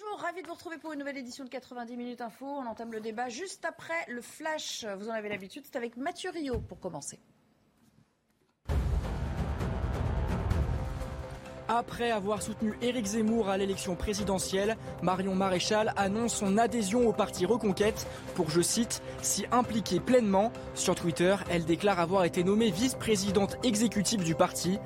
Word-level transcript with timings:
Bonjour, 0.00 0.20
ravi 0.20 0.42
de 0.42 0.46
vous 0.46 0.54
retrouver 0.54 0.78
pour 0.78 0.92
une 0.92 1.00
nouvelle 1.00 1.18
édition 1.18 1.44
de 1.44 1.48
90 1.50 1.96
minutes 1.96 2.20
info. 2.20 2.46
On 2.46 2.66
entame 2.66 2.92
le 2.92 3.00
débat 3.00 3.28
juste 3.28 3.64
après 3.64 4.06
le 4.08 4.22
flash. 4.22 4.84
Vous 4.98 5.08
en 5.08 5.12
avez 5.12 5.28
l'habitude, 5.28 5.64
c'est 5.64 5.76
avec 5.76 5.96
Mathieu 5.96 6.30
Rio 6.30 6.60
pour 6.60 6.78
commencer. 6.80 7.18
Après 11.72 12.10
avoir 12.10 12.42
soutenu 12.42 12.76
Éric 12.82 13.06
Zemmour 13.06 13.48
à 13.48 13.56
l'élection 13.56 13.94
présidentielle, 13.94 14.76
Marion 15.02 15.36
Maréchal 15.36 15.92
annonce 15.96 16.34
son 16.34 16.58
adhésion 16.58 17.06
au 17.06 17.12
parti 17.12 17.46
Reconquête 17.46 18.08
pour, 18.34 18.50
je 18.50 18.60
cite, 18.60 19.02
s'y 19.22 19.46
impliquer 19.52 20.00
pleinement. 20.00 20.50
Sur 20.74 20.96
Twitter, 20.96 21.36
elle 21.48 21.64
déclare 21.64 22.00
avoir 22.00 22.24
été 22.24 22.42
nommée 22.42 22.72
vice-présidente 22.72 23.56
exécutive 23.62 24.24
du 24.24 24.34
parti. 24.34 24.80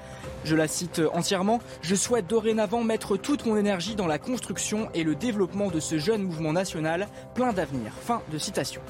Je 0.44 0.54
la 0.54 0.68
cite 0.68 1.00
entièrement, 1.14 1.60
Je 1.80 1.94
souhaite 1.94 2.26
dorénavant 2.26 2.84
mettre 2.84 3.16
toute 3.16 3.46
mon 3.46 3.56
énergie 3.56 3.94
dans 3.94 4.06
la 4.06 4.18
construction 4.18 4.90
et 4.92 5.04
le 5.04 5.14
développement 5.14 5.70
de 5.70 5.80
ce 5.80 5.96
jeune 5.96 6.24
mouvement 6.24 6.52
national 6.52 7.08
plein 7.34 7.54
d'avenir. 7.54 7.94
Fin 7.94 8.20
de 8.30 8.36
citation. 8.36 8.82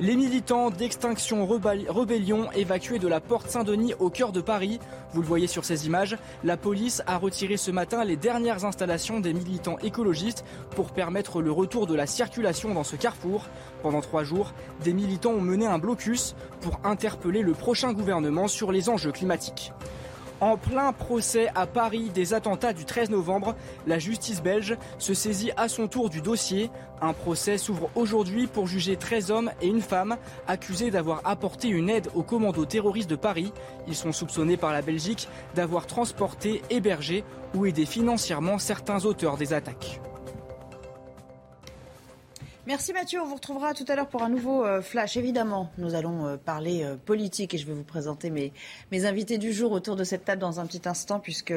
Les 0.00 0.16
militants 0.16 0.70
d'Extinction 0.70 1.46
Rebellion 1.46 2.50
évacués 2.52 2.98
de 2.98 3.08
la 3.08 3.20
porte 3.20 3.50
Saint-Denis 3.50 3.94
au 4.00 4.08
cœur 4.08 4.32
de 4.32 4.40
Paris. 4.40 4.80
Vous 5.12 5.20
le 5.20 5.26
voyez 5.26 5.46
sur 5.46 5.64
ces 5.64 5.86
images, 5.86 6.16
la 6.44 6.56
police 6.56 7.02
a 7.06 7.18
retiré 7.18 7.56
ce 7.56 7.70
matin 7.70 8.02
les 8.02 8.16
dernières 8.16 8.64
installations 8.64 9.20
des 9.20 9.34
militants 9.34 9.78
écologistes 9.78 10.44
pour 10.74 10.92
permettre 10.92 11.42
le 11.42 11.52
retour 11.52 11.86
de 11.86 11.94
la 11.94 12.06
circulation 12.06 12.74
dans 12.74 12.84
ce 12.84 12.96
carrefour. 12.96 13.46
Pendant 13.82 14.00
trois 14.00 14.24
jours, 14.24 14.52
des 14.82 14.94
militants 14.94 15.32
ont 15.32 15.40
mené 15.40 15.66
un 15.66 15.78
blocus 15.78 16.34
pour 16.62 16.80
interpeller 16.84 17.42
le 17.42 17.52
prochain 17.52 17.92
gouvernement 17.92 18.48
sur 18.48 18.72
les 18.72 18.88
enjeux 18.88 19.12
climatiques. 19.12 19.72
En 20.42 20.56
plein 20.56 20.92
procès 20.92 21.50
à 21.54 21.68
Paris 21.68 22.10
des 22.12 22.34
attentats 22.34 22.72
du 22.72 22.84
13 22.84 23.10
novembre, 23.10 23.54
la 23.86 24.00
justice 24.00 24.42
belge 24.42 24.76
se 24.98 25.14
saisit 25.14 25.52
à 25.56 25.68
son 25.68 25.86
tour 25.86 26.10
du 26.10 26.20
dossier. 26.20 26.68
Un 27.00 27.12
procès 27.12 27.58
s'ouvre 27.58 27.90
aujourd'hui 27.94 28.48
pour 28.48 28.66
juger 28.66 28.96
13 28.96 29.30
hommes 29.30 29.52
et 29.60 29.68
une 29.68 29.80
femme 29.80 30.16
accusés 30.48 30.90
d'avoir 30.90 31.20
apporté 31.24 31.68
une 31.68 31.88
aide 31.88 32.08
aux 32.16 32.24
commandos 32.24 32.64
terroristes 32.64 33.08
de 33.08 33.14
Paris. 33.14 33.52
Ils 33.86 33.94
sont 33.94 34.10
soupçonnés 34.10 34.56
par 34.56 34.72
la 34.72 34.82
Belgique 34.82 35.28
d'avoir 35.54 35.86
transporté, 35.86 36.60
hébergé 36.70 37.22
ou 37.54 37.64
aidé 37.64 37.86
financièrement 37.86 38.58
certains 38.58 39.04
auteurs 39.04 39.36
des 39.36 39.52
attaques. 39.52 40.00
Merci 42.64 42.92
Mathieu, 42.92 43.20
on 43.20 43.26
vous 43.26 43.34
retrouvera 43.34 43.74
tout 43.74 43.84
à 43.88 43.96
l'heure 43.96 44.06
pour 44.06 44.22
un 44.22 44.28
nouveau 44.28 44.64
euh, 44.64 44.82
flash. 44.82 45.16
Évidemment, 45.16 45.72
nous 45.78 45.96
allons 45.96 46.26
euh, 46.26 46.36
parler 46.36 46.84
euh, 46.84 46.94
politique 46.94 47.54
et 47.54 47.58
je 47.58 47.66
vais 47.66 47.72
vous 47.72 47.82
présenter 47.82 48.30
mes, 48.30 48.52
mes 48.92 49.04
invités 49.04 49.36
du 49.36 49.52
jour 49.52 49.72
autour 49.72 49.96
de 49.96 50.04
cette 50.04 50.24
table 50.24 50.40
dans 50.40 50.60
un 50.60 50.66
petit 50.66 50.88
instant 50.88 51.18
puisque 51.18 51.52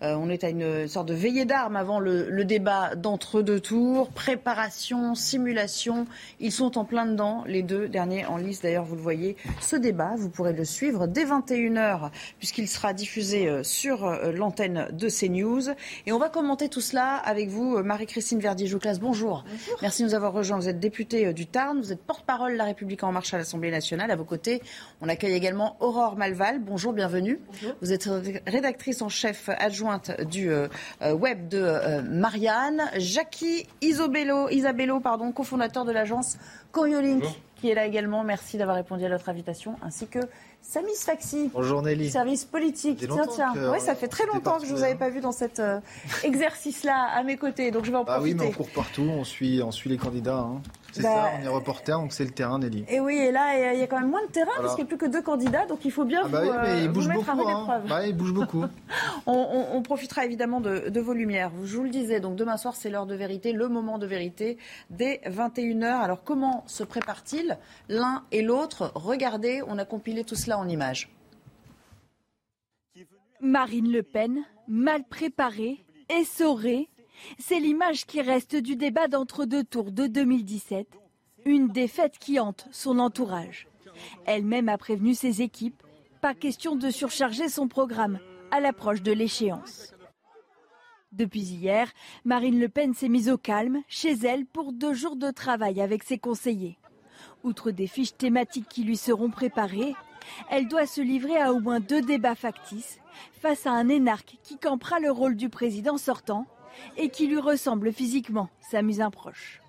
on 0.00 0.30
est 0.30 0.44
à 0.44 0.50
une 0.50 0.86
sorte 0.86 1.08
de 1.08 1.14
veillée 1.14 1.44
d'armes 1.44 1.74
avant 1.74 1.98
le, 1.98 2.30
le 2.30 2.44
débat 2.44 2.94
d'entre-deux 2.94 3.58
tours. 3.58 4.10
Préparation, 4.10 5.16
simulation, 5.16 6.06
ils 6.38 6.52
sont 6.52 6.78
en 6.78 6.84
plein 6.84 7.06
dedans, 7.06 7.42
les 7.48 7.64
deux 7.64 7.88
derniers 7.88 8.24
en 8.24 8.36
liste 8.36 8.62
d'ailleurs, 8.62 8.84
vous 8.84 8.94
le 8.94 9.02
voyez. 9.02 9.36
Ce 9.60 9.74
débat, 9.74 10.12
vous 10.16 10.28
pourrez 10.28 10.52
le 10.52 10.64
suivre 10.64 11.08
dès 11.08 11.24
21h 11.24 12.10
puisqu'il 12.38 12.68
sera 12.68 12.92
diffusé 12.92 13.64
sur 13.64 14.08
l'antenne 14.32 14.86
de 14.92 15.08
CNews. 15.08 15.70
Et 16.06 16.12
on 16.12 16.18
va 16.18 16.28
commenter 16.28 16.68
tout 16.68 16.80
cela 16.80 17.16
avec 17.16 17.48
vous, 17.48 17.82
Marie-Christine 17.82 18.38
Verdi-Jouclas. 18.38 18.98
Bonjour. 19.00 19.44
bonjour. 19.50 19.78
Merci 19.82 20.02
de 20.02 20.08
nous 20.08 20.14
avoir 20.14 20.32
rejoints 20.32 20.43
vous 20.52 20.68
êtes 20.68 20.78
député 20.78 21.26
euh, 21.26 21.32
du 21.32 21.46
Tarn, 21.46 21.78
vous 21.80 21.92
êtes 21.92 22.02
porte-parole 22.02 22.52
de 22.52 22.58
La 22.58 22.64
République 22.64 23.02
en 23.02 23.12
marche 23.12 23.32
à 23.32 23.38
l'Assemblée 23.38 23.70
nationale. 23.70 24.10
À 24.10 24.16
vos 24.16 24.24
côtés, 24.24 24.62
on 25.00 25.08
accueille 25.08 25.32
également 25.32 25.76
Aurore 25.80 26.16
Malval. 26.16 26.60
Bonjour, 26.60 26.92
bienvenue. 26.92 27.40
Vous 27.80 27.92
êtes 27.92 28.08
rédactrice 28.46 29.00
en 29.00 29.08
chef 29.08 29.48
adjointe 29.48 30.20
du 30.22 30.50
euh, 30.50 30.68
euh, 31.02 31.14
web 31.14 31.48
de 31.48 32.02
Marianne. 32.02 32.82
Jackie 32.96 33.66
Isabello, 33.80 34.50
Isabello 34.50 35.00
pardon, 35.00 35.32
cofondateur 35.32 35.84
de 35.84 35.92
l'agence 35.92 36.36
Coriolink, 36.72 37.24
qui 37.64 37.70
est 37.70 37.74
là 37.74 37.86
également. 37.86 38.24
Merci 38.24 38.58
d'avoir 38.58 38.76
répondu 38.76 39.06
à 39.06 39.08
notre 39.08 39.30
invitation, 39.30 39.76
ainsi 39.80 40.06
que 40.06 40.18
Samis 40.60 40.98
Faxi. 40.98 41.50
Bonjour 41.54 41.80
Nelly. 41.80 42.10
Service 42.10 42.44
politique. 42.44 42.98
Tiens, 42.98 43.26
tiens. 43.26 43.54
Oui, 43.72 43.80
ça 43.80 43.94
fait 43.94 44.08
très 44.08 44.26
longtemps 44.26 44.58
que 44.58 44.66
je 44.66 44.72
ne 44.72 44.76
vous 44.76 44.82
avais 44.82 44.96
pas 44.96 45.08
vu 45.08 45.22
dans 45.22 45.32
cet 45.32 45.60
euh, 45.60 45.80
exercice-là 46.24 47.08
à 47.14 47.22
mes 47.22 47.38
côtés, 47.38 47.70
donc 47.70 47.86
je 47.86 47.90
vais 47.90 47.96
en 47.96 48.04
profiter. 48.04 48.22
oui, 48.22 48.34
mais 48.38 48.48
on 48.48 48.50
court 48.50 48.68
partout, 48.68 49.08
on 49.08 49.24
suit, 49.24 49.62
on 49.62 49.70
suit 49.70 49.88
les 49.88 49.96
candidats. 49.96 50.40
Hein. 50.40 50.60
C'est 50.94 51.02
bah, 51.02 51.08
ça, 51.08 51.30
on 51.40 51.44
est 51.44 51.48
reporter, 51.48 51.98
donc 51.98 52.12
c'est 52.12 52.24
le 52.24 52.30
terrain, 52.30 52.60
Nelly. 52.60 52.84
Et 52.88 53.00
oui, 53.00 53.16
et 53.16 53.32
là, 53.32 53.72
il 53.74 53.80
y 53.80 53.82
a 53.82 53.86
quand 53.88 53.98
même 53.98 54.10
moins 54.10 54.24
de 54.24 54.30
terrain, 54.30 54.52
parce 54.58 54.76
qu'il 54.76 54.84
n'y 54.84 54.88
a 54.88 54.96
plus 54.96 54.96
que 54.96 55.10
deux 55.10 55.22
candidats, 55.22 55.66
donc 55.66 55.84
il 55.84 55.90
faut 55.90 56.04
bien 56.04 56.22
ah 56.24 56.28
bah 56.28 56.44
vous, 56.44 56.50
oui, 56.50 56.56
mais 56.62 56.84
il 56.84 56.88
bouge 56.88 57.08
mettre 57.08 57.34
beaucoup, 57.34 57.48
à 57.48 57.74
hein. 57.74 57.82
bah, 57.88 58.06
il 58.06 58.16
bouge 58.16 58.32
beaucoup. 58.32 58.64
on, 59.26 59.66
on, 59.72 59.82
profitera 59.82 60.24
évidemment 60.24 60.60
de, 60.60 60.90
de, 60.90 61.00
vos 61.00 61.12
lumières. 61.12 61.50
Je 61.64 61.76
vous 61.76 61.82
le 61.82 61.90
disais, 61.90 62.20
donc 62.20 62.36
demain 62.36 62.56
soir, 62.56 62.76
c'est 62.76 62.90
l'heure 62.90 63.06
de 63.06 63.16
vérité, 63.16 63.52
le 63.52 63.66
moment 63.66 63.98
de 63.98 64.06
vérité, 64.06 64.56
dès 64.90 65.20
21h. 65.26 65.84
Alors 65.84 66.22
comment 66.22 66.62
se 66.68 66.84
prépare-t-il 66.84 67.58
l'un 67.88 68.22
et 68.30 68.42
l'autre? 68.42 68.92
Regardez, 68.94 69.62
on 69.66 69.78
a 69.78 69.84
compilé 69.84 70.22
tout 70.22 70.36
cela 70.36 70.58
en 70.58 70.68
images. 70.68 71.10
Marine 73.40 73.90
Le 73.90 74.04
Pen, 74.04 74.44
mal 74.68 75.02
préparée, 75.02 75.84
essorée, 76.08 76.88
c'est 77.38 77.60
l'image 77.60 78.06
qui 78.06 78.20
reste 78.20 78.56
du 78.56 78.76
débat 78.76 79.08
d'entre-deux 79.08 79.64
tours 79.64 79.92
de 79.92 80.06
2017. 80.06 80.86
Une 81.44 81.68
défaite 81.68 82.18
qui 82.18 82.40
hante 82.40 82.66
son 82.72 82.98
entourage. 82.98 83.68
Elle-même 84.26 84.68
a 84.68 84.78
prévenu 84.78 85.14
ses 85.14 85.42
équipes. 85.42 85.82
Pas 86.20 86.34
question 86.34 86.74
de 86.76 86.90
surcharger 86.90 87.48
son 87.48 87.68
programme 87.68 88.18
à 88.50 88.60
l'approche 88.60 89.02
de 89.02 89.12
l'échéance. 89.12 89.94
Depuis 91.12 91.42
hier, 91.42 91.92
Marine 92.24 92.58
Le 92.58 92.68
Pen 92.68 92.94
s'est 92.94 93.08
mise 93.08 93.28
au 93.28 93.38
calme 93.38 93.82
chez 93.88 94.14
elle 94.24 94.46
pour 94.46 94.72
deux 94.72 94.94
jours 94.94 95.16
de 95.16 95.30
travail 95.30 95.80
avec 95.80 96.02
ses 96.02 96.18
conseillers. 96.18 96.78
Outre 97.44 97.70
des 97.70 97.86
fiches 97.86 98.16
thématiques 98.16 98.68
qui 98.68 98.84
lui 98.84 98.96
seront 98.96 99.30
préparées, 99.30 99.94
elle 100.50 100.66
doit 100.66 100.86
se 100.86 101.00
livrer 101.00 101.36
à 101.36 101.52
au 101.52 101.60
moins 101.60 101.78
deux 101.78 102.00
débats 102.00 102.34
factices 102.34 102.98
face 103.32 103.66
à 103.66 103.72
un 103.72 103.88
énarque 103.88 104.38
qui 104.42 104.58
campera 104.58 104.98
le 104.98 105.10
rôle 105.10 105.36
du 105.36 105.48
président 105.48 105.98
sortant 105.98 106.46
et 106.96 107.08
qui 107.08 107.26
lui 107.26 107.38
ressemble 107.38 107.92
physiquement, 107.92 108.48
sa 108.60 108.78
un 108.78 109.10
proche. 109.10 109.60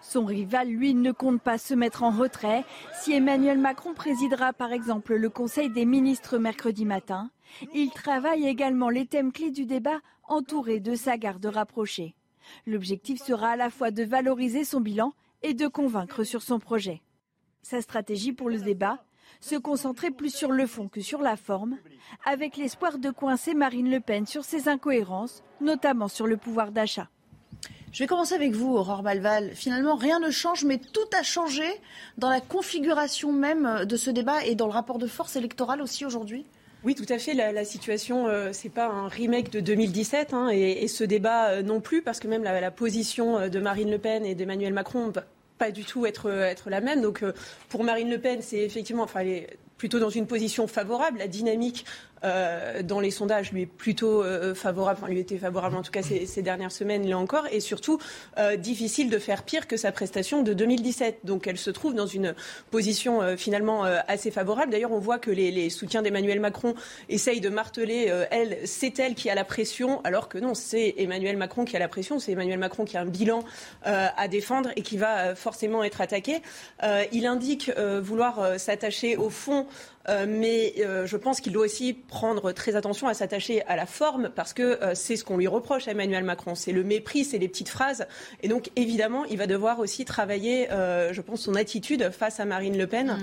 Son 0.00 0.24
rival, 0.24 0.68
lui, 0.68 0.94
ne 0.94 1.12
compte 1.12 1.40
pas 1.40 1.58
se 1.58 1.74
mettre 1.74 2.02
en 2.02 2.10
retrait. 2.10 2.64
Si 3.00 3.12
Emmanuel 3.12 3.58
Macron 3.58 3.94
présidera 3.94 4.52
par 4.52 4.72
exemple 4.72 5.14
le 5.14 5.30
Conseil 5.30 5.70
des 5.70 5.84
ministres 5.84 6.38
mercredi 6.38 6.84
matin, 6.84 7.30
il 7.72 7.90
travaille 7.90 8.46
également 8.46 8.88
les 8.88 9.06
thèmes 9.06 9.32
clés 9.32 9.50
du 9.50 9.64
débat 9.64 10.00
entourés 10.24 10.80
de 10.80 10.94
sa 10.94 11.16
garde 11.16 11.46
rapprochée. 11.46 12.14
L'objectif 12.66 13.22
sera 13.22 13.50
à 13.50 13.56
la 13.56 13.70
fois 13.70 13.90
de 13.90 14.02
valoriser 14.02 14.64
son 14.64 14.80
bilan 14.80 15.14
et 15.42 15.54
de 15.54 15.66
convaincre 15.66 16.24
sur 16.24 16.42
son 16.42 16.58
projet. 16.58 17.02
Sa 17.62 17.80
stratégie 17.80 18.32
pour 18.32 18.50
le 18.50 18.58
débat 18.58 19.04
se 19.42 19.56
concentrer 19.56 20.10
plus 20.10 20.34
sur 20.34 20.52
le 20.52 20.66
fond 20.66 20.88
que 20.88 21.02
sur 21.02 21.20
la 21.20 21.36
forme, 21.36 21.76
avec 22.24 22.56
l'espoir 22.56 22.96
de 22.98 23.10
coincer 23.10 23.52
Marine 23.52 23.90
Le 23.90 24.00
Pen 24.00 24.24
sur 24.24 24.44
ses 24.44 24.68
incohérences, 24.68 25.42
notamment 25.60 26.08
sur 26.08 26.26
le 26.26 26.38
pouvoir 26.38 26.70
d'achat. 26.72 27.08
Je 27.92 27.98
vais 27.98 28.06
commencer 28.06 28.34
avec 28.34 28.52
vous, 28.52 28.74
Aurore 28.74 29.02
Balval. 29.02 29.50
Finalement, 29.54 29.96
rien 29.96 30.18
ne 30.18 30.30
change, 30.30 30.64
mais 30.64 30.78
tout 30.78 31.00
a 31.18 31.22
changé 31.22 31.66
dans 32.16 32.30
la 32.30 32.40
configuration 32.40 33.32
même 33.32 33.84
de 33.84 33.96
ce 33.96 34.10
débat 34.10 34.46
et 34.46 34.54
dans 34.54 34.66
le 34.66 34.72
rapport 34.72 34.98
de 34.98 35.06
force 35.06 35.36
électorale 35.36 35.82
aussi 35.82 36.06
aujourd'hui 36.06 36.46
oui, 36.84 36.96
tout 36.96 37.06
à 37.10 37.18
fait. 37.18 37.34
La, 37.34 37.64
situation, 37.64 38.26
euh, 38.26 38.50
c'est 38.52 38.68
pas 38.68 38.86
un 38.86 39.06
remake 39.06 39.52
de 39.52 39.60
2017, 39.60 40.34
hein, 40.34 40.48
et, 40.48 40.88
ce 40.88 41.04
débat 41.04 41.50
euh, 41.50 41.62
non 41.62 41.80
plus, 41.80 42.02
parce 42.02 42.18
que 42.18 42.26
même 42.26 42.42
la, 42.42 42.60
la 42.60 42.70
position 42.72 43.38
euh, 43.38 43.48
de 43.48 43.60
Marine 43.60 43.88
Le 43.88 43.98
Pen 43.98 44.24
et 44.26 44.34
d'Emmanuel 44.34 44.72
Macron 44.72 45.12
pas 45.62 45.70
du 45.70 45.84
tout 45.84 46.06
être, 46.06 46.28
être 46.28 46.70
la 46.70 46.80
même. 46.80 47.02
Donc 47.02 47.24
pour 47.68 47.84
Marine 47.84 48.10
Le 48.10 48.18
Pen, 48.18 48.42
c'est 48.42 48.58
effectivement, 48.58 49.04
enfin, 49.04 49.20
elle 49.20 49.28
est 49.28 49.56
plutôt 49.78 50.00
dans 50.00 50.10
une 50.10 50.26
position 50.26 50.66
favorable. 50.66 51.18
La 51.18 51.28
dynamique 51.28 51.84
euh, 52.24 52.82
dans 52.82 53.00
les 53.00 53.10
sondages 53.10 53.52
lui 53.52 53.62
est 53.62 53.66
plutôt 53.66 54.22
euh, 54.22 54.54
favorable, 54.54 54.98
enfin 55.02 55.12
lui 55.12 55.20
était 55.20 55.38
favorable 55.38 55.76
en 55.76 55.82
tout 55.82 55.90
cas 55.90 56.02
ces, 56.02 56.42
dernières 56.42 56.72
semaines, 56.72 57.08
là 57.08 57.18
encore, 57.18 57.46
et 57.50 57.60
surtout 57.60 57.98
euh, 58.38 58.56
difficile 58.56 59.10
de 59.10 59.18
faire 59.18 59.42
pire 59.42 59.66
que 59.66 59.76
sa 59.76 59.92
prestation 59.92 60.42
de 60.42 60.52
2017. 60.52 61.20
Donc 61.24 61.46
elle 61.46 61.58
se 61.58 61.70
trouve 61.70 61.94
dans 61.94 62.06
une 62.06 62.34
position 62.70 63.22
euh, 63.22 63.36
finalement 63.36 63.84
euh, 63.84 63.98
assez 64.08 64.30
favorable. 64.30 64.72
D'ailleurs, 64.72 64.92
on 64.92 64.98
voit 64.98 65.18
que 65.18 65.30
les, 65.30 65.50
les 65.50 65.70
soutiens 65.70 66.02
d'Emmanuel 66.02 66.40
Macron 66.40 66.74
essayent 67.08 67.40
de 67.40 67.48
marteler, 67.48 68.12
elle, 68.30 68.58
c'est 68.64 68.98
elle 68.98 69.14
qui 69.14 69.30
a 69.30 69.34
la 69.34 69.44
pression, 69.44 70.00
alors 70.04 70.28
que 70.28 70.38
non, 70.38 70.54
c'est 70.54 70.94
Emmanuel 70.98 71.36
Macron 71.36 71.64
qui 71.64 71.76
a 71.76 71.78
la 71.78 71.88
pression, 71.88 72.18
c'est 72.18 72.32
Emmanuel 72.32 72.58
Macron 72.58 72.84
qui 72.84 72.96
a 72.96 73.00
un 73.00 73.06
bilan 73.06 73.44
à 73.84 74.28
défendre 74.28 74.70
et 74.76 74.82
qui 74.82 74.96
va 74.96 75.34
forcément 75.34 75.84
être 75.84 76.00
attaqué. 76.00 76.42
il 77.12 77.26
indique 77.26 77.70
vouloir 78.00 78.58
s'attacher 78.58 79.16
au 79.16 79.30
fond 79.30 79.66
euh, 80.08 80.26
mais 80.28 80.74
euh, 80.78 81.06
je 81.06 81.16
pense 81.16 81.40
qu'il 81.40 81.52
doit 81.52 81.64
aussi 81.64 81.92
prendre 81.92 82.52
très 82.52 82.76
attention 82.76 83.06
à 83.08 83.14
s'attacher 83.14 83.62
à 83.66 83.76
la 83.76 83.86
forme 83.86 84.30
parce 84.34 84.52
que 84.52 84.62
euh, 84.62 84.94
c'est 84.94 85.16
ce 85.16 85.24
qu'on 85.24 85.36
lui 85.36 85.46
reproche 85.46 85.88
à 85.88 85.92
Emmanuel 85.92 86.24
Macron. 86.24 86.54
C'est 86.54 86.72
le 86.72 86.82
mépris, 86.82 87.24
c'est 87.24 87.38
les 87.38 87.48
petites 87.48 87.68
phrases. 87.68 88.06
Et 88.42 88.48
donc, 88.48 88.70
évidemment, 88.76 89.24
il 89.26 89.38
va 89.38 89.46
devoir 89.46 89.78
aussi 89.78 90.04
travailler, 90.04 90.68
je 90.70 91.20
pense, 91.20 91.42
son 91.42 91.54
attitude 91.54 92.10
face 92.10 92.40
à 92.40 92.44
Marine 92.44 92.76
Le 92.76 92.86
Pen 92.86 93.18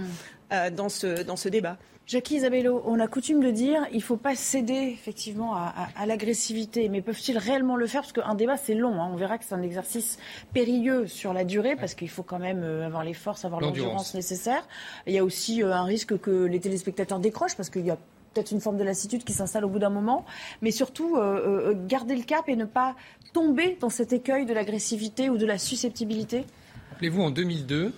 mm. 0.51 0.69
dans, 0.71 0.89
ce, 0.89 1.23
dans 1.23 1.35
ce 1.35 1.49
débat. 1.49 1.77
Jackie 2.09 2.37
Isabello, 2.37 2.81
on 2.87 2.99
a 2.99 3.05
coutume 3.05 3.39
de 3.39 3.51
dire 3.51 3.85
il 3.91 3.97
ne 3.97 4.01
faut 4.01 4.17
pas 4.17 4.35
céder 4.35 4.89
effectivement 4.91 5.53
à, 5.53 6.05
l'agressivité, 6.07 6.89
mais 6.89 7.03
peuvent-ils 7.03 7.37
réellement 7.37 7.75
le 7.75 7.85
faire? 7.85 8.01
Parce 8.01 8.13
qu'un 8.13 8.33
débat, 8.33 8.57
c'est 8.57 8.73
long. 8.73 8.99
Hein. 8.99 9.11
On 9.13 9.15
verra 9.15 9.37
que 9.37 9.45
c'est 9.45 9.53
un 9.53 9.61
exercice 9.61 10.17
périlleux 10.51 11.05
sur 11.05 11.33
la 11.33 11.43
durée, 11.43 11.75
parce 11.75 11.93
qu'il 11.93 12.09
faut 12.09 12.23
quand 12.23 12.39
même 12.39 12.63
euh, 12.63 12.87
avoir 12.87 13.03
les 13.03 13.13
forces, 13.13 13.45
avoir 13.45 13.61
l'endurance 13.61 14.15
nécessaire. 14.15 14.67
Il 15.05 15.13
y 15.13 15.19
a 15.19 15.23
aussi 15.23 15.61
euh, 15.61 15.71
un 15.71 15.83
risque 15.83 16.19
que 16.19 16.45
les 16.45 16.59
téléspectateurs 16.59 17.19
décrochent, 17.19 17.55
parce 17.55 17.69
qu'il 17.69 17.85
y 17.85 17.91
a 17.91 17.97
peut-être 18.33 18.49
une 18.49 18.61
forme 18.61 18.77
de 18.77 18.83
lassitude 18.83 19.23
qui 19.23 19.33
s'installe 19.33 19.63
au 19.63 19.69
bout 19.69 19.79
d'un 19.79 19.91
moment, 19.91 20.25
mais 20.63 20.71
surtout 20.71 21.15
euh, 21.15 21.75
garder 21.87 22.15
le 22.15 22.23
cap 22.23 22.49
et 22.49 22.55
ne 22.55 22.65
pas 22.65 22.95
tomber 23.33 23.77
dans 23.79 23.89
cet 23.89 24.13
écueil 24.13 24.47
de 24.47 24.53
l'agressivité 24.55 25.29
ou 25.29 25.37
de 25.37 25.45
la 25.45 25.59
susceptibilité 25.59 26.47
Rappelez-vous, 26.89 27.21
en 27.21 27.29
2002, 27.29 27.93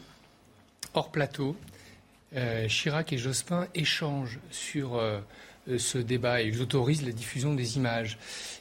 hors 0.95 1.11
plateau, 1.11 1.55
euh, 2.36 2.68
Chirac 2.68 3.12
et 3.12 3.18
Jospin 3.18 3.68
échangent 3.75 4.39
sur 4.51 4.95
euh, 4.95 5.19
ce 5.78 5.98
débat 5.98 6.42
et 6.42 6.48
ils 6.48 6.62
autorisent 6.62 7.06
la 7.06 7.12
diffusion 7.12 7.54
des 7.54 7.78
images. 7.78 8.18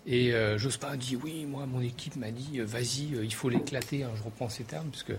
Et 0.06 0.34
euh, 0.34 0.58
Jospin 0.58 0.96
dit 0.96 1.16
oui, 1.16 1.46
moi 1.46 1.66
mon 1.66 1.80
équipe 1.80 2.16
m'a 2.16 2.30
dit 2.30 2.58
vas-y, 2.60 3.10
il 3.22 3.32
faut 3.32 3.48
l'éclater. 3.48 4.02
Hein, 4.02 4.10
je 4.16 4.22
reprends 4.22 4.48
ces 4.48 4.64
termes 4.64 4.90
parce 4.90 5.04
que 5.04 5.12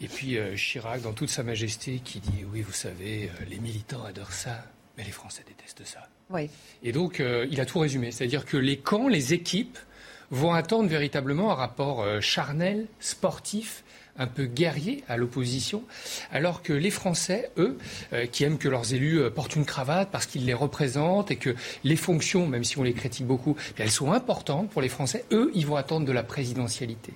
et 0.00 0.08
puis 0.08 0.38
Chirac 0.56 1.00
dans 1.02 1.14
toute 1.14 1.30
sa 1.30 1.42
majesté 1.42 2.00
qui 2.04 2.20
dit 2.20 2.44
oui, 2.52 2.60
vous 2.60 2.72
savez, 2.72 3.30
les 3.48 3.58
militants 3.58 4.04
adorent 4.04 4.32
ça, 4.32 4.64
mais 4.96 5.04
les 5.04 5.12
Français 5.12 5.44
détestent 5.46 5.86
ça. 5.86 6.08
Oui. 6.30 6.50
Et 6.82 6.92
donc 6.92 7.22
il 7.50 7.60
a 7.60 7.64
tout 7.64 7.78
résumé, 7.78 8.10
c'est-à-dire 8.10 8.44
que 8.44 8.58
les 8.58 8.78
camps, 8.78 9.08
les 9.08 9.32
équipes 9.32 9.78
vont 10.30 10.52
attendre 10.52 10.90
véritablement 10.90 11.52
un 11.52 11.54
rapport 11.54 12.04
charnel, 12.20 12.86
sportif 13.00 13.82
un 14.18 14.26
peu 14.26 14.44
guerrier 14.46 15.04
à 15.08 15.16
l'opposition, 15.16 15.82
alors 16.32 16.62
que 16.62 16.72
les 16.72 16.90
Français, 16.90 17.50
eux, 17.56 17.78
euh, 18.12 18.26
qui 18.26 18.44
aiment 18.44 18.58
que 18.58 18.68
leurs 18.68 18.92
élus 18.92 19.20
euh, 19.20 19.30
portent 19.30 19.56
une 19.56 19.64
cravate 19.64 20.08
parce 20.10 20.26
qu'ils 20.26 20.44
les 20.44 20.54
représentent 20.54 21.30
et 21.30 21.36
que 21.36 21.54
les 21.84 21.96
fonctions, 21.96 22.46
même 22.46 22.64
si 22.64 22.78
on 22.78 22.82
les 22.82 22.92
critique 22.92 23.26
beaucoup, 23.26 23.56
elles 23.76 23.90
sont 23.90 24.12
importantes 24.12 24.70
pour 24.70 24.82
les 24.82 24.88
Français, 24.88 25.24
eux, 25.32 25.50
ils 25.54 25.66
vont 25.66 25.76
attendre 25.76 26.06
de 26.06 26.12
la 26.12 26.22
présidentialité. 26.22 27.12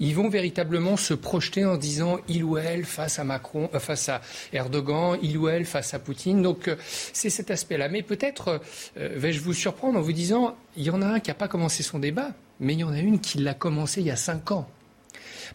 Ils 0.00 0.14
vont 0.14 0.28
véritablement 0.28 0.96
se 0.96 1.14
projeter 1.14 1.64
en 1.64 1.76
disant 1.76 2.18
il 2.28 2.44
ou 2.44 2.56
elle 2.56 2.84
face 2.84 3.18
à 3.18 3.24
Macron, 3.24 3.68
euh, 3.74 3.80
face 3.80 4.08
à 4.08 4.20
Erdogan, 4.52 5.18
il 5.22 5.36
ou 5.36 5.48
elle 5.48 5.64
face 5.64 5.94
à 5.94 5.98
Poutine. 5.98 6.42
Donc 6.42 6.70
c'est 7.12 7.30
cet 7.30 7.50
aspect-là. 7.50 7.88
Mais 7.88 8.02
peut-être 8.02 8.60
vais-je 8.96 9.40
vous 9.40 9.52
surprendre 9.52 9.98
en 9.98 10.02
vous 10.02 10.12
disant 10.12 10.56
il 10.76 10.84
y 10.84 10.90
en 10.90 11.02
a 11.02 11.06
un 11.06 11.20
qui 11.20 11.30
n'a 11.30 11.34
pas 11.34 11.48
commencé 11.48 11.82
son 11.82 11.98
débat, 11.98 12.30
mais 12.60 12.74
il 12.74 12.80
y 12.80 12.84
en 12.84 12.92
a 12.92 13.00
une 13.00 13.20
qui 13.20 13.38
l'a 13.38 13.54
commencé 13.54 14.00
il 14.00 14.06
y 14.06 14.10
a 14.10 14.16
cinq 14.16 14.50
ans 14.50 14.68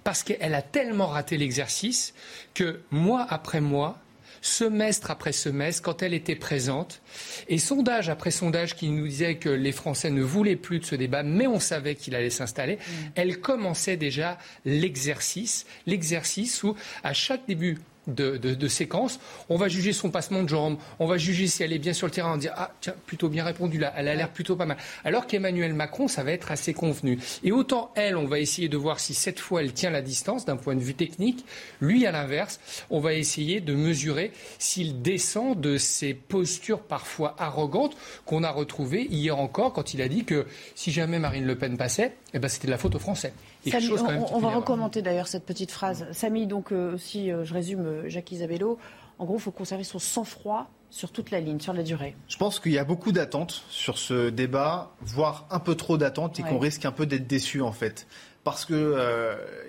parce 0.04 0.24
qu'elle 0.24 0.56
a 0.56 0.62
tellement 0.62 1.08
raté 1.08 1.38
l'exercice 1.38 2.14
que 2.54 2.82
mois 2.92 3.26
après 3.30 3.62
mois, 3.62 4.00
semestre 4.42 5.12
après 5.12 5.32
semestre, 5.32 5.82
quand 5.82 6.02
elle 6.02 6.14
était 6.14 6.36
présente, 6.36 7.02
et 7.48 7.58
sondage 7.58 8.10
après 8.10 8.32
sondage 8.32 8.76
qui 8.76 8.90
nous 8.90 9.08
disait 9.08 9.36
que 9.36 9.50
les 9.50 9.72
Français 9.72 10.10
ne 10.10 10.24
voulaient 10.24 10.56
plus 10.56 10.80
de 10.80 10.86
ce 10.86 10.96
débat, 10.96 11.24
mais 11.24 11.48
on 11.48 11.60
savait 11.60 11.96
qu'il 11.96 12.16
allait 12.16 12.30
s'installer, 12.30 12.76
mm. 12.76 12.92
elle 13.16 13.40
commençait 13.40 13.98
déjà 13.98 14.38
l'exercice, 14.66 15.66
l'exercice 15.86 16.64
où 16.64 16.76
à 17.04 17.14
chaque 17.14 17.46
début 17.48 17.78
de, 18.08 18.68
séquence. 18.68 19.20
On 19.50 19.58
va 19.58 19.68
juger 19.68 19.94
son 19.94 20.12
passement 20.12 20.44
de 20.44 20.50
jambes, 20.50 20.78
on 21.00 21.08
va 21.08 21.18
juger 21.18 21.48
si 21.48 21.64
elle 21.64 21.74
est 21.74 21.80
bien 21.80 21.94
sur 21.94 22.08
le 22.08 22.12
terrain, 22.12 22.34
on 22.34 22.38
dire 22.38 22.54
ah 22.56 22.72
tiens 22.82 22.94
plutôt 23.06 23.30
bien 23.30 23.44
répondu 23.44 23.80
là, 23.80 23.94
elle 23.96 24.08
a 24.08 24.16
l'air 24.16 24.30
plutôt 24.30 24.56
pas 24.56 24.66
mal. 24.66 24.78
Alors 25.04 25.28
qu'Emmanuel 25.28 25.74
Macron, 25.74 26.08
ça 26.08 26.24
va 26.24 26.32
être 26.32 26.52
assez 26.52 26.74
convenu. 26.74 27.20
Et 27.44 27.52
autant 27.52 27.92
elle, 27.96 28.16
on 28.18 28.26
va 28.26 28.40
essayer 28.40 28.70
de 28.70 28.78
voir 28.78 29.00
si 29.00 29.14
cette 29.14 29.40
fois 29.40 29.62
elle 29.62 29.74
tient 29.74 29.90
la 29.90 30.02
distance 30.02 30.46
d'un 30.46 30.58
point 30.58 30.76
de 30.76 30.82
vue 30.82 30.94
technique. 30.94 31.46
Lui, 31.82 32.06
à 32.06 32.12
l'inverse, 32.12 32.60
on 32.90 33.00
va 33.00 33.14
essayer 33.14 33.62
de 33.62 33.74
mesurer 33.74 34.32
s'il 34.58 35.02
descend 35.02 35.60
de 35.60 35.78
ces 35.78 36.14
postures 36.14 36.82
parfois 36.82 37.36
arrogantes 37.38 37.96
qu'on 38.26 38.44
a 38.44 38.52
retrouvées 38.52 39.08
hier 39.10 39.38
encore 39.38 39.74
quand 39.74 39.94
il 39.94 40.02
a 40.02 40.08
dit 40.08 40.26
que 40.26 40.46
si 40.76 40.92
jamais 40.92 41.20
Marine 41.20 41.46
Le 41.46 41.58
Pen 41.58 41.78
passait, 41.78 42.14
eh 42.34 42.40
ben 42.40 42.48
c'était 42.48 42.68
de 42.68 42.72
la 42.72 42.78
faute 42.78 42.96
aux 42.96 43.00
Français 43.00 43.34
on, 43.66 44.40
va 44.40 44.50
recommenter 44.50 45.02
d'ailleurs 45.02 45.28
cette 45.28 45.46
petite 45.46 45.72
phrase. 45.72 46.06
Samy, 46.12 46.48
donc 46.48 46.72
euh, 46.72 46.98
si 46.98 47.32
euh, 47.32 47.44
je 47.44 47.54
résume 47.54 47.86
euh, 47.86 48.10
Jacques 48.10 48.32
Isabello, 48.32 48.78
en 49.18 49.26
gros, 49.26 49.36
il 49.36 49.42
faut 49.42 49.52
conserver 49.52 49.84
son 49.84 50.00
sang-froid 50.00 50.70
sur 50.90 51.12
toute 51.12 51.30
la 51.30 51.40
ligne, 51.40 51.60
sur 51.60 51.74
la 51.74 51.84
durée. 51.84 52.16
Je 52.28 52.38
pense 52.38 52.60
qu'il 52.60 52.72
y 52.72 52.78
a 52.78 52.86
beaucoup 52.86 53.12
d'attentes 53.12 53.64
sur 53.70 53.98
ce 53.98 54.30
débat, 54.30 54.92
voire 55.02 55.46
un 55.52 55.60
peu 55.60 55.76
trop 55.76 55.98
d'attentes, 55.98 56.40
et 56.40 56.44
qu'on 56.44 56.58
risque 56.58 56.86
un 56.86 56.92
peu 56.92 57.06
d'être 57.06 57.28
déçu 57.28 57.62
en 57.62 57.72
fait. 57.72 58.08
Parce 58.44 58.66
qu'il 58.66 58.98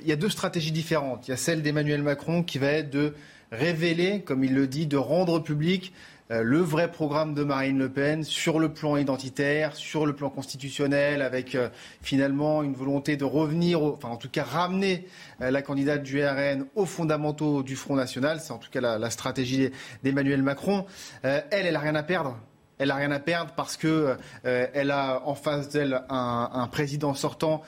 il 0.01 0.09
y 0.09 0.13
a 0.13 0.17
deux 0.17 0.31
stratégies 0.31 0.73
différentes. 0.73 1.29
Il 1.29 1.33
y 1.33 1.35
a 1.35 1.37
celle 1.37 1.63
d'Emmanuel 1.63 2.03
Macron 2.03 2.43
qui 2.43 2.59
va 2.59 2.69
être 2.69 2.91
de 2.91 3.15
révéler, 3.53 4.23
comme 4.23 4.45
il 4.45 4.55
le 4.55 4.67
dit, 4.67 4.87
de 4.87 4.97
rendre 4.97 5.41
public 5.41 5.93
euh, 5.93 5.95
le 6.31 6.59
vrai 6.59 6.91
programme 6.91 7.35
de 7.35 7.43
Marine 7.43 7.79
Le 7.79 7.89
Pen 7.89 8.23
sur 8.23 8.61
le 8.61 8.73
plan 8.73 8.97
identitaire, 8.97 9.75
sur 9.75 10.07
le 10.07 10.15
plan 10.15 10.31
constitutionnel, 10.31 11.23
avec 11.23 11.57
euh, 11.57 11.69
finalement 12.03 12.63
une 12.63 12.75
volonté 12.75 13.17
de 13.17 13.25
revenir, 13.25 13.83
enfin 13.83 14.09
en 14.09 14.17
tout 14.17 14.29
cas 14.29 14.45
ramener 14.45 15.09
euh, 15.41 15.51
la 15.51 15.61
candidate 15.61 16.05
du 16.05 16.25
RN 16.25 16.67
aux 16.77 16.87
fondamentaux 16.87 17.65
du 17.65 17.75
Front 17.75 17.97
National. 17.97 18.39
C'est 18.41 18.53
en 18.53 18.59
tout 18.59 18.71
cas 18.71 18.81
la, 18.81 19.11
stratégie 19.11 19.71
d'Emmanuel 20.05 20.43
Macron. 20.43 20.87
elle, 21.23 21.43
elle 21.51 21.73
n'a 21.73 21.81
rien 21.81 21.97
à 21.97 22.03
perdre 22.05 22.39
elle 22.79 22.89
n'a 22.89 22.95
rien 22.95 23.11
à 23.11 23.19
perdre 23.19 23.53
parce 23.57 23.77
que 23.77 24.17
elle 24.43 24.91
a 24.91 25.21
en 25.27 25.35
face 25.35 25.69
d'elle 25.69 26.03
un, 26.09 26.69
président 26.73 27.13
sortant 27.13 27.61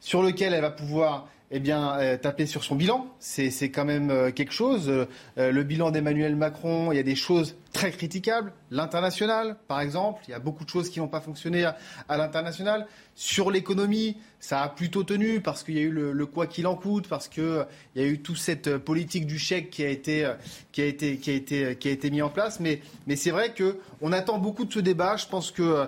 sur 0.00 0.22
lequel 0.22 0.54
elle 0.54 0.62
va 0.62 0.70
pouvoir 0.70 1.28
eh 1.52 1.60
bien, 1.60 1.98
euh, 1.98 2.16
taper 2.16 2.46
sur 2.46 2.64
son 2.64 2.74
bilan. 2.74 3.06
C'est 3.20 3.70
quand 3.70 3.84
même 3.84 4.10
euh, 4.10 4.30
quelque 4.32 4.52
chose. 4.52 4.88
Euh, 4.88 5.06
le 5.36 5.62
bilan 5.62 5.92
d'Emmanuel 5.92 6.34
Macron, 6.34 6.90
il 6.90 6.96
y 6.96 6.98
a 6.98 7.04
des 7.04 7.14
choses 7.14 7.54
très 7.72 7.92
critiquables. 7.92 8.52
L'international, 8.70 9.56
par 9.68 9.80
exemple, 9.80 10.22
il 10.26 10.32
y 10.32 10.34
a 10.34 10.40
beaucoup 10.40 10.64
de 10.64 10.70
choses 10.70 10.90
qui 10.90 10.98
n'ont 10.98 11.08
pas 11.08 11.20
fonctionné 11.20 11.64
à, 11.64 12.16
l'international. 12.16 12.88
Sur 13.14 13.50
l'économie, 13.52 14.16
ça 14.40 14.62
a 14.62 14.68
plutôt 14.68 15.04
tenu 15.04 15.40
parce 15.40 15.62
qu'il 15.62 15.76
y 15.76 15.78
a 15.78 15.82
eu 15.82 15.90
le, 15.90 16.26
quoi 16.26 16.48
qu'il 16.48 16.66
en 16.66 16.74
coûte, 16.74 17.06
parce 17.08 17.28
qu'il 17.28 17.64
y 17.94 18.00
a 18.00 18.04
eu 18.04 18.20
toute 18.20 18.38
cette 18.38 18.76
politique 18.78 19.26
du 19.26 19.38
chèque 19.38 19.70
qui 19.70 19.84
a 19.84 19.88
été, 19.88 20.28
qui 20.72 20.82
a 20.82 20.86
été, 20.86 21.18
qui 21.18 21.30
a 21.30 21.34
été, 21.34 21.76
qui 21.76 21.88
a 21.88 21.92
été 21.92 22.10
mis 22.10 22.22
en 22.22 22.28
place. 22.28 22.58
Mais, 22.58 22.80
mais 23.06 23.14
c'est 23.14 23.30
vrai 23.30 23.54
qu'on 23.54 24.12
attend 24.12 24.38
beaucoup 24.38 24.64
de 24.64 24.72
ce 24.72 24.80
débat. 24.80 25.16
Je 25.16 25.26
pense 25.26 25.52
que 25.52 25.86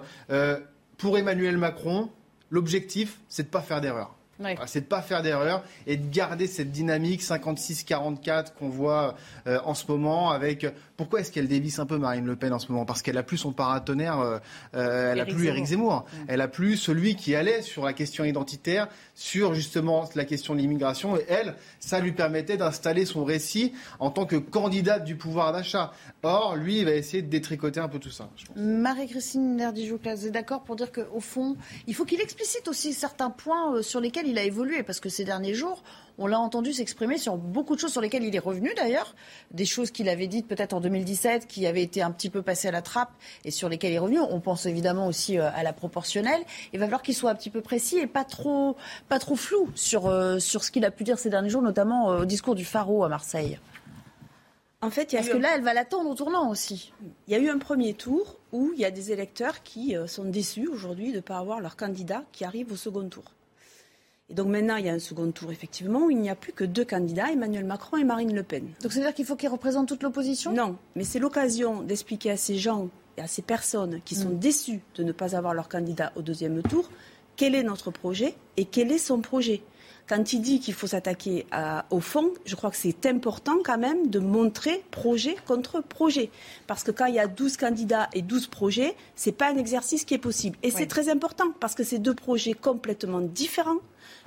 pour 0.99 1.19
Emmanuel 1.19 1.59
Macron, 1.59 2.11
l'objectif, 2.51 3.19
c'est 3.29 3.43
de 3.43 3.49
ne 3.49 3.53
pas 3.53 3.61
faire 3.61 3.81
d'erreur. 3.81 4.18
C'est 4.67 4.81
de 4.81 4.85
ne 4.85 4.89
pas 4.89 5.03
faire 5.03 5.23
d'erreur 5.23 5.65
et 5.87 5.97
de 5.97 6.09
garder 6.09 6.47
cette 6.47 6.71
dynamique 6.71 7.23
56-44 7.23 8.53
qu'on 8.59 8.69
voit 8.69 9.17
euh, 9.47 9.59
en 9.65 9.75
ce 9.75 9.85
moment 9.89 10.31
avec 10.31 10.67
pourquoi 10.99 11.21
est-ce 11.21 11.31
qu'elle 11.31 11.47
dévisse 11.47 11.79
un 11.79 11.87
peu 11.87 11.97
Marine 11.97 12.27
Le 12.27 12.35
Pen 12.35 12.53
en 12.53 12.59
ce 12.59 12.73
moment? 12.73 12.85
Parce 12.85 13.03
qu'elle 13.03 13.17
a 13.19 13.23
plus 13.23 13.39
son 13.39 13.53
paratonnerre, 13.53 14.19
euh, 14.19 14.39
euh, 14.75 15.13
elle 15.13 15.21
a 15.21 15.27
plus 15.27 15.47
Éric 15.47 15.67
Zemmour. 15.67 16.05
Elle 16.27 16.41
a 16.41 16.49
plus 16.49 16.77
celui 16.77 17.15
qui 17.15 17.37
allait 17.37 17.63
sur 17.63 17.85
la 17.85 17.93
question 17.93 18.25
identitaire, 18.25 18.89
sur 19.15 19.55
justement 19.55 20.11
la 20.17 20.25
question 20.25 20.55
de 20.55 20.59
l'immigration. 20.59 21.17
Et 21.17 21.25
elle, 21.29 21.55
ça 21.79 22.01
lui 22.01 22.11
permettait 22.11 22.57
d'installer 22.57 23.05
son 23.05 23.25
récit 23.25 23.73
en 24.01 24.11
tant 24.11 24.27
que 24.27 24.35
candidate 24.35 25.05
du 25.05 25.15
pouvoir 25.15 25.53
d'achat. 25.53 25.93
Or, 26.25 26.57
lui, 26.57 26.81
il 26.81 26.85
va 26.85 26.95
essayer 26.95 27.23
de 27.23 27.29
détricoter 27.29 27.79
un 27.79 27.89
peu 27.89 28.01
tout 28.01 28.11
ça. 28.11 28.29
Marie-Christine 28.57 29.55
Nerdijou, 29.55 30.01
vous 30.03 30.27
êtes 30.27 30.33
d'accord 30.33 30.65
pour 30.65 30.75
dire 30.75 30.91
qu'au 30.91 31.21
fond, 31.21 31.57
il 31.87 31.95
faut 31.95 32.07
qu'il 32.07 32.21
explicite 32.21 32.67
aussi 32.67 32.93
certains 32.93 33.31
points 33.31 33.77
euh, 33.77 33.83
sur 33.83 34.01
lesquels 34.01 34.27
il 34.27 34.37
a 34.37 34.43
évolué, 34.43 34.83
parce 34.83 34.99
que 34.99 35.09
ces 35.09 35.25
derniers 35.25 35.55
jours, 35.55 35.85
on 36.19 36.27
l'a 36.27 36.39
entendu 36.39 36.73
s'exprimer 36.73 37.17
sur 37.17 37.37
beaucoup 37.37 37.77
de 37.77 37.81
choses 37.81 37.93
sur 37.93 38.01
lesquelles 38.01 38.25
il 38.25 38.35
est 38.35 38.41
revenu 38.41 38.73
d'ailleurs, 38.77 39.15
des 39.53 39.65
choses 39.65 39.93
qu'il 39.93 40.09
avait 40.09 40.27
dites 40.27 40.49
peut-être 40.49 40.73
en 40.73 40.81
2017, 40.81 41.47
qui 41.47 41.67
avaient 41.67 41.83
été 41.83 42.03
un 42.03 42.11
petit 42.11 42.29
peu 42.29 42.43
passées 42.43 42.69
à 42.69 42.73
la 42.73 42.83
trappe 42.83 43.13
et 43.45 43.51
sur 43.53 43.69
lesquelles 43.69 43.93
il 43.93 43.97
est 43.97 44.01
revenu. 44.01 44.19
On 44.19 44.41
pense 44.41 44.67
évidemment 44.67 45.07
aussi 45.07 45.39
euh, 45.39 45.49
à 45.55 45.63
la 45.63 45.73
proportionnelle. 45.73 46.43
Il 46.73 46.81
va 46.81 46.87
falloir 46.87 47.03
qu'il 47.03 47.15
soit 47.15 47.31
un 47.31 47.37
petit 47.37 47.51
peu 47.51 47.61
précis 47.61 47.99
et 47.99 48.09
pas 48.09 48.25
trop, 48.25 48.77
pas 49.09 49.21
trop 49.21 49.37
flou 49.37 49.71
sur, 49.75 50.07
euh, 50.07 50.41
sur 50.41 50.65
ce 50.65 50.73
qu'il 50.73 50.85
a 50.85 50.91
pu 50.91 51.05
dire 51.05 51.19
ces 51.19 51.31
derniers 51.31 51.51
jours, 51.51 51.63
notamment 51.63 52.11
euh, 52.11 52.23
au 52.23 52.25
discours 52.25 52.57
du 52.57 52.65
Faro 52.65 53.05
à 53.05 53.09
Marseille. 53.09 53.59
En 54.81 54.91
fait, 54.91 55.13
il 55.13 55.17
y 55.17 55.19
a 55.19 55.23
Parce 55.23 55.33
que 55.33 55.39
là, 55.39 55.51
elle 55.55 55.63
va 55.63 55.75
l'attendre 55.75 56.09
au 56.11 56.15
tournant 56.15 56.51
aussi. 56.51 56.93
Il 57.27 57.33
y 57.33 57.37
a 57.37 57.39
eu 57.41 57.49
un 57.49 57.59
premier 57.59 57.95
tour 57.95 58.37
où 58.53 58.71
il 58.75 58.81
y 58.81 58.85
a 58.85 58.93
des 58.93 59.11
électeurs 59.11 59.65
qui 59.65 59.97
sont 60.07 60.25
déçus 60.25 60.69
aujourd'hui 60.69 61.11
de 61.11 61.17
ne 61.17 61.21
pas 61.21 61.39
avoir 61.39 61.61
leur 61.61 61.77
candidat 61.77 62.23
qui 62.31 62.45
arrive 62.45 62.71
au 62.71 62.77
second 62.77 63.09
tour. 63.09 63.25
Et 64.31 64.35
donc 64.35 64.49
maintenant, 64.49 64.77
il 64.77 64.85
y 64.85 64.89
a 64.89 64.93
un 64.93 64.99
second 64.99 65.31
tour, 65.31 65.51
effectivement, 65.53 66.05
où 66.05 66.11
il 66.11 66.19
n'y 66.19 66.29
a 66.29 66.35
plus 66.35 66.53
que 66.53 66.65
deux 66.65 66.85
candidats, 66.85 67.31
Emmanuel 67.33 67.65
Macron 67.65 67.97
et 67.97 68.05
Marine 68.05 68.35
Le 68.35 68.43
Pen. 68.43 68.69
Donc 68.83 68.93
ça 68.93 68.99
veut 68.99 69.07
dire 69.07 69.15
qu'il 69.15 69.25
faut 69.25 69.37
qu'ils 69.37 69.49
représentent 69.49 69.89
toute 69.89 70.03
l'opposition? 70.03 70.53
Non, 70.53 70.77
mais 70.97 71.05
c'est 71.05 71.19
l'occasion 71.19 71.83
d'expliquer 71.83 72.33
à 72.33 72.37
ces 72.37 72.59
gens 72.59 72.89
et 73.17 73.23
à 73.23 73.27
ces 73.27 73.43
personnes 73.43 74.01
qui 74.05 74.15
sont 74.15 74.31
mm. 74.31 74.39
déçues 74.39 74.81
de 74.97 75.03
ne 75.03 75.13
pas 75.13 75.35
avoir 75.35 75.55
leur 75.55 75.69
candidat 75.69 76.13
au 76.15 76.23
deuxième 76.23 76.63
tour 76.63 76.91
quel 77.39 77.55
est 77.55 77.63
notre 77.63 77.91
projet 77.93 78.35
et 78.59 78.67
quel 78.67 78.93
est 78.93 78.99
son 78.99 79.21
projet? 79.21 79.63
quand 80.09 80.33
il 80.33 80.41
dit 80.41 80.59
qu'il 80.59 80.73
faut 80.73 80.87
s'attaquer 80.87 81.47
au 81.91 82.01
fond, 82.01 82.33
je 82.47 82.57
crois 82.57 82.71
que 82.71 82.77
c'est 82.77 83.05
important 83.05 83.59
quand 83.63 83.77
même 83.77 84.09
de 84.09 84.19
montrer 84.19 84.83
projet 84.91 85.37
contre 85.47 85.83
projet. 85.83 86.31
Parce 86.67 86.83
que 86.83 86.91
quand 86.91 87.05
il 87.07 87.15
y 87.15 87.19
a 87.19 87.27
12 87.27 87.59
candidats 87.59 88.09
et 88.15 88.23
12 88.23 88.47
projets, 88.47 88.97
ce 89.17 89.29
n'est 89.29 89.37
pas 89.37 89.53
un 89.53 89.59
exercice 89.59 90.07
qui 90.07 90.15
est 90.15 90.19
possible. 90.19 90.57
Et 90.63 90.71
c'est 90.71 90.87
très 90.87 91.11
important 91.11 91.53
parce 91.61 91.75
que 91.75 91.85
c'est 91.85 91.99
deux 91.99 92.15
projets 92.15 92.55
complètement 92.55 93.21
différents 93.21 93.81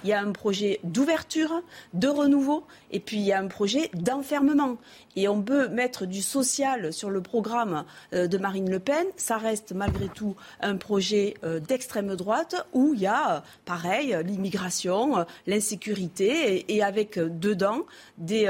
il 0.03 0.09
y 0.09 0.13
a 0.13 0.21
un 0.21 0.31
projet 0.31 0.79
d'ouverture, 0.83 1.61
de 1.93 2.07
renouveau, 2.07 2.63
et 2.91 2.99
puis 2.99 3.17
il 3.17 3.23
y 3.23 3.33
a 3.33 3.39
un 3.39 3.47
projet 3.47 3.89
d'enfermement. 3.93 4.77
Et 5.15 5.27
on 5.27 5.41
peut 5.41 5.67
mettre 5.67 6.05
du 6.05 6.21
social 6.21 6.93
sur 6.93 7.09
le 7.09 7.21
programme 7.21 7.83
euh, 8.13 8.27
de 8.27 8.37
Marine 8.37 8.69
Le 8.69 8.79
Pen. 8.79 9.05
Ça 9.17 9.37
reste 9.37 9.73
malgré 9.73 10.07
tout 10.07 10.35
un 10.61 10.77
projet 10.77 11.35
euh, 11.43 11.59
d'extrême 11.59 12.15
droite 12.15 12.65
où 12.73 12.93
il 12.93 13.01
y 13.01 13.07
a, 13.07 13.37
euh, 13.37 13.39
pareil, 13.65 14.17
l'immigration, 14.25 15.25
l'insécurité, 15.47 16.65
et, 16.67 16.83
avec 16.83 17.19
dedans 17.19 17.85
des, 18.17 18.45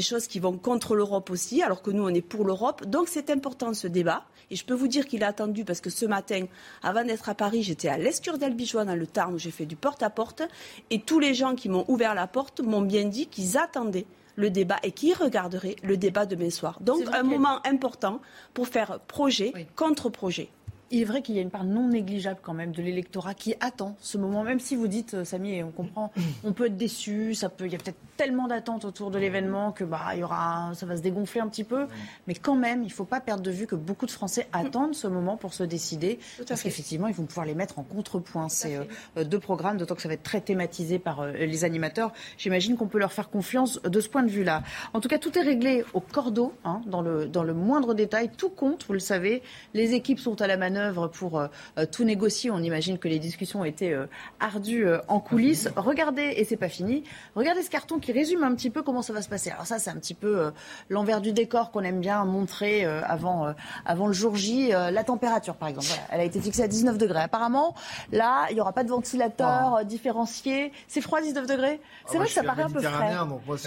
choses 0.00 0.26
qui 0.26 0.40
vont 0.40 0.56
contre 0.56 0.96
l'Europe 0.96 1.30
aussi, 1.30 1.62
alors 1.62 1.82
que 1.82 1.90
nous, 1.90 2.04
on 2.04 2.14
est 2.14 2.22
pour 2.22 2.44
l'Europe. 2.44 2.86
Donc 2.86 3.08
c'est 3.08 3.30
important 3.30 3.74
ce 3.74 3.86
débat. 3.86 4.24
Et 4.50 4.56
je 4.56 4.64
peux 4.64 4.74
vous 4.74 4.88
dire 4.88 5.06
qu'il 5.06 5.22
a 5.22 5.28
attendu 5.28 5.64
parce 5.64 5.80
que 5.80 5.90
ce 5.90 6.06
matin, 6.06 6.46
avant 6.82 7.04
d'être 7.04 7.28
à 7.28 7.34
Paris, 7.34 7.62
j'étais 7.62 7.88
à 7.88 7.98
l'Escure 7.98 8.36
d'Albigeois 8.36 8.84
dans 8.84 8.96
le 8.96 9.06
Tarn 9.06 9.34
où 9.34 9.38
j'ai 9.38 9.52
fait 9.52 9.66
du 9.66 9.76
porte-à-porte. 9.76 10.42
Et 10.90 11.00
tous 11.00 11.18
les 11.18 11.34
gens 11.34 11.54
qui 11.54 11.68
m'ont 11.68 11.84
ouvert 11.88 12.14
la 12.14 12.26
porte 12.26 12.60
m'ont 12.60 12.82
bien 12.82 13.04
dit 13.04 13.26
qu'ils 13.26 13.58
attendaient 13.58 14.06
le 14.36 14.50
débat 14.50 14.76
et 14.82 14.92
qu'ils 14.92 15.14
regarderaient 15.14 15.76
le 15.82 15.96
débat 15.96 16.26
demain 16.26 16.50
soir. 16.50 16.78
Donc 16.80 17.02
un 17.12 17.22
moment 17.22 17.60
important 17.66 18.20
pour 18.54 18.68
faire 18.68 19.00
projet 19.00 19.52
contre 19.76 20.08
projet 20.08 20.48
il 20.90 21.02
est 21.02 21.04
vrai 21.04 21.22
qu'il 21.22 21.36
y 21.36 21.38
a 21.38 21.42
une 21.42 21.50
part 21.50 21.64
non 21.64 21.88
négligeable 21.88 22.40
quand 22.42 22.54
même 22.54 22.72
de 22.72 22.82
l'électorat 22.82 23.34
qui 23.34 23.54
attend 23.60 23.96
ce 24.00 24.18
moment, 24.18 24.42
même 24.42 24.60
si 24.60 24.74
vous 24.76 24.88
dites, 24.88 25.14
euh, 25.14 25.24
Samy, 25.24 25.54
et 25.54 25.62
on 25.62 25.70
comprend, 25.70 26.12
on 26.44 26.52
peut 26.52 26.66
être 26.66 26.76
déçu, 26.76 27.34
ça 27.34 27.48
peut, 27.48 27.66
il 27.66 27.72
y 27.72 27.74
a 27.76 27.78
peut-être 27.78 27.98
tellement 28.16 28.48
d'attentes 28.48 28.84
autour 28.84 29.10
de 29.10 29.18
l'événement 29.18 29.72
que 29.72 29.84
bah, 29.84 30.00
il 30.14 30.20
y 30.20 30.22
aura, 30.22 30.72
ça 30.74 30.86
va 30.86 30.96
se 30.96 31.02
dégonfler 31.02 31.40
un 31.40 31.48
petit 31.48 31.64
peu, 31.64 31.86
mais 32.26 32.34
quand 32.34 32.56
même, 32.56 32.82
il 32.82 32.88
ne 32.88 32.92
faut 32.92 33.04
pas 33.04 33.20
perdre 33.20 33.42
de 33.42 33.50
vue 33.50 33.66
que 33.66 33.76
beaucoup 33.76 34.06
de 34.06 34.10
Français 34.10 34.48
attendent 34.52 34.94
ce 34.94 35.06
moment 35.06 35.36
pour 35.36 35.54
se 35.54 35.62
décider, 35.62 36.18
parce 36.48 36.62
qu'effectivement, 36.62 37.06
ils 37.06 37.14
vont 37.14 37.24
pouvoir 37.24 37.46
les 37.46 37.54
mettre 37.54 37.78
en 37.78 37.82
contrepoint. 37.82 38.48
C'est 38.48 38.76
euh, 38.76 39.24
deux 39.24 39.38
programmes, 39.38 39.76
d'autant 39.76 39.94
que 39.94 40.02
ça 40.02 40.08
va 40.08 40.14
être 40.14 40.22
très 40.22 40.40
thématisé 40.40 40.98
par 40.98 41.20
euh, 41.20 41.32
les 41.32 41.64
animateurs. 41.64 42.12
J'imagine 42.36 42.76
qu'on 42.76 42.88
peut 42.88 42.98
leur 42.98 43.12
faire 43.12 43.30
confiance 43.30 43.80
de 43.82 44.00
ce 44.00 44.08
point 44.08 44.22
de 44.22 44.30
vue-là. 44.30 44.62
En 44.92 45.00
tout 45.00 45.08
cas, 45.08 45.18
tout 45.18 45.38
est 45.38 45.42
réglé 45.42 45.84
au 45.94 46.00
cordeau, 46.00 46.52
hein, 46.64 46.82
dans, 46.86 47.02
le, 47.02 47.26
dans 47.26 47.44
le 47.44 47.54
moindre 47.54 47.94
détail, 47.94 48.30
tout 48.36 48.50
compte, 48.50 48.84
vous 48.86 48.92
le 48.92 48.98
savez, 48.98 49.42
les 49.72 49.94
équipes 49.94 50.18
sont 50.18 50.40
à 50.42 50.46
la 50.46 50.56
manœuvre 50.56 50.79
pour 51.12 51.38
euh, 51.38 51.48
euh, 51.78 51.86
tout 51.90 52.04
négocier. 52.04 52.50
On 52.50 52.58
imagine 52.58 52.98
que 52.98 53.08
les 53.08 53.18
discussions 53.18 53.60
ont 53.60 53.64
été 53.64 53.92
euh, 53.92 54.06
ardues 54.38 54.86
en 55.08 55.20
coulisses. 55.20 55.68
Regardez, 55.76 56.34
et 56.36 56.44
c'est 56.44 56.56
pas 56.56 56.68
fini, 56.68 57.04
regardez 57.34 57.62
ce 57.62 57.70
carton 57.70 57.98
qui 57.98 58.12
résume 58.12 58.42
un 58.44 58.54
petit 58.54 58.70
peu 58.70 58.82
comment 58.82 59.02
ça 59.02 59.12
va 59.12 59.22
se 59.22 59.28
passer. 59.28 59.50
Alors 59.50 59.66
ça, 59.66 59.78
c'est 59.78 59.90
un 59.90 59.96
petit 59.96 60.14
peu 60.14 60.52
l'envers 60.88 61.20
du 61.20 61.32
décor 61.32 61.70
qu'on 61.70 61.82
aime 61.82 62.00
bien 62.00 62.24
montrer 62.24 62.84
avant, 62.84 63.54
avant 63.84 64.06
le 64.06 64.12
jour 64.12 64.36
J. 64.36 64.68
la 64.70 65.04
température, 65.04 65.56
par 65.56 65.68
exemple, 65.68 65.88
elle 66.10 66.20
a 66.20 66.24
été 66.24 66.40
fixée 66.40 66.62
à 66.62 66.68
19 66.68 66.98
degrés. 66.98 67.20
Apparemment, 67.20 67.74
là, 68.12 68.46
il 68.50 68.54
n'y 68.54 68.60
aura 68.60 68.72
pas 68.72 68.84
de 68.84 68.88
ventilateur 68.88 69.76
ah. 69.78 69.84
différencié. 69.84 70.72
C'est 70.88 71.00
froid, 71.00 71.20
19 71.20 71.46
degrés 71.46 71.80
C'est 72.06 72.16
ah, 72.16 72.18
vrai 72.18 72.26
que 72.26 72.32
ça 72.32 72.42
paraît 72.42 72.62
un 72.62 72.70
peu 72.70 72.80
frais. 72.80 73.14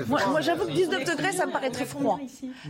moi, 0.08 0.42
j'avoue 0.42 0.66
que 0.66 0.72
19 0.72 1.06
degrés, 1.06 1.32
ça 1.32 1.46
me 1.46 1.52
paraît 1.52 1.72
très 1.72 1.86
froid. 1.86 2.20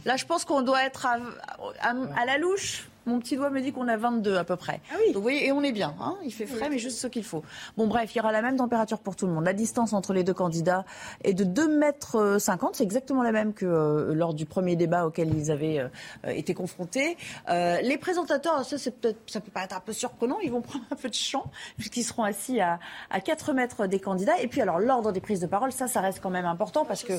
Là, 0.05 0.17
je 0.17 0.25
pense 0.25 0.45
qu'on 0.45 0.61
doit 0.61 0.83
être 0.83 1.05
à 1.05 2.25
la 2.25 2.37
louche. 2.37 2.87
Mon 3.05 3.19
petit 3.19 3.35
doigt 3.35 3.49
me 3.49 3.61
dit 3.61 3.71
qu'on 3.71 3.87
a 3.87 3.97
22 3.97 4.37
à 4.37 4.43
peu 4.43 4.55
près. 4.55 4.79
Ah 4.91 4.95
oui. 4.99 5.07
Donc, 5.07 5.15
vous 5.15 5.21
voyez, 5.21 5.47
et 5.47 5.51
on 5.51 5.63
est 5.63 5.71
bien. 5.71 5.95
Hein 5.99 6.15
il 6.23 6.33
fait 6.33 6.45
frais, 6.45 6.69
mais 6.69 6.77
juste 6.77 6.99
ce 6.99 7.07
qu'il 7.07 7.23
faut. 7.23 7.43
Bon, 7.77 7.87
bref, 7.87 8.13
il 8.13 8.17
y 8.17 8.21
aura 8.21 8.31
la 8.31 8.41
même 8.41 8.57
température 8.57 8.99
pour 8.99 9.15
tout 9.15 9.27
le 9.27 9.33
monde. 9.33 9.45
La 9.45 9.53
distance 9.53 9.93
entre 9.93 10.13
les 10.13 10.23
deux 10.23 10.33
candidats 10.33 10.85
est 11.23 11.33
de 11.33 11.43
2 11.43 11.77
mètres 11.77 12.37
50. 12.39 12.75
C'est 12.75 12.83
exactement 12.83 13.23
la 13.23 13.31
même 13.31 13.53
que 13.53 13.65
euh, 13.65 14.13
lors 14.13 14.33
du 14.33 14.45
premier 14.45 14.75
débat 14.75 15.05
auquel 15.05 15.33
ils 15.33 15.51
avaient 15.51 15.79
euh, 15.79 15.89
été 16.29 16.53
confrontés. 16.53 17.17
Euh, 17.49 17.81
les 17.81 17.97
présentateurs, 17.97 18.63
ça, 18.65 18.77
peut 18.91 19.15
ça 19.27 19.39
peut 19.41 19.51
paraître 19.51 19.75
un 19.75 19.79
peu 19.79 19.93
surprenant. 19.93 20.39
Ils 20.41 20.51
vont 20.51 20.61
prendre 20.61 20.85
un 20.91 20.95
peu 20.95 21.09
de 21.09 21.13
champ 21.13 21.45
puisqu'ils 21.77 22.03
seront 22.03 22.23
assis 22.23 22.59
à, 22.59 22.79
à 23.09 23.19
4 23.19 23.53
mètres 23.53 23.87
des 23.87 23.99
candidats. 23.99 24.39
Et 24.41 24.47
puis, 24.47 24.61
alors, 24.61 24.79
l'ordre 24.79 25.11
des 25.11 25.21
prises 25.21 25.39
de 25.39 25.47
parole, 25.47 25.71
ça, 25.71 25.87
ça 25.87 26.01
reste 26.01 26.19
quand 26.21 26.29
même 26.29 26.45
important 26.45 26.85
parce 26.85 27.03
que 27.03 27.13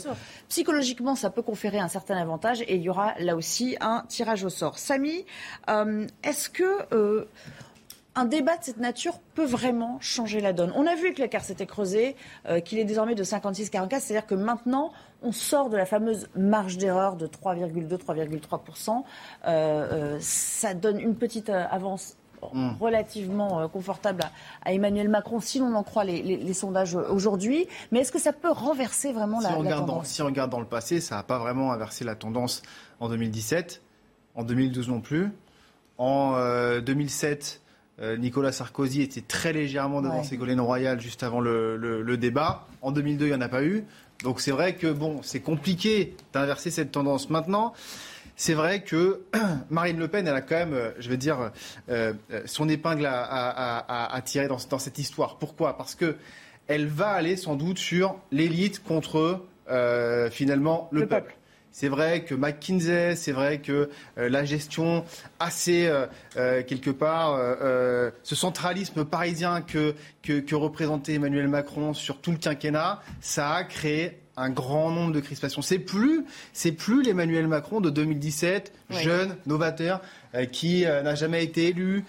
psychologiquement, 0.49 1.15
ça 1.15 1.31
peut 1.31 1.43
conférer 1.43 1.79
un 1.79 1.89
certain 1.89 2.17
avantage. 2.17 2.63
Et 2.63 2.77
il 2.77 2.83
y 2.83 2.89
aura 2.89 3.15
là 3.19 3.37
aussi 3.37 3.77
un 3.81 4.05
tirage 4.09 4.45
au 4.45 4.51
sort. 4.51 4.79
Samy, 4.79 5.25
euh, 5.75 6.07
est-ce 6.23 6.49
que 6.49 6.65
euh, 6.93 7.25
un 8.15 8.25
débat 8.25 8.57
de 8.57 8.65
cette 8.65 8.79
nature 8.79 9.19
peut 9.35 9.45
vraiment 9.45 9.99
changer 10.01 10.41
la 10.41 10.53
donne? 10.53 10.73
On 10.77 10.87
a 10.87 10.95
vu 10.95 11.13
que 11.13 11.23
l'écart 11.23 11.45
s'était 11.45 11.67
creusé, 11.67 12.17
euh, 12.47 12.61
qu'il 12.61 12.79
est 12.79 12.85
désormais 12.85 13.15
de 13.15 13.25
56-44, 13.25 14.01
c'est-à-dire 14.01 14.27
que 14.27 14.35
maintenant, 14.35 14.93
on 15.23 15.33
sort 15.33 15.71
de 15.71 15.77
la 15.77 15.87
fameuse 15.87 16.29
marge 16.37 16.77
d'erreur 16.77 17.17
de 17.17 17.27
3,2-3,3%. 17.27 20.21
ça 20.21 20.75
donne 20.75 21.01
une 21.01 21.17
petite 21.17 21.49
avance 21.49 22.17
hmm. 22.53 22.73
relativement 22.79 23.67
confortable 23.69 24.23
à, 24.65 24.73
Emmanuel 24.73 25.09
Macron, 25.09 25.41
si 25.41 25.59
l'on 25.59 25.75
en 25.75 25.83
croit 25.83 26.05
les, 26.05 26.53
sondages 26.53 26.95
aujourd'hui. 26.95 27.67
Mais 27.91 28.01
est-ce 28.01 28.13
que 28.13 28.21
ça 28.21 28.35
peut 28.35 28.53
renverser 28.53 29.13
vraiment 29.13 29.41
la, 29.41 29.55
tendance? 29.55 30.09
Si 30.09 30.21
on 30.21 30.27
regarde 30.27 30.51
dans 30.51 30.61
le 30.61 30.67
passé, 30.67 31.01
ça 31.01 31.17
n'a 31.17 31.23
pas 31.23 31.39
vraiment 31.39 31.73
inversé 31.73 32.05
la 32.05 32.15
tendance 32.15 32.61
en 33.01 33.09
2017, 33.09 33.81
en 34.35 34.45
2012 34.45 34.89
non 34.89 35.01
plus. 35.01 35.33
En 35.99 36.37
2007, 36.81 37.61
euh, 38.01 38.05
euh, 38.05 38.17
Nicolas 38.17 38.51
Sarkozy 38.51 39.03
était 39.03 39.21
très 39.21 39.53
légèrement 39.53 40.03
devant 40.03 40.25
Ségolène 40.25 40.61
Royal 40.61 41.01
juste 41.01 41.23
avant 41.23 41.41
le, 41.41 42.17
débat. 42.17 42.67
En 42.83 42.91
2002, 42.93 43.27
il 43.27 43.29
n'y 43.29 43.35
en 43.35 43.41
a 43.41 43.49
pas 43.49 43.65
eu. 43.65 43.85
Donc 44.23 44.41
c'est 44.41 44.51
vrai 44.51 44.75
que 44.75 44.89
bon, 44.89 45.21
c'est 45.23 45.41
compliqué 45.41 46.17
d'inverser 46.33 46.71
cette 46.71 46.91
tendance 46.91 47.31
maintenant. 47.31 47.73
C'est 48.37 48.55
vrai 48.55 48.83
que 48.83 49.21
Marine 49.71 49.99
Le 49.99 50.09
Pen, 50.09 50.27
elle 50.27 50.35
a 50.35 50.41
quand 50.41 50.57
même, 50.57 50.75
euh, 50.75 50.91
je 50.99 51.09
veux 51.09 51.17
dire, 51.17 51.53
son 52.47 52.69
épingle 52.69 53.07
à, 53.07 54.21
tirer 54.25 54.49
dans, 54.49 54.59
cette 54.59 54.99
histoire. 54.99 55.39
Pourquoi? 55.39 55.77
Parce 55.77 55.95
que 55.95 56.17
elle 56.67 56.87
va 56.87 57.11
aller 57.11 57.37
sans 57.37 57.55
doute 57.55 57.79
sur 57.79 58.17
l'élite 58.33 58.83
contre 58.83 59.45
finalement 60.31 60.89
le, 60.91 61.07
peuple. 61.07 61.37
C'est 61.75 61.89
vrai 61.89 62.23
que 62.23 62.37
McKinsey, 62.37 63.17
c'est 63.17 63.33
vrai 63.33 63.59
que 63.59 63.91
euh, 64.17 64.29
la 64.29 64.45
gestion 64.45 65.05
assez, 65.41 65.89
euh, 65.89 66.07
euh, 66.37 66.63
quelque 66.63 66.91
part, 66.91 67.37
ce 68.23 68.35
centralisme 68.37 69.05
parisien 69.05 69.61
que, 69.61 69.97
que, 70.23 70.55
représentait 70.55 71.15
Emmanuel 71.15 71.49
Macron 71.49 71.93
sur 71.93 72.21
tout 72.21 72.31
le 72.31 72.37
quinquennat, 72.37 73.03
ça 73.21 73.51
a 73.55 73.65
créé 73.65 74.21
un 74.37 74.51
grand 74.51 74.93
nombre 74.93 75.13
de 75.13 75.19
crispations. 75.19 75.63
C'est 75.63 75.81
plus, 75.81 76.25
c'est 76.53 76.71
plus 76.71 77.03
l'Emmanuel 77.03 77.49
Macron 77.49 77.81
de 77.81 77.91
2017, 77.91 78.73
jeune, 78.91 79.35
novateur, 79.47 80.01
qui 80.53 80.83
n'a 80.83 81.17
jamais 81.17 81.43
été 81.43 81.69
élu, 81.69 82.05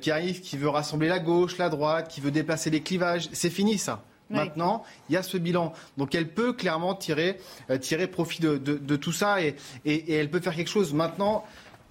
qui 0.00 0.10
arrive, 0.10 0.40
qui 0.40 0.56
veut 0.56 0.70
rassembler 0.70 1.08
la 1.08 1.18
gauche, 1.18 1.58
la 1.58 1.68
droite, 1.68 2.08
qui 2.08 2.22
veut 2.22 2.30
déplacer 2.30 2.70
les 2.70 2.80
clivages. 2.80 3.28
C'est 3.32 3.50
fini 3.50 3.76
ça. 3.76 4.02
Maintenant, 4.30 4.84
il 5.08 5.14
y 5.14 5.16
a 5.16 5.22
ce 5.22 5.36
bilan. 5.36 5.72
Donc 5.98 6.14
elle 6.14 6.28
peut 6.28 6.52
clairement 6.52 6.94
tirer, 6.94 7.38
euh, 7.70 7.78
tirer 7.78 8.06
profit 8.06 8.40
de, 8.40 8.96
tout 8.96 9.12
ça 9.12 9.38
et, 9.42 9.56
elle 9.84 10.30
peut 10.30 10.40
faire 10.40 10.54
quelque 10.54 10.70
chose 10.70 10.94
maintenant. 10.94 11.44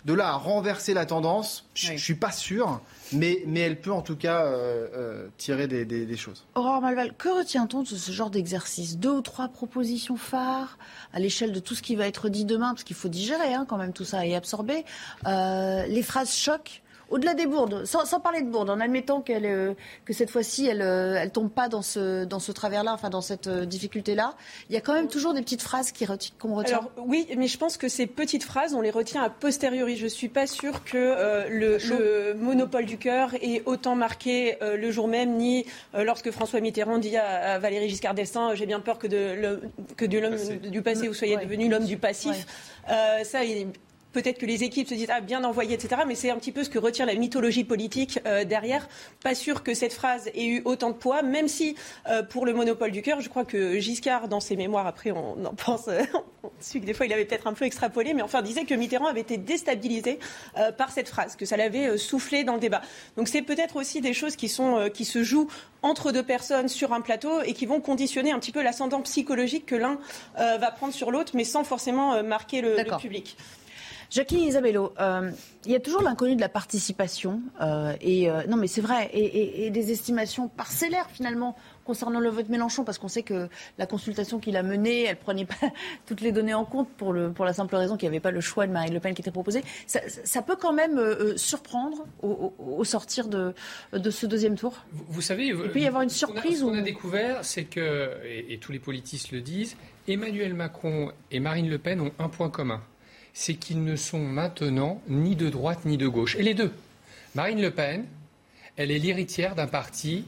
De 0.06 0.14
là 0.14 0.30
à 0.30 0.36
renverser 0.36 0.94
la 0.94 1.06
tendance, 1.06 1.66
je 1.74 1.92
ne 1.92 1.98
suis 1.98 2.16
pas 2.16 2.32
sûr, 2.32 2.80
mais, 3.12 3.44
mais, 3.46 3.60
elle 3.60 3.82
peut 3.82 3.92
en 3.92 4.02
tout 4.02 4.16
cas 4.16 4.46
euh, 4.46 4.88
euh, 4.96 5.28
tirer 5.38 5.68
des, 5.68 6.16
choses. 6.16 6.46
Aurore 6.56 6.80
Malval, 6.80 7.14
que 7.18 7.28
retient-on 7.28 7.82
de 7.82 7.88
ce 7.88 8.12
genre 8.14 8.30
d'exercice? 8.30 8.98
Deux 8.98 9.12
ou 9.12 9.22
trois 9.22 9.50
propositions 9.50 10.16
phares 10.16 10.78
à 11.12 11.20
l'échelle 11.20 11.52
de 11.52 11.60
tout 11.60 11.76
ce 11.76 11.82
qui 11.82 11.98
va 11.98 12.08
être 12.08 12.30
dit 12.30 12.46
demain, 12.46 12.70
parce 12.70 12.86
qu'il 12.86 12.96
faut 12.96 13.10
digérer 13.10 13.54
hein, 13.54 13.66
quand 13.68 13.78
même 13.78 13.92
tout 13.92 14.06
ça 14.06 14.26
et 14.26 14.38
absorber. 14.38 14.86
les 15.26 16.02
phrases 16.02 16.34
choc 16.34 16.82
au-delà 17.10 17.34
des 17.34 17.46
bourdes, 17.46 17.86
sans, 17.86 18.20
parler 18.20 18.42
de 18.42 18.50
bourdes, 18.50 18.70
en 18.70 18.80
admettant 18.80 19.22
qu'elle, 19.22 19.46
euh, 19.46 19.74
que 20.06 20.14
cette 20.14 20.30
fois-ci, 20.30 20.68
elle 20.68 20.80
ne 20.80 20.84
euh, 20.84 21.30
tombe 21.30 21.50
pas 21.50 21.68
dans 21.68 21.82
ce, 21.82 22.26
dans 22.26 22.40
ce 22.40 22.52
travers-là, 22.52 22.94
enfin 22.94 23.10
dans 23.10 23.22
cette 23.22 23.48
euh, 23.48 23.66
difficulté-là, 23.66 24.36
il 24.70 24.76
y 24.76 24.78
a 24.78 24.82
quand 24.82 24.94
même 24.94 25.08
toujours 25.08 25.34
des 25.34 25.42
petites 25.42 25.62
phrases 25.62 25.92
qui 25.92 26.06
qu'on 26.40 26.56
retient. 26.56 26.80
Alors, 26.80 26.92
oui, 26.98 27.28
mais 27.38 27.48
je 27.48 27.58
pense 27.58 27.78
que 27.78 27.88
ces 27.88 28.08
petites 28.08 28.44
phrases, 28.44 28.74
on 28.74 28.82
les 28.82 28.92
retient 28.92 29.24
a 29.24 29.30
posteriori. 29.30 29.96
Je 29.96 30.06
ne 30.06 30.10
suis 30.10 30.30
pas 30.30 30.48
sûre 30.48 30.84
que 30.84 31.48
le, 31.50 32.34
monopole 32.34 32.86
du 32.86 32.98
cœur 32.98 33.34
ait 33.36 33.62
autant 33.66 33.96
marqué 33.96 34.58
le 34.62 34.92
jour 34.92 35.08
même, 35.08 35.36
ni 35.36 35.66
lorsque 35.94 36.32
François 36.32 36.62
Mitterrand 36.62 36.98
dit 36.98 37.18
à, 37.18 37.60
Valérie 37.60 37.90
Giscard 37.90 38.14
d'Estaing 38.14 38.56
J'ai 38.56 38.66
bien 38.66 38.80
peur 38.80 38.98
que, 38.98 39.08
de, 39.08 39.60
que 39.98 40.06
de 40.06 40.70
du 40.70 40.82
passé, 40.82 41.08
vous 41.08 41.14
soyez 41.14 41.38
devenu 41.38 41.70
l'homme 41.70 41.86
du 41.86 41.98
passif. 41.98 42.46
ça, 42.88 43.44
il 43.44 43.68
peut-être 44.12 44.40
que 44.40 44.46
les 44.46 44.64
équipes 44.64 44.88
se 44.88 44.94
disent 44.94 45.10
ah 45.10 45.22
bien 45.22 45.44
envoyé, 45.44 45.76
etc. 45.76 46.02
Mais 46.08 46.16
c'est 46.16 46.30
un 46.30 46.38
petit 46.38 46.52
peu 46.52 46.64
ce 46.64 46.70
que 46.70 46.80
retire 46.80 47.06
la 47.06 47.16
mythologie 47.16 47.64
politique 47.64 48.20
euh, 48.26 48.44
derrière. 48.44 48.88
Pas 49.24 49.36
sûr 49.36 49.64
que 49.64 49.74
cette 49.74 49.94
phrase 49.94 50.30
ait 50.34 50.46
eu 50.46 50.62
autant 50.66 50.90
de 50.90 50.96
poids, 50.96 51.22
même 51.22 51.48
si 51.48 51.76
euh, 52.08 52.24
pour 52.24 52.46
le 52.46 52.54
monopole 52.54 52.92
du 52.92 53.02
cœur, 53.02 53.22
je 53.22 53.30
crois 53.30 53.46
que 53.46 53.80
Giscard, 53.80 54.28
dans 54.28 54.40
ses 54.40 54.56
mémoires, 54.56 54.88
après 54.88 55.12
on 55.12 55.46
en 55.46 55.54
pense, 55.54 55.88
euh, 55.88 56.02
on 56.44 56.50
que 56.50 56.86
des 56.86 56.94
fois 56.94 57.06
il 57.06 57.14
avait 57.14 57.26
peut-être 57.26 57.48
un 57.48 57.54
peu 57.54 57.66
extrapolé, 57.66 58.14
mais 58.14 58.22
enfin 58.22 58.42
disait 58.42 58.66
que 58.66 58.74
Mitterrand 58.74 59.08
avait 59.08 59.22
été 59.22 59.38
déstabilisé 59.38 60.20
par 60.78 60.92
cette 60.92 61.10
phrase, 61.10 61.36
que 61.36 61.46
ça 61.46 61.58
l'avait 61.58 61.98
soufflé 61.98 62.44
dans 62.44 62.54
le 62.54 62.60
débat. 62.60 62.82
Donc 63.18 63.28
c'est 63.28 63.42
peut-être 63.42 63.76
aussi 63.76 64.02
des 64.02 64.14
choses 64.14 64.36
qui 64.36 64.50
sont 64.50 64.90
qui 64.94 65.06
se 65.06 65.24
jouent 65.24 65.50
entre 65.82 66.12
deux 66.12 66.24
personnes 66.24 66.68
sur 66.68 66.94
un 66.94 67.02
plateau 67.02 67.42
et 67.42 67.54
qui 67.54 67.66
vont 67.66 67.82
conditionner 67.82 68.32
un 68.32 68.40
petit 68.40 68.52
peu 68.52 68.62
l'ascendant 68.62 69.02
psychologique 69.02 69.66
que 69.66 69.76
l'un 69.76 70.00
va 70.38 70.72
prendre 70.72 70.94
sur 70.94 71.12
l'autre, 71.12 71.34
mais 71.36 71.44
sans 71.44 71.64
forcément 71.64 72.24
marquer 72.24 72.62
le, 72.62 72.78
le 72.78 72.98
public. 72.98 73.36
Jacqueline 74.10 74.46
Isabello, 74.46 74.92
euh, 75.00 75.30
il 75.66 75.72
y 75.72 75.76
a 75.76 75.80
toujours 75.80 76.02
l'inconnu 76.02 76.36
de 76.36 76.42
la 76.42 76.50
participation. 76.50 77.42
Euh, 77.62 77.94
et 78.02 78.30
euh, 78.30 78.42
non, 78.48 78.58
mais 78.58 78.66
c'est 78.66 78.82
vrai. 78.82 79.10
Et, 79.14 79.70
des 79.70 79.92
estimations 79.92 80.48
parcellaires 80.48 81.08
finalement 81.12 81.56
concernant 81.86 82.20
le 82.20 82.30
vote 82.30 82.50
Mélenchon, 82.50 82.84
parce 82.84 82.98
qu'on 82.98 83.08
sait 83.08 83.22
que 83.22 83.50
la 83.78 83.86
consultation 83.86 84.40
qu'il 84.40 84.58
a 84.58 84.64
menée, 84.64 85.04
elle 85.04 85.16
prenait 85.16 85.46
pas 85.46 85.56
toutes 86.08 86.22
les 86.22 86.32
données 86.32 86.56
en 86.56 86.66
compte 86.66 86.90
pour, 86.90 87.14
le, 87.14 87.32
pour 87.32 87.46
la 87.46 87.54
simple 87.54 87.76
raison 87.76 87.98
qu'il 87.98 88.10
n'y 88.10 88.16
avait 88.16 88.20
pas 88.20 88.32
le 88.32 88.42
choix 88.42 88.66
de 88.66 88.72
Marine 88.72 88.94
Le 88.94 89.00
Pen 89.00 89.14
qui 89.14 89.22
était 89.22 89.32
proposé. 89.32 89.64
Ça, 89.86 90.42
peut 90.42 90.56
quand 90.56 90.74
même 90.74 91.00
surprendre 91.38 92.06
au, 92.24 92.84
sortir 92.84 93.28
de, 93.28 93.54
de, 93.94 94.10
ce 94.10 94.26
deuxième 94.26 94.56
tour? 94.56 94.86
Vous, 94.92 95.22
savez, 95.22 95.48
il 95.48 95.56
peut 95.56 95.80
y 95.80 95.88
avoir 95.88 96.02
une 96.02 96.10
surprise. 96.10 96.60
Ce 96.60 96.64
qu'on 96.64 96.78
a, 96.78 96.82
découvert, 96.82 97.46
c'est 97.46 97.66
que, 97.66 98.12
et 98.26 98.58
tous 98.58 98.72
les 98.72 98.80
politistes 98.80 99.32
le 99.32 99.42
disent, 99.42 99.76
Emmanuel 100.08 100.56
Macron 100.56 101.12
et 101.30 101.40
Marine 101.40 101.70
Le 101.70 101.78
Pen 101.78 102.02
ont 102.02 102.12
un 102.18 102.30
point 102.30 102.50
commun 102.50 102.82
c'est 103.34 103.56
qu'ils 103.56 103.84
ne 103.84 103.96
sont 103.96 104.20
maintenant 104.20 105.02
ni 105.08 105.36
de 105.36 105.50
droite 105.50 105.86
ni 105.86 105.98
de 105.98 106.08
gauche. 106.08 106.36
Et 106.36 106.44
les 106.44 106.54
deux. 106.54 106.72
Marine 107.36 107.62
Le 107.62 107.72
Pen, 107.72 108.06
elle 108.76 108.92
est 108.92 109.00
l'héritière 109.00 109.56
d'un 109.56 109.68
parti 109.68 110.26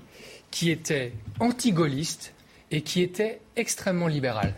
qui 0.51 0.69
était 0.69 1.13
anti-gaulliste 1.39 2.33
et 2.69 2.81
qui 2.81 3.01
était 3.01 3.39
extrêmement 3.55 4.07
libéral. 4.07 4.53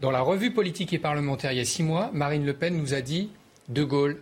Dans 0.00 0.10
la 0.10 0.20
revue 0.20 0.52
politique 0.52 0.92
et 0.92 0.98
parlementaire 0.98 1.52
il 1.52 1.58
y 1.58 1.60
a 1.60 1.64
six 1.64 1.82
mois, 1.82 2.10
Marine 2.12 2.44
Le 2.44 2.52
Pen 2.52 2.76
nous 2.76 2.94
a 2.94 3.00
dit 3.00 3.30
De 3.68 3.82
Gaulle, 3.84 4.20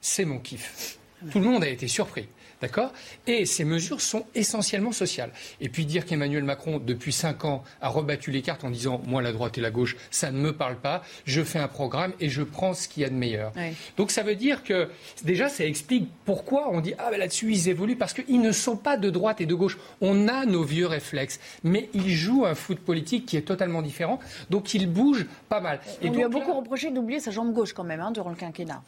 c'est 0.00 0.24
mon 0.24 0.38
kiff. 0.38 0.98
Tout 1.30 1.38
le 1.38 1.44
monde 1.46 1.64
a 1.64 1.68
été 1.68 1.88
surpris. 1.88 2.26
D'accord? 2.64 2.94
Et 3.26 3.44
ces 3.44 3.62
mesures 3.62 4.00
sont 4.00 4.24
essentiellement 4.34 4.92
sociales. 4.92 5.30
Et 5.60 5.68
puis 5.68 5.84
dire 5.84 6.06
qu'Emmanuel 6.06 6.44
Macron, 6.44 6.78
depuis 6.78 7.12
cinq 7.12 7.44
ans, 7.44 7.62
a 7.82 7.90
rebattu 7.90 8.30
les 8.30 8.40
cartes 8.40 8.64
en 8.64 8.70
disant 8.70 9.02
Moi, 9.06 9.20
la 9.20 9.32
droite 9.32 9.58
et 9.58 9.60
la 9.60 9.70
gauche, 9.70 9.98
ça 10.10 10.30
ne 10.30 10.38
me 10.38 10.54
parle 10.54 10.76
pas, 10.76 11.02
je 11.26 11.42
fais 11.42 11.58
un 11.58 11.68
programme 11.68 12.14
et 12.20 12.30
je 12.30 12.42
prends 12.42 12.72
ce 12.72 12.88
qu'il 12.88 13.02
y 13.02 13.04
a 13.04 13.10
de 13.10 13.14
meilleur. 13.14 13.52
Donc 13.98 14.10
ça 14.10 14.22
veut 14.22 14.34
dire 14.34 14.64
que, 14.64 14.88
déjà, 15.24 15.50
ça 15.50 15.66
explique 15.66 16.08
pourquoi 16.24 16.70
on 16.70 16.80
dit 16.80 16.94
Ah, 16.96 17.10
ben 17.10 17.18
là-dessus, 17.18 17.52
ils 17.52 17.68
évoluent, 17.68 17.96
parce 17.96 18.14
qu'ils 18.14 18.40
ne 18.40 18.52
sont 18.52 18.78
pas 18.78 18.96
de 18.96 19.10
droite 19.10 19.42
et 19.42 19.46
de 19.46 19.54
gauche. 19.54 19.76
On 20.00 20.26
a 20.26 20.46
nos 20.46 20.62
vieux 20.62 20.86
réflexes, 20.86 21.38
mais 21.64 21.90
ils 21.92 22.08
jouent 22.08 22.46
un 22.46 22.54
foot 22.54 22.78
politique 22.78 23.26
qui 23.26 23.36
est 23.36 23.42
totalement 23.42 23.82
différent, 23.82 24.20
donc 24.48 24.72
ils 24.72 24.90
bougent 24.90 25.26
pas 25.50 25.60
mal. 25.60 25.80
Et 26.00 26.08
on 26.08 26.14
lui 26.14 26.22
a 26.22 26.30
beaucoup 26.30 26.54
reproché 26.54 26.90
d'oublier 26.90 27.20
sa 27.20 27.30
jambe 27.30 27.52
gauche 27.52 27.74
quand 27.74 27.84
même, 27.84 28.00
hein, 28.00 28.10
durant 28.10 28.30
le 28.30 28.36
quinquennat. 28.36 28.82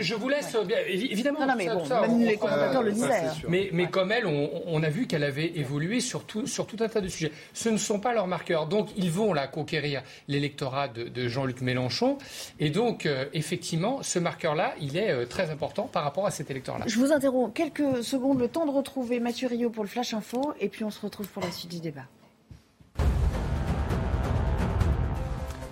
Je, 0.00 0.14
vous 0.14 0.28
laisse, 0.28 0.54
bien, 0.66 0.78
évidemment. 0.86 1.46
Non, 1.46 1.54
mais 1.56 1.66
bon, 1.66 1.88
même 1.88 2.20
les 2.20 2.36
commentateurs 2.36 2.82
le 2.82 2.92
disaient. 2.92 3.26
Hein. 3.26 3.32
Mais, 3.48 3.88
comme 3.90 4.12
elle, 4.12 4.26
on, 4.26 4.82
a 4.82 4.88
vu 4.88 5.06
qu'elle 5.06 5.24
avait 5.24 5.52
évolué 5.56 6.00
sur 6.00 6.24
tout, 6.24 6.46
sur 6.46 6.66
tout 6.66 6.76
un 6.80 6.88
tas 6.88 7.00
de 7.00 7.08
sujets. 7.08 7.32
Ce 7.52 7.68
ne 7.68 7.76
sont 7.76 7.98
pas 7.98 8.12
leurs 8.12 8.26
marqueurs. 8.26 8.66
Donc, 8.66 8.88
ils 8.96 9.10
vont 9.10 9.32
là 9.32 9.46
conquérir 9.46 10.02
l'électorat 10.28 10.88
de, 10.88 11.28
Jean-Luc 11.28 11.60
Mélenchon. 11.60 12.18
Et 12.60 12.70
donc, 12.70 13.06
euh, 13.06 13.24
effectivement, 13.32 14.02
ce 14.02 14.18
marqueur-là, 14.18 14.74
il 14.80 14.96
est 14.96 15.10
euh, 15.10 15.26
très 15.26 15.50
important 15.50 15.84
par 15.84 16.04
rapport 16.04 16.26
à 16.26 16.30
cet 16.30 16.50
électorat-là. 16.50 16.84
Je 16.86 16.98
vous 16.98 17.12
interromps 17.12 17.52
quelques 17.52 18.04
secondes, 18.04 18.38
le 18.38 18.48
temps 18.48 18.66
de 18.66 18.70
retrouver 18.70 19.20
Mathieu 19.20 19.48
Rio 19.48 19.70
pour 19.70 19.82
le 19.82 19.88
Flash 19.88 20.14
Info. 20.14 20.54
Et 20.60 20.68
puis, 20.68 20.84
on 20.84 20.90
se 20.90 21.00
retrouve 21.00 21.28
pour 21.28 21.42
la 21.42 21.50
suite 21.50 21.70
du 21.70 21.80
débat. 21.80 22.04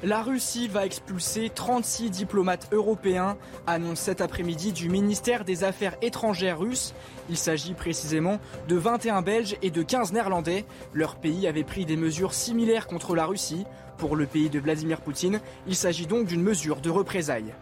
La 0.04 0.20
Russie 0.20 0.68
va 0.68 0.84
expulser 0.84 1.48
36 1.48 2.10
diplomates 2.10 2.68
européens, 2.72 3.38
annonce 3.66 4.00
cet 4.00 4.20
après-midi 4.20 4.70
du 4.70 4.90
ministère 4.90 5.46
des 5.46 5.64
Affaires 5.64 5.96
étrangères 6.02 6.58
russe. 6.58 6.92
Il 7.30 7.38
s'agit 7.38 7.72
précisément 7.72 8.38
de 8.68 8.76
21 8.76 9.22
Belges 9.22 9.56
et 9.62 9.70
de 9.70 9.82
15 9.82 10.12
Néerlandais. 10.12 10.66
Leur 10.92 11.16
pays 11.16 11.46
avait 11.46 11.64
pris 11.64 11.86
des 11.86 11.96
mesures 11.96 12.34
similaires 12.34 12.86
contre 12.86 13.14
la 13.14 13.24
Russie. 13.24 13.64
Pour 13.96 14.14
le 14.14 14.26
pays 14.26 14.50
de 14.50 14.60
Vladimir 14.60 15.00
Poutine, 15.00 15.40
il 15.66 15.74
s'agit 15.74 16.06
donc 16.06 16.26
d'une 16.26 16.42
mesure 16.42 16.82
de 16.82 16.90
représailles. 16.90 17.54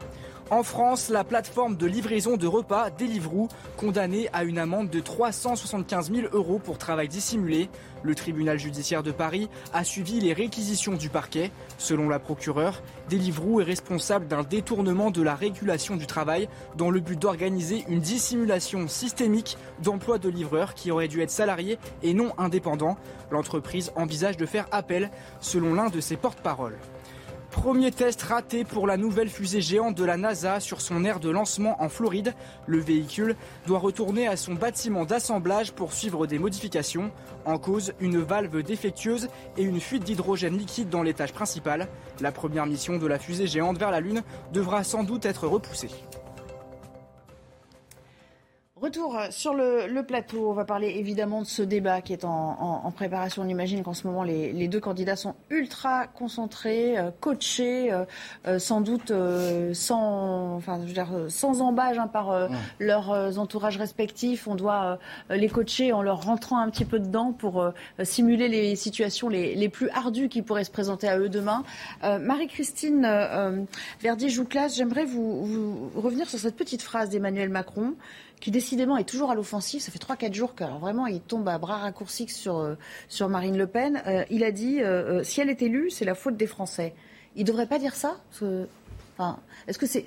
En 0.53 0.63
France, 0.63 1.09
la 1.09 1.25
plateforme 1.25 1.79
de 1.79 1.87
livraison 1.87 2.37
de 2.37 2.47
repas 2.47 2.91
Deliveroo, 2.91 3.49
condamnée 3.79 4.29
à 4.35 4.45
une 4.45 4.59
amende 4.59 4.91
de 4.91 5.01
375 5.01 6.13
000 6.13 6.27
euros 6.33 6.59
pour 6.59 6.77
travail 6.77 7.09
dissimulé. 7.09 7.71
Le 8.03 8.15
tribunal 8.15 8.59
judiciaire 8.59 9.03
de 9.03 9.13
Paris 9.13 9.49
a 9.73 9.83
suivi 9.83 10.21
les 10.21 10.35
réquisitions 10.35 10.93
du 10.93 11.09
parquet. 11.09 11.51
Selon 11.79 12.11
la 12.11 12.19
procureure, 12.19 12.83
Deliveroo 13.09 13.63
est 13.63 13.65
responsable 13.65 14.29
d'un 14.29 14.43
détournement 14.43 15.11
de 15.11 15.23
la 15.23 15.35
régulation 15.35 15.97
du 15.97 16.07
travail 16.07 16.51
dans 16.77 16.91
le 16.91 17.01
but 17.01 17.19
d'organiser 17.19 17.87
une 17.89 18.01
dissimulation 18.01 18.89
systémique 18.89 19.57
d'emploi 19.83 20.19
de 20.19 20.29
livreurs 20.29 20.75
qui 20.75 20.91
auraient 20.91 21.09
dû 21.09 21.23
être 21.23 21.31
salariés 21.31 21.79
et 22.03 22.13
non 22.13 22.35
indépendants. 22.37 22.99
L'entreprise 23.31 23.91
envisage 23.97 24.37
de 24.37 24.45
faire 24.45 24.67
appel, 24.71 25.11
selon 25.41 25.73
l'un 25.73 25.89
de 25.89 26.01
ses 26.01 26.19
porte-paroles. 26.19 26.77
Premier 27.53 27.93
test 27.93 28.23
raté 28.23 28.65
pour 28.65 28.87
la 28.87 28.97
nouvelle 28.97 29.29
fusée 29.29 29.61
géante 29.61 29.95
de 29.95 30.05
la 30.05 30.17
NASA 30.17 30.59
sur 30.59 30.81
son 30.81 31.05
aire 31.05 31.21
de 31.21 31.29
lancement 31.29 31.81
en 31.81 31.91
Floride. 31.91 32.35
Le 32.67 32.79
véhicule 32.79 33.37
doit 33.67 33.79
retourner 33.79 34.27
à 34.27 34.37
son 34.37 34.55
bâtiment 34.55 35.05
d'assemblage 35.05 35.73
pour 35.73 35.93
suivre 35.93 36.27
des 36.27 36.39
modifications. 36.39 37.13
En 37.45 37.59
cause, 37.59 37.93
une 38.01 38.19
valve 38.19 38.63
défectueuse 38.63 39.29
et 39.59 39.63
une 39.63 39.81
fuite 39.81 40.03
d'hydrogène 40.03 40.57
liquide 40.57 40.89
dans 40.89 41.03
l'étage 41.03 41.33
principal. 41.33 41.89
La 42.21 42.33
première 42.33 42.67
mission 42.67 42.97
de 42.97 43.07
la 43.07 43.19
fusée 43.19 43.47
géante 43.47 43.79
vers 43.79 43.91
la 43.91 44.01
Lune 44.01 44.23
devra 44.53 44.83
sans 44.83 45.05
doute 45.05 45.27
être 45.27 45.47
repoussée. 45.47 45.91
Retour 48.83 49.17
sur 49.31 49.55
le, 49.55 50.03
plateau. 50.03 50.51
On 50.51 50.55
va 50.55 50.65
parler 50.65 50.89
évidemment 50.97 51.43
de 51.43 51.47
ce 51.47 51.63
débat 51.63 52.01
qui 52.01 52.13
est 52.13 52.25
en, 52.25 52.93
préparation. 52.97 53.43
On 53.43 53.49
imagine 53.49 53.85
qu'en 53.85 53.95
ce 53.95 54.09
moment, 54.09 54.25
les, 54.25 54.67
deux 54.67 54.81
candidats 54.81 55.15
sont 55.15 55.37
ultra 55.51 56.09
concentrés, 56.09 56.99
euh, 56.99 57.13
coachés, 57.21 57.93
euh, 57.93 58.05
euh, 58.49 58.59
sans 58.59 58.81
doute 58.81 59.13
sans, 59.73 60.57
enfin, 60.57 60.81
je 60.83 60.87
veux 60.89 60.95
dire, 60.95 61.13
sans 61.29 61.61
embâge 61.61 61.97
hein, 62.01 62.09
par 62.09 62.49
leurs 62.81 63.39
entourages 63.39 63.77
respectifs. 63.77 64.49
On 64.49 64.57
doit 64.57 64.99
les 65.31 65.49
coacher 65.49 65.93
en 65.93 66.03
leur 66.03 66.23
rentrant 66.23 66.59
un 66.59 66.69
petit 66.69 66.85
peu 66.85 66.99
dedans 66.99 67.33
pour 67.33 67.65
simuler 68.03 68.49
les 68.49 68.75
situations 68.75 69.29
les, 69.29 69.69
plus 69.69 69.91
ardues 69.91 70.29
qui 70.29 70.43
pourraient 70.43 70.65
se 70.65 70.73
présenter 70.73 71.09
à 71.09 71.21
eux 71.21 71.29
demain. 71.29 71.63
Marie-Christine 72.03 73.67
Verdier-Jouclas, 74.01 74.75
j'aimerais 74.75 75.05
vous 75.05 75.89
revenir 75.95 76.29
sur 76.29 76.41
cette 76.41 76.57
petite 76.57 76.83
phrase 76.83 77.11
d'Emmanuel 77.11 77.49
Macron 77.49 77.95
qui 78.43 78.51
décidément 78.51 78.97
est 78.97 79.05
toujours 79.05 79.31
à 79.31 79.37
l'offensive. 79.37 79.81
Ça 79.81 79.93
fait 79.93 80.03
3-4 80.03 80.35
jours 80.35 80.55
que 80.57 80.65
vraiment 80.65 81.07
il 81.07 81.21
tombe 81.21 81.49
à 81.49 81.59
bras 81.59 81.79
raccourcis 81.79 82.29
sur, 82.29 82.59
euh, 82.59 82.75
sur 83.09 83.29
Marine 83.29 83.57
Le 83.57 83.69
Pen. 83.69 84.03
Euh, 84.09 84.25
il 84.31 84.43
a 84.43 84.51
dit 84.51 84.83
euh, 84.83 85.23
si 85.23 85.41
elle 85.41 85.49
est 85.49 85.63
élue, 85.63 85.91
c'est 85.91 86.05
la 86.05 86.17
faute 86.17 86.37
des 86.37 86.49
Français. 86.49 86.93
Il 87.37 87.43
ne 87.43 87.47
devrait 87.47 87.69
pas 87.69 87.79
dire 87.79 87.95
ça 87.95 88.17
enfin, 89.15 89.39
Est-ce 89.69 89.79
que 89.79 89.87
c'est 89.87 90.05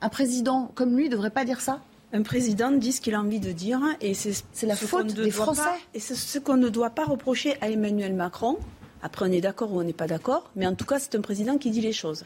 un 0.00 0.08
président 0.08 0.72
comme 0.74 0.96
lui 0.96 1.04
ne 1.04 1.12
devrait 1.12 1.30
pas 1.30 1.44
dire 1.44 1.60
ça? 1.60 1.80
Un 2.12 2.22
président 2.22 2.72
dit 2.72 2.90
ce 2.90 3.00
qu'il 3.00 3.14
a 3.14 3.20
envie 3.20 3.40
de 3.40 3.52
dire 3.52 3.80
et 4.00 4.14
c'est 4.14 4.66
la 4.66 4.74
faute 4.74 5.14
des 5.14 5.30
Français. 5.30 5.62
et 5.94 6.00
c'est 6.00 6.16
ce 6.16 6.40
qu'on 6.40 6.56
ne 6.56 6.68
doit 6.68 6.90
pas 6.90 7.04
reprocher 7.04 7.56
à 7.60 7.70
Emmanuel 7.70 8.14
Macron. 8.14 8.58
Après, 9.00 9.28
on 9.28 9.32
est 9.32 9.40
d'accord 9.40 9.72
ou 9.72 9.78
on 9.78 9.84
n'est 9.84 9.92
pas 9.92 10.08
d'accord, 10.08 10.50
mais 10.56 10.66
en 10.66 10.74
tout 10.74 10.86
cas, 10.86 10.98
c'est 10.98 11.14
un 11.14 11.20
président 11.20 11.56
qui 11.56 11.70
dit 11.70 11.80
les 11.80 11.92
choses. 11.92 12.24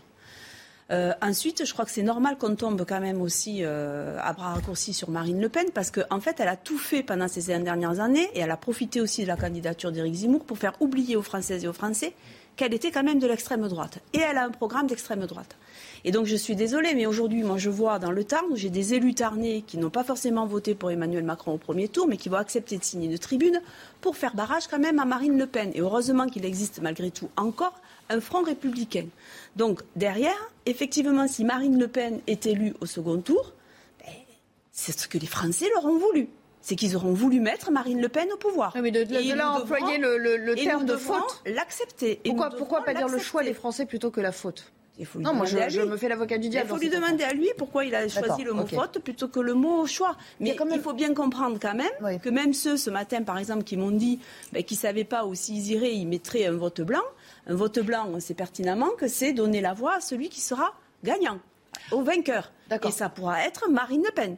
Euh, 0.91 1.13
ensuite, 1.23 1.65
je 1.65 1.73
crois 1.73 1.85
que 1.85 1.91
c'est 1.91 2.03
normal 2.03 2.37
qu'on 2.37 2.57
tombe 2.57 2.85
quand 2.87 3.01
même 3.01 3.23
aussi 3.23 3.61
euh, 3.63 4.19
à 4.21 4.33
bras 4.33 4.55
raccourcis 4.55 4.93
sur 4.93 5.11
Marine 5.11 5.41
Le 5.41 5.49
Pen 5.49 5.67
parce 5.73 5.91
qu'en 5.91 6.21
fait, 6.21 6.41
elle 6.41 6.49
a 6.49 6.57
tout 6.57 6.79
fait 6.79 7.03
pendant 7.03 7.29
ces 7.29 7.57
dernières 7.59 8.01
années 8.01 8.29
et 8.35 8.41
elle 8.41 8.51
a 8.51 8.57
profité 8.57 9.01
aussi 9.01 9.23
de 9.23 9.29
la 9.29 9.37
candidature 9.37 9.93
d'Éric 9.93 10.15
Zemmour 10.15 10.45
pour 10.45 10.59
faire 10.59 10.73
oublier 10.81 11.15
aux 11.15 11.23
Françaises 11.23 11.65
et 11.65 11.69
aux 11.69 11.73
Français 11.73 12.15
qu'elle 12.57 12.75
était 12.75 12.91
quand 12.91 13.05
même 13.05 13.21
de 13.21 13.27
l'extrême 13.27 13.67
droite. 13.69 14.01
Et 14.13 14.19
elle 14.19 14.37
a 14.37 14.45
un 14.45 14.51
programme 14.51 14.87
d'extrême 14.87 15.25
droite. 15.27 15.57
Et 16.05 16.11
donc 16.11 16.27
je 16.27 16.37
suis 16.37 16.57
désolée, 16.57 16.95
mais 16.95 17.07
aujourd'hui, 17.07 17.43
moi 17.43 17.57
je 17.57 17.71
vois 17.71 17.99
dans 17.99 18.11
le 18.11 18.25
Tarn 18.25 18.47
où 18.51 18.57
j'ai 18.57 18.69
des 18.69 18.95
élus 18.95 19.15
tarnais 19.15 19.63
qui 19.67 19.79
n'ont 19.79 19.91
pas 19.91 20.05
forcément 20.05 20.45
voté 20.45 20.75
pour 20.75 20.91
Emmanuel 20.91 21.25
Macron 21.25 21.53
au 21.53 21.59
premier 21.59 21.89
tour, 21.89 22.09
mais 22.09 22.17
qui 22.17 22.29
vont 22.29 22.37
accepter 22.37 22.77
de 22.77 22.85
signer 22.85 23.09
une 23.09 23.19
tribune 23.19 23.63
pour 24.01 24.17
faire 24.17 24.35
barrage 24.35 24.67
quand 24.67 24.79
même 24.81 24.99
à 24.99 25.05
Marine 25.05 25.39
Le 25.39 25.47
Pen. 25.47 25.71
Et 25.75 25.81
heureusement 25.81 26.27
qu'il 26.27 26.45
existe 26.45 26.81
malgré 26.83 27.11
tout 27.11 27.31
encore 27.37 27.81
un 28.11 28.21
front 28.21 28.43
républicain. 28.43 29.07
Donc 29.57 29.81
derrière, 29.97 30.51
effectivement, 30.67 31.27
si 31.29 31.45
Marine 31.45 31.79
Le 31.79 31.89
Pen 31.89 32.21
est 32.27 32.47
élue 32.47 32.75
au 32.81 32.87
second 32.87 33.21
tour, 33.21 33.53
ben, 34.05 34.13
c'est 34.73 34.99
ce 34.99 35.09
que 35.09 35.19
les 35.19 35.27
Français 35.27 35.67
leur 35.75 35.85
ont 35.85 35.99
voulu. 35.99 36.29
C'est 36.63 36.77
qu'ils 36.77 36.95
auront 36.95 37.15
voulu 37.15 37.41
mettre 37.41 37.71
Marine 37.71 38.01
Le 38.01 38.09
Pen 38.09 38.29
au 38.33 38.37
pouvoir. 38.37 38.77
mais 38.83 38.91
de, 38.91 39.01
là 39.35 39.53
employer 39.53 39.99
le, 39.99 40.55
terme 40.55 40.85
de 40.85 40.97
faute 40.97 41.43
L'accepter. 41.47 42.21
Pourquoi, 42.25 42.51
pourquoi 42.51 42.85
pas 42.85 42.95
dire 42.95 43.09
le 43.09 43.19
choix 43.19 43.43
des 43.43 43.55
Français 43.55 43.87
plutôt 43.87 44.11
que 44.11 44.21
la 44.21 44.33
faute 44.33 44.73
non, 45.19 45.35
moi 45.35 45.47
je, 45.47 45.81
me 45.83 45.97
fais 45.97 46.09
l'avocat 46.09 46.39
du 46.39 46.49
diable. 46.49 46.67
Il 46.69 46.75
faut 46.75 46.81
lui 46.81 46.91
demander 46.91 47.25
à 47.25 47.33
lui 47.33 47.49
pourquoi 47.57 47.85
il 47.85 47.95
a 47.95 48.09
choisi 48.09 48.45
le 48.45 48.53
mot 48.53 48.67
faute 48.67 48.99
plutôt 48.99 49.29
que 49.29 49.41
le 49.41 49.55
mot 49.55 49.87
choix. 49.87 50.17
Mais 50.41 50.57
il 50.73 50.81
faut 50.81 50.93
bien 50.93 51.15
comprendre 51.15 51.59
quand 51.61 51.75
même 51.75 52.19
que 52.21 52.29
même 52.29 52.55
ceux 52.55 52.77
ce 52.77 52.91
matin, 52.91 53.23
par 53.23 53.39
exemple, 53.39 53.65
qui 53.65 53.77
m'ont 53.77 53.91
dit 53.91 54.19
ben, 54.53 54.63
qu'ils 54.63 54.77
ne 54.77 54.81
savaient 54.81 55.05
pas 55.05 55.25
où 55.25 55.35
s'ils 55.35 55.71
iraient, 55.71 55.95
ils 55.95 56.07
mettraient 56.07 56.47
un 56.47 56.53
vote 56.53 56.81
blanc. 56.81 57.03
Un 57.47 57.55
vote 57.55 57.79
blanc, 57.81 58.07
on 58.13 58.21
sait 58.21 58.35
pertinemment 58.35 58.91
que 58.99 59.09
c'est 59.09 59.33
donner 59.33 59.61
la 59.61 59.75
voix 59.75 59.97
à 59.97 60.01
celui 60.01 60.29
qui 60.29 60.41
sera 60.41 60.75
gagnant, 61.05 61.39
au 61.93 62.03
vainqueur. 62.03 62.53
Et 62.85 62.91
ça 62.91 63.09
pourra 63.09 63.45
être 63.45 63.69
Marine 63.71 64.03
Le 64.05 64.13
Pen. 64.13 64.37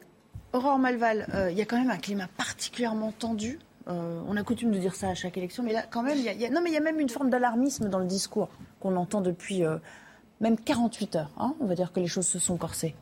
Aurore 0.53 0.77
Malval, 0.77 1.27
euh, 1.33 1.51
il 1.51 1.57
y 1.57 1.61
a 1.61 1.65
quand 1.65 1.77
même 1.77 1.89
un 1.89 1.97
climat 1.97 2.27
particulièrement 2.37 3.11
tendu. 3.11 3.59
Euh, 3.87 4.21
on 4.27 4.37
a 4.37 4.43
coutume 4.43 4.71
de 4.71 4.77
dire 4.77 4.95
ça 4.95 5.09
à 5.09 5.15
chaque 5.15 5.37
élection, 5.37 5.63
mais 5.63 5.73
là, 5.73 5.83
quand 5.89 6.03
même, 6.03 6.17
il 6.17 6.23
y 6.23 6.45
a, 6.45 6.49
non, 6.49 6.61
mais 6.61 6.69
il 6.69 6.73
y 6.73 6.77
a 6.77 6.81
même 6.81 6.99
une 6.99 7.09
forme 7.09 7.29
d'alarmisme 7.29 7.89
dans 7.89 7.99
le 7.99 8.05
discours 8.05 8.49
qu'on 8.79 8.95
entend 8.95 9.21
depuis 9.21 9.65
euh, 9.65 9.77
même 10.41 10.57
48 10.57 11.15
heures. 11.15 11.31
Hein. 11.37 11.55
on 11.59 11.65
va 11.65 11.75
dire 11.75 11.91
que 11.91 11.99
les 11.99 12.07
choses 12.07 12.27
se 12.27 12.39
sont 12.39 12.57
corsées. 12.57 12.95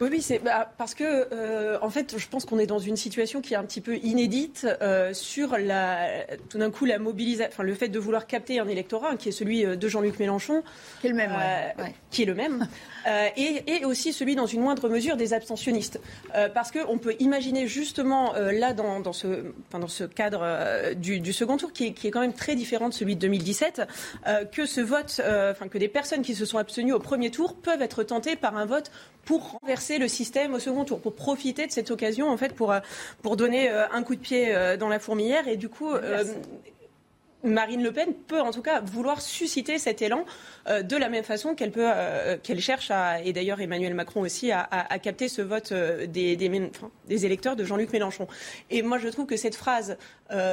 Oui, 0.00 0.20
c'est 0.20 0.40
bah, 0.40 0.72
parce 0.76 0.94
que 0.94 1.04
euh, 1.04 1.78
en 1.80 1.88
fait, 1.88 2.18
je 2.18 2.28
pense 2.28 2.44
qu'on 2.44 2.58
est 2.58 2.66
dans 2.66 2.80
une 2.80 2.96
situation 2.96 3.40
qui 3.40 3.54
est 3.54 3.56
un 3.56 3.62
petit 3.62 3.80
peu 3.80 3.96
inédite 3.98 4.66
euh, 4.82 5.14
sur 5.14 5.56
la, 5.56 6.08
tout 6.48 6.58
d'un 6.58 6.70
coup 6.70 6.84
la 6.84 6.98
mobilisation, 6.98 7.50
enfin 7.52 7.62
le 7.62 7.74
fait 7.74 7.88
de 7.88 7.98
vouloir 7.98 8.26
capter 8.26 8.58
un 8.58 8.66
électorat 8.66 9.14
qui 9.16 9.28
est 9.28 9.32
celui 9.32 9.64
euh, 9.64 9.76
de 9.76 9.88
Jean-Luc 9.88 10.18
Mélenchon, 10.18 10.64
qui 11.00 11.06
est 11.06 11.10
le 11.10 11.16
même, 11.16 11.32
qui 12.10 12.22
est 12.22 12.26
le 12.26 12.34
même, 12.34 12.66
et, 13.36 13.62
et, 13.66 13.84
aussi 13.84 14.12
celui 14.12 14.34
dans 14.34 14.46
une 14.46 14.62
moindre 14.62 14.88
mesure 14.88 15.16
des 15.16 15.32
abstentionnistes, 15.32 16.00
parce 16.54 16.72
qu'on 16.72 16.98
peut 16.98 17.14
imaginer 17.20 17.68
justement 17.68 18.32
là 18.34 18.72
dans, 18.72 19.00
dans, 19.00 19.12
ce, 19.12 19.52
enfin, 19.68 19.78
dans 19.78 19.88
ce 19.88 20.04
cadre 20.04 20.94
du, 20.94 21.20
du, 21.20 21.32
second 21.32 21.56
tour 21.56 21.72
qui 21.72 21.86
est, 21.86 21.92
qui 21.92 22.08
est, 22.08 22.10
quand 22.10 22.20
même 22.20 22.32
très 22.32 22.56
différent 22.56 22.88
de 22.88 22.94
celui 22.94 23.14
de 23.14 23.20
2017, 23.20 23.82
que 24.52 24.66
ce 24.66 24.80
vote, 24.80 25.20
enfin 25.20 25.68
que 25.68 25.78
des 25.78 25.88
personnes 25.88 26.22
qui 26.22 26.34
se 26.34 26.44
sont 26.44 26.58
abstenues 26.58 26.92
au 26.92 26.98
premier 26.98 27.30
tour 27.30 27.54
peuvent 27.54 27.82
être 27.82 28.02
tentées 28.02 28.36
par 28.36 28.56
un 28.56 28.66
vote 28.66 28.90
pour 29.24 29.58
renverser 29.60 29.98
le 29.98 30.08
système 30.08 30.54
au 30.54 30.58
second 30.58 30.84
tour, 30.84 31.00
pour 31.00 31.14
profiter 31.14 31.66
de 31.66 31.72
cette 31.72 31.90
occasion 31.90 32.28
en 32.28 32.36
fait 32.36 32.54
pour, 32.54 32.72
euh, 32.72 32.80
pour 33.22 33.36
donner 33.36 33.70
euh, 33.70 33.88
un 33.90 34.02
coup 34.02 34.14
de 34.14 34.20
pied 34.20 34.54
euh, 34.54 34.76
dans 34.76 34.88
la 34.88 34.98
fourmilière. 34.98 35.48
Et 35.48 35.56
du 35.56 35.68
coup 35.68 35.90
Marine 37.44 37.82
Le 37.82 37.92
Pen 37.92 38.14
peut 38.14 38.40
en 38.40 38.50
tout 38.50 38.62
cas 38.62 38.80
vouloir 38.80 39.20
susciter 39.20 39.78
cet 39.78 40.02
élan 40.02 40.24
de 40.66 40.96
la 40.96 41.10
même 41.10 41.24
façon 41.24 41.54
qu'elle 41.54 41.70
peut, 41.70 41.88
qu'elle 42.42 42.60
cherche 42.60 42.90
à, 42.90 43.20
et 43.20 43.34
d'ailleurs 43.34 43.60
Emmanuel 43.60 43.92
Macron 43.92 44.22
aussi, 44.22 44.50
à, 44.50 44.98
capter 44.98 45.28
ce 45.28 45.42
vote 45.42 45.72
des, 45.72 46.36
des, 46.36 47.26
électeurs 47.26 47.54
de 47.54 47.64
Jean-Luc 47.64 47.92
Mélenchon. 47.92 48.26
Et 48.70 48.82
moi 48.82 48.96
je 48.98 49.08
trouve 49.08 49.26
que 49.26 49.36
cette 49.36 49.56
phrase, 49.56 49.98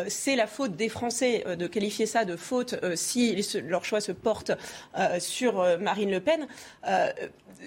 c'est 0.08 0.36
la 0.36 0.48
faute 0.48 0.76
des 0.76 0.90
Français, 0.90 1.46
de 1.58 1.68
qualifier 1.68 2.06
ça 2.06 2.26
de 2.26 2.36
faute 2.36 2.76
si 2.96 3.42
leur 3.66 3.86
choix 3.86 4.02
se 4.02 4.12
porte 4.12 4.52
sur 5.20 5.66
Marine 5.80 6.12
Le 6.12 6.20
Pen, 6.20 6.48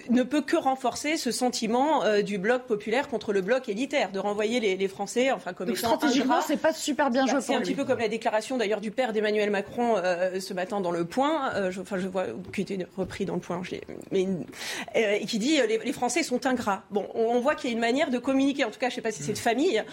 ne 0.09 0.23
peut 0.23 0.41
que 0.41 0.55
renforcer 0.55 1.17
ce 1.17 1.31
sentiment 1.31 2.03
euh, 2.03 2.21
du 2.21 2.37
bloc 2.37 2.63
populaire 2.63 3.07
contre 3.07 3.33
le 3.33 3.41
bloc 3.41 3.69
élitaire, 3.69 4.11
de 4.11 4.19
renvoyer 4.19 4.59
les, 4.59 4.87
Français, 4.87 5.31
enfin 5.31 5.53
comme 5.53 5.67
Donc, 5.67 5.77
stratégiquement, 5.77 6.41
c'est 6.41 6.57
pas 6.57 6.73
super 6.73 7.09
bien 7.09 7.25
joué. 7.25 7.41
C'est 7.41 7.55
un 7.55 7.61
petit 7.61 7.73
peu 7.73 7.85
comme 7.85 7.99
la 7.99 8.07
déclaration 8.07 8.57
d'ailleurs 8.57 8.81
du 8.81 8.91
père 8.91 9.13
d'Emmanuel 9.15 9.49
Macron 9.49 9.95
euh, 9.97 10.39
ce 10.39 10.53
matin 10.53 10.81
dans 10.81 10.91
Le 10.91 11.05
Point, 11.05 11.53
euh, 11.55 11.71
je, 11.71 11.81
enfin 11.81 11.97
je 11.97 12.07
vois 12.07 12.25
qui 12.53 12.61
était 12.61 12.85
repris 12.97 13.25
dans 13.25 13.35
Le 13.35 13.39
Point, 13.39 13.61
mais 14.11 14.27
qui 15.25 15.39
dit 15.39 15.59
les, 15.67 15.93
Français 15.93 16.23
sont 16.23 16.45
ingrats. 16.45 16.83
Bon, 16.91 17.07
on, 17.15 17.39
voit 17.39 17.55
qu'il 17.55 17.69
y 17.69 17.73
a 17.73 17.75
une 17.75 17.81
manière 17.81 18.09
de 18.09 18.17
communiquer, 18.17 18.65
en 18.65 18.69
tout 18.69 18.79
cas, 18.79 18.89
je 18.89 18.95
sais 18.95 19.01
pas 19.01 19.11
si 19.11 19.23
c'est 19.23 19.33
de 19.33 19.37
famille, 19.37 19.83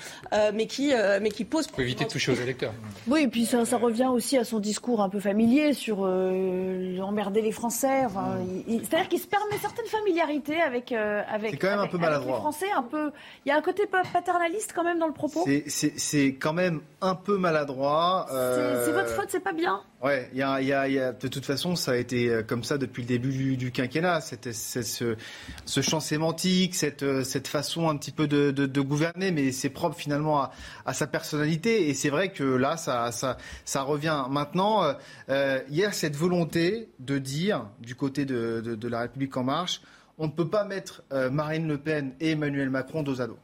mais 0.53 0.67
qui 0.67 0.93
mais 1.21 1.31
qui 1.31 1.45
pose. 1.45 1.69
Pour 1.69 1.81
éviter 1.81 2.05
de 2.05 2.11
toucher 2.11 2.33
aux 2.33 2.43
électeurs. 2.43 2.75
Oui, 3.07 3.23
et 3.23 3.29
puis 3.29 3.47
ça, 3.47 3.65
ça, 3.65 3.77
revient 3.77 4.09
aussi 4.13 4.37
à 4.37 4.45
son 4.45 4.59
discours 4.59 5.01
un 5.01 5.09
peu 5.09 5.21
familier 5.21 5.73
sur 5.73 6.01
emmerder 6.01 7.41
les 7.41 7.53
Français. 7.53 8.05
Enfin, 8.05 8.39
c'est-à-dire 8.67 9.09
qu'il 9.09 9.21
se 9.21 9.27
permet 9.27 9.57
certaines 9.61 9.87
familiarité 9.93 10.61
avec, 10.61 10.93
euh, 10.93 11.23
avec, 11.29 11.61
quand 11.61 11.71
même 11.71 11.81
un 11.81 11.87
peu 11.87 11.99
maladroit. 11.99 12.37
les 12.37 12.41
Français. 12.41 12.67
Un 12.75 12.83
peu, 12.83 13.11
il 13.45 13.49
y 13.49 13.53
a 13.53 13.57
un 13.57 13.63
côté 13.63 13.85
paternaliste 13.87 14.73
quand 14.75 14.85
même 14.85 14.99
dans 14.99 15.07
le 15.07 15.13
propos. 15.13 15.47
C'est 15.67 16.27
quand 16.41 16.53
même 16.53 16.81
un 17.01 17.15
peu 17.15 17.37
maladroit. 17.37 18.27
Euh... 18.33 18.85
C'est 18.85 18.93
votre 18.93 19.12
faute, 19.13 19.29
c'est 19.31 19.41
pas 19.43 19.53
bien. 19.53 19.81
Ouais, 20.03 20.31
y 20.35 20.43
a, 20.43 20.61
y 20.61 20.73
a, 20.73 20.89
y 20.89 20.99
a, 20.99 21.13
de 21.13 21.29
toute 21.29 21.45
façon, 21.45 21.77
ça 21.77 21.93
a 21.93 21.97
été 21.97 22.29
euh, 22.29 22.43
comme 22.43 22.65
ça 22.65 22.79
depuis 22.79 23.03
le 23.03 23.09
début 23.09 23.31
du, 23.31 23.57
du 23.57 23.71
quinquennat. 23.71 24.21
C'était 24.21 24.53
ce, 24.53 25.17
ce 25.65 25.81
champ 25.81 26.01
sémantique, 26.01 26.75
cette, 26.75 27.03
euh, 27.03 27.25
cette 27.25 27.49
façon 27.49 27.89
un 27.89 27.97
petit 27.97 28.11
peu 28.13 28.27
de, 28.27 28.51
de, 28.51 28.67
de 28.67 28.81
gouverner, 28.81 29.31
mais 29.31 29.53
c'est 29.53 29.71
propre 29.71 29.97
finalement 29.97 30.43
à, 30.43 30.53
à, 30.87 30.95
sa 30.95 31.07
personnalité. 31.07 31.89
Et 31.89 31.95
c'est 31.95 32.11
vrai 32.11 32.33
que 32.33 32.45
là, 32.45 32.77
ça, 32.77 33.13
ça, 33.13 33.37
ça 33.65 33.83
revient. 33.83 34.25
Maintenant, 34.31 34.83
euh, 35.29 35.61
il 35.69 35.77
y 35.77 35.85
a 35.85 35.93
cette 35.93 36.17
volonté 36.17 36.89
de 36.99 37.19
dire, 37.19 37.67
du 37.81 37.95
côté 37.95 38.25
de, 38.25 38.61
de, 38.61 38.89
la 38.89 39.01
République 39.01 39.37
en 39.37 39.45
marche, 39.45 39.83
on 40.19 40.27
ne 40.27 40.33
peut 40.33 40.49
pas 40.49 40.65
mettre 40.65 41.03
euh, 41.13 41.31
Marine 41.31 41.67
Le 41.67 41.79
Pen 41.79 42.15
et 42.21 42.33
Emmanuel 42.33 42.71
Macron 42.71 43.03
dos 43.03 43.21
à 43.21 43.27
dos. 43.27 43.39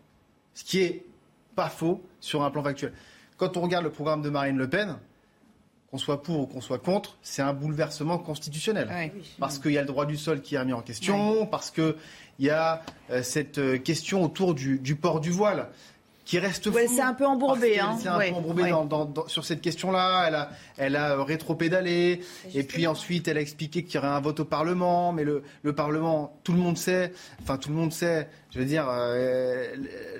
Ce 0.55 0.65
qui 0.65 0.81
est 0.81 1.07
pas 1.55 1.69
faux 1.69 2.05
sur 2.21 2.43
un 2.45 2.51
plan 2.51 2.63
factuel. 2.63 2.93
Quand 3.37 3.57
on 3.57 3.63
regarde 3.63 3.85
le 3.85 3.91
programme 3.91 4.23
de 4.23 4.31
Marine 4.31 4.59
Le 4.59 4.69
Pen, 4.69 4.97
qu'on 5.91 5.99
soit 5.99 6.23
pour 6.23 6.41
ou 6.41 6.47
qu'on 6.47 6.61
soit 6.61 6.79
contre, 6.79 7.17
c'est 7.23 7.43
un 7.43 7.55
bouleversement 7.55 8.19
constitutionnel. 8.19 9.13
Parce 9.39 9.59
qu'il 9.59 9.73
y 9.73 9.79
a 9.79 9.81
le 9.81 9.87
droit 9.87 10.07
du 10.07 10.17
sol 10.17 10.43
qui 10.43 10.55
est 10.55 10.59
remis 10.59 10.73
en 10.75 10.83
question, 10.83 11.47
parce 11.47 11.71
qu'il 11.71 11.95
y 12.39 12.51
a 12.51 12.83
euh, 13.11 13.23
cette 13.23 13.59
euh, 13.59 13.79
question 13.79 14.23
autour 14.23 14.55
du, 14.55 14.79
du, 14.79 14.97
port 14.97 15.21
du 15.21 15.31
voile 15.31 15.69
qui 16.29 16.39
reste 16.39 16.67
ouais, 16.67 16.87
C'est 16.89 17.01
un 17.01 17.15
peu 17.15 17.27
embourbé. 17.27 17.81
Hein. 17.81 17.97
C'est 17.99 18.09
un 18.09 18.19
peu 18.19 18.35
embourbé 18.35 18.71
sur 19.29 19.47
cette 19.47 19.63
question-là. 19.63 20.27
Elle 20.29 20.35
a, 20.35 20.51
elle 20.77 20.97
a 20.97 21.13
euh, 21.13 21.23
rétro-pédalé. 21.23 22.21
Et 22.55 22.63
puis 22.65 22.87
ensuite, 22.87 23.29
elle 23.29 23.39
a 23.39 23.41
expliqué 23.41 23.83
qu'il 23.83 23.95
y 23.95 23.99
aurait 23.99 24.09
un 24.09 24.21
vote 24.21 24.41
au 24.41 24.45
Parlement. 24.45 25.11
Mais 25.13 25.25
le, 25.25 25.43
le, 25.63 25.73
Parlement, 25.73 26.39
tout 26.45 26.53
le 26.53 26.59
monde 26.59 26.77
sait, 26.77 27.15
enfin 27.43 27.57
tout 27.57 27.71
le 27.71 27.77
monde 27.77 27.95
sait, 27.95 28.29
je 28.51 28.59
veux 28.59 28.65
dire, 28.65 28.87
euh, 28.89 29.67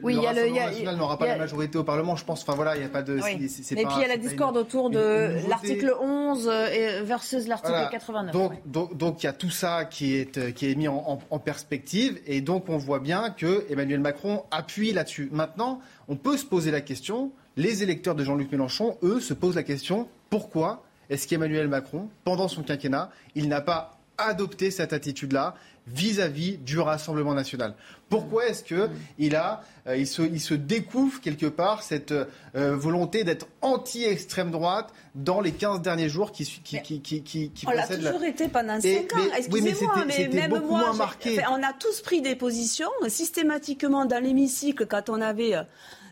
oui, 0.03 0.15
le 0.15 0.21
Rassemblement 0.21 0.67
national 0.67 0.97
n'aura 0.97 1.19
pas 1.19 1.27
la 1.27 1.37
majorité 1.39 1.79
au 1.79 1.85
Parlement, 1.85 2.15
je 2.15 2.25
pense. 2.25 2.43
Enfin 2.43 2.55
voilà, 2.55 2.77
il 2.77 2.81
n'y 2.81 2.85
a 2.85 2.91
pas 2.91 3.03
de... 3.03 3.15
Oui. 3.15 3.33
et 3.33 3.87
puis 3.87 3.95
il 3.97 4.01
y 4.03 4.05
a 4.05 4.09
la 4.09 4.19
discorde 4.19 4.57
autour 4.57 4.91
de 4.91 5.49
l'article 5.49 5.95
11 5.99 6.49
euh, 6.49 7.03
versus 7.05 7.47
l'article 7.49 7.89
89. 7.91 8.33
Donc 8.33 8.53
il 8.65 8.71
donc, 8.71 8.97
donc, 8.97 9.23
y 9.23 9.27
a 9.27 9.33
tout 9.33 9.51
ça 9.51 9.87
qui 9.87 10.15
est, 10.15 10.53
qui 10.55 10.71
est 10.71 10.75
mis 10.75 10.89
en, 10.89 11.21
en 11.31 11.39
perspective. 11.39 12.21
Et 12.27 12.41
donc 12.43 12.69
on 12.69 12.77
voit 12.77 13.01
bien 13.01 13.31
que 13.31 13.65
Emmanuel 13.71 14.01
Macron 14.01 14.45
appuie 14.51 14.93
là-dessus. 14.93 15.31
Maintenant, 15.33 15.81
on 16.09 16.17
peut 16.17 16.37
se 16.37 16.45
poser 16.45 16.71
la 16.71 16.83
question, 16.83 17.33
les 17.57 17.83
électeurs 17.83 18.15
de 18.15 18.25
Jean-Luc 18.25 18.53
Mélenchon, 18.53 18.99
eux, 19.03 19.21
se 19.21 19.35
posent 19.35 19.57
la 19.57 19.63
question, 19.63 20.09
pourquoi 20.31 20.85
est-ce 21.11 21.27
qu'Emmanuel 21.27 21.69
Macron, 21.69 22.09
pendant 22.25 22.49
son 22.49 22.63
quinquennat, 22.63 23.11
il 23.35 23.49
n'a 23.49 23.61
pas 23.61 23.99
adopté 24.19 24.71
cette 24.71 24.93
attitude-là? 24.93 25.55
Vis-à-vis 25.93 26.59
du 26.59 26.79
Rassemblement 26.79 27.35
national. 27.35 27.75
Pourquoi 28.09 28.47
est-ce 28.47 28.65
que 28.65 28.89
il 29.19 29.37
a, 29.37 29.63
euh, 29.87 29.97
il, 29.97 30.07
se, 30.07 30.23
il, 30.23 30.41
se, 30.41 30.55
découvre 30.55 31.21
quelque 31.21 31.47
part 31.47 31.83
cette 31.83 32.13
euh, 32.13 32.27
volonté 32.75 33.25
d'être 33.25 33.47
anti-extrême 33.61 34.51
droite 34.51 34.93
dans 35.15 35.41
les 35.41 35.53
15 35.53 35.83
derniers 35.83 36.09
jours 36.09 36.33
qui 36.33 36.45
qui 36.45 36.81
qui 36.81 37.01
qui, 37.03 37.23
qui, 37.23 37.67
On 37.67 37.71
l'a 37.71 37.87
toujours 37.87 38.25
été 38.25 38.49
pendant 38.49 38.81
5 38.81 39.13
ans. 39.15 39.19
Excusez-moi, 39.37 40.05
mais, 40.07 40.29
même 40.29 40.63
moi, 40.65 40.93
on 40.95 41.63
a 41.63 41.73
tous 41.79 42.01
pris 42.01 42.23
des 42.23 42.37
positions 42.37 42.89
systématiquement 43.09 44.07
dans 44.07 44.23
l'hémicycle 44.23 44.87
quand 44.87 45.11
on 45.11 45.21
avait 45.21 45.57
euh, 45.57 45.63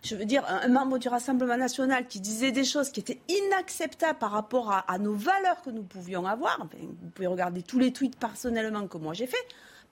je 0.03 0.15
veux 0.15 0.25
dire, 0.25 0.45
un 0.47 0.69
membre 0.69 0.99
du 0.99 1.09
Rassemblement 1.09 1.57
national 1.57 2.07
qui 2.07 2.21
disait 2.21 2.53
des 2.53 2.65
choses 2.65 2.91
qui 2.91 3.01
étaient 3.01 3.21
inacceptables 3.29 4.19
par 4.19 4.31
rapport 4.31 4.71
à, 4.87 4.99
nos 4.99 5.15
valeurs 5.15 5.61
que 5.63 5.71
nous 5.71 5.83
pouvions 5.83 6.27
avoir. 6.27 6.59
vous 6.79 7.11
pouvez 7.15 7.27
regarder 7.27 7.63
tous 7.63 7.79
les 7.79 7.93
tweets 7.93 8.17
personnellement 8.17 8.87
que 8.87 8.99
moi 8.99 9.15
j'ai 9.15 9.27
fait 9.27 9.37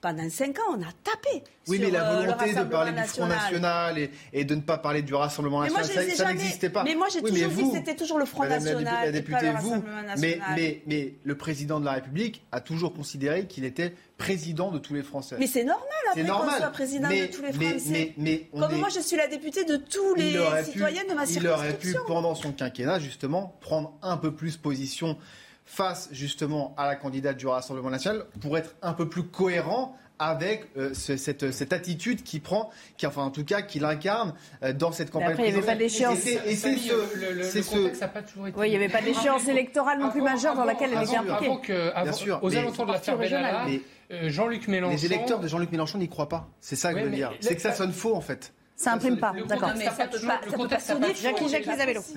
pendant 0.05 0.29
cinq 0.29 0.59
ans, 0.59 0.77
on 0.77 0.81
a 0.83 0.91
tapé. 1.03 1.43
Oui, 1.67 1.79
mais 1.81 1.89
la 1.89 2.07
euh, 2.07 2.21
volonté 2.21 2.53
de 2.53 2.63
parler 2.65 2.91
du 2.91 3.07
Front 3.07 3.25
National 3.25 4.09
et, 4.33 4.43
de 4.43 4.53
ne 4.53 4.61
pas 4.61 4.77
parler 4.77 5.01
du 5.01 5.15
Rassemblement 5.15 5.61
National, 5.61 5.83
ça, 5.83 6.25
n'existait 6.25 6.69
pas. 6.69 6.83
Mais 6.83 6.93
moi, 6.93 7.07
j'ai 7.11 7.21
toujours 7.23 7.49
dit 7.49 7.71
que 7.71 7.77
c'était 7.77 7.95
toujours 7.95 8.19
le 8.19 8.25
Front 8.25 8.45
National. 8.45 8.83
La, 8.83 9.11
députée, 9.11 9.51
vous, 9.61 9.83
mais, 10.19 10.39
mais, 10.55 10.83
mais, 10.85 11.15
le 11.23 11.35
président 11.35 11.79
de 11.79 11.85
la 11.85 11.93
République 11.93 12.45
a 12.51 12.61
toujours 12.61 12.93
considéré 12.93 13.47
qu'il 13.47 13.65
était 13.65 13.95
président 14.19 14.69
de 14.69 14.77
tous 14.77 14.93
les 14.93 15.01
Français. 15.01 15.37
Mais 15.39 15.47
c'est 15.47 15.63
normal 15.63 15.87
après 16.11 16.23
qu'on 16.23 16.51
soit 16.51 16.67
président 16.67 17.09
de 17.09 17.25
tous 17.25 17.41
les 17.41 17.53
Français. 17.53 18.13
Mais, 18.17 18.49
Comme 18.51 18.75
moi, 18.75 18.89
je 18.93 18.99
suis 18.99 19.17
la 19.17 19.27
députée 19.27 19.65
de 19.65 19.77
tous 19.77 20.13
les 20.13 20.37
citoyens 20.65 21.03
de 21.09 21.15
ma 21.15 21.25
circonscription. 21.25 21.41
Il 21.41 21.47
aurait 21.47 21.73
pu, 21.73 21.95
pendant 22.05 22.35
son 22.35 22.51
quinquennat, 22.51 22.99
justement, 22.99 23.55
prendre 23.59 23.97
un 24.03 24.17
peu 24.17 24.35
plus 24.35 24.55
position 24.55 25.17
face 25.65 26.09
justement 26.11 26.73
à 26.77 26.85
la 26.85 26.95
candidate 26.95 27.37
du 27.37 27.47
Rassemblement 27.47 27.89
national 27.89 28.25
pour 28.41 28.57
être 28.57 28.75
un 28.81 28.93
peu 28.93 29.09
plus 29.09 29.23
cohérent 29.23 29.97
avec 30.19 30.67
euh, 30.77 30.93
cette, 30.93 31.51
cette, 31.51 31.73
attitude 31.73 32.23
qui 32.23 32.39
prend, 32.39 32.69
qui 32.97 33.05
enfin 33.05 33.23
en 33.23 33.31
tout 33.31 33.43
cas 33.43 33.61
qui 33.61 33.79
l'incarne 33.79 34.33
euh, 34.63 34.73
dans 34.73 34.91
cette 34.91 35.11
campagne. 35.11 35.31
Après, 35.31 35.49
il 35.49 35.51
n'y 35.51 35.57
avait 35.57 35.65
pas 35.65 35.75
d'échéance. 35.75 36.25
Et 36.25 36.55
c'est 36.55 36.77
ce, 36.77 38.05
pas 38.05 38.21
toujours 38.21 38.47
été. 38.47 38.57
Oui, 38.57 38.67
il 38.67 38.69
n'y 38.69 38.75
avait 38.77 38.89
pas 38.89 39.01
d'échéance 39.01 39.47
électorale 39.47 39.99
non 39.99 40.09
plus 40.11 40.21
majeure 40.21 40.55
dans 40.55 40.65
laquelle 40.65 40.91
elle 40.95 41.03
était 41.03 41.17
impliquée. 41.17 41.45
Avant 41.45 41.57
que, 41.57 41.91
avant, 41.91 42.03
Bien 42.03 42.13
sûr, 42.13 42.39
aux 42.41 42.55
alentours 42.55 42.85
de 42.85 42.91
l'affaire 42.93 43.17
Benalla, 43.17 43.65
euh, 44.11 44.29
Jean-Luc 44.29 44.67
Mélenchon. 44.67 44.95
Les 44.95 45.05
électeurs 45.05 45.39
de 45.39 45.47
Jean-Luc 45.47 45.71
Mélenchon 45.71 45.97
n'y 45.97 46.09
croient 46.09 46.29
pas. 46.29 46.49
C'est 46.59 46.75
ça 46.75 46.93
que 46.93 46.99
je 46.99 47.05
veux 47.05 47.11
dire. 47.11 47.33
C'est 47.41 47.55
que 47.55 47.61
ça 47.61 47.73
sonne 47.73 47.91
faux 47.91 48.15
en 48.15 48.21
fait. 48.21 48.53
Ça 48.75 48.93
imprime 48.93 49.17
pas, 49.17 49.33
d'accord. 49.47 49.71
Le 49.73 50.53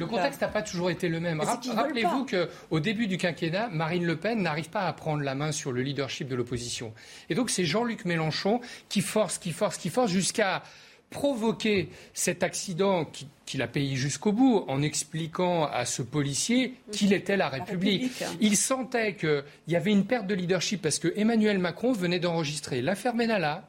contexte 0.06 0.40
n'a 0.40 0.48
pas, 0.48 0.62
toujours 0.62 0.90
été 0.90 1.08
le 1.08 1.20
même. 1.20 1.40
Rappelez-vous 1.40 2.26
qu'au 2.26 2.80
début 2.80 3.06
du 3.06 3.16
quinquennat, 3.16 3.68
Marine 3.68 4.04
Le 4.04 4.16
Pen 4.16 4.42
n'arrive 4.42 4.68
pas 4.68 4.82
à 4.82 4.92
prendre 4.92 5.22
la 5.22 5.36
main 5.36 5.52
sur 5.52 5.70
le 5.70 5.82
leadership 5.82 6.26
de 6.28 6.34
l'opposition. 6.34 6.92
Et 7.30 7.36
donc 7.36 7.50
c'est 7.50 7.64
Jean-Luc 7.64 8.04
Mélenchon 8.04 8.60
qui 8.88 9.02
force, 9.02 9.38
qui 9.38 9.52
force, 9.52 9.76
qui 9.76 9.88
force 9.88 10.10
jusqu'à 10.10 10.62
provoquer 11.10 11.88
cet 12.12 12.42
accident 12.42 13.10
qu'il 13.46 13.62
a 13.62 13.66
payé 13.66 13.96
jusqu'au 13.96 14.32
bout 14.32 14.64
en 14.68 14.82
expliquant 14.82 15.64
à 15.64 15.84
ce 15.84 16.02
policier 16.02 16.74
qu'il 16.92 17.12
était 17.12 17.36
la 17.36 17.48
République. 17.48 18.12
Il 18.40 18.56
sentait 18.56 19.14
qu'il 19.14 19.44
y 19.68 19.76
avait 19.76 19.92
une 19.92 20.04
perte 20.04 20.26
de 20.26 20.34
leadership 20.34 20.82
parce 20.82 20.98
que 20.98 21.12
Emmanuel 21.16 21.58
Macron 21.58 21.92
venait 21.92 22.18
d'enregistrer 22.18 22.82
l'affaire 22.82 23.14
Benalla, 23.14 23.66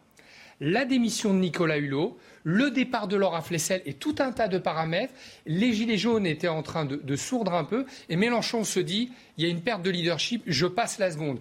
la 0.60 0.84
démission 0.84 1.34
de 1.34 1.40
Nicolas 1.40 1.78
Hulot, 1.78 2.18
le 2.44 2.72
départ 2.72 3.08
de 3.08 3.16
Laura 3.16 3.42
Flessel 3.42 3.82
et 3.86 3.94
tout 3.94 4.16
un 4.20 4.32
tas 4.32 4.48
de 4.48 4.58
paramètres. 4.58 5.14
Les 5.46 5.74
Gilets 5.74 5.98
jaunes 5.98 6.26
étaient 6.26 6.48
en 6.48 6.64
train 6.64 6.86
de, 6.86 6.96
de 6.96 7.16
sourdre 7.16 7.54
un 7.54 7.64
peu 7.64 7.86
et 8.10 8.16
Mélenchon 8.16 8.64
se 8.64 8.80
dit 8.80 9.12
il 9.38 9.44
y 9.44 9.48
a 9.48 9.50
une 9.50 9.62
perte 9.62 9.82
de 9.82 9.90
leadership, 9.90 10.44
je 10.48 10.66
passe 10.66 11.00
la 11.00 11.12
seconde. 11.12 11.40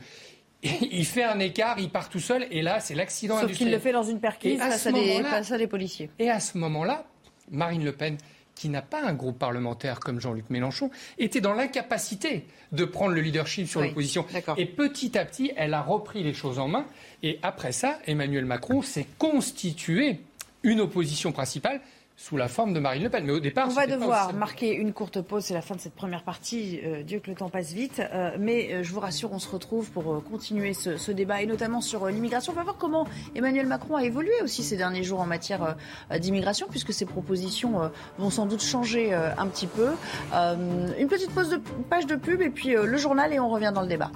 il 0.62 1.04
fait 1.04 1.24
un 1.24 1.38
écart, 1.38 1.78
il 1.78 1.90
part 1.90 2.08
tout 2.08 2.20
seul, 2.20 2.46
et 2.50 2.62
là, 2.62 2.80
c'est 2.80 2.94
l'accident 2.94 3.40
Sauf 3.40 3.52
qu'il 3.52 3.70
le 3.70 3.78
fait 3.78 3.92
dans 3.92 4.02
une 4.02 4.20
perquise 4.20 4.58
face 4.58 4.86
à, 4.86 4.92
des, 4.92 5.22
face 5.22 5.52
à 5.52 5.58
des 5.58 5.66
policiers. 5.66 6.10
Et 6.18 6.30
à 6.30 6.40
ce 6.40 6.58
moment-là, 6.58 7.04
Marine 7.50 7.84
Le 7.84 7.92
Pen, 7.92 8.16
qui 8.54 8.68
n'a 8.68 8.82
pas 8.82 9.04
un 9.04 9.14
groupe 9.14 9.38
parlementaire 9.38 10.00
comme 10.00 10.20
Jean-Luc 10.20 10.50
Mélenchon, 10.50 10.90
était 11.18 11.40
dans 11.40 11.54
l'incapacité 11.54 12.44
de 12.72 12.84
prendre 12.84 13.12
le 13.12 13.20
leadership 13.20 13.68
sur 13.68 13.80
l'opposition. 13.80 14.26
Et 14.56 14.66
petit 14.66 15.16
à 15.16 15.24
petit, 15.24 15.52
elle 15.56 15.74
a 15.74 15.80
repris 15.80 16.24
les 16.24 16.34
choses 16.34 16.58
en 16.58 16.66
main. 16.66 16.84
Et 17.22 17.38
après 17.42 17.70
ça, 17.70 17.98
Emmanuel 18.06 18.44
Macron 18.44 18.82
s'est 18.82 19.06
constitué 19.18 20.18
une 20.62 20.80
opposition 20.80 21.32
principale 21.32 21.80
sous 22.18 22.36
la 22.36 22.48
forme 22.48 22.74
de 22.74 22.80
Marine 22.80 23.04
Le 23.04 23.10
Pen. 23.10 23.24
Mais 23.24 23.32
au 23.32 23.38
départ, 23.38 23.68
on 23.68 23.72
va 23.72 23.86
devoir 23.86 24.34
marquer 24.34 24.74
une 24.74 24.92
courte 24.92 25.22
pause. 25.22 25.44
C'est 25.44 25.54
la 25.54 25.62
fin 25.62 25.76
de 25.76 25.80
cette 25.80 25.94
première 25.94 26.24
partie. 26.24 26.80
Euh, 26.84 27.04
Dieu 27.04 27.20
que 27.20 27.30
le 27.30 27.36
temps 27.36 27.48
passe 27.48 27.72
vite. 27.72 28.02
Euh, 28.12 28.36
mais 28.40 28.72
euh, 28.72 28.82
je 28.82 28.92
vous 28.92 28.98
rassure, 28.98 29.32
on 29.32 29.38
se 29.38 29.48
retrouve 29.48 29.92
pour 29.92 30.22
continuer 30.24 30.74
ce, 30.74 31.12
débat 31.12 31.42
et 31.42 31.46
notamment 31.46 31.80
sur 31.80 32.06
l'immigration. 32.06 32.52
On 32.52 32.56
va 32.56 32.64
voir 32.64 32.76
comment 32.76 33.06
Emmanuel 33.36 33.66
Macron 33.66 33.94
a 33.94 34.02
évolué 34.02 34.32
aussi 34.42 34.64
ces 34.64 34.76
derniers 34.76 35.04
jours 35.04 35.20
en 35.20 35.26
matière 35.26 35.76
d'immigration, 36.18 36.66
puisque 36.68 36.92
ses 36.92 37.06
propositions 37.06 37.90
vont 38.18 38.30
sans 38.30 38.46
doute 38.46 38.62
changer 38.62 39.14
un 39.14 39.46
petit 39.46 39.66
peu. 39.66 39.90
une 40.32 41.08
petite 41.08 41.30
pause 41.30 41.50
de 41.50 41.60
page 41.88 42.06
de 42.06 42.16
pub 42.16 42.42
et 42.42 42.50
puis 42.50 42.70
le 42.74 42.96
journal 42.96 43.32
et 43.32 43.40
on 43.40 43.48
revient 43.48 43.72
dans 43.74 43.82
le 43.82 43.88
débat. 43.88 44.10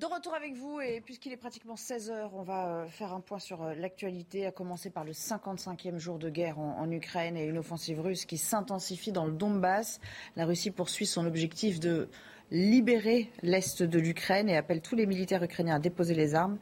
De 0.00 0.06
retour 0.06 0.32
avec 0.32 0.54
vous, 0.54 0.80
et 0.80 1.02
puisqu'il 1.02 1.30
est 1.30 1.36
pratiquement 1.36 1.74
16h, 1.74 2.30
on 2.32 2.42
va 2.42 2.68
euh, 2.68 2.86
faire 2.86 3.12
un 3.12 3.20
point 3.20 3.38
sur 3.38 3.62
euh, 3.62 3.74
l'actualité, 3.74 4.46
à 4.46 4.50
commencer 4.50 4.88
par 4.88 5.04
le 5.04 5.12
55e 5.12 5.98
jour 5.98 6.18
de 6.18 6.30
guerre 6.30 6.58
en, 6.58 6.90
Ukraine 6.90 7.36
et 7.36 7.44
une 7.44 7.58
offensive 7.58 8.00
russe 8.00 8.24
qui 8.24 8.38
s'intensifie 8.38 9.12
dans 9.12 9.26
le 9.26 9.32
Donbass. 9.32 10.00
La 10.36 10.46
Russie 10.46 10.70
poursuit 10.70 11.04
son 11.04 11.26
objectif 11.26 11.80
de 11.80 12.08
libérer 12.50 13.30
l'Est 13.42 13.82
de 13.82 13.98
l'Ukraine 13.98 14.48
et 14.48 14.56
appelle 14.56 14.80
tous 14.80 14.96
les 14.96 15.04
militaires 15.04 15.42
ukrainiens 15.42 15.76
à 15.76 15.78
déposer 15.78 16.14
les 16.14 16.34
armes. 16.34 16.56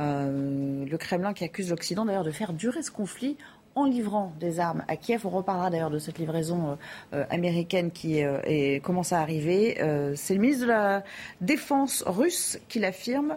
Euh, 0.00 0.84
le 0.84 0.98
Kremlin 0.98 1.32
qui 1.32 1.44
accuse 1.44 1.70
l'Occident 1.70 2.04
d'ailleurs 2.04 2.24
de 2.24 2.32
faire 2.32 2.52
durer 2.52 2.82
ce 2.82 2.90
conflit 2.90 3.36
en 3.74 3.84
livrant 3.84 4.32
des 4.40 4.60
armes 4.60 4.84
à 4.88 4.96
Kiev. 4.96 5.26
On 5.26 5.30
reparlera 5.30 5.70
d'ailleurs 5.70 5.90
de 5.90 5.98
cette 5.98 6.18
livraison 6.18 6.70
euh, 6.70 6.74
euh, 7.14 7.24
américaine 7.30 7.90
qui 7.90 8.22
euh, 8.22 8.80
commence 8.80 9.12
à 9.12 9.20
arriver. 9.20 9.76
C'est 10.16 10.34
le 10.34 10.40
ministre 10.40 10.64
de 10.64 10.68
la 10.68 11.04
Défense 11.40 12.02
russe 12.06 12.58
qui 12.68 12.78
l'affirme. 12.78 13.36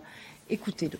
Écoutez-le. 0.49 0.97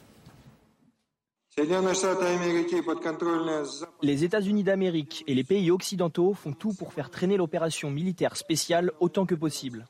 Les 4.01 4.23
États-Unis 4.23 4.63
d'Amérique 4.63 5.23
et 5.27 5.35
les 5.35 5.43
pays 5.43 5.69
occidentaux 5.69 6.33
font 6.33 6.53
tout 6.53 6.73
pour 6.73 6.93
faire 6.93 7.11
traîner 7.11 7.37
l'opération 7.37 7.91
militaire 7.91 8.37
spéciale 8.37 8.91
autant 8.99 9.25
que 9.25 9.35
possible. 9.35 9.85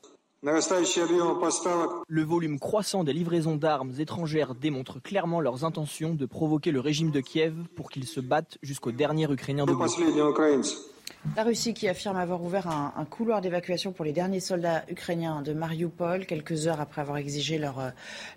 Le 0.46 2.22
volume 2.22 2.58
croissant 2.58 3.02
des 3.02 3.14
livraisons 3.14 3.56
d'armes 3.56 3.92
étrangères 3.98 4.54
démontre 4.54 5.00
clairement 5.00 5.40
leurs 5.40 5.64
intentions 5.64 6.12
de 6.12 6.26
provoquer 6.26 6.70
le 6.70 6.80
régime 6.80 7.10
de 7.10 7.20
Kiev 7.20 7.54
pour 7.74 7.90
qu'il 7.90 8.04
se 8.06 8.20
batte 8.20 8.58
jusqu'au 8.62 8.92
dernier 8.92 9.24
Ukrainien 9.30 9.64
debout. 9.64 9.86
La 11.36 11.42
Russie 11.42 11.74
qui 11.74 11.88
affirme 11.88 12.16
avoir 12.16 12.44
ouvert 12.44 12.68
un, 12.68 13.04
couloir 13.06 13.40
d'évacuation 13.40 13.90
pour 13.90 14.04
les 14.04 14.12
derniers 14.12 14.38
soldats 14.38 14.84
ukrainiens 14.88 15.42
de 15.42 15.52
Mariupol, 15.52 16.26
quelques 16.26 16.68
heures 16.68 16.80
après 16.80 17.00
avoir 17.00 17.16
exigé 17.16 17.58
leur, 17.58 17.80
euh, 17.80 17.90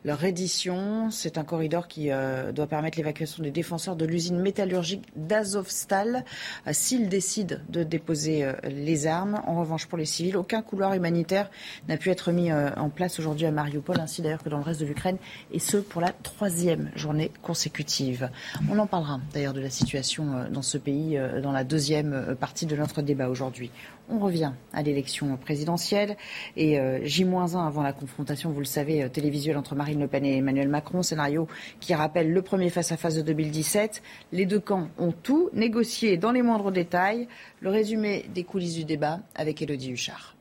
reddition. 0.06 1.12
C'est 1.12 1.38
un 1.38 1.44
corridor 1.44 1.88
qui 1.88 2.10
euh, 2.10 2.52
doit 2.52 2.66
permettre 2.66 2.98
l'évacuation 2.98 3.44
des 3.44 3.52
défenseurs 3.52 3.98
de 3.98 4.06
l'usine 4.06 4.40
métallurgique 4.40 5.04
d'Azovstal 5.16 6.26
euh, 6.66 6.72
s'ils 6.74 7.08
décident 7.08 7.58
de 7.70 7.84
déposer 7.84 8.52
les 8.64 9.06
armes. 9.06 9.42
En 9.46 9.60
revanche, 9.60 9.86
pour 9.86 10.00
les 10.00 10.06
civils, 10.06 10.38
aucun 10.38 10.64
couloir 10.64 10.94
humanitaire 10.94 11.52
n'a 11.88 11.98
pu 11.98 12.10
être 12.10 12.32
mis 12.32 12.52
en 12.52 12.90
place 12.90 13.20
aujourd'hui 13.20 13.46
à 13.46 13.52
Mariupol, 13.52 14.00
ainsi 14.00 14.22
d'ailleurs 14.22 14.44
que 14.44 14.50
dans 14.50 14.58
le 14.58 14.64
reste 14.64 14.80
de 14.80 14.86
l'Ukraine, 14.86 15.18
et 15.52 15.60
ce 15.60 15.78
pour 15.78 16.02
la 16.02 16.12
troisième 16.12 16.90
journée 16.96 17.32
consécutive. 17.44 18.30
On 18.72 18.80
en 18.80 18.88
parlera 18.88 19.20
d'ailleurs 19.34 19.54
de 19.54 19.62
la 19.62 19.70
situation 19.70 20.48
dans 20.50 20.62
ce 20.62 20.78
pays 20.78 21.20
dans 21.44 21.52
la 21.52 21.64
deuxième 21.64 22.36
partie 22.40 22.57
de 22.66 22.76
notre 22.76 23.02
débat 23.02 23.30
aujourd'hui. 23.30 23.72
On 24.10 24.20
revient 24.20 24.54
à 24.74 24.82
l'élection 24.82 25.36
présidentielle 25.38 26.16
et 26.56 26.80
euh, 26.80 27.00
J-1 27.04 27.68
avant 27.68 27.84
la 27.84 27.94
confrontation, 27.94 28.52
vous 28.52 28.60
le 28.60 28.66
savez, 28.66 29.04
euh, 29.04 29.10
télévisuelle 29.10 29.58
entre 29.58 29.76
Marine 29.76 30.00
Le 30.00 30.08
Pen 30.08 30.26
et 30.26 30.38
Emmanuel 30.38 30.70
Macron, 30.70 31.04
scénario 31.04 31.48
qui 31.80 31.94
rappelle 31.94 32.32
le 32.32 32.42
premier 32.42 32.70
face-à-face 32.70 33.16
-face 33.16 33.18
de 33.18 33.22
2017. 33.24 34.02
Les 34.32 34.46
deux 34.46 34.60
camps 34.60 34.88
ont 34.98 35.12
tout 35.12 35.50
négocié 35.54 36.18
dans 36.18 36.32
les 36.32 36.42
moindres 36.42 36.72
détails. 36.72 37.28
Le 37.60 37.70
résumé 37.70 38.26
des 38.34 38.44
coulisses 38.44 38.76
du 38.76 38.86
débat 38.86 39.20
avec 39.36 39.62
Elodie 39.62 39.92
Huchard. 39.92 40.37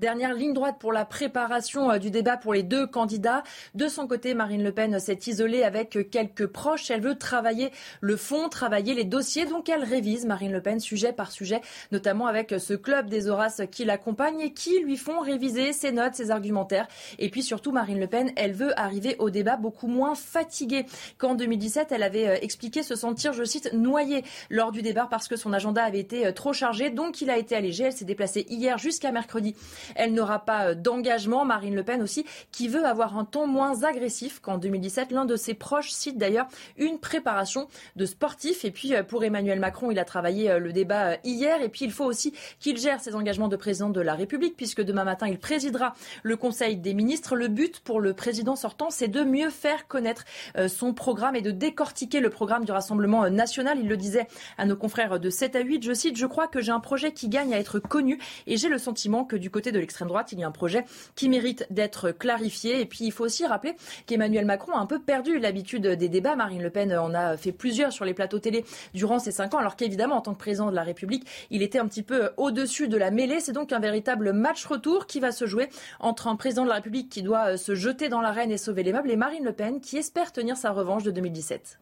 Dernière 0.00 0.32
ligne 0.32 0.54
droite 0.54 0.76
pour 0.80 0.94
la 0.94 1.04
préparation 1.04 1.90
euh, 1.90 1.98
du 1.98 2.10
débat 2.10 2.38
pour 2.38 2.54
les 2.54 2.62
deux 2.62 2.86
candidats. 2.86 3.42
De 3.74 3.86
son 3.86 4.06
côté, 4.06 4.32
Marine 4.32 4.64
Le 4.64 4.72
Pen 4.72 4.98
s'est 4.98 5.18
isolée 5.26 5.62
avec 5.62 6.10
quelques 6.10 6.46
proches. 6.46 6.90
Elle 6.90 7.02
veut 7.02 7.18
travailler 7.18 7.70
le 8.00 8.16
fond, 8.16 8.48
travailler 8.48 8.94
les 8.94 9.04
dossiers. 9.04 9.44
Donc 9.44 9.68
elle 9.68 9.84
révise 9.84 10.24
Marine 10.24 10.52
Le 10.52 10.62
Pen 10.62 10.80
sujet 10.80 11.12
par 11.12 11.30
sujet, 11.30 11.60
notamment 11.92 12.28
avec 12.28 12.54
ce 12.58 12.72
club 12.72 13.10
des 13.10 13.28
Horaces 13.28 13.60
qui 13.70 13.84
l'accompagne 13.84 14.40
et 14.40 14.54
qui 14.54 14.78
lui 14.78 14.96
font 14.96 15.20
réviser 15.20 15.74
ses 15.74 15.92
notes, 15.92 16.14
ses 16.14 16.30
argumentaires. 16.30 16.88
Et 17.18 17.28
puis 17.28 17.42
surtout, 17.42 17.70
Marine 17.70 18.00
Le 18.00 18.06
Pen, 18.06 18.32
elle 18.36 18.54
veut 18.54 18.72
arriver 18.80 19.16
au 19.18 19.28
débat 19.28 19.58
beaucoup 19.58 19.86
moins 19.86 20.14
fatiguée 20.14 20.86
qu'en 21.18 21.34
2017. 21.34 21.92
Elle 21.92 22.04
avait 22.04 22.26
euh, 22.26 22.36
expliqué 22.40 22.82
se 22.82 22.94
sentir, 22.94 23.34
je 23.34 23.44
cite, 23.44 23.74
noyée 23.74 24.24
lors 24.48 24.72
du 24.72 24.80
débat 24.80 25.06
parce 25.10 25.28
que 25.28 25.36
son 25.36 25.52
agenda 25.52 25.84
avait 25.84 26.00
été 26.00 26.26
euh, 26.26 26.32
trop 26.32 26.54
chargé. 26.54 26.88
Donc 26.88 27.20
il 27.20 27.28
a 27.28 27.36
été 27.36 27.54
allégé. 27.54 27.84
Elle 27.84 27.92
s'est 27.92 28.06
déplacée 28.06 28.46
hier 28.48 28.78
jusqu'à 28.78 29.12
mercredi 29.12 29.54
elle 29.94 30.14
n'aura 30.14 30.44
pas 30.44 30.68
euh, 30.68 30.74
d'engagement. 30.74 31.44
Marine 31.44 31.74
Le 31.74 31.82
Pen 31.82 32.02
aussi, 32.02 32.24
qui 32.52 32.68
veut 32.68 32.84
avoir 32.84 33.16
un 33.16 33.24
ton 33.24 33.46
moins 33.46 33.82
agressif 33.82 34.40
qu'en 34.40 34.58
2017. 34.58 35.12
L'un 35.12 35.24
de 35.24 35.36
ses 35.36 35.54
proches 35.54 35.90
cite 35.90 36.18
d'ailleurs 36.18 36.46
une 36.76 36.98
préparation 36.98 37.68
de 37.96 38.06
sportif. 38.06 38.64
Et 38.64 38.70
puis 38.70 38.94
euh, 38.94 39.02
pour 39.02 39.24
Emmanuel 39.24 39.60
Macron, 39.60 39.90
il 39.90 39.98
a 39.98 40.04
travaillé 40.04 40.50
euh, 40.50 40.58
le 40.58 40.72
débat 40.72 41.16
hier. 41.24 41.62
Et 41.62 41.68
puis 41.68 41.84
il 41.84 41.92
faut 41.92 42.04
aussi 42.04 42.34
qu'il 42.58 42.76
gère 42.76 43.00
ses 43.00 43.14
engagements 43.14 43.48
de 43.48 43.56
président 43.56 43.90
de 43.90 44.00
la 44.00 44.14
République, 44.14 44.56
puisque 44.56 44.82
demain 44.82 45.04
matin, 45.04 45.28
il 45.28 45.38
présidera 45.38 45.94
le 46.22 46.36
Conseil 46.36 46.76
des 46.76 46.94
ministres. 46.94 47.36
Le 47.36 47.48
but 47.48 47.80
pour 47.80 48.00
le 48.00 48.14
président 48.14 48.56
sortant, 48.56 48.90
c'est 48.90 49.08
de 49.08 49.22
mieux 49.22 49.50
faire 49.50 49.86
connaître 49.86 50.24
son 50.68 50.94
programme 50.94 51.36
et 51.36 51.42
de 51.42 51.50
décortiquer 51.50 52.20
le 52.20 52.30
programme 52.30 52.64
du 52.64 52.72
Rassemblement 52.72 53.28
national. 53.30 53.78
Il 53.80 53.88
le 53.88 53.96
disait 53.96 54.26
à 54.58 54.66
nos 54.66 54.76
confrères 54.76 55.20
de 55.20 55.30
7 55.30 55.56
à 55.56 55.60
8. 55.60 55.82
Je 55.82 55.92
cite, 55.92 56.16
je 56.16 56.26
crois 56.26 56.48
que 56.48 56.60
j'ai 56.60 56.72
un 56.72 56.80
projet 56.80 57.12
qui 57.12 57.28
gagne 57.28 57.54
à 57.54 57.58
être 57.58 57.78
connu 57.78 58.18
et 58.46 58.56
j'ai 58.56 58.68
le 58.68 58.78
sentiment 58.78 59.24
que 59.24 59.36
du 59.36 59.50
côté 59.50 59.69
de 59.72 59.78
l'extrême 59.78 60.08
droite, 60.08 60.32
il 60.32 60.38
y 60.38 60.44
a 60.44 60.46
un 60.46 60.52
projet 60.52 60.84
qui 61.14 61.28
mérite 61.28 61.66
d'être 61.70 62.10
clarifié. 62.10 62.80
Et 62.80 62.86
puis, 62.86 63.04
il 63.04 63.12
faut 63.12 63.24
aussi 63.24 63.46
rappeler 63.46 63.74
qu'Emmanuel 64.06 64.44
Macron 64.44 64.72
a 64.72 64.78
un 64.78 64.86
peu 64.86 65.00
perdu 65.00 65.38
l'habitude 65.38 65.86
des 65.86 66.08
débats. 66.08 66.36
Marine 66.36 66.62
Le 66.62 66.70
Pen 66.70 66.92
en 66.96 67.14
a 67.14 67.36
fait 67.36 67.52
plusieurs 67.52 67.92
sur 67.92 68.04
les 68.04 68.14
plateaux 68.14 68.38
télé 68.38 68.64
durant 68.94 69.18
ces 69.18 69.32
cinq 69.32 69.54
ans, 69.54 69.58
alors 69.58 69.76
qu'évidemment, 69.76 70.16
en 70.16 70.20
tant 70.20 70.34
que 70.34 70.38
président 70.38 70.70
de 70.70 70.76
la 70.76 70.82
République, 70.82 71.26
il 71.50 71.62
était 71.62 71.78
un 71.78 71.86
petit 71.86 72.02
peu 72.02 72.30
au-dessus 72.36 72.88
de 72.88 72.96
la 72.96 73.10
mêlée. 73.10 73.40
C'est 73.40 73.52
donc 73.52 73.72
un 73.72 73.80
véritable 73.80 74.32
match 74.32 74.64
retour 74.66 75.06
qui 75.06 75.20
va 75.20 75.32
se 75.32 75.46
jouer 75.46 75.68
entre 75.98 76.28
un 76.28 76.36
président 76.36 76.64
de 76.64 76.68
la 76.68 76.76
République 76.76 77.10
qui 77.10 77.22
doit 77.22 77.56
se 77.56 77.74
jeter 77.74 78.08
dans 78.08 78.20
l'arène 78.20 78.50
et 78.50 78.58
sauver 78.58 78.82
les 78.82 78.92
meubles 78.92 79.10
et 79.10 79.16
Marine 79.16 79.44
Le 79.44 79.52
Pen 79.52 79.80
qui 79.80 79.96
espère 79.96 80.32
tenir 80.32 80.56
sa 80.56 80.70
revanche 80.70 81.02
de 81.02 81.10
2017. 81.10 81.78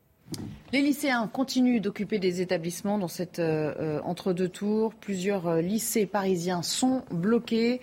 Les 0.70 0.82
lycéens 0.82 1.26
continuent 1.28 1.80
d'occuper 1.80 2.18
des 2.18 2.42
établissements 2.42 2.98
dans 2.98 3.08
cette 3.08 3.38
euh, 3.38 3.72
euh, 3.80 4.00
entre-deux 4.04 4.50
tours. 4.50 4.92
Plusieurs 4.92 5.46
euh, 5.46 5.60
lycées 5.62 6.04
parisiens 6.04 6.60
sont 6.60 7.04
bloqués. 7.10 7.80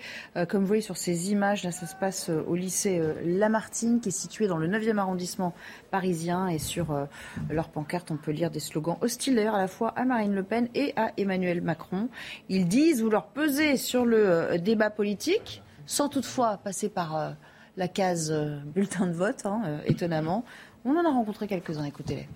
comme 0.48 0.60
vous 0.60 0.68
voyez 0.68 0.82
sur 0.82 0.96
ces 0.96 1.32
images, 1.32 1.64
là, 1.64 1.72
ça 1.72 1.86
se 1.86 1.96
passe 1.96 2.28
au 2.28 2.54
lycée 2.54 3.02
Lamartine, 3.24 4.00
qui 4.00 4.10
est 4.10 4.12
situé 4.12 4.46
dans 4.46 4.56
le 4.56 4.68
9e 4.68 4.98
arrondissement 4.98 5.52
parisien. 5.90 6.46
Et 6.46 6.58
sur 6.58 7.08
leur 7.50 7.70
pancarte, 7.70 8.10
on 8.10 8.16
peut 8.16 8.30
lire 8.30 8.50
des 8.50 8.60
slogans 8.60 8.98
hostiles 9.00 9.34
d'ailleurs 9.34 9.56
à 9.56 9.60
la 9.60 9.68
fois 9.68 9.88
à 9.96 10.04
Marine 10.04 10.34
Le 10.34 10.42
Pen 10.42 10.68
et 10.74 10.92
à 10.96 11.12
Emmanuel 11.16 11.62
Macron. 11.62 12.08
Ils 12.48 12.68
disent 12.68 13.02
vouloir 13.02 13.28
peser 13.28 13.76
sur 13.76 14.04
le 14.04 14.58
débat 14.58 14.90
politique, 14.90 15.62
sans 15.86 16.08
toutefois 16.08 16.58
passer 16.58 16.88
par 16.88 17.34
la 17.76 17.88
case 17.88 18.32
bulletin 18.66 19.06
de 19.06 19.12
vote, 19.12 19.44
hein, 19.44 19.80
étonnamment. 19.86 20.44
On 20.88 20.96
en 20.96 21.04
a 21.04 21.10
rencontré 21.10 21.48
quelques-uns, 21.48 21.84
écoutez-les. 21.84 22.28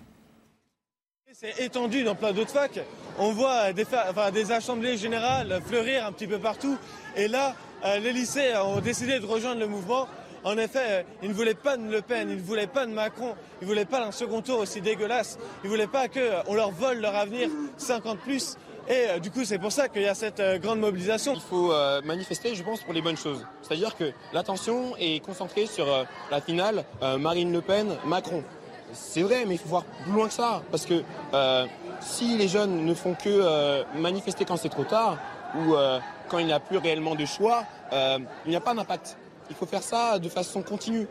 C'est 1.31 1.63
étendu 1.63 2.03
dans 2.03 2.15
plein 2.15 2.33
d'autres 2.33 2.51
facs. 2.51 2.81
On 3.17 3.31
voit 3.31 3.71
des, 3.71 4.51
assemblées 4.51 4.97
générales 4.97 5.61
fleurir 5.65 6.05
un 6.05 6.11
petit 6.11 6.27
peu 6.27 6.37
partout. 6.37 6.77
Et 7.15 7.29
là, 7.29 7.55
les 8.01 8.11
lycées 8.11 8.53
ont 8.57 8.81
décidé 8.81 9.21
de 9.21 9.25
rejoindre 9.25 9.61
le 9.61 9.67
mouvement. 9.67 10.05
En 10.43 10.57
effet, 10.57 11.05
ils 11.23 11.29
ne 11.29 11.33
voulaient 11.33 11.53
pas 11.53 11.77
de 11.77 11.89
Le 11.89 12.01
Pen, 12.01 12.29
ils 12.29 12.35
ne 12.35 12.41
voulaient 12.41 12.67
pas 12.67 12.85
de 12.85 12.91
Macron, 12.91 13.35
ils 13.61 13.65
ne 13.65 13.69
voulaient 13.69 13.85
pas 13.85 14.01
d'un 14.01 14.11
second 14.11 14.41
tour 14.41 14.59
aussi 14.59 14.81
dégueulasse, 14.81 15.39
ils 15.63 15.67
ne 15.67 15.69
voulaient 15.69 15.87
pas 15.87 16.09
qu'on 16.09 16.53
leur 16.53 16.71
vole 16.71 16.99
leur 16.99 17.15
avenir 17.15 17.49
50 17.77 18.19
plus. 18.19 18.57
Et 18.87 19.09
euh, 19.09 19.19
du 19.19 19.31
coup, 19.31 19.45
c'est 19.45 19.59
pour 19.59 19.71
ça 19.71 19.87
qu'il 19.87 20.01
y 20.01 20.07
a 20.07 20.15
cette 20.15 20.39
euh, 20.39 20.57
grande 20.57 20.79
mobilisation. 20.79 21.33
Il 21.33 21.41
faut 21.41 21.71
euh, 21.71 22.01
manifester, 22.03 22.55
je 22.55 22.63
pense, 22.63 22.81
pour 22.81 22.93
les 22.93 23.01
bonnes 23.01 23.17
choses. 23.17 23.45
C'est-à-dire 23.61 23.95
que 23.95 24.11
l'attention 24.33 24.95
est 24.97 25.23
concentrée 25.23 25.65
sur 25.65 25.87
la 26.29 26.41
finale 26.41 26.83
Marine 27.19 27.51
Le 27.51 27.61
Pen-Macron. 27.61 28.43
C'est 28.93 29.21
vrai, 29.21 29.45
mais 29.47 29.55
il 29.55 29.57
faut 29.57 29.69
voir 29.69 29.83
plus 29.83 30.11
loin 30.11 30.27
que 30.27 30.33
ça. 30.33 30.61
Parce 30.71 30.85
que 30.85 31.03
si 32.01 32.37
les 32.37 32.47
jeunes 32.47 32.85
ne 32.85 32.93
font 32.93 33.13
que 33.13 33.83
manifester 33.97 34.45
quand 34.45 34.57
c'est 34.57 34.69
trop 34.69 34.83
tard, 34.83 35.17
ou 35.55 35.75
quand 36.27 36.39
il 36.39 36.45
n'y 36.45 36.53
a 36.53 36.59
plus 36.59 36.77
réellement 36.77 37.15
de 37.15 37.25
choix, 37.25 37.63
il 37.91 38.49
n'y 38.49 38.55
a 38.55 38.61
pas 38.61 38.73
d'impact. 38.73 39.17
Il 39.49 39.55
faut 39.55 39.65
faire 39.65 39.83
ça 39.83 40.19
de 40.19 40.27
façon 40.27 40.61
continue. 40.63 41.07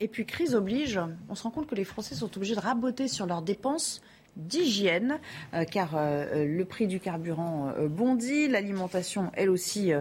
Et 0.00 0.08
puis, 0.08 0.26
crise 0.26 0.54
oblige, 0.54 1.00
on 1.28 1.34
se 1.34 1.44
rend 1.44 1.50
compte 1.50 1.66
que 1.66 1.74
les 1.74 1.84
Français 1.84 2.14
sont 2.14 2.34
obligés 2.36 2.56
de 2.56 2.60
raboter 2.60 3.06
sur 3.06 3.26
leurs 3.26 3.42
dépenses 3.42 4.00
d'hygiène, 4.36 5.18
euh, 5.52 5.64
car 5.64 5.94
euh, 5.94 6.44
le 6.44 6.64
prix 6.64 6.86
du 6.86 7.00
carburant 7.00 7.72
euh, 7.76 7.88
bondit, 7.88 8.48
l'alimentation, 8.48 9.30
elle 9.34 9.50
aussi, 9.50 9.92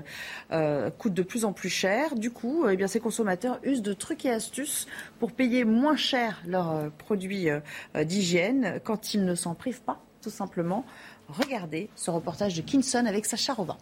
coûte 0.99 1.13
de 1.13 1.23
plus 1.23 1.45
en 1.45 1.53
plus 1.53 1.69
cher. 1.69 2.15
Du 2.15 2.31
coup, 2.31 2.67
eh 2.69 2.75
bien, 2.75 2.87
ces 2.87 2.99
consommateurs 2.99 3.59
usent 3.63 3.81
de 3.81 3.93
trucs 3.93 4.25
et 4.25 4.31
astuces 4.31 4.87
pour 5.19 5.31
payer 5.31 5.65
moins 5.65 5.95
cher 5.95 6.41
leurs 6.47 6.91
produits 6.91 7.47
d'hygiène 7.95 8.79
quand 8.83 9.13
ils 9.13 9.25
ne 9.25 9.35
s'en 9.35 9.55
privent 9.55 9.81
pas, 9.81 10.01
tout 10.21 10.29
simplement. 10.29 10.85
Regardez 11.27 11.89
ce 11.95 12.11
reportage 12.11 12.55
de 12.55 12.61
Kinson 12.61 13.05
avec 13.07 13.25
Sacha 13.25 13.53
Robin. 13.53 13.77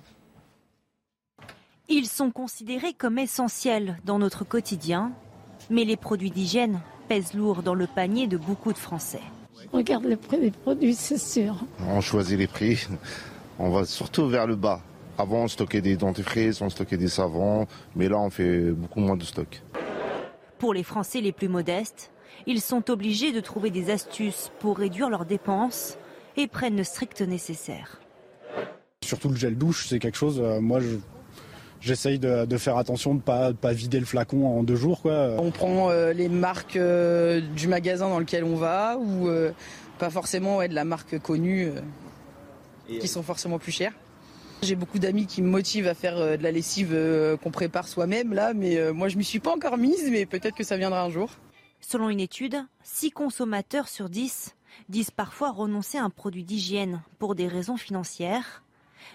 Ils 1.89 2.07
sont 2.07 2.31
considérés 2.31 2.93
comme 2.93 3.17
essentiels 3.17 3.97
dans 4.05 4.19
notre 4.19 4.45
quotidien, 4.45 5.11
mais 5.69 5.83
les 5.83 5.97
produits 5.97 6.31
d'hygiène 6.31 6.79
pèsent 7.07 7.33
lourd 7.33 7.63
dans 7.63 7.75
le 7.75 7.87
panier 7.87 8.27
de 8.27 8.37
beaucoup 8.37 8.71
de 8.71 8.77
Français. 8.77 9.21
Regarde 9.71 10.05
le 10.05 10.17
prix 10.17 10.39
des 10.39 10.51
produits, 10.51 10.95
c'est 10.95 11.17
sûr. 11.17 11.55
On 11.87 12.01
choisit 12.01 12.37
les 12.37 12.47
prix, 12.47 12.87
on 13.59 13.69
va 13.69 13.85
surtout 13.85 14.27
vers 14.27 14.47
le 14.47 14.55
bas. 14.55 14.81
Avant, 15.17 15.43
on 15.43 15.47
stockait 15.47 15.81
des 15.81 15.97
dentifrices, 15.97 16.61
on 16.61 16.69
stockait 16.69 16.97
des 16.97 17.07
savons, 17.07 17.67
mais 17.95 18.09
là, 18.09 18.17
on 18.17 18.29
fait 18.29 18.71
beaucoup 18.71 18.99
moins 18.99 19.17
de 19.17 19.23
stock. 19.23 19.61
Pour 20.57 20.73
les 20.73 20.83
Français 20.83 21.21
les 21.21 21.31
plus 21.31 21.47
modestes, 21.47 22.11
ils 22.47 22.61
sont 22.61 22.89
obligés 22.89 23.31
de 23.31 23.39
trouver 23.39 23.69
des 23.69 23.91
astuces 23.91 24.51
pour 24.59 24.77
réduire 24.77 25.09
leurs 25.09 25.25
dépenses 25.25 25.97
et 26.37 26.47
prennent 26.47 26.77
le 26.77 26.83
strict 26.83 27.21
nécessaire. 27.21 27.99
Surtout 29.03 29.29
le 29.29 29.35
gel 29.35 29.57
douche, 29.57 29.87
c'est 29.87 29.99
quelque 29.99 30.17
chose, 30.17 30.39
euh, 30.39 30.61
moi, 30.61 30.79
je, 30.79 30.97
j'essaye 31.81 32.19
de, 32.19 32.57
faire 32.57 32.77
attention 32.77 33.11
de 33.11 33.17
ne 33.17 33.21
pas, 33.21 33.53
pas 33.53 33.73
vider 33.73 33.99
le 33.99 34.05
flacon 34.05 34.45
en 34.47 34.63
deux 34.63 34.75
jours. 34.75 35.01
Quoi. 35.01 35.35
On 35.37 35.51
prend 35.51 35.89
euh, 35.89 36.13
les 36.13 36.29
marques 36.29 36.75
euh, 36.75 37.41
du 37.41 37.67
magasin 37.67 38.07
dans 38.07 38.19
lequel 38.19 38.43
on 38.43 38.55
va 38.55 38.97
ou 38.97 39.27
euh, 39.27 39.51
pas 39.97 40.09
forcément 40.09 40.65
de 40.65 40.73
la 40.73 40.85
marque 40.85 41.19
connue 41.19 41.71
qui 42.87 43.07
sont 43.07 43.23
forcément 43.23 43.59
plus 43.59 43.71
chères. 43.71 43.93
J'ai 44.61 44.75
beaucoup 44.75 44.99
d'amis 44.99 45.25
qui 45.25 45.41
me 45.41 45.49
motivent 45.49 45.87
à 45.87 45.95
faire 45.95 46.37
de 46.37 46.43
la 46.43 46.51
lessive 46.51 46.95
qu'on 47.41 47.51
prépare 47.51 47.87
soi-même 47.87 48.33
là, 48.33 48.53
mais 48.53 48.91
moi 48.91 49.09
je 49.09 49.17
m'y 49.17 49.23
suis 49.23 49.39
pas 49.39 49.51
encore 49.51 49.77
mise, 49.77 50.09
mais 50.11 50.25
peut-être 50.25 50.55
que 50.55 50.63
ça 50.63 50.77
viendra 50.77 51.03
un 51.03 51.09
jour. 51.09 51.29
Selon 51.79 52.09
une 52.09 52.19
étude, 52.19 52.57
6 52.83 53.11
consommateurs 53.11 53.87
sur 53.87 54.09
10 54.09 54.55
disent 54.89 55.11
parfois 55.11 55.51
renoncer 55.51 55.97
à 55.97 56.03
un 56.03 56.09
produit 56.09 56.43
d'hygiène 56.43 57.01
pour 57.17 57.33
des 57.33 57.47
raisons 57.47 57.77
financières. 57.77 58.63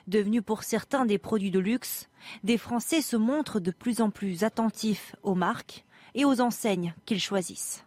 Devenus 0.07 0.42
pour 0.44 0.62
certains 0.62 1.07
des 1.07 1.18
produits 1.18 1.51
de 1.51 1.59
luxe, 1.59 2.09
des 2.44 2.59
Français 2.59 3.03
se 3.03 3.16
montrent 3.16 3.61
de 3.61 3.70
plus 3.70 4.01
en 4.01 4.11
plus 4.11 4.44
attentifs 4.44 5.14
aux 5.22 5.35
marques 5.35 5.85
et 6.14 6.25
aux 6.25 6.40
enseignes 6.40 6.94
qu'ils 7.05 7.20
choisissent. 7.20 7.87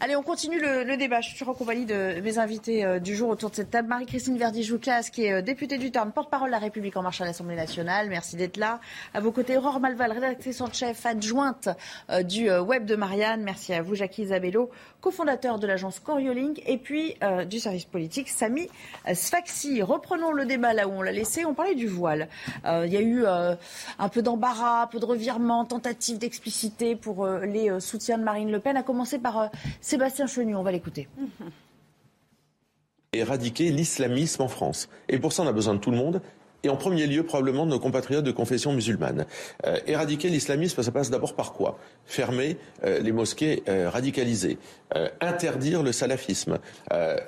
Allez, 0.00 0.14
on 0.14 0.22
continue 0.22 0.60
le, 0.60 0.96
débat. 0.96 1.20
Je 1.20 1.34
suis 1.34 1.44
en 1.44 1.54
compagnie 1.54 1.84
de 1.84 2.20
mes 2.20 2.38
invités 2.38 2.84
euh, 2.84 3.00
du 3.00 3.16
jour 3.16 3.30
autour 3.30 3.50
de 3.50 3.56
cette 3.56 3.70
table. 3.70 3.88
Marie-Christine 3.88 4.38
Verdi-Jouclas, 4.38 5.10
qui 5.12 5.24
est 5.24 5.32
euh, 5.32 5.42
députée 5.42 5.76
du 5.76 5.90
Tarn, 5.90 6.12
porte-parole 6.12 6.50
de 6.50 6.52
la 6.52 6.60
République 6.60 6.96
en 6.96 7.02
marche 7.02 7.20
à 7.20 7.24
l'Assemblée 7.24 7.56
nationale. 7.56 8.08
Merci 8.08 8.36
d'être 8.36 8.58
là. 8.58 8.78
À 9.12 9.18
vos 9.18 9.32
côtés, 9.32 9.56
Aurore 9.56 9.80
Malval, 9.80 10.12
rédactrice 10.12 10.60
en 10.60 10.72
chef 10.72 11.04
adjointe 11.04 11.68
euh, 12.10 12.22
du 12.22 12.48
web 12.48 12.84
de 12.84 12.94
Marianne. 12.94 13.42
Merci 13.42 13.74
à 13.74 13.82
vous, 13.82 13.96
Jackie 13.96 14.22
Isabello, 14.22 14.70
cofondateur 15.00 15.58
de 15.58 15.66
l'agence 15.66 16.00
Corioling, 16.00 16.60
et 16.66 16.76
puis 16.78 17.16
du 17.48 17.60
service 17.60 17.84
politique, 17.84 18.28
Samy 18.28 18.68
Sfaxi. 19.14 19.82
Reprenons 19.82 20.32
le 20.32 20.44
débat 20.44 20.72
là 20.72 20.88
où 20.88 20.92
on 20.92 21.02
l'a 21.02 21.12
laissé. 21.12 21.44
On 21.44 21.54
parlait 21.54 21.74
du 21.74 21.86
voile. 21.86 22.28
Il 22.64 22.92
y 22.92 22.96
a 22.96 23.00
eu 23.00 23.24
un 23.26 24.08
peu 24.08 24.22
d'embarras, 24.22 24.82
un 24.82 24.86
peu 24.86 24.98
de 24.98 25.04
revirement, 25.04 25.64
tentative 25.64 26.18
d'expliciter 26.18 26.96
pour 26.96 27.26
les 27.26 27.80
soutiens 27.80 28.18
de 28.18 28.24
Marine 28.24 28.50
Le 28.50 28.60
Pen, 28.60 28.76
à 28.76 28.82
commencer 28.82 29.18
par 29.18 29.50
Sébastien 29.80 30.26
Chenu, 30.26 30.56
on 30.56 30.62
va 30.62 30.72
l'écouter. 30.72 31.08
Éradiquer 33.12 33.70
l'islamisme 33.70 34.42
en 34.42 34.48
France. 34.48 34.88
Et 35.08 35.18
pour 35.18 35.32
ça, 35.32 35.42
on 35.42 35.46
a 35.46 35.52
besoin 35.52 35.74
de 35.74 35.78
tout 35.78 35.90
le 35.90 35.96
monde 35.96 36.20
et 36.64 36.68
en 36.68 36.76
premier 36.76 37.06
lieu 37.06 37.22
probablement 37.22 37.66
nos 37.66 37.78
compatriotes 37.78 38.24
de 38.24 38.32
confession 38.32 38.72
musulmane. 38.72 39.26
Euh, 39.66 39.78
éradiquer 39.86 40.28
l'islamisme, 40.28 40.82
ça 40.82 40.90
passe 40.90 41.10
d'abord 41.10 41.34
par 41.34 41.52
quoi? 41.52 41.78
Fermer 42.04 42.56
euh, 42.84 42.98
les 43.00 43.12
mosquées 43.12 43.62
euh, 43.68 43.88
radicalisées, 43.90 44.58
interdire 45.20 45.82
le 45.82 45.92
salafisme, 45.92 46.58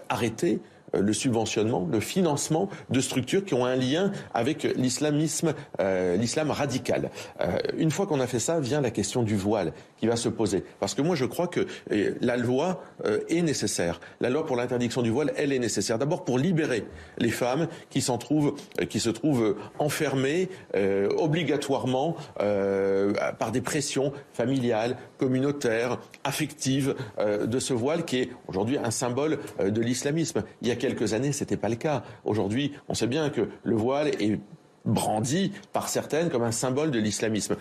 arrêter 0.08 0.54
euh, 0.54 0.79
le 0.92 1.12
subventionnement, 1.12 1.88
le 1.90 2.00
financement 2.00 2.68
de 2.90 3.00
structures 3.00 3.44
qui 3.44 3.54
ont 3.54 3.64
un 3.64 3.76
lien 3.76 4.12
avec 4.34 4.64
l'islamisme, 4.76 5.54
euh, 5.80 6.16
l'islam 6.16 6.50
radical. 6.50 7.10
Euh, 7.40 7.58
une 7.76 7.90
fois 7.90 8.06
qu'on 8.06 8.20
a 8.20 8.26
fait 8.26 8.38
ça, 8.38 8.60
vient 8.60 8.80
la 8.80 8.90
question 8.90 9.22
du 9.22 9.36
voile 9.36 9.72
qui 9.98 10.06
va 10.06 10.16
se 10.16 10.28
poser. 10.28 10.64
Parce 10.78 10.94
que 10.94 11.02
moi, 11.02 11.14
je 11.14 11.26
crois 11.26 11.46
que 11.46 11.66
la 11.90 12.38
loi 12.38 12.82
est 13.28 13.42
nécessaire. 13.42 14.00
La 14.20 14.30
loi 14.30 14.46
pour 14.46 14.56
l'interdiction 14.56 15.02
du 15.02 15.10
voile, 15.10 15.32
elle 15.36 15.52
est 15.52 15.58
nécessaire. 15.58 15.98
D'abord 15.98 16.24
pour 16.24 16.38
libérer 16.38 16.84
les 17.18 17.28
femmes 17.28 17.68
qui 17.90 18.00
s'en 18.00 18.16
trouvent, 18.16 18.54
qui 18.88 18.98
se 18.98 19.10
trouvent 19.10 19.56
enfermées 19.78 20.48
obligatoirement 21.18 22.16
par 22.38 23.52
des 23.52 23.60
pressions 23.60 24.14
familiales, 24.32 24.96
communautaires, 25.18 25.98
affectives 26.24 26.94
de 27.18 27.58
ce 27.58 27.74
voile 27.74 28.06
qui 28.06 28.20
est 28.20 28.30
aujourd'hui 28.48 28.78
un 28.82 28.90
symbole 28.90 29.38
de 29.62 29.80
l'islamisme. 29.82 30.44
Il 30.62 30.68
y 30.68 30.70
a 30.70 30.76
quelques 30.80 31.14
années, 31.14 31.32
ce 31.32 31.44
n'était 31.44 31.56
pas 31.56 31.68
le 31.68 31.76
cas. 31.76 32.02
Aujourd'hui, 32.24 32.72
on 32.88 32.94
sait 32.94 33.06
bien 33.06 33.30
que 33.30 33.48
le 33.62 33.76
voile 33.76 34.08
est 34.08 34.40
brandi 34.84 35.52
par 35.72 35.88
certaines 35.88 36.30
comme 36.30 36.42
un 36.42 36.52
symbole 36.52 36.90
de 36.90 36.98
l'islamisme. 36.98 37.56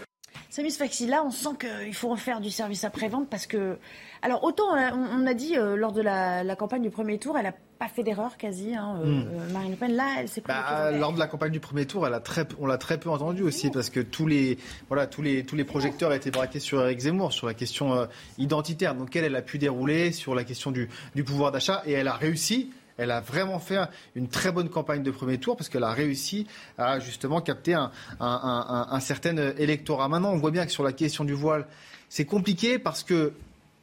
Samis 0.50 0.72
Faxi, 0.72 1.06
là, 1.06 1.24
on 1.24 1.30
sent 1.30 1.50
qu'il 1.60 1.94
faut 1.94 2.10
refaire 2.10 2.42
du 2.42 2.50
service 2.50 2.84
après-vente 2.84 3.30
parce 3.30 3.46
que. 3.46 3.78
Alors, 4.24 4.44
autant 4.44 4.76
euh, 4.76 4.90
on, 4.94 5.28
a 5.28 5.34
dit 5.34 5.56
euh, 5.56 5.76
lors 5.76 5.92
de 5.92 6.02
la, 6.02 6.56
campagne 6.56 6.82
du 6.82 6.90
premier 6.90 7.20
tour, 7.20 7.38
elle 7.38 7.44
n'a 7.44 7.54
pas 7.78 7.88
fait 7.88 8.02
d'erreur 8.02 8.36
quasi, 8.36 8.76
hein, 8.76 9.00
euh. 9.06 9.24
Marine 9.54 9.72
Le 9.72 9.78
Pen. 9.78 9.94
Là, 9.94 10.16
elle 10.18 10.28
s'est 10.28 10.42
bah, 10.46 10.92
Lors 10.92 11.14
de 11.14 11.20
la 11.20 11.28
campagne 11.28 11.52
du 11.52 11.60
premier 11.60 11.86
tour, 11.86 12.06
elle 12.08 12.16
a 12.16 12.20
très, 12.20 12.48
on 12.60 12.66
l'a 12.66 12.80
très 12.80 13.00
peu 13.00 13.10
entendu 13.10 13.44
aussi 13.44 13.70
parce 13.70 13.92
que 13.92 14.00
tous 14.00 14.26
les, 14.26 14.58
voilà, 14.88 15.06
tous 15.06 15.22
les, 15.22 15.46
tous 15.46 15.56
les 15.56 15.64
projecteurs 15.64 16.14
étaient 16.14 16.32
braqués 16.32 16.60
sur 16.60 16.82
Eric 16.82 17.00
Zemmour, 17.00 17.32
sur 17.32 17.46
la 17.46 17.54
question 17.54 18.08
identitaire. 18.40 18.96
Donc, 18.96 19.16
elle, 19.16 19.26
elle 19.26 19.36
a 19.36 19.44
pu 19.44 19.60
dérouler 19.60 20.12
sur 20.12 20.34
la 20.34 20.44
question 20.44 20.72
du, 20.72 20.90
du 21.14 21.24
pouvoir 21.24 21.52
d'achat 21.52 21.84
et 21.86 21.94
elle 21.94 22.08
a 22.08 22.14
réussi 22.14 22.72
elle 23.00 23.12
a 23.12 23.22
vraiment 23.22 23.60
fait 23.60 23.80
une 24.14 24.28
très 24.28 24.52
bonne 24.52 24.70
campagne 24.70 25.04
de 25.04 25.12
premier 25.12 25.38
tour 25.38 25.56
parce 25.56 25.70
qu'elle 25.70 25.86
a 25.86 25.94
réussi 25.94 26.46
à 26.78 27.00
justement 27.00 27.40
capter 27.42 27.74
un, 27.74 29.00
certain 29.00 29.36
électorat. 29.58 30.10
Maintenant, 30.10 30.32
on 30.34 30.38
voit 30.38 30.52
bien 30.52 30.66
que 30.66 30.72
sur 30.72 30.84
la 30.84 30.92
question 30.92 31.24
du 31.24 31.34
voile, 31.34 31.66
c'est 32.10 32.26
compliqué 32.26 32.78
parce 32.78 33.04
que 33.04 33.34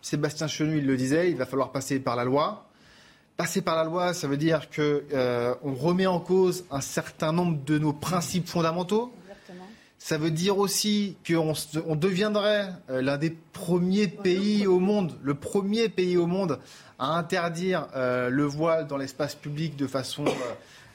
Sébastien 0.03 0.47
Chenu, 0.47 0.81
le 0.83 0.97
disait, 0.97 1.31
il 1.31 1.37
va 1.37 1.47
falloir 1.47 1.73
passer 1.73 1.99
par 1.99 2.15
la 2.15 2.25
loi. 2.25 2.69
Passer 3.37 3.63
par 3.63 3.77
la 3.77 3.85
loi, 3.85 4.15
ça 4.15 4.29
veut 4.29 4.37
dire 4.37 4.69
qu'on 4.71 4.83
euh, 4.83 5.55
remet 5.63 6.07
en 6.07 6.21
cause 6.21 6.65
un 6.71 6.81
certain 6.81 7.33
nombre 7.33 7.65
de 7.65 7.79
nos 7.79 7.93
principes 7.93 8.49
fondamentaux. 8.49 9.13
Ça 10.07 10.19
veut 10.19 10.31
dire 10.31 10.57
aussi 10.59 11.17
qu'on 11.27 11.53
on 11.85 11.97
deviendrait 11.97 12.69
euh, 12.91 13.03
l'un 13.03 13.19
des 13.19 13.31
premiers 13.53 14.07
pays 14.07 14.65
au 14.65 14.79
monde, 14.79 15.19
le 15.21 15.35
premier 15.35 15.89
pays 15.89 16.17
au 16.17 16.29
monde 16.29 16.61
à 17.01 17.19
interdire 17.19 17.89
euh, 17.97 18.31
le 18.31 18.45
voile 18.45 18.87
dans 18.87 18.99
l'espace 18.99 19.35
public 19.35 19.75
de 19.75 19.89
façon 19.89 20.25
euh, 20.25 20.31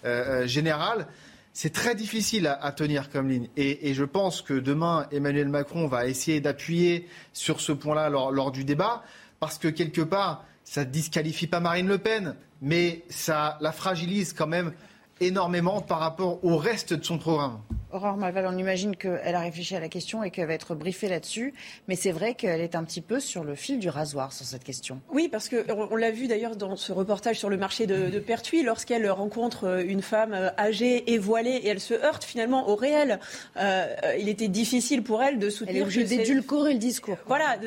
euh, 0.05 0.47
générale, 0.47 1.07
c'est 1.51 1.73
très 1.73 1.93
difficile 1.93 2.47
à, 2.47 2.71
tenir 2.71 3.09
comme 3.09 3.27
ligne. 3.27 3.49
Et, 3.57 3.93
je 3.93 4.05
pense 4.05 4.41
que 4.41 4.53
demain, 4.53 5.05
Emmanuel 5.11 5.49
Macron 5.49 5.87
va 5.87 6.07
essayer 6.07 6.39
d'appuyer 6.39 7.05
sur 7.33 7.59
ce 7.59 7.73
point-là 7.73 8.07
lors, 8.09 8.53
du 8.53 8.63
débat, 8.63 9.03
parce 9.41 9.57
que 9.57 9.67
quelque 9.67 9.99
part, 9.99 10.45
ça 10.63 10.85
ne 10.85 10.89
disqualifie 10.89 11.47
pas 11.47 11.59
Marine 11.59 11.89
Le 11.89 11.97
Pen, 11.97 12.33
mais 12.61 13.03
ça 13.09 13.57
la 13.59 13.73
fragilise 13.73 14.31
quand 14.31 14.47
même 14.47 14.71
énormément 15.19 15.81
par 15.81 15.99
rapport 15.99 16.45
au 16.45 16.55
reste 16.55 16.93
de 16.93 17.03
son 17.03 17.17
programme. 17.17 17.59
Aurore 17.93 18.15
Malval, 18.15 18.47
on 18.47 18.57
imagine 18.57 18.95
qu'elle 18.95 19.35
a 19.35 19.39
réfléchi 19.39 19.75
à 19.75 19.79
la 19.79 19.89
question 19.89 20.23
et 20.23 20.31
qu'elle 20.31 20.47
va 20.47 20.53
être 20.53 20.75
briefée 20.75 21.09
là-dessus. 21.09 21.53
Mais 21.87 21.95
c'est 21.95 22.11
vrai 22.11 22.35
qu'elle 22.35 22.61
est 22.61 22.75
un 22.75 22.83
petit 22.83 23.01
peu 23.01 23.19
sur 23.19 23.43
le 23.43 23.55
fil 23.55 23.79
du 23.79 23.89
rasoir 23.89 24.31
sur 24.31 24.45
cette 24.45 24.63
question. 24.63 25.01
Oui, 25.11 25.27
parce 25.27 25.49
qu'on 25.49 25.95
l'a 25.95 26.11
vu 26.11 26.27
d'ailleurs 26.27 26.55
dans 26.55 26.75
ce 26.77 26.93
reportage 26.93 27.37
sur 27.37 27.49
le 27.49 27.57
marché 27.57 27.87
de, 27.87 28.19
Pertuis, 28.19 28.63
lorsqu'elle 28.63 29.09
rencontre 29.09 29.83
une 29.85 30.01
femme 30.01 30.33
euh, 30.33 30.49
âgée 30.57 31.11
et 31.11 31.17
voilée 31.17 31.59
et 31.63 31.67
elle 31.67 31.79
se 31.79 31.93
heurte 31.93 32.23
finalement 32.23 32.69
au 32.69 32.75
réel. 32.75 33.19
Euh, 33.57 33.87
il 34.19 34.29
était 34.29 34.47
difficile 34.47 35.03
pour 35.03 35.23
elle 35.23 35.39
de 35.39 35.49
soutenir. 35.49 35.87
Elle 35.87 35.99
est 35.99 36.03
d'édulcorer 36.03 36.73
le 36.73 36.79
discours. 36.79 37.17
Voilà, 37.25 37.57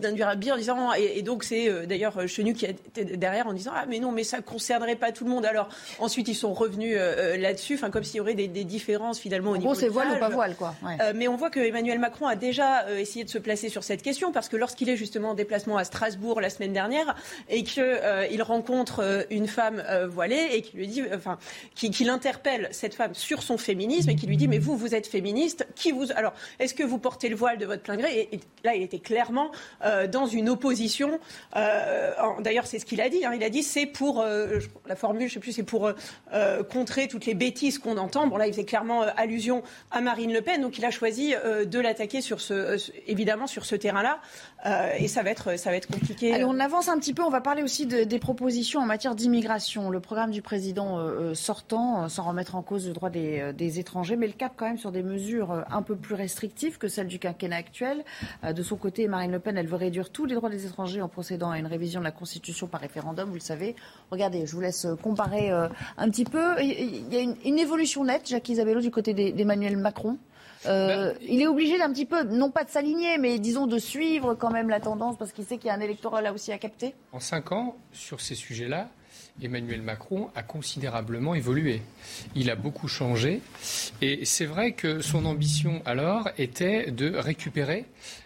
d'induire 0.00 0.28
à 0.28 0.36
bien 0.36 0.54
en 0.54 0.58
disant. 0.58 0.92
Et, 0.94 1.22
donc 1.22 1.44
c'est 1.44 1.68
euh, 1.68 1.86
d'ailleurs 1.86 2.26
Chenu 2.28 2.54
qui 2.54 2.64
était 2.66 3.04
derrière 3.16 3.46
en 3.46 3.52
disant 3.52 3.72
Ah, 3.74 3.84
mais 3.88 3.98
non, 3.98 4.12
mais 4.12 4.24
ça 4.24 4.38
ne 4.38 4.42
concernerait 4.42 4.96
pas 4.96 5.12
tout 5.12 5.24
le 5.24 5.30
monde. 5.30 5.44
Alors 5.44 5.68
ensuite, 5.98 6.28
ils 6.28 6.34
sont 6.34 6.54
revenus 6.54 6.96
là-dessus, 6.96 7.78
comme 7.78 8.04
s'il 8.04 8.18
y 8.18 8.20
aurait 8.20 8.34
des, 8.34 8.48
des 8.48 8.64
différences 8.64 9.18
finalement 9.18 9.33
au 9.42 9.56
niveau 9.56 9.74
c'est 9.74 9.88
voile 9.88 10.12
ou 10.16 10.18
pas 10.18 10.28
voile, 10.28 10.54
quoi. 10.56 10.74
Euh, 11.00 11.12
mais 11.14 11.28
on 11.28 11.36
voit 11.36 11.50
que 11.50 11.60
Emmanuel 11.60 11.98
Macron 11.98 12.26
a 12.26 12.36
déjà 12.36 12.84
euh, 12.84 12.98
essayé 12.98 13.24
de 13.24 13.30
se 13.30 13.38
placer 13.38 13.68
sur 13.68 13.84
cette 13.84 14.02
question 14.02 14.32
parce 14.32 14.48
que 14.48 14.56
lorsqu'il 14.56 14.88
est 14.88 14.96
justement 14.96 15.30
en 15.30 15.34
déplacement 15.34 15.76
à 15.76 15.84
Strasbourg 15.84 16.40
la 16.40 16.50
semaine 16.50 16.72
dernière 16.72 17.14
et 17.48 17.64
qu'il 17.64 17.82
euh, 17.82 18.26
rencontre 18.40 19.26
une 19.30 19.46
femme 19.46 19.82
voilée 20.08 20.48
et 20.52 20.62
qui 20.62 20.76
lui 20.76 20.86
dit, 20.86 21.02
enfin, 21.14 21.38
qui, 21.74 21.90
qui 21.90 22.04
l'interpelle 22.04 22.68
cette 22.72 22.94
femme 22.94 23.14
sur 23.14 23.42
son 23.42 23.56
féminisme 23.56 24.10
et 24.10 24.16
qui 24.16 24.26
lui 24.26 24.36
dit, 24.36 24.48
mais 24.48 24.58
vous, 24.58 24.76
vous 24.76 24.94
êtes 24.94 25.06
féministe, 25.06 25.66
qui 25.74 25.92
vous, 25.92 26.12
alors, 26.14 26.34
est-ce 26.58 26.74
que 26.74 26.82
vous 26.82 26.98
portez 26.98 27.30
le 27.30 27.36
voile 27.36 27.56
de 27.56 27.64
votre 27.64 27.82
plein 27.82 27.96
gré? 27.96 28.28
Et, 28.32 28.40
là, 28.64 28.74
il 28.74 28.82
était 28.82 28.98
clairement 28.98 29.50
dans 30.10 30.26
une 30.26 30.48
opposition. 30.48 31.18
D'ailleurs, 31.54 32.66
c'est 32.66 32.78
ce 32.78 32.84
qu'il 32.84 33.00
a 33.00 33.08
dit. 33.08 33.24
Hein. 33.24 33.32
il 33.34 33.42
a 33.42 33.50
dit, 33.50 33.62
c'est 33.62 33.86
pour 33.86 34.22
la 34.22 34.96
formule, 34.96 35.28
je 35.28 35.34
sais 35.34 35.40
plus, 35.40 35.52
c'est 35.52 35.62
pour 35.62 35.90
contrer 36.70 37.08
toutes 37.08 37.26
les 37.26 37.34
bêtises 37.34 37.78
qu'on 37.78 37.96
entend. 37.96 38.26
Bon, 38.26 38.36
là, 38.36 38.46
il 38.46 38.52
faisait 38.52 38.64
clairement 38.64 39.04
allusion 39.24 39.62
à 39.90 40.00
Marine 40.00 40.32
Le 40.32 40.40
Pen. 40.40 40.60
Donc 40.60 40.78
il 40.78 40.84
a 40.84 40.90
choisi 40.90 41.34
euh, 41.34 41.64
de 41.64 41.80
l'attaquer 41.80 42.20
sur 42.20 42.40
ce, 42.40 42.54
euh, 42.54 42.76
évidemment 43.06 43.46
sur 43.46 43.64
ce 43.64 43.74
terrain-là. 43.74 44.20
Euh, 44.66 44.90
et 44.98 45.08
ça 45.08 45.22
va 45.22 45.30
être, 45.30 45.58
ça 45.58 45.70
va 45.70 45.76
être 45.76 45.88
compliqué. 45.88 46.32
Allez, 46.32 46.44
on 46.44 46.60
avance 46.60 46.88
un 46.88 46.98
petit 46.98 47.12
peu. 47.12 47.22
On 47.22 47.30
va 47.30 47.40
parler 47.40 47.62
aussi 47.62 47.86
des 47.86 48.18
propositions 48.18 48.80
en 48.80 48.86
matière 48.86 49.14
d'immigration. 49.14 49.90
Le 49.90 50.00
programme 50.00 50.30
du 50.30 50.42
président 50.42 50.98
sortant, 51.34 52.08
sans 52.08 52.22
remettre 52.22 52.54
en 52.54 52.62
cause 52.62 52.86
le 52.86 52.92
droit 52.92 53.10
des, 53.10 53.78
étrangers, 53.78 54.16
mais 54.16 54.26
le 54.26 54.32
cap 54.32 54.52
quand 54.56 54.66
même 54.66 54.78
sur 54.78 54.92
des 54.92 55.02
mesures 55.02 55.64
un 55.70 55.82
peu 55.82 55.96
plus 55.96 56.14
restrictives 56.14 56.78
que 56.78 56.88
celles 56.88 57.08
du 57.08 57.18
quinquennat 57.18 57.56
actuel. 57.56 58.04
de 58.44 58.62
son 58.62 58.76
côté, 58.76 59.08
Marine 59.08 59.32
Le 59.32 59.38
Pen, 59.38 59.56
elle 59.56 59.66
veut 59.66 59.76
réduire 59.76 60.10
tous 60.10 60.24
les 60.24 60.34
droits 60.34 60.50
des 60.50 60.66
étrangers 60.66 61.02
en 61.02 61.08
procédant 61.08 61.50
à 61.50 61.58
une 61.58 61.66
révision 61.66 62.00
de 62.00 62.04
la 62.04 62.12
Constitution 62.12 62.66
par 62.66 62.80
référendum. 62.80 63.28
Vous 63.28 63.34
le 63.34 63.40
savez. 63.40 63.74
Regardez, 64.10 64.46
je 64.46 64.52
vous 64.54 64.60
laisse 64.60 64.86
comparer 65.02 65.50
un 65.50 66.10
petit 66.10 66.24
peu. 66.24 66.60
Il 66.60 67.12
y 67.12 67.16
a 67.16 67.20
une, 67.20 67.36
une 67.44 67.58
évolution 67.58 68.04
nette, 68.04 68.28
Jacques 68.28 68.48
Isabello, 68.48 68.80
du 68.80 68.90
côté 68.90 69.13
d'Emmanuel 69.14 69.76
Macron. 69.76 70.18
Euh, 70.66 71.12
ben, 71.12 71.18
il 71.22 71.42
est 71.42 71.46
obligé 71.46 71.78
d'un 71.78 71.92
petit 71.92 72.06
peu, 72.06 72.22
non 72.24 72.50
pas 72.50 72.64
de 72.64 72.70
s'aligner, 72.70 73.18
mais 73.18 73.38
disons 73.38 73.66
de 73.66 73.78
suivre 73.78 74.34
quand 74.34 74.50
même 74.50 74.68
la 74.68 74.80
tendance 74.80 75.16
parce 75.18 75.32
qu'il 75.32 75.44
sait 75.44 75.58
qu'il 75.58 75.66
y 75.66 75.70
a 75.70 75.74
un 75.74 75.80
électorat 75.80 76.22
là 76.22 76.32
aussi 76.32 76.52
à 76.52 76.58
capter. 76.58 76.94
En 77.12 77.20
cinq 77.20 77.52
ans, 77.52 77.76
sur 77.92 78.20
ces 78.20 78.34
sujets-là, 78.34 78.88
Emmanuel 79.42 79.82
Macron 79.82 80.30
a 80.34 80.42
considérablement 80.42 81.34
évolué. 81.34 81.82
Il 82.34 82.50
a 82.50 82.54
beaucoup 82.54 82.88
changé. 82.88 83.40
Et 84.00 84.24
c'est 84.24 84.46
vrai 84.46 84.72
que 84.72 85.00
son 85.00 85.24
ambition 85.24 85.82
alors 85.84 86.28
était 86.38 86.90
de 86.90 87.14
récupérer 87.16 87.84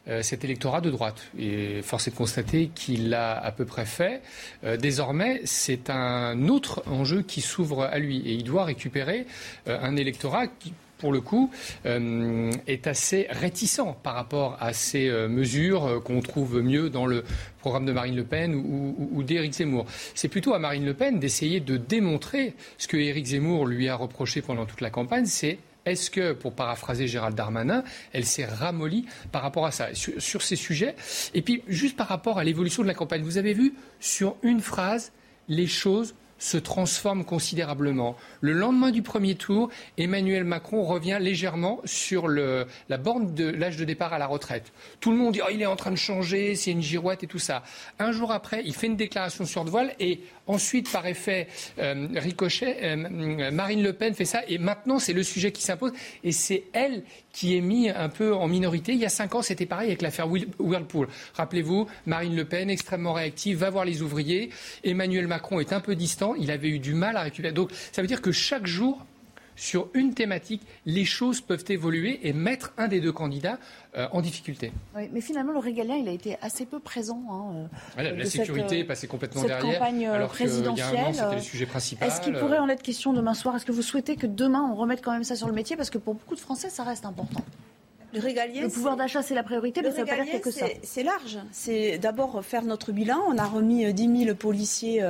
euh, 0.09 0.23
cet 0.23 0.45
électorat 0.45 0.81
de 0.81 0.91
droite. 0.91 1.29
Et 1.39 1.81
force 1.83 2.09
est 2.09 2.11
de 2.11 2.17
constater 2.17 2.71
qu'il 2.75 3.09
l'a 3.09 3.39
à 3.39 3.53
peu 3.53 3.65
près 3.65 3.87
fait. 3.87 4.23
Euh, 4.65 4.77
désormais, 4.77 5.41
c'est 5.45 5.91
un 5.91 6.49
autre 6.49 6.83
enjeu 6.87 7.23
qui 7.23 7.41
s'ouvre 7.41 7.85
à 7.85 7.99
lui. 7.99 8.19
Et 8.19 8.33
il 8.33 8.45
doit 8.45 8.65
récupérer 8.65 9.27
un 9.67 9.97
électorat 9.97 10.47
qui 10.47 10.73
pour 10.99 11.13
le 11.13 11.21
coup, 11.21 11.51
euh, 11.87 12.51
est 12.67 12.87
assez 12.87 13.27
réticent 13.31 13.81
par 14.03 14.15
rapport 14.15 14.57
à 14.61 14.73
ces 14.73 15.09
euh, 15.09 15.29
mesures 15.29 15.87
euh, 15.87 16.01
qu'on 16.01 16.21
trouve 16.21 16.61
mieux 16.61 16.91
dans 16.91 17.07
le 17.07 17.25
programme 17.61 17.87
de 17.87 17.93
Marine 17.93 18.17
Le 18.17 18.25
Pen 18.25 18.55
ou, 18.55 19.23
d'Éric 19.23 19.53
Zemmour. 19.53 19.87
C'est 20.15 20.29
plutôt 20.29 20.55
à 20.55 20.59
Marine 20.59 20.85
Le 20.85 20.95
Pen 20.95 21.19
d'essayer 21.19 21.61
de 21.61 21.77
démontrer 21.77 22.55
ce 22.79 22.89
que 22.89 22.97
Éric 22.97 23.27
Zemmour 23.27 23.67
lui 23.67 23.89
a 23.89 23.95
reproché 23.95 24.43
pendant 24.43 24.67
toute 24.67 24.81
la 24.81 24.91
campagne, 24.91 25.27
c'est 25.27 25.59
est-ce 25.85 26.11
que, 26.11 26.33
pour 26.33 26.53
paraphraser 26.53 27.07
Gérald 27.07 27.35
Darmanin, 27.35 27.83
elle 28.13 28.27
s'est 28.27 28.45
ramollie 28.45 29.07
par 29.33 29.43
rapport 29.43 29.65
à 29.65 29.71
ça, 29.71 29.89
sur 29.95 30.43
ces 30.43 30.57
sujets? 30.57 30.95
Et 31.33 31.41
puis, 31.41 31.63
juste 31.67 31.97
par 31.97 32.09
rapport 32.09 32.39
à 32.39 32.45
l'évolution 32.45 32.83
de 32.83 32.89
la 32.89 32.95
campagne, 32.95 33.23
vous 33.23 33.39
avez 33.39 33.55
vu, 33.55 33.75
sur 33.99 34.37
une 34.43 34.61
phrase, 34.61 35.13
les 35.49 35.67
choses 35.67 36.15
se 36.39 36.57
transforme 36.57 37.25
considérablement. 37.25 38.17
Le 38.41 38.53
lendemain 38.53 38.91
du 38.91 39.03
premier 39.03 39.35
tour, 39.35 39.71
Emmanuel 39.97 40.45
Macron 40.45 40.85
revient 40.85 41.19
légèrement 41.21 41.81
sur 41.85 42.29
la 42.29 42.97
borne 42.99 43.35
de 43.35 43.49
l'âge 43.49 43.77
de 43.77 43.85
départ 43.85 44.13
à 44.13 44.19
la 44.19 44.27
retraite. 44.27 44.73
Tout 45.01 45.11
le 45.11 45.17
monde 45.17 45.35
dit 45.35 45.41
oh, 45.45 45.51
il 45.53 45.61
est 45.63 45.67
en 45.67 45.77
train 45.77 45.91
de 45.91 45.97
changer, 45.97 46.55
c'est 46.55 46.71
une 46.71 46.83
girouette 46.83 47.25
et 47.25 47.27
tout 47.27 47.39
ça. 47.39 47.63
Un 47.99 48.13
jour 48.13 48.33
après, 48.33 48.63
il 48.65 48.75
fait 48.75 48.87
une 48.87 48.97
déclaration 48.97 49.45
sur 49.45 49.65
le 49.65 49.71
voile 49.71 49.95
et 49.99 50.21
ensuite, 50.49 50.91
par 50.91 51.07
effet 51.07 51.47
euh, 51.79 52.09
ricochet, 52.17 52.79
euh, 52.83 53.51
Marine 53.51 53.83
Le 53.83 53.93
Pen 53.93 54.15
fait 54.15 54.25
ça 54.25 54.43
et 54.49 54.59
maintenant 54.59 54.99
c'est 54.99 55.13
le 55.13 55.23
sujet 55.23 55.53
qui 55.53 55.63
s'impose 55.63 55.93
et 56.25 56.33
c'est 56.33 56.65
elle 56.73 57.05
qui 57.33 57.57
est 57.57 57.61
mise 57.61 57.93
un 57.95 58.09
peu 58.09 58.35
en 58.35 58.49
minorité. 58.49 58.93
Il 58.93 58.99
y 58.99 59.05
a 59.05 59.11
cinq 59.11 59.35
ans, 59.35 59.43
c'était 59.43 59.67
pareil 59.67 59.89
avec 59.89 60.03
l'affaire 60.03 60.29
Whirlpool. 60.59 61.09
Rappelez-vous, 61.35 61.87
Marine 62.07 62.35
Le 62.35 62.45
Pen, 62.45 62.71
extrêmement 62.71 63.13
réactive, 63.13 63.59
va 63.59 63.71
voir 63.71 63.85
les 63.85 64.03
ouvriers. 64.03 64.51
Emmanuel 64.83 65.27
Macron 65.27 65.61
est 65.61 65.73
un 65.73 65.81
peu 65.81 65.95
distant 65.95 66.35
il 66.35 66.51
avait 66.51 66.69
eu 66.69 66.79
du 66.79 66.95
mal 66.95 67.17
à 67.17 67.23
récupérer. 67.23 67.53
Donc 67.53 67.71
ça 67.93 68.03
veut 68.03 68.09
dire 68.09 68.23
que 68.23 68.33
chaque 68.33 68.67
jour, 68.67 69.05
sur 69.59 69.89
une 69.93 70.15
thématique, 70.15 70.63
les 70.87 71.05
choses 71.05 71.41
peuvent 71.41 71.65
évoluer 71.69 72.21
et 72.23 72.33
mettre 72.33 72.73
un 72.79 72.87
des 72.87 73.01
deux 73.01 73.13
candidats 73.13 73.59
euh, 73.97 74.07
en 74.13 74.21
difficulté. 74.21 74.73
Oui, 74.97 75.11
mais 75.13 75.21
finalement, 75.21 75.53
le 75.53 75.59
régalien, 75.59 75.97
il 75.97 76.09
a 76.09 76.13
été 76.13 76.37
assez 76.41 76.65
peu 76.65 76.79
présent. 76.79 77.21
Hein, 77.29 77.69
euh, 77.99 78.13
la 78.17 78.25
sécurité 78.25 78.79
est 78.79 78.85
passée 78.85 79.09
complètement 79.09 79.43
derrière. 79.43 79.79
Campagne 79.79 80.07
euh, 80.07 80.15
alors 80.15 80.29
présidentielle. 80.29 81.13
c'était 81.13 81.35
le 81.35 81.41
sujet 81.41 81.67
principal. 81.67 82.07
Est-ce 82.07 82.21
qu'il 82.21 82.35
pourrait 82.35 82.59
en 82.59 82.69
être 82.69 82.83
question 82.83 83.13
demain 83.13 83.35
soir? 83.35 83.57
Est-ce 83.57 83.67
que 83.67 83.73
vous 83.73 83.83
souhaitez 83.83 84.15
que 84.15 84.29
demain, 84.29 84.63
on 84.71 84.77
remette 84.77 85.03
quand 85.03 85.13
même 85.13 85.25
ça 85.25 85.35
sur 85.35 85.49
le 85.49 85.55
métier? 85.55 85.77
Parce 85.77 85.91
que 85.91 85.99
pour 85.99 86.15
beaucoup 86.15 86.37
de 86.37 86.41
Français, 86.41 86.71
ça 86.71 86.85
reste 86.85 87.05
important. 87.05 87.45
Le 88.15 88.21
régalien. 88.21 88.63
Le 88.63 88.69
pouvoir 88.69 88.97
d'achat, 88.97 89.23
c'est 89.23 89.35
la 89.35 89.43
priorité, 89.43 89.83
mais 89.83 89.91
ça 89.91 90.03
veut 90.03 90.07
pas 90.07 90.25
dire 90.25 90.41
que 90.41 90.53
ça. 90.53 90.67
C'est 90.85 91.03
large. 91.03 91.39
C'est 91.51 91.99
d'abord 91.99 92.45
faire 92.45 92.63
notre 92.63 92.93
bilan. 92.93 93.19
On 93.27 93.37
a 93.37 93.45
remis 93.45 93.93
10 93.93 94.25
000 94.25 94.37
policiers 94.37 95.03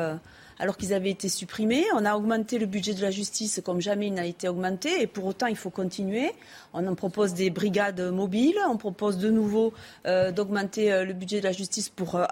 alors 0.59 0.77
qu'ils 0.77 0.93
avaient 0.93 1.11
été 1.11 1.29
supprimés. 1.29 1.85
On 1.95 2.05
a 2.05 2.17
augmenté 2.17 2.59
le 2.59 2.67
budget 2.67 2.95
de 2.95 3.03
la 3.03 3.11
justice 3.11 3.61
comme 3.65 3.81
jamais 3.81 4.09
il 4.09 4.15
n'a 4.15 4.27
été 4.27 4.49
augmenté 4.49 5.03
et 5.03 5.07
pour 5.07 5.25
autant 5.27 5.47
il 5.47 5.57
faut 5.57 5.71
continuer. 5.71 6.33
On 6.81 6.87
en 6.87 6.95
propose 6.95 7.35
des 7.35 7.51
brigades 7.51 8.01
mobiles, 8.01 8.57
on 8.71 8.77
propose 8.77 9.19
de 9.19 9.31
nouveau 9.31 9.75
euh, 10.07 10.31
d'augmenter 10.31 10.93
euh, 10.93 11.05
le 11.05 11.13
budget 11.13 11.41
de 11.41 11.45
la 11.45 11.51
justice 11.51 11.89
pour 11.89 12.15
euh, 12.15 12.25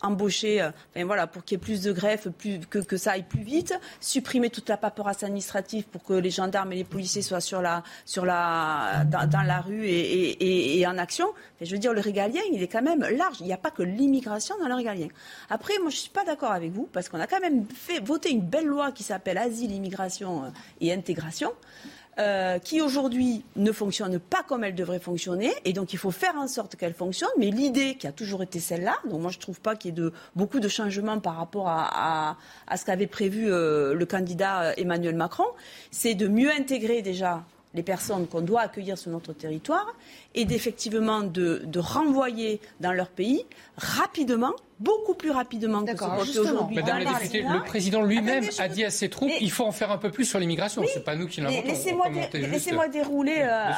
embaucher, 0.00 0.70
voilà, 0.96 1.26
pour 1.26 1.44
qu'il 1.44 1.56
y 1.56 1.60
ait 1.60 1.62
plus 1.62 1.82
de 1.82 1.92
greffes, 1.92 2.28
que, 2.70 2.96
ça 2.96 3.12
aille 3.12 3.24
plus 3.24 3.42
vite, 3.42 3.78
supprimer 4.00 4.48
toute 4.48 4.70
la 4.70 4.78
paperasse 4.78 5.22
administrative 5.22 5.84
pour 5.84 6.02
que 6.02 6.14
les 6.14 6.30
gendarmes 6.30 6.72
et 6.72 6.76
les 6.76 6.84
policiers 6.84 7.20
soient 7.20 7.42
sur 7.42 7.60
la, 7.60 7.82
sur 8.06 8.24
la, 8.24 9.04
dans, 9.04 9.42
la 9.46 9.60
rue 9.60 9.84
et, 9.86 10.86
en 10.86 10.96
action. 10.96 11.26
je 11.60 11.70
veux 11.70 11.78
dire, 11.78 11.92
le 11.92 12.00
régalien, 12.00 12.40
il 12.50 12.62
est 12.62 12.68
quand 12.68 12.82
même 12.82 13.00
large. 13.00 13.36
Il 13.40 13.46
n'y 13.46 13.52
a 13.52 13.58
pas 13.58 13.70
que 13.70 13.82
l'immigration 13.82 14.54
dans 14.58 14.68
le 14.68 14.74
régalien. 14.74 15.08
Après, 15.50 15.74
moi, 15.78 15.90
je 15.90 15.96
ne 15.96 16.00
suis 16.00 16.10
pas 16.10 16.24
d'accord 16.24 16.52
avec 16.52 16.72
vous 16.72 16.88
parce 16.90 17.10
qu'on 17.10 17.20
a 17.20 17.26
quand 17.26 17.40
même 17.40 17.66
fait 17.66 18.00
voter 18.00 18.30
une 18.30 18.40
belle 18.40 18.66
loi 18.66 18.92
qui 18.92 19.02
s'appelle 19.02 19.36
Asile, 19.36 19.72
Immigration 19.72 20.52
et 20.80 20.90
Intégration. 20.90 21.52
Euh, 22.18 22.58
qui 22.58 22.82
aujourd'hui 22.82 23.44
ne 23.54 23.70
fonctionne 23.70 24.18
pas 24.18 24.42
comme 24.42 24.64
elle 24.64 24.74
devrait 24.74 24.98
fonctionner, 24.98 25.52
et 25.64 25.72
donc 25.72 25.92
il 25.92 25.98
faut 25.98 26.10
faire 26.10 26.34
en 26.36 26.48
sorte 26.48 26.74
qu'elle 26.74 26.92
fonctionne. 26.92 27.30
Mais 27.38 27.50
l'idée 27.50 27.94
qui 27.94 28.06
a 28.06 28.12
toujours 28.12 28.42
été 28.42 28.58
celle-là, 28.58 28.98
donc 29.08 29.22
moi 29.22 29.30
je 29.30 29.38
ne 29.38 29.40
trouve 29.40 29.60
pas 29.60 29.76
qu'il 29.76 29.90
y 29.90 29.92
ait 29.92 30.02
de, 30.02 30.12
beaucoup 30.34 30.58
de 30.58 30.68
changements 30.68 31.20
par 31.20 31.36
rapport 31.36 31.68
à, 31.68 32.36
ce 32.76 32.84
qu'avait 32.84 33.06
prévu 33.06 33.50
euh, 33.50 33.94
le 33.94 34.06
candidat 34.06 34.62
euh, 34.62 34.72
Emmanuel 34.76 35.14
Macron, 35.14 35.46
c'est 35.92 36.14
de 36.14 36.26
mieux 36.26 36.50
intégrer 36.50 37.00
déjà 37.00 37.44
les 37.74 37.82
personnes 37.82 38.26
qu'on 38.26 38.40
doit 38.40 38.62
accueillir 38.62 38.98
sur 38.98 39.10
notre 39.10 39.32
territoire 39.32 39.94
et 40.34 40.44
d'effectivement 40.44 41.22
de, 41.22 41.62
renvoyer 41.76 42.60
dans 42.80 42.92
leur 42.92 43.08
pays 43.08 43.44
rapidement, 43.76 44.52
beaucoup 44.80 45.14
plus 45.14 45.30
rapidement 45.30 45.84
que 45.84 45.96
ce 45.96 46.40
aujourd'hui. 46.40 46.76
Madame 46.76 47.04
la 47.04 47.14
députée, 47.14 47.42
le 47.42 47.62
président 47.64 48.02
lui-même 48.02 48.44
a 48.58 48.68
dit 48.68 48.84
à 48.84 48.90
ses 48.90 49.08
troupes 49.08 49.30
il 49.40 49.50
faut 49.50 49.64
en 49.64 49.72
faire 49.72 49.90
un 49.90 49.98
peu 49.98 50.10
plus 50.10 50.24
sur 50.24 50.38
l'immigration. 50.38 50.82
C'est 50.92 51.04
pas 51.04 51.16
nous 51.16 51.26
qui 51.26 51.40
l'inventons. 51.40 51.68
Laissez-moi 52.34 52.88
dérouler 52.88 53.38
euh, 53.40 53.70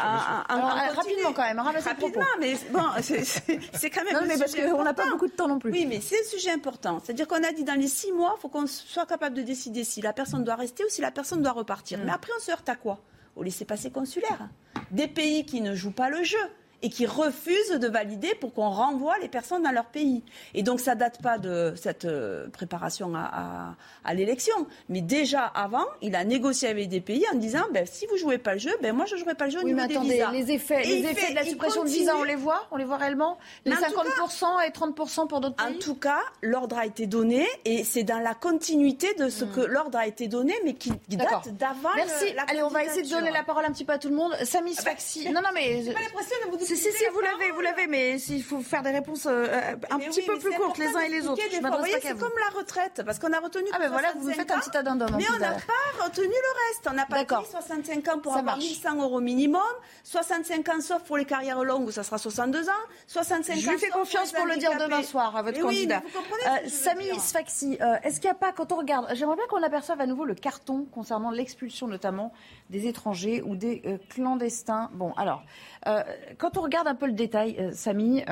rapidement 0.95 1.33
quand 1.35 1.43
même. 1.43 1.59
Rapidement, 1.59 2.23
mais 2.41 2.55
bon, 2.73 2.85
c'est 3.01 3.91
quand 3.91 4.05
même. 4.05 4.15
Non, 4.15 4.27
mais 4.27 4.39
parce 4.39 4.55
qu'on 4.55 4.85
n'a 4.85 4.95
pas 4.95 5.09
beaucoup 5.11 5.27
de 5.27 5.33
temps 5.33 5.49
non 5.49 5.59
plus. 5.59 5.71
Oui, 5.71 5.87
mais 5.87 6.01
c'est 6.01 6.21
un 6.21 6.29
sujet 6.31 6.51
important. 6.51 7.01
C'est-à-dire 7.05 7.29
qu'on 7.29 7.43
a 7.43 7.53
dit 7.53 7.65
dans 7.65 7.79
les 7.79 7.89
six 7.89 8.13
mois, 8.13 8.35
il 8.39 8.41
faut 8.41 8.49
qu'on 8.49 8.67
soit 8.67 9.07
capable 9.07 9.37
de 9.37 9.43
décider 9.43 9.85
si 9.85 10.01
la 10.01 10.13
personne 10.13 10.45
doit 10.45 10.57
rester 10.57 10.85
ou 10.85 10.89
si 10.89 11.01
la 11.01 11.11
personne 11.11 11.43
doit 11.43 11.53
repartir. 11.53 11.99
Mm. 11.99 12.03
Mais 12.07 12.13
après, 12.13 12.33
on 12.37 12.41
se 12.41 12.51
heurte 12.51 12.69
à 12.69 12.77
quoi? 12.77 12.99
Au 13.37 13.43
laissez-passer 13.43 13.91
consulaire. 13.91 14.49
Des 14.91 15.09
pays 15.09 15.45
qui 15.45 15.61
ne 15.61 15.75
jouent 15.75 15.93
pas 15.93 16.11
le 16.11 16.23
jeu. 16.23 16.37
Et 16.83 16.91
qui 16.91 17.07
refuse 17.07 17.71
de 17.71 17.89
valider 17.89 18.35
pour 18.41 18.53
qu'on 18.53 18.69
renvoie 18.69 19.19
les 19.21 19.29
personnes 19.29 19.63
dans 19.63 19.71
leur 19.71 19.87
pays. 19.87 20.23
Et 20.55 20.63
donc 20.63 20.81
ça 20.81 20.95
date 20.95 21.23
pas 21.23 21.39
de 21.39 21.75
cette 21.77 22.05
euh, 22.05 22.49
préparation 22.51 23.15
à, 23.15 23.75
à, 24.05 24.15
l'élection, 24.15 24.67
mais 24.89 25.01
déjà 25.01 25.45
avant, 25.45 25.85
il 26.01 26.15
a 26.17 26.25
négocié 26.25 26.69
avec 26.69 26.89
des 26.89 27.01
pays 27.01 27.25
en 27.33 27.37
disant 27.37 27.65
ben, 27.73 27.87
si 27.87 28.07
vous 28.07 28.17
jouez 28.17 28.39
pas 28.39 28.55
le 28.55 28.59
jeu, 28.59 28.73
ben 28.83 28.95
moi 28.95 29.07
je 29.07 29.17
jouerai 29.17 29.35
pas 29.35 29.47
le 29.47 29.53
jeu 29.53 29.61
oui, 29.65 29.75
mais 29.75 29.83
attendez, 29.83 30.15
visas. 30.15 30.31
Les 30.33 30.51
effets, 30.53 30.83
les 30.85 31.05
effets 31.07 31.31
de 31.31 31.37
la 31.37 31.45
suppression 31.45 31.85
de 31.85 31.89
visa, 31.89 32.17
on 32.17 32.25
les 32.25 32.35
voit, 32.37 32.67
on 32.71 32.77
les 32.77 32.85
voit 32.85 32.97
réellement. 32.97 33.39
Les 33.65 33.73
50% 33.73 34.67
et 34.67 34.71
30% 34.71 35.29
pour 35.29 35.41
d'autres 35.41 35.57
pays. 35.57 35.77
En 35.77 35.79
tout 35.79 35.95
cas, 35.95 36.21
l'ordre 36.43 36.79
a 36.79 36.87
été 36.87 37.07
donné 37.07 37.47
et 37.65 37.85
c'est 37.85 38.03
dans 38.05 38.19
la 38.19 38.35
continuité 38.35 39.15
de 39.15 39.29
ce 39.29 39.45
que 39.45 39.61
Hmm. 39.63 39.67
l'ordre 39.67 39.99
a 39.99 40.07
été 40.07 40.29
donné, 40.29 40.55
mais 40.65 40.75
qui 40.75 40.91
date 41.09 41.49
d'avant. 41.57 41.91
Merci. 41.95 42.31
le- 42.31 42.37
la 42.37 42.43
Allez, 42.45 42.63
on 42.63 42.69
va 42.69 42.85
essayer 42.85 43.03
de 43.03 43.09
donner 43.09 43.31
la 43.31 43.43
parole 43.45 43.65
un 43.65 43.71
petit 43.73 43.85
peu 43.85 43.93
à 43.93 43.99
tout 43.99 44.09
le 44.09 44.15
monde. 44.15 44.33
Samy 44.45 44.73
Ah 44.73 44.83
bah, 44.83 44.83
Sfaxi. 44.83 45.31
non, 45.33 45.41
non, 45.41 45.51
mais. 45.55 45.83
J'ai 45.85 45.93
pas 45.93 46.01
l'impression 46.01 46.37
de 46.47 46.51
vous 46.51 46.57
Si, 46.73 46.91
si, 46.91 46.93
si, 46.97 47.05
vous 47.13 47.21
l'avez, 47.21 47.51
vous 47.51 47.61
l'avez, 47.61 47.87
mais 47.87 48.19
il 48.19 48.43
faut 48.43 48.61
faire 48.61 48.83
des 48.83 48.91
réponses 48.91 49.27
euh, 49.27 49.75
un 49.91 49.99
Mais 49.99 50.07
petit 50.07 50.21
oui, 50.21 50.27
peu 50.27 50.39
plus 50.39 50.53
courtes 50.53 50.79
les 50.79 50.87
uns 50.87 51.01
et 51.01 51.09
les 51.11 51.27
autres. 51.27 51.43
Je 51.53 51.61
Vous 51.61 51.69
voyez, 51.79 51.97
c'est 52.01 52.19
comme 52.19 52.33
la 52.39 52.59
retraite, 52.59 53.03
parce 53.05 53.19
qu'on 53.19 53.33
a 53.33 53.41
retenu 53.41 53.67
Ah, 53.75 53.79
ben 53.79 53.91
voilà, 53.91 54.13
vous 54.13 54.29
me 54.29 54.33
65 54.33 54.37
faites 54.41 54.51
un 54.51 54.59
petit 54.61 54.77
addendum. 54.77 55.15
en 55.15 55.19
Mais 55.19 55.25
on 55.35 55.39
n'a 55.39 55.53
pas 55.53 56.05
retenu 56.05 56.29
le 56.29 56.69
reste. 56.69 56.89
On 56.91 56.95
n'a 56.95 57.05
pas 57.07 57.25
dit 57.25 57.51
65 57.51 58.09
ans 58.09 58.19
pour 58.19 58.33
Ça 58.33 58.39
avoir 58.39 58.57
marche. 58.57 58.69
1100 58.69 59.03
euros 59.03 59.21
minimum, 59.21 59.61
65 60.05 60.69
ans 60.71 60.81
sauf 60.81 61.03
pour 61.03 61.17
les 61.19 61.25
carrières 61.27 61.63
longues 61.63 61.89
où 61.89 61.91
ça 61.91 62.03
sera 62.03 62.17
62 62.19 62.69
ans, 62.69 62.73
65 63.07 63.53
ans 63.53 63.59
Je 63.61 63.71
lui 63.71 63.79
fais 63.79 63.89
confiance 63.89 64.33
pour 64.33 64.47
le 64.47 64.57
dire 64.57 64.73
demain 64.79 65.03
soir 65.03 65.37
à 65.37 65.43
votre 65.43 65.59
Mais 65.59 65.63
candidat. 65.63 66.03
Euh, 66.47 66.69
Samy. 66.69 67.11
Sfaxi, 67.21 67.77
euh, 67.81 67.97
est-ce 68.03 68.21
qu'il 68.21 68.29
n'y 68.31 68.37
a 68.37 68.39
pas, 68.39 68.53
quand 68.53 68.73
on 68.73 68.77
regarde, 68.77 69.07
j'aimerais 69.15 69.37
bien 69.37 69.47
qu'on 69.49 69.63
aperçoive 69.63 70.01
à 70.01 70.07
nouveau 70.07 70.25
le 70.25 70.35
carton 70.35 70.87
concernant 70.93 71.31
l'expulsion 71.31 71.87
notamment 71.87 72.33
des 72.73 72.89
étrangers 72.89 73.43
ou 73.43 73.55
des 73.55 73.83
euh, 73.87 73.99
clandestins. 74.09 74.91
Bon, 74.95 75.13
alors, 75.13 75.45
euh, 75.87 76.03
quand 76.39 76.57
on 76.57 76.63
regarde 76.63 76.89
un 76.89 76.95
peu 76.97 77.07
le 77.07 77.13
détail, 77.13 77.55
euh, 77.61 77.71
Samy, 77.73 78.25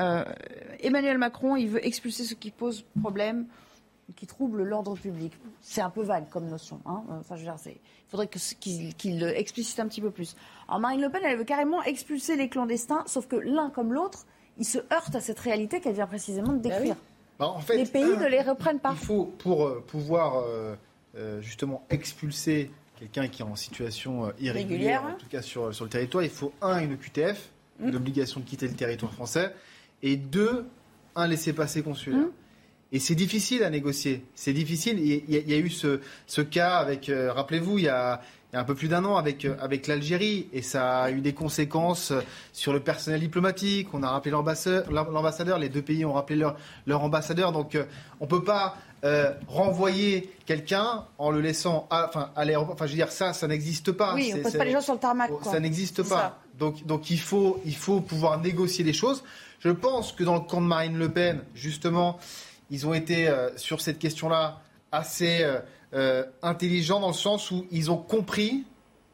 Emmanuel 0.81 1.17
Macron, 1.17 1.55
il 1.55 1.69
veut 1.69 1.85
expulser 1.85 2.23
ceux 2.23 2.35
qui 2.35 2.51
posent 2.51 2.83
problème, 2.99 3.45
qui 4.17 4.27
troublent 4.27 4.63
l'ordre 4.63 4.95
public. 4.95 5.31
C'est 5.61 5.79
un 5.81 5.89
peu 5.89 6.01
vague 6.03 6.27
comme 6.29 6.47
notion. 6.47 6.81
Hein 6.85 7.03
enfin, 7.19 7.35
je 7.35 7.41
veux 7.41 7.45
dire, 7.45 7.55
il 7.65 7.77
faudrait 8.09 8.27
ce- 8.35 8.55
qu'il 8.55 9.23
explicite 9.23 9.79
un 9.79 9.87
petit 9.87 10.01
peu 10.01 10.11
plus. 10.11 10.35
Alors, 10.67 10.81
Marine 10.81 11.01
Le 11.01 11.09
Pen, 11.09 11.21
elle 11.23 11.37
veut 11.37 11.45
carrément 11.45 11.81
expulser 11.83 12.35
les 12.35 12.49
clandestins, 12.49 13.03
sauf 13.05 13.27
que 13.27 13.37
l'un 13.37 13.69
comme 13.69 13.93
l'autre, 13.93 14.25
ils 14.57 14.65
se 14.65 14.79
heurtent 14.91 15.15
à 15.15 15.21
cette 15.21 15.39
réalité 15.39 15.79
qu'elle 15.79 15.93
vient 15.93 16.07
précisément 16.07 16.51
de 16.51 16.59
décrire. 16.59 16.95
Bah, 17.39 17.47
en 17.47 17.59
fait, 17.59 17.77
les 17.77 17.85
pays 17.85 18.03
ne 18.17 18.27
les 18.27 18.41
reprennent 18.41 18.79
pas. 18.79 18.91
Il 18.91 19.05
faut, 19.05 19.25
pour 19.25 19.81
pouvoir 19.85 20.43
justement 21.39 21.85
expulser 21.89 22.69
quelqu'un 23.01 23.27
qui 23.27 23.41
est 23.41 23.45
en 23.45 23.55
situation 23.55 24.25
euh, 24.27 24.31
irrégulière, 24.39 25.01
Régulière, 25.01 25.03
en 25.05 25.13
tout 25.19 25.25
cas 25.27 25.41
sur, 25.41 25.73
sur 25.73 25.85
le 25.85 25.89
territoire, 25.89 26.23
il 26.23 26.29
faut 26.29 26.53
un, 26.61 26.79
une 26.79 26.97
QTF, 26.97 27.49
Mm. 27.79 27.87
une 27.87 27.95
obligation 27.95 28.39
de 28.41 28.45
quitter 28.45 28.67
le 28.67 28.75
territoire 28.75 29.11
français, 29.11 29.55
et 30.03 30.15
deux, 30.15 30.65
un 31.15 31.25
laissez-passer 31.25 31.81
consulaire. 31.81 32.19
Mm. 32.19 32.31
Et 32.91 32.99
c'est 32.99 33.15
difficile 33.15 33.63
à 33.63 33.69
négocier. 33.71 34.23
C'est 34.35 34.53
difficile. 34.53 34.99
Il 34.99 35.07
y, 35.33 35.37
a- 35.37 35.39
il 35.39 35.49
y 35.49 35.53
a 35.53 35.57
eu 35.57 35.69
ce, 35.69 35.99
ce 36.27 36.41
cas 36.41 36.75
avec, 36.77 37.09
euh, 37.09 37.31
rappelez-vous, 37.33 37.79
il 37.79 37.85
y 37.85 37.87
a, 37.87 38.21
il 38.51 38.55
y 38.55 38.57
a 38.57 38.61
un 38.61 38.65
peu 38.65 38.75
plus 38.75 38.87
d'un 38.89 39.05
an 39.05 39.15
avec, 39.15 39.45
euh, 39.45 39.55
avec 39.61 39.87
l'Algérie, 39.87 40.47
et 40.51 40.61
ça 40.61 41.03
a 41.03 41.11
eu 41.11 41.21
des 41.21 41.33
conséquences 41.33 42.11
euh, 42.11 42.19
sur 42.51 42.73
le 42.73 42.81
personnel 42.81 43.21
diplomatique. 43.21 43.87
On 43.93 44.03
a 44.03 44.09
rappelé 44.09 44.31
l'ambassadeur, 44.31 45.57
les 45.57 45.69
deux 45.69 45.81
pays 45.81 46.03
ont 46.03 46.13
rappelé 46.13 46.37
leur, 46.39 46.57
leur 46.85 47.01
ambassadeur. 47.03 47.51
Donc 47.53 47.75
euh, 47.75 47.85
on 48.19 48.27
peut 48.27 48.43
pas 48.43 48.75
euh, 49.03 49.31
renvoyer 49.47 50.31
quelqu'un 50.45 51.05
en 51.17 51.31
le 51.31 51.39
laissant, 51.41 51.87
à, 51.89 52.07
enfin, 52.09 52.31
à 52.35 52.43
l'aéroport. 52.45 52.73
Enfin, 52.75 52.85
je 52.87 52.91
veux 52.91 52.97
dire, 52.97 53.11
ça, 53.11 53.33
ça 53.33 53.47
n'existe 53.47 53.91
pas. 53.93 54.13
Oui, 54.15 54.31
on 54.33 54.35
C'est- 54.37 54.41
pose 54.43 54.57
pas 54.57 54.65
les 54.65 54.71
gens 54.71 54.81
sur 54.81 54.93
le 54.93 54.99
tarmac. 54.99 55.29
Oh, 55.33 55.37
quoi. 55.41 55.51
ça 55.51 55.59
n'existe 55.59 56.03
pas. 56.03 56.15
ça. 56.15 56.37
Donc, 56.59 56.85
donc 56.85 57.09
il, 57.09 57.19
faut, 57.19 57.59
il 57.65 57.75
faut 57.75 58.01
pouvoir 58.01 58.39
négocier 58.41 58.83
les 58.83 58.93
choses. 58.93 59.23
Je 59.59 59.69
pense 59.69 60.11
que 60.11 60.23
dans 60.23 60.35
le 60.35 60.41
camp 60.41 60.59
de 60.61 60.67
Marine 60.67 60.97
Le 60.97 61.09
Pen, 61.09 61.39
justement, 61.55 62.19
ils 62.69 62.85
ont 62.85 62.93
été 62.93 63.27
euh, 63.27 63.49
sur 63.57 63.79
cette 63.81 63.97
question-là 63.97 64.59
assez 64.91 65.39
euh, 65.41 65.59
euh, 65.93 66.23
intelligents 66.41 66.99
dans 66.99 67.07
le 67.09 67.13
sens 67.13 67.51
où 67.51 67.65
ils 67.71 67.91
ont 67.91 67.97
compris 67.97 68.63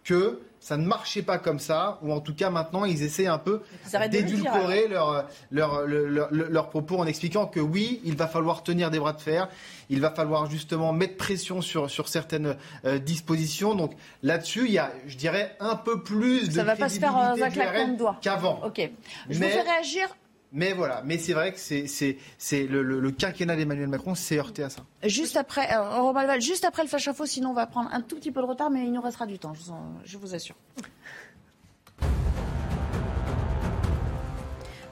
que 0.04 0.40
ça 0.60 0.76
ne 0.76 0.86
marchait 0.86 1.22
pas 1.22 1.38
comme 1.38 1.60
ça, 1.60 2.00
ou 2.02 2.12
en 2.12 2.20
tout 2.20 2.34
cas 2.34 2.50
maintenant 2.50 2.84
ils 2.84 3.04
essaient 3.04 3.28
un 3.28 3.38
peu 3.38 3.62
d'édulcorer 4.10 4.88
leur, 4.88 5.26
leur, 5.52 5.82
leur- 5.86 6.08
leur- 6.10 6.30
leurs 6.32 6.70
propos 6.70 6.98
en 6.98 7.06
expliquant 7.06 7.46
que 7.46 7.60
oui, 7.60 8.02
il 8.04 8.16
va 8.16 8.28
falloir 8.28 8.64
tenir 8.64 8.90
des 8.90 9.00
bras 9.00 9.14
de 9.14 9.22
fer, 9.22 9.48
il 9.90 10.02
va 10.02 10.10
falloir 10.12 10.50
justement 10.50 10.94
mettre 10.94 11.16
pression 11.18 11.62
sur, 11.62 11.90
sur 11.90 12.08
certaines 12.08 12.58
euh, 12.86 12.98
dispositions. 13.00 13.76
Donc 13.76 13.94
là-dessus, 14.24 14.66
il 14.66 14.72
y 14.74 14.78
a, 14.80 14.92
je 15.06 15.16
dirais, 15.16 15.56
un 15.60 15.76
peu 15.76 16.02
plus 16.02 16.50
de 16.50 16.54
Ça 16.56 16.64
va 16.64 16.76
pas 16.76 16.90
se 16.90 17.00
faire 17.00 17.16
euh, 17.18 17.42
un 17.44 17.50
claquement 17.50 17.94
de 17.94 17.98
doigts. 17.98 18.18
qu'avant. 18.22 18.60
Ok. 18.66 18.82
Je 19.30 19.40
Mais- 19.40 19.48
vous 19.48 19.54
fais 19.54 19.62
réagir 19.62 20.08
Mais 20.54 20.72
voilà, 20.74 21.02
mais 21.04 21.18
c'est 21.18 21.34
vrai 21.34 21.52
que 21.54 21.60
c'est, 21.60 21.88
le, 22.68 22.82
le- 22.82 23.00
le 23.02 23.12
quinquennat 23.12 23.56
d'Emmanuel 23.58 23.88
Macron 23.90 24.16
s'est 24.16 24.38
heurté 24.38 24.64
à 24.64 24.70
ça. 24.70 24.82
juste 25.04 25.36
après, 25.36 25.68
euh, 25.76 26.40
juste 26.40 26.64
après 26.64 26.84
le 26.84 26.88
flash 26.90 27.08
info, 27.08 27.26
sinon 27.26 27.50
on 27.50 27.54
va 27.54 27.68
prendre 27.68 27.90
un 27.94 28.02
tout 28.02 28.16
petit 28.16 28.32
peu 28.32 28.40
de 28.42 28.46
retard, 28.46 28.70
mais 28.70 28.86
il 28.86 28.94
nous 28.94 29.02
restera 29.02 29.26
du 29.26 29.38
temps, 29.40 29.54
je 30.06 30.18
vous 30.18 30.34
assure. 30.34 30.56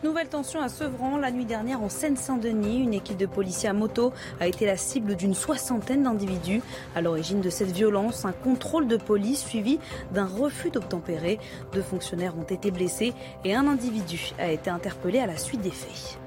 Nouvelle 0.05 0.29
tension 0.29 0.61
à 0.61 0.69
Sevran. 0.69 1.17
La 1.17 1.31
nuit 1.31 1.45
dernière, 1.45 1.81
en 1.81 1.89
Seine-Saint-Denis, 1.89 2.83
une 2.83 2.93
équipe 2.93 3.17
de 3.17 3.25
policiers 3.25 3.69
à 3.69 3.73
moto 3.73 4.13
a 4.39 4.45
été 4.45 4.67
la 4.67 4.77
cible 4.77 5.15
d'une 5.15 5.33
soixantaine 5.33 6.03
d'individus. 6.03 6.61
À 6.95 7.01
l'origine 7.01 7.41
de 7.41 7.49
cette 7.49 7.71
violence, 7.71 8.23
un 8.23 8.31
contrôle 8.31 8.87
de 8.87 8.97
police 8.97 9.43
suivi 9.43 9.79
d'un 10.13 10.27
refus 10.27 10.69
d'obtempérer. 10.69 11.39
Deux 11.73 11.81
fonctionnaires 11.81 12.37
ont 12.37 12.43
été 12.43 12.69
blessés 12.69 13.15
et 13.43 13.55
un 13.55 13.67
individu 13.67 14.29
a 14.37 14.51
été 14.51 14.69
interpellé 14.69 15.17
à 15.17 15.25
la 15.25 15.37
suite 15.37 15.61
des 15.61 15.71
faits. 15.71 16.19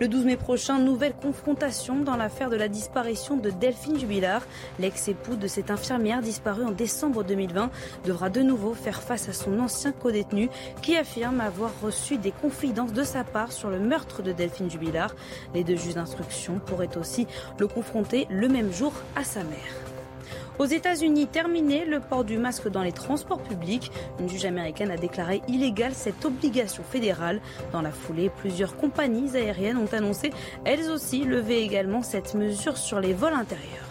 Le 0.00 0.06
12 0.06 0.26
mai 0.26 0.36
prochain, 0.36 0.78
nouvelle 0.78 1.14
confrontation 1.14 1.96
dans 1.96 2.14
l'affaire 2.14 2.50
de 2.50 2.56
la 2.56 2.68
disparition 2.68 3.36
de 3.36 3.50
Delphine 3.50 3.98
Jubilard. 3.98 4.42
L'ex-époux 4.78 5.34
de 5.34 5.48
cette 5.48 5.72
infirmière 5.72 6.22
disparue 6.22 6.62
en 6.62 6.70
décembre 6.70 7.24
2020 7.24 7.68
devra 8.04 8.30
de 8.30 8.40
nouveau 8.40 8.74
faire 8.74 9.02
face 9.02 9.28
à 9.28 9.32
son 9.32 9.58
ancien 9.58 9.90
codétenu 9.90 10.50
qui 10.82 10.96
affirme 10.96 11.40
avoir 11.40 11.72
reçu 11.82 12.16
des 12.16 12.30
confidences 12.30 12.92
de 12.92 13.02
sa 13.02 13.24
part 13.24 13.50
sur 13.50 13.70
le 13.70 13.80
meurtre 13.80 14.22
de 14.22 14.30
Delphine 14.30 14.70
Jubilard. 14.70 15.16
Les 15.52 15.64
deux 15.64 15.76
juges 15.76 15.94
d'instruction 15.94 16.60
pourraient 16.64 16.96
aussi 16.96 17.26
le 17.58 17.66
confronter 17.66 18.28
le 18.30 18.48
même 18.48 18.72
jour 18.72 18.92
à 19.16 19.24
sa 19.24 19.42
mère. 19.42 19.97
Aux 20.58 20.64
États-Unis, 20.64 21.28
terminé 21.28 21.84
le 21.84 22.00
port 22.00 22.24
du 22.24 22.36
masque 22.36 22.68
dans 22.68 22.82
les 22.82 22.90
transports 22.90 23.40
publics. 23.40 23.92
Une 24.18 24.28
juge 24.28 24.44
américaine 24.44 24.90
a 24.90 24.96
déclaré 24.96 25.40
illégale 25.46 25.94
cette 25.94 26.24
obligation 26.24 26.82
fédérale. 26.82 27.40
Dans 27.72 27.80
la 27.80 27.92
foulée, 27.92 28.28
plusieurs 28.28 28.76
compagnies 28.76 29.36
aériennes 29.36 29.78
ont 29.78 29.92
annoncé 29.92 30.32
elles 30.64 30.90
aussi 30.90 31.22
lever 31.22 31.62
également 31.62 32.02
cette 32.02 32.34
mesure 32.34 32.76
sur 32.76 32.98
les 32.98 33.14
vols 33.14 33.34
intérieurs. 33.34 33.86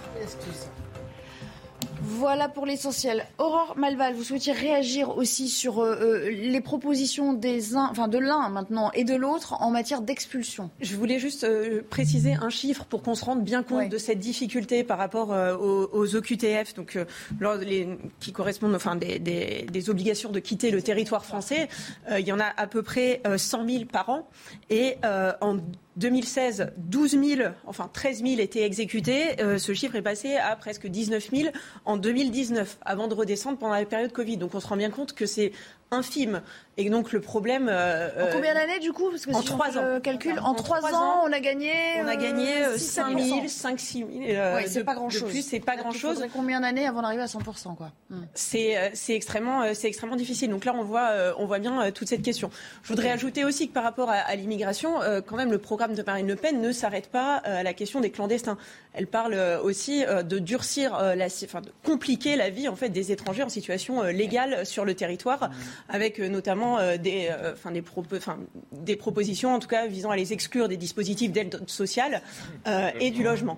Voilà 2.10 2.48
pour 2.48 2.66
l'essentiel. 2.66 3.26
Aurore 3.38 3.74
Malval, 3.78 4.14
vous 4.14 4.24
souhaitiez 4.24 4.54
réagir 4.54 5.18
aussi 5.18 5.50
sur 5.50 5.80
euh, 5.80 5.96
euh, 6.02 6.30
les 6.30 6.62
propositions 6.62 7.34
des 7.34 7.76
enfin 7.76 8.08
de 8.08 8.18
l'un 8.18 8.48
maintenant 8.48 8.92
et 8.94 9.04
de 9.04 9.14
l'autre 9.14 9.56
en 9.62 9.70
matière 9.72 10.02
d'expulsion. 10.02 10.70
Je 10.80 10.96
voulais 10.96 11.20
juste 11.20 11.44
euh, 11.44 11.82
préciser 11.90 12.34
un 12.34 12.50
chiffre 12.50 12.86
pour 12.86 13.04
qu'on 13.04 13.14
se 13.14 13.26
rende 13.26 13.44
bien 13.44 13.62
compte 13.62 13.90
de 13.90 13.98
cette 13.98 14.20
difficulté 14.20 14.86
par 14.86 14.98
rapport 14.98 15.34
euh, 15.34 15.58
aux, 15.58 15.90
aux 15.92 16.16
OQTF, 16.16 16.74
donc 16.76 16.98
lors- 17.42 17.56
les- 17.56 17.90
qui 18.22 18.32
correspondent 18.32 18.76
enfin 18.76 18.96
des, 18.96 19.20
des- 19.20 19.66
des 19.70 19.90
obligations 19.90 20.32
de 20.32 20.40
quitter 20.40 20.72
le 20.72 20.82
territoire 20.82 21.26
français. 21.26 21.68
Il 22.10 22.26
y 22.26 22.32
en 22.32 22.40
a 22.40 22.46
à 22.56 22.68
peu 22.68 22.84
près 22.84 23.22
euh, 23.28 23.38
100 23.38 23.68
000 23.68 23.86
par 23.86 24.10
an 24.10 24.28
et 24.70 24.96
en 25.42 25.58
2016, 25.98 26.74
12 26.78 27.12
000, 27.12 27.50
enfin 27.66 27.90
13 27.92 28.24
000 28.24 28.40
étaient 28.40 28.64
exécutés. 28.64 29.42
Euh, 29.42 29.58
ce 29.58 29.74
chiffre 29.74 29.96
est 29.96 30.02
passé 30.02 30.36
à 30.36 30.56
presque 30.56 30.88
19 30.88 31.30
000 31.32 31.50
en 31.86 31.98
2019, 31.98 32.78
avant 32.84 33.08
de 33.08 33.16
redescendre 33.16 33.58
pendant 33.58 33.74
la 33.74 33.86
période 33.86 34.12
Covid. 34.12 34.38
Donc 34.38 34.54
on 34.54 34.60
se 34.60 34.68
rend 34.68 34.78
bien 34.78 34.92
compte 34.92 35.14
que 35.14 35.26
c'est 35.26 35.52
infime. 35.92 36.42
Et 36.80 36.90
donc 36.92 37.12
le 37.12 37.22
problème. 37.22 37.68
euh, 37.72 38.30
En 38.30 38.32
combien 38.32 38.54
d'années 38.54 38.80
du 38.80 38.94
coup 38.94 39.10
Parce 39.10 39.26
que 39.26 39.32
en 39.32 39.42
trois 39.42 39.78
ans. 39.78 39.82
le 39.96 40.00
calcul, 40.00 40.40
en, 40.40 40.54
trois 40.54 40.82
ans, 40.94 40.98
ans, 40.98 41.22
on 41.26 41.32
a 41.34 41.40
gagné. 41.40 41.72
On 42.04 42.08
a 42.08 42.16
gagné 42.16 42.64
euh, 42.64 42.78
5 42.78 43.18
6-7%. 43.18 43.24
000, 43.28 43.48
5 43.48 43.80
6 43.80 43.98
000. 44.00 44.10
euh, 44.30 44.56
Ouais, 44.56 44.68
c'est 44.68 44.84
pas 44.84 44.94
grand 44.94 45.08
de 45.08 45.12
chose. 45.14 45.30
plus, 45.30 45.42
c'est 45.42 45.60
pas 45.60 45.76
grand 45.76 45.92
chose. 45.92 46.24
combien 46.34 46.62
d'années 46.62 46.86
avant 46.86 47.02
d'arriver 47.02 47.24
à 47.24 47.28
100% 47.28 47.76
quoi? 47.76 47.92
Hmm. 48.12 48.22
C'est 48.36 48.78
euh, 48.78 48.90
c'est 48.94 49.16
extrêmement, 49.16 49.64
euh, 49.64 49.72
c'est 49.74 49.88
extrêmement 49.88 50.16
difficile. 50.16 50.50
Donc 50.52 50.66
là, 50.66 50.74
on 50.76 50.84
voit, 50.84 51.10
euh, 51.12 51.34
on 51.40 51.46
voit 51.48 51.60
bien 51.60 51.82
euh, 51.82 51.92
toute 51.92 52.08
cette 52.10 52.22
question. 52.22 52.52
Je 52.84 52.90
voudrais 52.90 53.10
ajouter 53.10 53.44
aussi 53.44 53.68
que 53.70 53.74
par 53.74 53.84
rapport 53.84 54.10
à, 54.12 54.14
à 54.16 54.36
l'immigration, 54.36 55.02
euh, 55.02 55.22
quand 55.26 55.36
même, 55.36 55.52
le 55.52 55.58
programme 55.58 55.96
de 55.96 56.04
Marine 56.04 56.28
Le 56.28 56.36
Pen 56.36 56.62
ne 56.62 56.72
s'arrête 56.72 57.08
pas 57.10 57.42
euh, 57.48 57.60
à 57.60 57.64
la 57.64 57.74
question 57.74 58.02
des 58.02 58.12
clandestins. 58.12 58.58
Elle 58.94 59.08
parle 59.08 59.34
euh, 59.34 59.60
aussi 59.62 60.06
euh, 60.06 60.22
de 60.22 60.38
durcir, 60.40 60.96
euh, 60.96 61.16
la, 61.16 61.26
enfin, 61.26 61.62
de 61.62 61.72
compliquer 61.84 62.36
la 62.36 62.50
vie 62.52 62.68
en 62.68 62.76
fait 62.76 62.90
des 62.90 63.12
étrangers 63.12 63.44
en 63.44 63.50
situation 63.50 64.04
euh, 64.04 64.12
légale 64.12 64.66
sur 64.66 64.86
le 64.86 64.94
territoire, 64.94 65.50
avec 65.90 66.20
euh, 66.20 66.30
notamment 66.72 66.80
euh, 66.80 66.98
des, 66.98 67.28
euh, 67.32 67.54
enfin, 67.54 67.72
des, 67.72 67.82
propos- 67.82 68.18
enfin, 68.18 68.38
des 68.72 68.96
propositions, 68.96 69.54
en 69.54 69.60
tout 69.60 69.68
cas, 69.68 69.88
visant 69.88 70.10
à 70.12 70.16
les 70.16 70.34
exclure 70.34 70.68
des 70.68 70.78
dispositifs 70.78 71.32
d'aide 71.32 71.62
sociale 71.68 72.22
euh, 72.68 72.90
et 73.00 73.12
du 73.12 73.24
logement. 73.24 73.58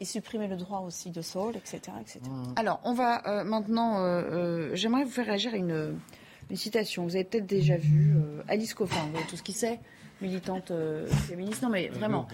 Et 0.00 0.04
supprimer 0.04 0.48
le 0.48 0.56
droit 0.56 0.80
aussi 0.80 1.10
de 1.10 1.22
sol, 1.22 1.54
etc. 1.56 1.80
etc. 2.00 2.20
Alors, 2.56 2.80
on 2.84 2.94
va 2.94 3.22
euh, 3.28 3.44
maintenant. 3.44 3.98
euh, 4.04 4.22
euh, 4.22 4.70
J'aimerais 4.74 5.04
vous 5.04 5.10
faire 5.10 5.26
réagir 5.26 5.54
à 5.54 5.56
une, 5.56 5.94
une 6.50 6.56
citation. 6.56 7.04
Vous 7.04 7.14
avez 7.14 7.24
peut-être 7.24 7.46
déjà 7.46 7.76
vu 7.76 8.14
Alice 8.48 8.74
Coffin, 8.74 9.00
vous 9.04 9.12
voyez 9.12 9.26
tout 9.26 9.36
ce 9.36 9.42
qu'il 9.42 9.54
sait 9.54 9.78
militante 10.20 10.72
féministe, 11.28 11.60
non 11.62 11.68
mais 11.68 11.88
vraiment, 11.88 12.26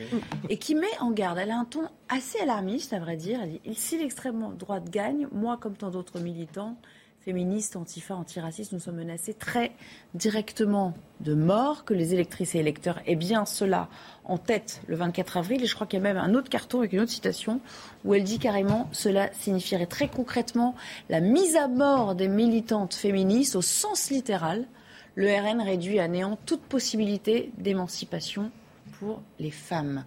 et 0.49 0.59
qui 0.59 0.75
met 0.75 0.87
en 1.01 1.11
garde. 1.11 1.39
Elle 1.39 1.51
a 1.51 1.57
un 1.59 1.65
ton 1.65 1.83
assez 2.09 2.39
alarmiste, 2.39 2.93
à 2.93 2.99
vrai 3.01 3.17
dire. 3.17 3.41
Elle 3.43 3.53
dit 3.53 3.75
si 3.75 3.99
l'extrême 3.99 4.55
droite 4.57 4.91
gagne, 4.91 5.27
moi 5.33 5.57
comme 5.57 5.75
tant 5.77 5.91
d'autres 5.91 6.21
militants, 6.21 6.77
féministes, 7.21 7.77
antifa, 7.77 8.15
antiracistes, 8.15 8.73
nous 8.73 8.79
sommes 8.79 8.97
menacés 8.97 9.35
très 9.35 9.73
directement 10.15 10.95
de 11.21 11.35
mort, 11.35 11.85
que 11.85 11.93
les 11.93 12.15
électrices 12.15 12.55
et 12.55 12.59
électeurs 12.59 13.01
aient 13.07 13.17
bien 13.17 13.45
cela 13.45 13.89
en 14.25 14.39
tête 14.39 14.81
le 14.87 14.97
24 14.97 15.37
avril. 15.37 15.63
Et 15.63 15.67
je 15.67 15.75
crois 15.75 15.87
qu'il 15.87 15.99
y 15.99 16.01
a 16.01 16.03
même 16.03 16.17
un 16.17 16.35
autre 16.35 16.49
carton 16.49 16.79
avec 16.79 16.95
une 16.95 17.01
autre 17.01 17.11
citation 17.11 17.61
où 18.05 18.15
elle 18.15 18.25
dit 18.25 18.39
carrément 18.39 18.89
cela 18.93 19.31
signifierait 19.35 19.87
très 19.87 20.09
concrètement 20.09 20.75
la 21.11 21.21
mise 21.21 21.57
à 21.57 21.69
mort 21.69 22.15
des 22.15 22.29
militantes 22.29 22.95
féministes 22.95 23.55
au 23.55 23.63
sens 23.63 24.11
littéral. 24.11 24.67
Le 25.15 25.29
RN 25.29 25.61
réduit 25.61 25.99
à 25.99 26.09
néant 26.09 26.39
toute 26.47 26.63
possibilité 26.63 27.53
d'émancipation 27.59 28.51
pour 28.99 29.21
les 29.39 29.51
femmes. 29.51 30.05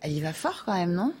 Elle 0.00 0.12
y 0.12 0.20
va 0.20 0.32
fort 0.32 0.62
quand 0.64 0.74
même, 0.74 0.92
non? 0.92 1.12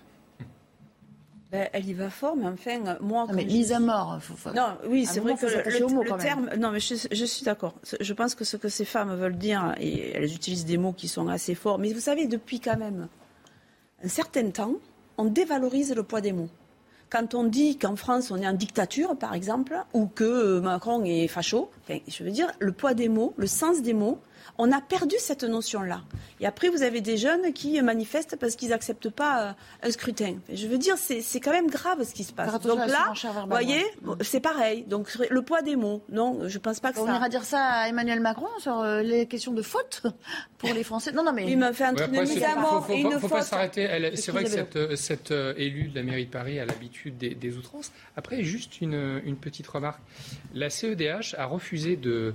Ben, 1.52 1.68
elle 1.74 1.86
y 1.86 1.92
va 1.92 2.08
fort, 2.08 2.34
mais 2.34 2.46
enfin, 2.46 2.96
moi. 3.02 3.26
mais 3.34 3.44
mise 3.44 3.72
à 3.72 3.78
mort. 3.78 4.18
Non, 4.54 4.78
oui, 4.88 5.04
c'est 5.04 5.20
vrai 5.20 5.34
que 5.34 5.44
le, 5.44 6.18
terme. 6.18 6.48
Non, 6.58 6.70
mais 6.70 6.80
je, 6.80 6.94
je 7.12 7.24
suis 7.26 7.44
d'accord. 7.44 7.74
Je 8.00 8.12
pense 8.14 8.34
que 8.34 8.44
ce 8.44 8.56
que 8.56 8.70
ces 8.70 8.86
femmes 8.86 9.14
veulent 9.14 9.36
dire, 9.36 9.74
et 9.78 10.12
elles 10.12 10.32
utilisent 10.32 10.64
des 10.64 10.78
mots 10.78 10.94
qui 10.94 11.08
sont 11.08 11.28
assez 11.28 11.54
forts, 11.54 11.78
mais 11.78 11.92
vous 11.92 12.00
savez, 12.00 12.26
depuis 12.26 12.58
quand 12.58 12.78
même 12.78 13.06
un 14.02 14.08
certain 14.08 14.48
temps, 14.50 14.76
on 15.18 15.26
dévalorise 15.26 15.94
le 15.94 16.02
poids 16.02 16.22
des 16.22 16.32
mots. 16.32 16.48
Quand 17.10 17.34
on 17.34 17.44
dit 17.44 17.76
qu'en 17.76 17.96
France, 17.96 18.30
on 18.30 18.38
est 18.38 18.48
en 18.48 18.54
dictature, 18.54 19.14
par 19.18 19.34
exemple, 19.34 19.76
ou 19.92 20.06
que 20.06 20.58
Macron 20.60 21.04
est 21.04 21.28
facho, 21.28 21.70
je 22.08 22.24
veux 22.24 22.30
dire, 22.30 22.50
le 22.60 22.72
poids 22.72 22.94
des 22.94 23.10
mots, 23.10 23.34
le 23.36 23.46
sens 23.46 23.82
des 23.82 23.92
mots, 23.92 24.18
on 24.62 24.70
a 24.70 24.80
perdu 24.80 25.16
cette 25.18 25.42
notion-là. 25.42 26.02
Et 26.38 26.46
après, 26.46 26.68
vous 26.68 26.82
avez 26.84 27.00
des 27.00 27.16
jeunes 27.16 27.52
qui 27.52 27.82
manifestent 27.82 28.36
parce 28.36 28.54
qu'ils 28.54 28.68
n'acceptent 28.68 29.10
pas 29.10 29.48
euh, 29.48 29.52
un 29.82 29.90
scrutin. 29.90 30.36
Je 30.52 30.68
veux 30.68 30.78
dire, 30.78 30.94
c'est 30.98 31.40
quand 31.40 31.50
même 31.50 31.66
grave 31.66 32.04
ce 32.04 32.14
qui 32.14 32.22
se 32.22 32.32
passe. 32.32 32.60
Donc 32.60 32.78
là, 32.78 33.12
vous 33.12 33.48
voyez, 33.48 33.84
c'est 34.20 34.38
pareil. 34.38 34.84
Donc 34.84 35.12
le 35.16 35.42
poids 35.42 35.62
des 35.62 35.74
mots, 35.74 36.04
non, 36.08 36.46
je 36.46 36.54
ne 36.54 36.62
pense 36.62 36.78
pas 36.78 36.92
que 36.92 37.00
on 37.00 37.06
ça... 37.06 37.12
On 37.12 37.16
ira 37.16 37.28
dire 37.28 37.42
ça 37.42 37.60
à 37.60 37.88
Emmanuel 37.88 38.20
Macron 38.20 38.46
sur 38.58 38.78
euh, 38.78 39.02
les 39.02 39.26
questions 39.26 39.52
de 39.52 39.62
faute 39.62 40.02
pour 40.58 40.72
les 40.72 40.84
Français. 40.84 41.10
Non, 41.10 41.24
non, 41.24 41.32
mais... 41.32 41.50
Il 41.50 41.58
m'a 41.58 41.72
fait 41.72 41.84
un 41.84 41.94
truc 41.94 42.12
de 42.12 42.20
mise 42.20 42.44
à 42.44 42.54
mort 42.54 42.86
Il 42.88 43.08
ne 43.08 43.18
faut 43.18 43.28
pas 43.28 43.42
s'arrêter. 43.42 43.88
C'est 44.14 44.30
vrai 44.30 44.44
que 44.44 44.50
cette, 44.50 44.94
cette 44.94 45.32
euh, 45.32 45.54
élue 45.56 45.88
de 45.88 45.96
la 45.96 46.04
mairie 46.04 46.26
de 46.26 46.30
Paris 46.30 46.60
a 46.60 46.64
l'habitude 46.64 47.18
des, 47.18 47.56
outrances. 47.56 47.90
Après, 48.16 48.44
juste 48.44 48.80
une, 48.80 49.20
une 49.24 49.36
petite 49.36 49.66
remarque. 49.66 50.00
La 50.54 50.70
CEDH 50.70 51.34
a 51.36 51.46
refusé 51.46 51.96
de 51.96 52.32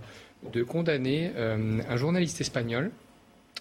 de 0.51 0.63
condamner 0.63 1.31
euh, 1.35 1.79
un 1.87 1.97
journaliste 1.97 2.41
espagnol, 2.41 2.91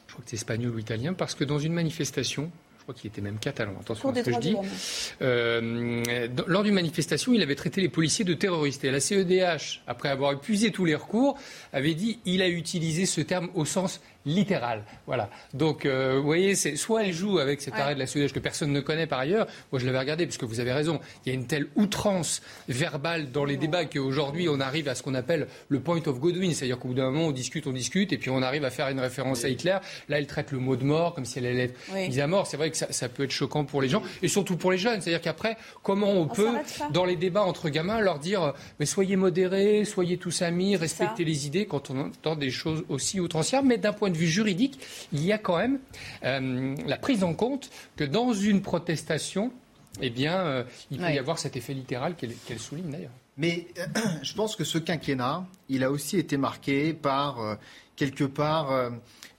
je 0.07 0.13
crois 0.13 0.25
que 0.25 0.31
c'est 0.31 0.37
espagnol 0.37 0.75
ou 0.75 0.79
italien, 0.79 1.15
parce 1.15 1.35
que 1.35 1.45
dans 1.45 1.59
une 1.59 1.73
manifestation, 1.73 2.51
je 2.79 2.83
crois 2.83 2.95
qu'il 2.95 3.09
était 3.09 3.21
même 3.21 3.39
catalan, 3.39 3.73
attention 3.81 4.11
à 4.11 4.15
ce 4.15 4.23
que 4.23 4.33
je 4.33 4.39
dis, 4.39 4.57
euh, 5.21 6.31
lors 6.47 6.63
d'une 6.63 6.75
manifestation, 6.75 7.33
il 7.33 7.43
avait 7.43 7.57
traité 7.57 7.81
les 7.81 7.89
policiers 7.89 8.25
de 8.25 8.35
terroristes. 8.35 8.85
Et 8.85 8.91
la 8.91 9.01
CEDH, 9.01 9.83
après 9.87 10.09
avoir 10.09 10.33
épuisé 10.33 10.71
tous 10.71 10.85
les 10.85 10.95
recours, 10.95 11.39
avait 11.73 11.95
dit 11.95 12.21
il 12.25 12.43
a 12.43 12.49
utilisé 12.49 13.07
ce 13.07 13.21
terme 13.21 13.49
au 13.55 13.65
sens 13.65 14.01
littéral. 14.27 14.83
Voilà. 15.07 15.31
Donc, 15.55 15.87
euh, 15.87 16.17
vous 16.19 16.27
voyez, 16.27 16.55
c'est 16.55 16.77
soit 16.77 17.05
elle 17.05 17.13
joue 17.13 17.39
avec 17.39 17.61
cet 17.63 17.75
arrêt 17.75 17.95
de 17.95 18.01
la 18.01 18.07
Suède 18.07 18.33
que 18.33 18.41
personne 18.41 18.73
ne 18.73 18.81
connaît 18.81 19.07
par 19.07 19.21
ailleurs. 19.21 19.47
Moi, 19.73 19.81
je 19.81 19.87
l'avais 19.87 20.01
regardé 20.01 20.27
parce 20.27 20.37
que 20.37 20.45
vous 20.45 20.61
avez 20.61 20.73
raison. 20.73 21.01
Il 21.25 21.29
y 21.29 21.33
a 21.33 21.35
une 21.35 21.47
telle 21.47 21.69
outrance 21.77 22.43
verbale 22.69 23.31
dans 23.31 23.45
les 23.45 23.57
débats 23.57 23.85
qu'aujourd'hui, 23.85 24.49
on 24.49 24.61
arrive 24.61 24.89
à 24.89 24.95
ce 24.95 25.03
qu'on 25.03 25.15
appelle 25.15 25.47
le 25.69 25.81
point 25.81 26.01
of 26.07 26.19
Godwin, 26.19 26.53
c'est-à-dire 26.53 26.79
qu'au 26.79 26.89
bout 26.89 26.95
d'un 26.95 27.11
moment, 27.11 27.27
on 27.27 27.33
discute, 27.33 27.67
on 27.67 27.73
discute, 27.73 28.13
et 28.13 28.19
puis 28.19 28.31
on 28.31 28.43
arrive 28.43 28.65
à 28.65 28.71
faire 28.71 28.89
une 28.89 29.01
référence 29.01 29.45
à 29.45 29.49
Hitler. 29.49 29.79
Là, 30.09 30.19
elle 30.19 30.27
traite 30.27 30.51
le 30.51 30.59
mot 30.59 30.77
de 30.77 30.85
mort 30.85 31.15
comme 31.15 31.25
si 31.25 31.39
elle 31.39 31.47
allait 31.47 31.65
être 31.65 31.79
mise 31.95 32.19
à 32.19 32.27
mort. 32.27 32.47
C'est 32.47 32.57
vrai 32.57 32.71
que 32.71 32.77
ça, 32.77 33.09
peut 33.09 33.25
être 33.25 33.31
choquant 33.31 33.65
pour 33.65 33.81
les 33.81 33.89
gens 33.89 34.03
et 34.23 34.29
surtout 34.29 34.57
pour 34.57 34.73
les 34.73 34.79
jeunes. 34.79 35.01
C'est-à-dire 35.01 35.21
qu'après, 35.21 35.57
comment 35.83 36.11
on, 36.11 36.27
peut, 36.27 36.51
dans 36.93 37.05
les 37.05 37.17
débats 37.17 37.45
entre 37.45 37.69
gamins, 37.69 38.01
leur 38.01 38.19
dire 38.19 38.55
mais 38.81 38.87
soyez 38.87 39.17
modérés, 39.17 39.85
soyez 39.85 40.17
tous 40.17 40.43
amis, 40.43 40.77
respectez 40.77 41.25
les 41.25 41.47
idées 41.47 41.67
quand 41.67 41.91
on 41.91 42.07
entend 42.07 42.35
des 42.35 42.51
choses 42.51 42.85
aussi 42.89 43.21
outrancières, 43.21 43.63
mais 43.63 43.79
d'un 43.79 43.93
point 43.93 44.11
de 44.11 44.16
vue 44.17 44.27
juridique, 44.27 44.81
il 45.13 45.25
y 45.25 45.33
a 45.33 45.39
quand 45.39 45.57
même 45.57 45.79
euh, 46.25 46.75
la 46.87 46.97
prise 46.97 47.23
en 47.25 47.35
compte 47.35 47.71
que 47.97 48.05
dans 48.05 48.33
une 48.33 48.63
protestation, 48.63 49.53
eh 50.01 50.11
bien, 50.11 50.39
euh, 50.41 50.65
il 50.91 50.99
peut 50.99 51.13
y 51.13 51.19
avoir 51.19 51.39
cet 51.39 51.57
effet 51.57 51.75
littéral 51.75 52.15
qu'elle 52.17 52.59
souligne 52.59 52.91
d'ailleurs. 52.91 53.13
Mais 53.37 53.69
je 54.23 54.35
pense 54.35 54.57
que 54.57 54.65
ce 54.65 54.79
quinquennat, 54.79 55.47
il 55.69 55.85
a 55.85 55.91
aussi 55.91 56.19
été 56.19 56.37
marqué 56.37 56.93
par, 56.93 57.41
euh, 57.41 57.55
quelque 57.97 58.25
part, 58.25 58.91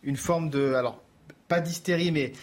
une 0.04 0.18
forme 0.18 0.50
de... 0.50 0.74
Alors, 0.74 1.02
pas 1.48 1.62
d'hystérie, 1.62 2.12
mais 2.12 2.34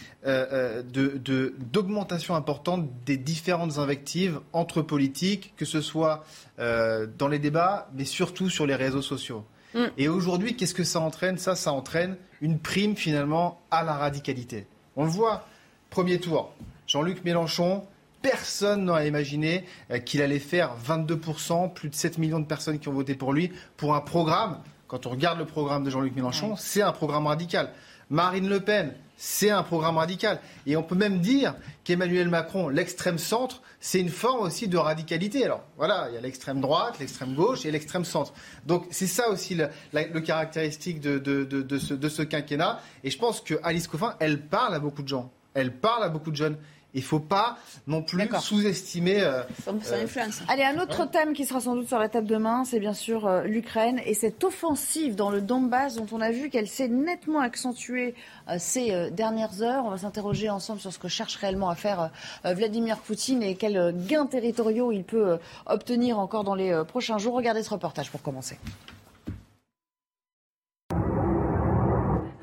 d'augmentation 1.71 2.33
importante 2.35 2.89
des 3.05 3.17
différentes 3.17 3.77
invectives 3.77 4.39
entre 4.51 4.81
politiques, 4.81 5.53
que 5.57 5.65
ce 5.65 5.81
soit 5.81 6.25
dans 6.57 7.27
les 7.29 7.37
débats, 7.37 7.87
mais 7.93 8.05
surtout 8.05 8.49
sur 8.49 8.65
les 8.65 8.73
réseaux 8.73 9.03
sociaux. 9.03 9.45
Mm. 9.75 9.85
Et 9.97 10.07
aujourd'hui, 10.07 10.55
qu'est-ce 10.55 10.73
que 10.73 10.83
ça 10.83 10.99
entraîne? 11.01 11.37
Ça, 11.37 11.55
ça 11.55 11.71
entraîne 11.71 12.15
une 12.41 12.57
prime 12.59 12.95
finalement 12.95 13.59
à 13.69 13.83
la 13.83 13.93
radicalité. 13.93 14.65
On 14.95 15.03
le 15.03 15.09
voit, 15.09 15.45
premier 15.89 16.19
tour, 16.19 16.53
Jean-Luc 16.87 17.23
Mélenchon, 17.23 17.83
personne 18.21 18.85
n'aurait 18.85 19.07
imaginé 19.07 19.65
euh, 19.91 19.99
qu'il 19.99 20.21
allait 20.21 20.39
faire 20.39 20.71
22%, 20.87 21.73
plus 21.73 21.89
de 21.89 21.95
7 21.95 22.17
millions 22.17 22.39
de 22.39 22.45
personnes 22.45 22.79
qui 22.79 22.87
ont 22.87 22.93
voté 22.93 23.13
pour 23.13 23.33
lui, 23.33 23.51
pour 23.77 23.93
un 23.93 24.01
programme. 24.01 24.59
Quand 24.87 25.05
on 25.05 25.09
regarde 25.09 25.37
le 25.37 25.45
programme 25.45 25.83
de 25.83 25.89
Jean-Luc 25.89 26.15
Mélenchon, 26.15 26.55
c'est 26.55 26.81
un 26.81 26.91
programme 26.91 27.27
radical. 27.27 27.71
Marine 28.09 28.47
Le 28.47 28.61
Pen, 28.61 28.93
c'est 29.17 29.49
un 29.49 29.63
programme 29.63 29.97
radical. 29.97 30.39
Et 30.65 30.75
on 30.75 30.83
peut 30.83 30.95
même 30.95 31.19
dire 31.19 31.55
qu'Emmanuel 31.83 32.29
Macron, 32.29 32.69
l'extrême 32.69 33.17
centre, 33.17 33.61
c'est 33.79 33.99
une 33.99 34.09
forme 34.09 34.41
aussi 34.41 34.67
de 34.67 34.77
radicalité. 34.77 35.45
Alors 35.45 35.63
voilà, 35.77 36.07
il 36.09 36.15
y 36.15 36.17
a 36.17 36.21
l'extrême 36.21 36.61
droite, 36.61 36.99
l'extrême 36.99 37.35
gauche 37.35 37.65
et 37.65 37.71
l'extrême 37.71 38.05
centre. 38.05 38.33
Donc 38.65 38.87
c'est 38.91 39.07
ça 39.07 39.29
aussi 39.29 39.55
le, 39.55 40.19
caractéristique 40.21 40.99
de, 40.99 41.17
de, 41.17 41.77
ce, 41.77 41.93
de, 41.93 42.09
ce, 42.09 42.21
quinquennat. 42.21 42.81
Et 43.03 43.09
je 43.09 43.17
pense 43.17 43.41
que 43.41 43.55
Alice 43.63 43.87
Coffin, 43.87 44.15
elle 44.19 44.41
parle 44.41 44.73
à 44.73 44.79
beaucoup 44.79 45.03
de 45.03 45.07
gens. 45.07 45.31
Elle 45.53 45.71
parle 45.71 46.03
à 46.03 46.09
beaucoup 46.09 46.31
de 46.31 46.35
jeunes. 46.35 46.57
Il 46.95 47.01
ne 47.01 47.05
faut 47.05 47.19
pas 47.19 47.57
non 47.87 48.01
plus 48.01 48.25
sous-estimer 48.39 49.21
euh, 49.21 49.43
son, 49.65 49.75
euh. 49.91 50.29
Allez, 50.47 50.63
un 50.63 50.79
autre 50.79 51.05
thème 51.05 51.33
qui 51.33 51.45
sera 51.45 51.59
sans 51.59 51.75
doute 51.75 51.89
sur 51.89 51.99
la 51.99 52.07
table 52.07 52.25
demain, 52.25 52.63
c'est 52.63 52.79
bien 52.79 52.93
sûr 52.93 53.27
euh, 53.27 53.43
l'Ukraine 53.43 53.99
et 54.05 54.13
cette 54.13 54.41
offensive 54.45 55.13
dans 55.15 55.29
le 55.29 55.41
Donbass 55.41 55.95
dont 55.95 56.07
on 56.13 56.21
a 56.21 56.31
vu 56.31 56.49
qu'elle 56.49 56.69
s'est 56.69 56.87
nettement 56.87 57.41
accentuée 57.41 58.15
ces 58.57 59.11
dernières 59.11 59.61
heures. 59.61 59.83
On 59.85 59.89
va 59.89 59.97
s'interroger 59.97 60.49
ensemble 60.49 60.79
sur 60.79 60.93
ce 60.93 60.99
que 60.99 61.09
cherche 61.09 61.35
réellement 61.35 61.69
à 61.69 61.75
faire 61.75 62.11
Vladimir 62.43 62.99
Poutine 62.99 63.43
et 63.43 63.55
quels 63.55 63.93
gains 64.07 64.27
territoriaux 64.27 64.91
il 64.91 65.03
peut 65.03 65.37
obtenir 65.65 66.19
encore 66.19 66.43
dans 66.43 66.55
les 66.55 66.83
prochains 66.87 67.17
jours. 67.17 67.35
Regardez 67.35 67.63
ce 67.63 67.71
reportage 67.71 68.09
pour 68.09 68.21
commencer. 68.21 68.57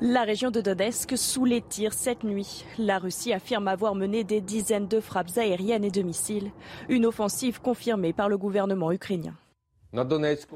La 0.05 0.23
région 0.23 0.51
de 0.51 0.59
Donetsk 0.59 1.17
sous 1.17 1.45
les 1.45 1.61
tirs 1.61 1.93
cette 1.93 2.25
nuit. 2.25 2.65
La 2.77 2.99
Russie 2.99 3.31
affirme 3.31 3.69
avoir 3.69 3.95
mené 3.95 4.25
des 4.25 4.41
dizaines 4.41 4.89
de 4.89 4.99
frappes 4.99 5.37
aériennes 5.37 5.85
et 5.85 5.91
de 5.91 6.01
missiles. 6.01 6.51
Une 6.89 7.05
offensive 7.05 7.61
confirmée 7.61 8.11
par 8.11 8.27
le 8.27 8.37
gouvernement 8.37 8.91
ukrainien. 8.91 9.33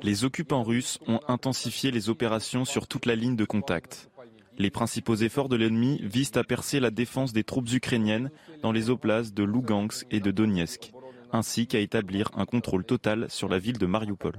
Les 0.04 0.26
occupants 0.26 0.64
russes 0.64 1.00
ont 1.08 1.22
intensifié 1.30 1.92
les 1.92 2.10
opérations 2.10 2.66
sur 2.66 2.90
toute 2.90 3.06
la 3.06 3.16
ligne 3.16 3.38
de 3.38 3.46
contact. 3.46 4.10
Les 4.58 4.70
principaux 4.70 5.16
efforts 5.16 5.48
de 5.48 5.56
l'ennemi 5.56 6.02
visent 6.04 6.36
à 6.36 6.44
percer 6.44 6.82
la 6.82 6.92
défense 6.92 7.32
des 7.32 7.46
troupes 7.46 7.72
ukrainiennes 7.72 8.32
dans 8.64 8.74
les 8.74 8.90
oblasts 8.90 9.34
de 9.34 9.46
Lugansk 9.46 10.06
et 10.12 10.20
de 10.20 10.32
Donetsk, 10.32 10.92
ainsi 11.32 11.68
qu'à 11.68 11.80
établir 11.80 12.32
un 12.36 12.46
contrôle 12.46 12.84
total 12.84 13.28
sur 13.30 13.48
la 13.48 13.60
ville 13.60 13.78
de 13.78 13.86
Mariupol. 13.86 14.34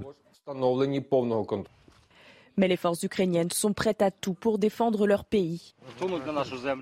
Mais 2.59 2.67
les 2.67 2.75
forces 2.75 3.03
ukrainiennes 3.03 3.51
sont 3.51 3.71
prêtes 3.71 4.01
à 4.01 4.11
tout 4.11 4.33
pour 4.33 4.59
défendre 4.59 5.07
leur 5.07 5.23
pays. 5.23 5.75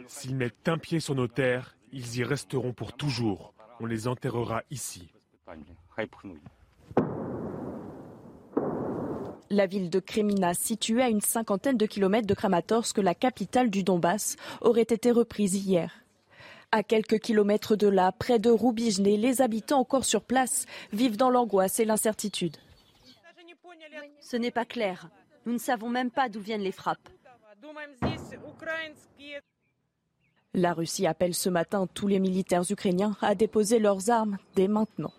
S'ils 0.07 0.35
mettent 0.35 0.67
un 0.67 0.79
pied 0.79 0.99
sur 0.99 1.13
nos 1.13 1.27
terres, 1.27 1.77
ils 1.93 2.17
y 2.17 2.23
resteront 2.23 2.73
pour 2.73 2.93
toujours. 2.93 3.53
On 3.79 3.85
les 3.85 4.07
enterrera 4.07 4.63
ici. 4.71 5.07
La 9.51 9.67
ville 9.67 9.91
de 9.91 9.99
Kremina, 9.99 10.55
située 10.55 11.03
à 11.03 11.09
une 11.09 11.21
cinquantaine 11.21 11.77
de 11.77 11.85
kilomètres 11.85 12.25
de 12.25 12.33
Kramatorsk, 12.33 12.97
la 12.97 13.13
capitale 13.13 13.69
du 13.69 13.83
Donbass, 13.83 14.35
aurait 14.61 14.81
été 14.81 15.11
reprise 15.11 15.53
hier. 15.53 15.93
À 16.71 16.81
quelques 16.81 17.19
kilomètres 17.19 17.75
de 17.75 17.87
là, 17.87 18.11
près 18.11 18.39
de 18.39 18.49
Roubijne, 18.49 19.03
les 19.03 19.43
habitants 19.43 19.81
encore 19.81 20.05
sur 20.05 20.23
place 20.23 20.65
vivent 20.91 21.17
dans 21.17 21.29
l'angoisse 21.29 21.79
et 21.79 21.85
l'incertitude. 21.85 22.57
Ce 24.19 24.37
n'est 24.37 24.49
pas 24.49 24.65
clair. 24.65 25.11
Nous 25.47 25.53
ne 25.53 25.59
savons 25.59 25.87
même 25.87 26.11
pas 26.11 26.27
d'où 26.27 26.41
viennent 26.41 26.61
les 26.61 26.73
frappes. 26.73 27.07
La 30.53 30.73
Russie 30.73 31.07
appelle 31.07 31.33
ce 31.33 31.47
matin 31.47 31.87
tous 31.93 32.07
les 32.07 32.19
militaires 32.19 32.69
ukrainiens 32.69 33.15
à 33.21 33.33
déposer 33.33 33.79
leurs 33.79 34.09
armes 34.09 34.37
dès 34.57 34.67
maintenant. 34.67 35.13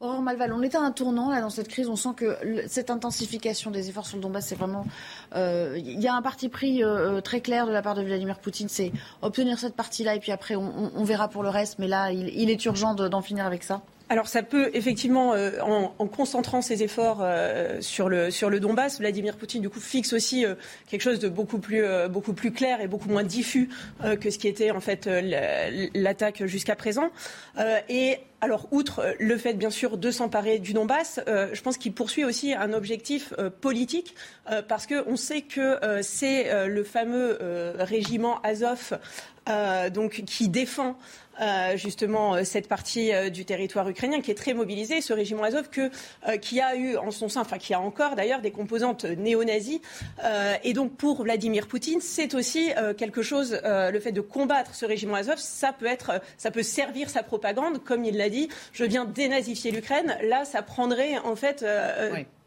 Aurore 0.00 0.20
Malval, 0.20 0.52
on 0.52 0.60
est 0.60 0.74
à 0.74 0.80
un 0.82 0.90
tournant 0.90 1.30
là 1.30 1.40
dans 1.40 1.48
cette 1.48 1.68
crise. 1.68 1.88
On 1.88 1.96
sent 1.96 2.10
que 2.14 2.36
cette 2.66 2.90
intensification 2.90 3.70
des 3.70 3.88
efforts 3.88 4.04
sur 4.04 4.18
le 4.18 4.22
Donbass, 4.22 4.48
c'est 4.48 4.56
vraiment. 4.56 4.84
Euh, 5.34 5.78
il 5.78 6.02
y 6.02 6.08
a 6.08 6.14
un 6.14 6.20
parti 6.20 6.50
pris 6.50 6.84
euh, 6.84 7.22
très 7.22 7.40
clair 7.40 7.66
de 7.66 7.72
la 7.72 7.80
part 7.80 7.94
de 7.94 8.02
Vladimir 8.02 8.38
Poutine, 8.38 8.68
c'est 8.68 8.92
obtenir 9.22 9.58
cette 9.58 9.76
partie-là 9.76 10.16
et 10.16 10.20
puis 10.20 10.30
après 10.32 10.56
on, 10.56 11.04
verra 11.04 11.28
pour 11.28 11.42
le 11.42 11.48
reste. 11.48 11.78
Mais 11.78 11.88
là, 11.88 12.12
il 12.12 12.50
est 12.50 12.64
urgent 12.66 12.94
d'en 12.94 13.22
finir 13.22 13.46
avec 13.46 13.62
ça. 13.62 13.80
Alors 14.12 14.28
ça 14.28 14.42
peut 14.42 14.70
effectivement, 14.74 15.32
euh, 15.32 15.52
en, 15.62 16.06
concentrant 16.06 16.60
ses 16.60 16.82
efforts 16.82 17.20
euh, 17.22 17.80
sur, 17.80 18.10
le, 18.10 18.30
sur 18.30 18.50
le 18.50 18.60
Donbass, 18.60 18.98
Vladimir 18.98 19.38
Poutine 19.38 19.62
du 19.62 19.70
coup 19.70 19.80
fixe 19.80 20.12
aussi 20.12 20.44
euh, 20.44 20.54
quelque 20.86 21.00
chose 21.00 21.18
de 21.18 21.30
beaucoup 21.30 21.58
plus, 21.58 21.82
beaucoup 22.10 22.34
plus 22.34 22.52
clair 22.52 22.82
et 22.82 22.88
beaucoup 22.88 23.08
moins 23.08 23.22
diffus 23.22 23.70
que 24.20 24.28
ce 24.28 24.36
qui 24.36 24.48
était 24.48 24.70
en 24.70 24.80
fait 24.80 25.08
l'attaque 25.94 26.44
jusqu'à 26.44 26.76
présent. 26.76 27.10
et 27.88 28.18
alors, 28.42 28.66
outre 28.72 29.14
le 29.20 29.36
fait, 29.36 29.54
bien 29.54 29.70
sûr, 29.70 29.96
de 29.96 30.10
s'emparer 30.10 30.58
du 30.58 30.72
Donbass, 30.72 31.20
je 31.26 31.60
pense 31.62 31.78
qu'il 31.78 31.92
poursuit 31.92 32.24
aussi 32.24 32.52
un 32.52 32.72
objectif 32.72 33.32
politique, 33.60 34.16
parce 34.66 34.88
qu'on 34.88 35.16
sait 35.16 35.42
que 35.42 35.78
c'est 36.02 36.66
le 36.66 36.82
fameux 36.82 37.38
régiment 37.78 38.40
Azov 38.42 38.98
donc, 39.92 40.24
qui 40.26 40.48
défend 40.48 40.96
euh, 41.40 41.76
justement 41.76 42.34
euh, 42.34 42.44
cette 42.44 42.68
partie 42.68 43.12
euh, 43.12 43.30
du 43.30 43.44
territoire 43.44 43.88
ukrainien 43.88 44.20
qui 44.20 44.30
est 44.30 44.34
très 44.34 44.52
mobilisée, 44.52 45.00
ce 45.00 45.12
régiment 45.12 45.44
Azov 45.44 45.70
que, 45.70 45.90
qui 46.36 46.60
a 46.60 46.76
eu 46.76 46.96
en 46.96 47.10
son 47.10 47.28
sein, 47.28 47.40
enfin 47.40 47.58
qui 47.58 47.72
a 47.74 47.80
encore 47.80 48.16
d'ailleurs 48.16 48.40
des 48.40 48.50
composantes 48.50 49.04
néo-nazis. 49.04 49.80
et 50.62 50.72
donc 50.72 50.96
pour 50.96 51.22
Vladimir 51.22 51.66
Poutine, 51.66 52.00
c'est 52.00 52.34
aussi 52.34 52.70
quelque 52.96 53.22
chose, 53.22 53.58
le 53.64 53.98
fait 54.00 54.12
de 54.12 54.20
combattre 54.20 54.74
ce 54.74 54.84
régiment 54.86 55.14
Azov, 55.14 55.38
ça 55.38 55.72
peut 55.72 55.86
être, 55.86 56.20
ça 56.36 56.50
peut 56.50 56.62
servir 56.62 57.10
sa 57.10 57.22
propagande, 57.22 57.82
comme 57.82 58.04
il 58.04 58.16
l'a 58.16 58.28
dit. 58.28 58.48
Je 58.72 58.84
viens 58.84 59.04
dénazifier 59.04 59.70
l'Ukraine. 59.70 60.16
Là, 60.22 60.44
ça 60.44 60.62
prendrait 60.62 61.18
en 61.18 61.36
fait 61.36 61.64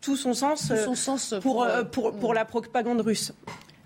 tout 0.02 0.16
son 0.16 0.34
sens, 0.34 0.74
son 0.74 0.96
sens 0.96 1.36
pour, 1.42 1.68
pour, 1.92 2.16
pour 2.16 2.34
la 2.34 2.46
propagande 2.46 3.02
russe. 3.02 3.34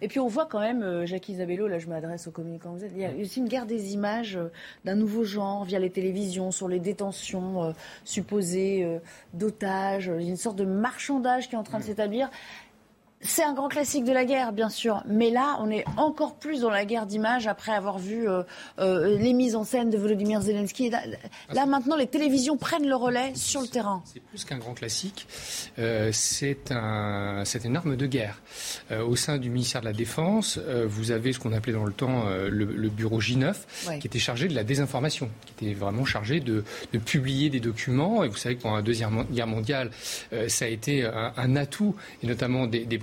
Et 0.01 0.07
puis 0.07 0.19
on 0.19 0.27
voit 0.27 0.45
quand 0.45 0.59
même, 0.59 0.81
euh, 0.81 1.05
Jacques 1.05 1.29
Isabello, 1.29 1.67
là 1.67 1.79
je 1.79 1.87
m'adresse 1.87 2.27
aux 2.27 2.31
communicants, 2.31 2.73
vous 2.73 2.83
êtes, 2.83 2.91
il 2.95 3.01
y 3.01 3.05
a 3.05 3.11
aussi 3.21 3.39
une 3.39 3.47
guerre 3.47 3.65
des 3.65 3.93
images 3.93 4.37
euh, 4.37 4.49
d'un 4.85 4.95
nouveau 4.95 5.23
genre 5.23 5.65
via 5.65 5.79
les 5.79 5.89
télévisions 5.89 6.51
sur 6.51 6.67
les 6.67 6.79
détentions 6.79 7.63
euh, 7.63 7.71
supposées 8.05 8.99
d'otages, 9.33 10.07
une 10.07 10.37
sorte 10.37 10.55
de 10.55 10.65
marchandage 10.65 11.49
qui 11.49 11.55
est 11.55 11.57
en 11.57 11.63
train 11.63 11.79
de 11.79 11.83
s'établir. 11.83 12.29
C'est 13.21 13.43
un 13.43 13.53
grand 13.53 13.67
classique 13.67 14.05
de 14.05 14.13
la 14.13 14.23
guerre, 14.23 14.53
bien 14.53 14.69
sûr, 14.69 15.03
mais 15.05 15.29
là, 15.29 15.57
on 15.59 15.69
est 15.69 15.83
encore 15.97 16.35
plus 16.35 16.61
dans 16.61 16.69
la 16.69 16.85
guerre 16.85 17.05
d'image 17.05 17.47
après 17.47 17.73
avoir 17.73 17.99
vu 17.99 18.29
euh, 18.29 18.43
euh, 18.79 19.17
les 19.17 19.33
mises 19.33 19.57
en 19.57 19.65
scène 19.65 19.89
de 19.89 19.97
Volodymyr 19.97 20.41
Zelensky. 20.41 20.89
Là, 20.89 21.01
là, 21.51 21.65
maintenant, 21.65 21.97
les 21.97 22.07
télévisions 22.07 22.55
prennent 22.55 22.87
le 22.87 22.95
relais 22.95 23.33
sur 23.35 23.59
le 23.59 23.67
terrain. 23.67 24.01
C'est 24.05 24.21
plus 24.21 24.45
qu'un 24.45 24.57
grand 24.57 24.73
classique, 24.73 25.27
euh, 25.79 26.11
c'est 26.13 26.71
un, 26.71 27.43
une 27.65 27.75
arme 27.75 27.97
de 27.97 28.05
guerre. 28.05 28.41
au 28.89 29.17
sein 29.17 29.37
du 29.37 29.49
ministère 29.49 29.81
de 29.81 29.87
la 29.87 29.93
Défense, 29.93 30.57
vous 30.87 31.11
avez 31.11 31.33
ce 31.33 31.39
qu'on 31.39 31.51
appelait 31.51 31.73
dans 31.73 31.83
le 31.83 31.91
temps 31.91 32.23
le, 32.49 32.89
bureau 32.89 33.19
J9, 33.19 33.99
qui 33.99 34.07
était 34.07 34.17
chargé 34.17 34.47
de 34.47 34.55
la 34.55 34.63
désinformation, 34.63 35.29
qui 35.45 35.65
était 35.65 35.73
vraiment 35.73 36.05
chargé 36.05 36.39
de, 36.39 36.63
publier 37.05 37.49
des 37.49 37.59
documents. 37.59 38.23
Et 38.23 38.29
vous 38.29 38.37
savez 38.37 38.55
que 38.55 38.61
pendant 38.61 38.77
la 38.77 38.81
Deuxième 38.81 39.25
Guerre 39.25 39.47
mondiale, 39.47 39.91
ça 40.47 40.65
a 40.65 40.67
été 40.69 41.03
un, 41.03 41.55
atout, 41.57 41.95
et 42.23 42.27
notamment 42.27 42.65
des, 42.65 42.85
des 42.85 42.97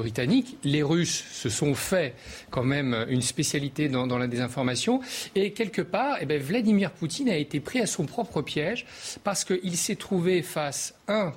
les 0.65 0.83
Russes 0.83 1.25
se 1.33 1.49
sont 1.49 1.75
fait 1.75 2.15
quand 2.51 2.65
même 2.65 3.07
une 3.09 3.23
spécialité 3.23 3.89
dans, 3.89 4.19
la 4.19 4.27
désinformation. 4.27 5.01
Et 5.35 5.53
quelque 5.53 5.83
part, 5.83 6.19
eh 6.21 6.27
ben, 6.27 6.41
Vladimir 6.41 6.93
Poutine 6.93 7.29
a 7.29 7.37
été 7.37 7.61
pris 7.61 7.81
à 7.81 7.87
son 7.87 8.07
propre 8.07 8.43
piège 8.43 8.87
parce 9.25 9.45
qu'il 9.45 9.77
s'est 9.77 9.97
trouvé 9.97 10.43
face, 10.43 10.95
un, 11.09 11.33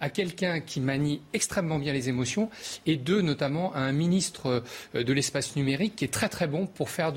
à 0.00 0.10
quelqu'un 0.10 0.60
qui 0.60 0.80
manie 0.80 1.22
extrêmement 1.32 1.78
bien 1.78 1.92
les 1.92 2.08
émotions 2.08 2.50
et 2.86 2.96
deux, 2.96 3.22
notamment 3.22 3.72
à 3.74 3.80
un 3.80 3.92
ministre 3.92 4.62
euh, 4.94 5.02
de 5.02 5.12
l'espace 5.12 5.56
numérique 5.56 5.96
qui 5.96 6.04
est 6.04 6.12
très 6.12 6.28
très 6.28 6.46
bon 6.46 6.66
pour 6.66 6.90
faire 6.90 7.12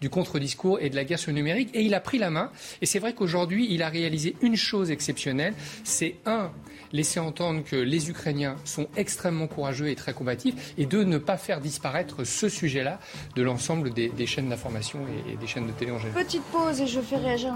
du 0.00 0.10
contre-discours 0.10 0.78
et 0.80 0.90
de 0.90 0.96
la 0.96 1.04
guerre 1.04 1.18
sur 1.18 1.30
le 1.30 1.36
numérique. 1.36 1.70
Et 1.74 1.82
il 1.82 1.94
a 1.94 2.00
pris 2.00 2.18
la 2.18 2.30
main. 2.30 2.50
Et 2.80 2.86
c'est 2.86 2.98
vrai 2.98 3.12
qu'aujourd'hui, 3.12 3.68
il 3.70 3.82
a 3.82 3.88
réalisé 3.88 4.36
une 4.40 4.56
chose 4.56 4.90
exceptionnelle. 4.90 5.54
C'est 5.84 6.16
un, 6.26 6.50
laisser 6.92 7.20
entendre 7.20 7.62
que 7.64 7.76
les 7.76 8.10
Ukrainiens 8.10 8.56
sont 8.64 8.88
extrêmement 8.96 9.46
courageux 9.46 9.88
et 9.88 9.94
très 9.94 10.12
combatifs, 10.12 10.74
et 10.78 10.86
deux, 10.86 11.04
ne 11.04 11.18
pas 11.18 11.36
faire 11.36 11.60
disparaître 11.60 12.24
ce 12.24 12.48
sujet-là 12.48 12.98
de 13.34 13.42
l'ensemble 13.42 13.92
des, 13.92 14.26
chaînes 14.26 14.48
d'information 14.48 15.00
et, 15.28 15.36
des 15.36 15.46
chaînes 15.46 15.66
de 15.66 15.72
télé 15.72 15.90
en 15.90 15.98
général. 15.98 16.24
Petite 16.24 16.44
pause 16.44 16.80
et 16.80 16.86
je 16.86 17.00
fais 17.00 17.16
réagir 17.16 17.54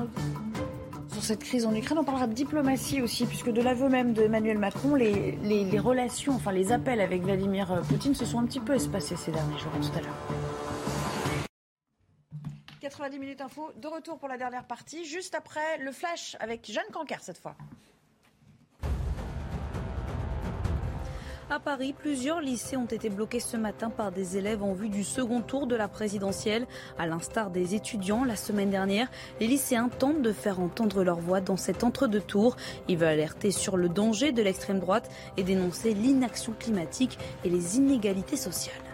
sur 1.12 1.22
cette 1.22 1.44
crise 1.44 1.64
en 1.64 1.74
Ukraine. 1.74 1.98
On 1.98 2.04
parlera 2.04 2.26
de 2.26 2.34
diplomatie 2.34 3.00
aussi, 3.00 3.24
puisque 3.26 3.50
de 3.50 3.62
l'aveu 3.62 3.88
même 3.88 4.12
d'Emmanuel 4.12 4.58
Macron, 4.58 4.94
les, 4.94 5.38
les, 5.42 5.78
relations, 5.78 6.34
enfin 6.34 6.52
les 6.52 6.72
appels 6.72 7.00
avec 7.00 7.22
Vladimir 7.22 7.82
Poutine 7.88 8.14
se 8.14 8.24
sont 8.24 8.38
un 8.38 8.46
petit 8.46 8.60
peu 8.60 8.74
espacés 8.74 9.16
ces 9.16 9.32
derniers 9.32 9.58
jours, 9.58 9.72
tout 9.80 9.98
à 9.98 10.02
l'heure. 10.02 10.16
90 12.80 13.18
minutes 13.18 13.40
info, 13.40 13.72
de 13.76 13.88
retour 13.88 14.16
pour 14.18 14.28
la 14.28 14.38
dernière 14.38 14.64
partie, 14.64 15.04
juste 15.04 15.34
après 15.34 15.78
le 15.78 15.90
flash 15.90 16.36
avec 16.38 16.70
Jeanne 16.70 16.84
Cancar 16.92 17.20
cette 17.20 17.38
fois. 17.38 17.56
À 21.48 21.60
Paris, 21.60 21.94
plusieurs 21.96 22.40
lycées 22.40 22.76
ont 22.76 22.86
été 22.86 23.08
bloqués 23.08 23.38
ce 23.38 23.56
matin 23.56 23.88
par 23.88 24.10
des 24.10 24.36
élèves 24.36 24.64
en 24.64 24.72
vue 24.72 24.88
du 24.88 25.04
second 25.04 25.42
tour 25.42 25.68
de 25.68 25.76
la 25.76 25.86
présidentielle. 25.86 26.66
À 26.98 27.06
l'instar 27.06 27.50
des 27.50 27.76
étudiants, 27.76 28.24
la 28.24 28.34
semaine 28.34 28.68
dernière, 28.68 29.06
les 29.38 29.46
lycéens 29.46 29.88
tentent 29.88 30.22
de 30.22 30.32
faire 30.32 30.58
entendre 30.58 31.04
leur 31.04 31.20
voix 31.20 31.40
dans 31.40 31.56
cet 31.56 31.84
entre-deux 31.84 32.20
tours. 32.20 32.56
Ils 32.88 32.98
veulent 32.98 33.10
alerter 33.10 33.52
sur 33.52 33.76
le 33.76 33.88
danger 33.88 34.32
de 34.32 34.42
l'extrême 34.42 34.80
droite 34.80 35.08
et 35.36 35.44
dénoncer 35.44 35.94
l'inaction 35.94 36.52
climatique 36.58 37.16
et 37.44 37.48
les 37.48 37.76
inégalités 37.76 38.36
sociales. 38.36 38.85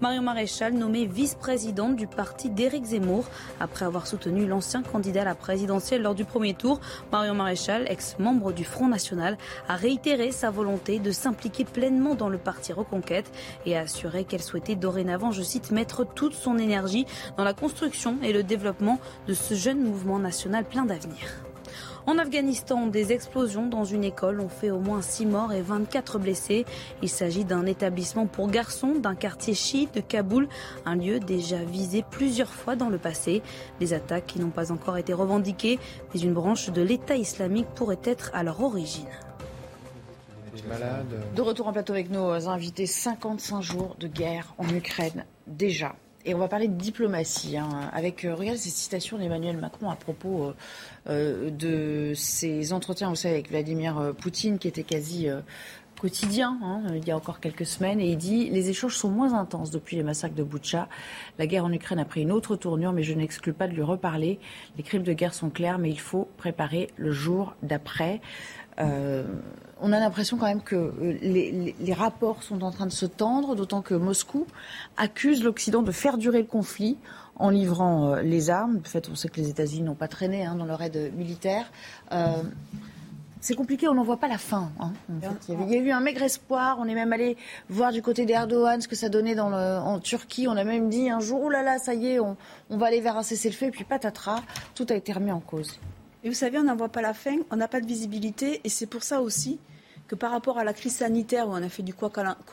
Marion 0.00 0.22
Maréchal, 0.22 0.74
nommée 0.74 1.06
vice-présidente 1.06 1.96
du 1.96 2.06
parti 2.06 2.50
d'Éric 2.50 2.84
Zemmour. 2.84 3.24
Après 3.60 3.84
avoir 3.84 4.06
soutenu 4.06 4.46
l'ancien 4.46 4.82
candidat 4.82 5.22
à 5.22 5.24
la 5.24 5.34
présidentielle 5.34 6.02
lors 6.02 6.14
du 6.14 6.24
premier 6.24 6.54
tour, 6.54 6.80
Marion 7.12 7.34
Maréchal, 7.34 7.86
ex-membre 7.88 8.52
du 8.52 8.64
Front 8.64 8.88
National, 8.88 9.36
a 9.68 9.76
réitéré 9.76 10.32
sa 10.32 10.50
volonté 10.50 10.98
de 10.98 11.10
s'impliquer 11.10 11.64
pleinement 11.64 12.14
dans 12.14 12.28
le 12.28 12.38
parti 12.38 12.72
Reconquête 12.72 13.30
et 13.66 13.76
a 13.76 13.80
assuré 13.80 14.24
qu'elle 14.24 14.42
souhaitait 14.42 14.76
dorénavant, 14.76 15.32
je 15.32 15.42
cite, 15.42 15.70
mettre 15.70 16.04
toute 16.04 16.34
son 16.34 16.58
énergie 16.58 17.06
dans 17.36 17.44
la 17.44 17.54
construction 17.54 18.16
et 18.22 18.32
le 18.32 18.42
développement 18.42 18.98
de 19.26 19.34
ce 19.34 19.54
jeune 19.54 19.82
mouvement 19.82 20.18
national 20.18 20.64
plein 20.64 20.84
d'avenir. 20.84 21.44
En 22.06 22.18
Afghanistan, 22.18 22.86
des 22.86 23.12
explosions 23.12 23.66
dans 23.66 23.84
une 23.84 24.04
école 24.04 24.40
ont 24.40 24.50
fait 24.50 24.70
au 24.70 24.78
moins 24.78 25.00
6 25.00 25.24
morts 25.24 25.54
et 25.54 25.62
24 25.62 26.18
blessés. 26.18 26.66
Il 27.00 27.08
s'agit 27.08 27.46
d'un 27.46 27.64
établissement 27.64 28.26
pour 28.26 28.48
garçons 28.48 28.96
d'un 28.98 29.14
quartier 29.14 29.54
chiite 29.54 29.94
de 29.94 30.00
Kaboul, 30.00 30.48
un 30.84 30.96
lieu 30.96 31.18
déjà 31.18 31.64
visé 31.64 32.04
plusieurs 32.10 32.52
fois 32.52 32.76
dans 32.76 32.90
le 32.90 32.98
passé. 32.98 33.42
Les 33.80 33.94
attaques 33.94 34.26
qui 34.26 34.38
n'ont 34.38 34.50
pas 34.50 34.70
encore 34.70 34.98
été 34.98 35.14
revendiquées, 35.14 35.78
mais 36.12 36.20
une 36.20 36.34
branche 36.34 36.68
de 36.70 36.82
l'État 36.82 37.16
islamique 37.16 37.68
pourrait 37.74 37.98
être 38.04 38.30
à 38.34 38.42
leur 38.42 38.62
origine. 38.62 39.08
De 41.34 41.42
retour 41.42 41.68
en 41.68 41.72
plateau 41.72 41.94
avec 41.94 42.10
nos 42.10 42.48
invités, 42.48 42.86
55 42.86 43.62
jours 43.62 43.96
de 43.98 44.08
guerre 44.08 44.54
en 44.58 44.68
Ukraine 44.68 45.24
déjà. 45.46 45.96
Et 46.26 46.34
on 46.34 46.38
va 46.38 46.48
parler 46.48 46.68
de 46.68 46.74
diplomatie, 46.74 47.58
hein, 47.58 47.90
avec, 47.92 48.24
euh, 48.24 48.34
regardez 48.34 48.58
ces 48.58 48.70
citations 48.70 49.18
d'Emmanuel 49.18 49.58
Macron 49.58 49.90
à 49.90 49.96
propos 49.96 50.44
euh, 50.44 50.54
euh, 51.08 51.50
de 51.50 52.14
ses 52.14 52.72
entretiens, 52.72 53.12
vous 53.12 53.26
avec 53.26 53.50
Vladimir 53.50 54.14
Poutine, 54.18 54.58
qui 54.58 54.66
était 54.66 54.84
quasi 54.84 55.28
quotidien, 56.00 56.58
hein, 56.62 56.82
il 56.94 57.06
y 57.06 57.10
a 57.10 57.16
encore 57.16 57.40
quelques 57.40 57.66
semaines, 57.66 58.00
et 58.00 58.08
il 58.08 58.16
dit 58.16 58.48
les 58.48 58.70
échanges 58.70 58.96
sont 58.96 59.10
moins 59.10 59.34
intenses 59.34 59.70
depuis 59.70 59.96
les 59.96 60.02
massacres 60.02 60.34
de 60.34 60.42
Boutcha. 60.42 60.88
La 61.38 61.46
guerre 61.46 61.66
en 61.66 61.72
Ukraine 61.72 61.98
a 61.98 62.04
pris 62.06 62.22
une 62.22 62.32
autre 62.32 62.56
tournure, 62.56 62.92
mais 62.92 63.02
je 63.02 63.12
n'exclus 63.12 63.52
pas 63.52 63.68
de 63.68 63.74
lui 63.74 63.82
reparler. 63.82 64.38
Les 64.78 64.82
crimes 64.82 65.02
de 65.02 65.12
guerre 65.12 65.34
sont 65.34 65.50
clairs, 65.50 65.78
mais 65.78 65.90
il 65.90 66.00
faut 66.00 66.28
préparer 66.38 66.88
le 66.96 67.12
jour 67.12 67.54
d'après. 67.62 68.22
On 69.80 69.92
a 69.92 69.98
l'impression 69.98 70.36
quand 70.36 70.46
même 70.46 70.62
que 70.62 70.76
euh, 70.76 71.18
les, 71.20 71.92
rapports 71.92 72.42
sont 72.42 72.62
en 72.62 72.70
train 72.70 72.86
de 72.86 72.92
se 72.92 73.06
tendre, 73.06 73.54
d'autant 73.54 73.82
que 73.82 73.94
Moscou 73.94 74.46
accuse 74.96 75.42
l'Occident 75.42 75.82
de 75.82 75.92
faire 75.92 76.18
durer 76.18 76.38
le 76.38 76.46
conflit 76.46 76.96
en 77.36 77.50
livrant 77.50 78.14
euh, 78.14 78.22
les 78.22 78.50
armes. 78.50 78.80
En 78.80 78.88
fait, 78.88 79.08
on 79.10 79.14
sait 79.14 79.28
que 79.28 79.40
les 79.40 79.48
États-Unis 79.48 79.82
n'ont 79.82 79.94
pas 79.94 80.08
traîné 80.08 80.44
hein, 80.44 80.54
dans 80.54 80.64
leur 80.64 80.82
aide 80.82 81.12
militaire. 81.16 81.70
c'est 83.40 83.54
compliqué, 83.54 83.88
on 83.88 83.94
n'en 83.94 84.04
voit 84.04 84.16
pas 84.16 84.28
la 84.28 84.38
fin. 84.38 84.70
Hein, 84.80 84.92
il, 85.48 85.70
y 85.70 85.74
a 85.74 85.78
eu 85.78 85.90
un 85.90 86.00
maigre 86.00 86.22
espoir. 86.22 86.78
On 86.80 86.86
est 86.86 86.94
même 86.94 87.12
allé 87.12 87.36
voir 87.68 87.92
du 87.92 88.00
côté 88.00 88.24
d'Erdogan 88.26 88.80
ce 88.80 88.88
que 88.88 88.96
ça 88.96 89.08
donnait 89.08 89.38
en 89.38 89.98
Turquie. 89.98 90.48
On 90.48 90.56
a 90.56 90.64
même 90.64 90.88
dit 90.88 91.10
un 91.10 91.20
jour, 91.20 91.42
oh 91.44 91.50
là 91.50 91.62
là, 91.62 91.78
ça 91.78 91.94
y 91.94 92.06
est, 92.06 92.20
on, 92.20 92.36
on 92.70 92.76
va 92.78 92.86
aller 92.86 93.00
vers 93.00 93.16
un 93.18 93.22
cessez-le-feu. 93.22 93.66
Et 93.66 93.70
puis 93.70 93.84
patatras, 93.84 94.42
tout 94.74 94.86
a 94.88 94.94
été 94.94 95.12
remis 95.12 95.32
en 95.32 95.40
cause. 95.40 95.78
Et 96.24 96.28
vous 96.28 96.34
savez, 96.34 96.58
on 96.58 96.64
n'en 96.64 96.74
voit 96.74 96.88
pas 96.88 97.02
la 97.02 97.12
fin, 97.12 97.36
on 97.50 97.56
n'a 97.56 97.68
pas 97.68 97.82
de 97.82 97.86
visibilité, 97.86 98.62
et 98.64 98.70
c'est 98.70 98.86
pour 98.86 99.02
ça 99.02 99.20
aussi 99.20 99.58
que 100.08 100.14
par 100.14 100.30
rapport 100.30 100.58
à 100.58 100.64
la 100.64 100.72
crise 100.72 100.96
sanitaire 100.96 101.48
où 101.48 101.52
on 101.52 101.62
a 101.62 101.68
fait 101.68 101.82
du 101.82 101.92
quoi 101.94 102.10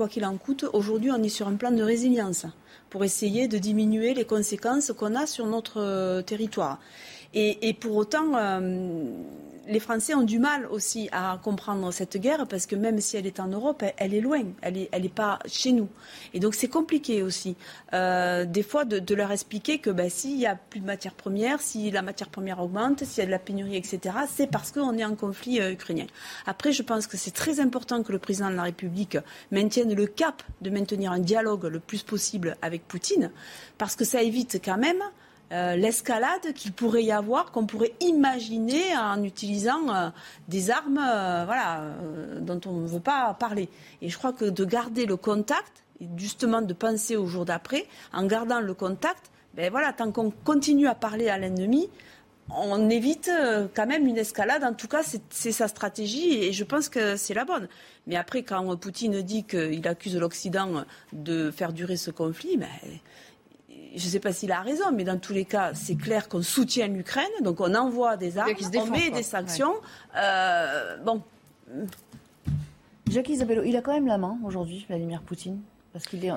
qu'il 0.09 0.25
en 0.25 0.37
coûte, 0.37 0.65
aujourd'hui 0.73 1.09
on 1.11 1.23
est 1.23 1.29
sur 1.29 1.47
un 1.47 1.55
plan 1.55 1.71
de 1.71 1.81
résilience 1.81 2.45
pour 2.89 3.03
essayer 3.05 3.47
de 3.47 3.57
diminuer 3.57 4.13
les 4.13 4.25
conséquences 4.25 4.91
qu'on 4.91 5.15
a 5.15 5.25
sur 5.25 5.47
notre 5.47 5.81
euh, 5.81 6.21
territoire. 6.21 6.79
Et, 7.33 7.73
pour 7.79 7.95
autant, 7.95 8.35
euh, 8.35 8.59
les 9.67 9.79
Français 9.79 10.13
ont 10.15 10.23
du 10.23 10.39
mal 10.39 10.65
aussi 10.67 11.09
à 11.11 11.39
comprendre 11.41 11.91
cette 11.91 12.17
guerre 12.17 12.47
parce 12.47 12.65
que 12.65 12.75
même 12.75 12.99
si 12.99 13.17
elle 13.17 13.27
est 13.27 13.39
en 13.39 13.47
Europe, 13.47 13.83
elle, 13.97 14.13
est 14.13 14.21
loin, 14.21 14.43
elle 14.61 14.73
n'est 14.73 14.89
elle 14.91 15.05
est 15.05 15.13
pas 15.13 15.39
chez 15.45 15.71
nous. 15.71 15.87
Et 16.33 16.39
donc 16.39 16.55
c'est 16.55 16.67
compliqué 16.67 17.21
aussi, 17.21 17.55
euh, 17.93 18.45
des 18.45 18.63
fois, 18.63 18.85
de, 18.85 19.15
leur 19.15 19.31
expliquer 19.31 19.79
que 19.79 19.89
ben, 19.89 20.09
s'il 20.09 20.37
n'y 20.37 20.47
a 20.47 20.55
plus 20.55 20.79
de 20.79 20.85
matières 20.85 21.13
premières, 21.13 21.61
si 21.61 21.91
la 21.91 22.01
matière 22.01 22.29
première 22.29 22.61
augmente, 22.61 23.03
s'il 23.03 23.19
y 23.19 23.23
a 23.23 23.25
de 23.25 23.31
la 23.31 23.39
pénurie, 23.39 23.75
etc., 23.75 24.15
c'est 24.29 24.47
parce 24.47 24.71
qu'on 24.71 24.97
est 24.97 25.05
en 25.05 25.15
conflit 25.15 25.59
euh, 25.59 25.71
ukrainien. 25.71 26.07
Après, 26.45 26.71
je 26.71 26.81
pense 26.81 27.07
que 27.07 27.17
c'est 27.17 27.31
très 27.31 27.59
important 27.59 28.03
que 28.03 28.11
le 28.11 28.19
président 28.19 28.49
de 28.49 28.55
la 28.55 28.63
République 28.63 29.17
maintienne 29.51 29.93
le 29.93 30.07
cap 30.07 30.43
de 30.61 30.69
maintenir 30.69 31.11
un 31.11 31.19
dialogue 31.19 31.65
le 31.65 31.79
plus 31.79 32.03
possible 32.03 32.57
avec 32.61 32.87
Poutine, 32.87 33.31
parce 33.77 33.95
que 33.95 34.05
ça 34.05 34.23
évite 34.23 34.61
quand 34.63 34.77
même 34.77 35.01
euh, 35.51 35.75
l'escalade 35.75 36.53
qu'il 36.55 36.71
pourrait 36.71 37.03
y 37.03 37.11
avoir, 37.11 37.51
qu'on 37.51 37.65
pourrait 37.65 37.93
imaginer 37.99 38.95
en 38.95 39.21
utilisant 39.21 39.93
euh, 39.93 40.09
des 40.47 40.71
armes 40.71 40.97
euh, 40.97 41.43
voilà, 41.45 41.83
dont 42.39 42.61
on 42.65 42.77
ne 42.77 42.87
veut 42.87 43.01
pas 43.01 43.33
parler. 43.33 43.67
Et 44.01 44.07
je 44.07 44.17
crois 44.17 44.31
que 44.31 44.45
de 44.45 44.63
garder 44.63 45.05
le 45.05 45.17
contact, 45.17 45.83
et 45.99 46.07
justement 46.15 46.61
de 46.61 46.73
penser 46.73 47.17
au 47.17 47.27
jour 47.27 47.43
d'après, 47.43 47.85
en 48.13 48.25
gardant 48.27 48.61
le 48.61 48.73
contact, 48.73 49.29
ben 49.53 49.69
voilà, 49.69 49.91
tant 49.91 50.13
qu'on 50.13 50.31
continue 50.31 50.87
à 50.87 50.95
parler 50.95 51.27
à 51.27 51.37
l'ennemi, 51.37 51.89
on 52.49 52.89
évite 52.89 53.29
quand 53.75 53.87
même 53.87 54.07
une 54.07 54.17
escalade. 54.17 54.63
En 54.63 54.73
tout 54.73 54.87
cas, 54.87 55.03
c'est 55.29 55.51
sa 55.51 55.67
stratégie 55.67 56.43
et 56.43 56.53
je 56.53 56.63
pense 56.63 56.87
que 56.89 57.17
c'est 57.17 57.33
la 57.33 57.45
bonne. 57.45 57.67
Mais 58.07 58.15
après, 58.15 58.43
quand 58.43 58.75
Poutine 58.77 59.21
dit 59.21 59.43
qu'il 59.43 59.87
accuse 59.87 60.17
l'Occident 60.17 60.85
de 61.13 61.51
faire 61.51 61.71
durer 61.71 61.97
ce 61.97 62.11
conflit, 62.11 62.57
ben, 62.57 62.67
je 63.95 64.05
ne 64.05 64.09
sais 64.09 64.19
pas 64.19 64.33
s'il 64.33 64.51
a 64.51 64.61
raison, 64.61 64.91
mais 64.93 65.03
dans 65.03 65.17
tous 65.17 65.33
les 65.33 65.45
cas, 65.45 65.73
c'est 65.73 65.95
clair 65.95 66.29
qu'on 66.29 66.41
soutient 66.41 66.87
l'Ukraine, 66.87 67.25
donc 67.43 67.59
on 67.59 67.75
envoie 67.75 68.17
des 68.17 68.37
armes, 68.37 68.51
on 68.75 68.85
met 68.87 69.09
des 69.11 69.23
sanctions. 69.23 69.73
Euh, 70.15 70.97
bon. 70.97 71.21
Jacques 73.09 73.29
Isabello, 73.29 73.63
il 73.63 73.75
a 73.75 73.81
quand 73.81 73.93
même 73.93 74.07
la 74.07 74.17
main 74.17 74.37
aujourd'hui, 74.45 74.85
Vladimir 74.87 75.21
Poutine, 75.21 75.59
parce 75.91 76.05
qu'il 76.05 76.23
est, 76.25 76.31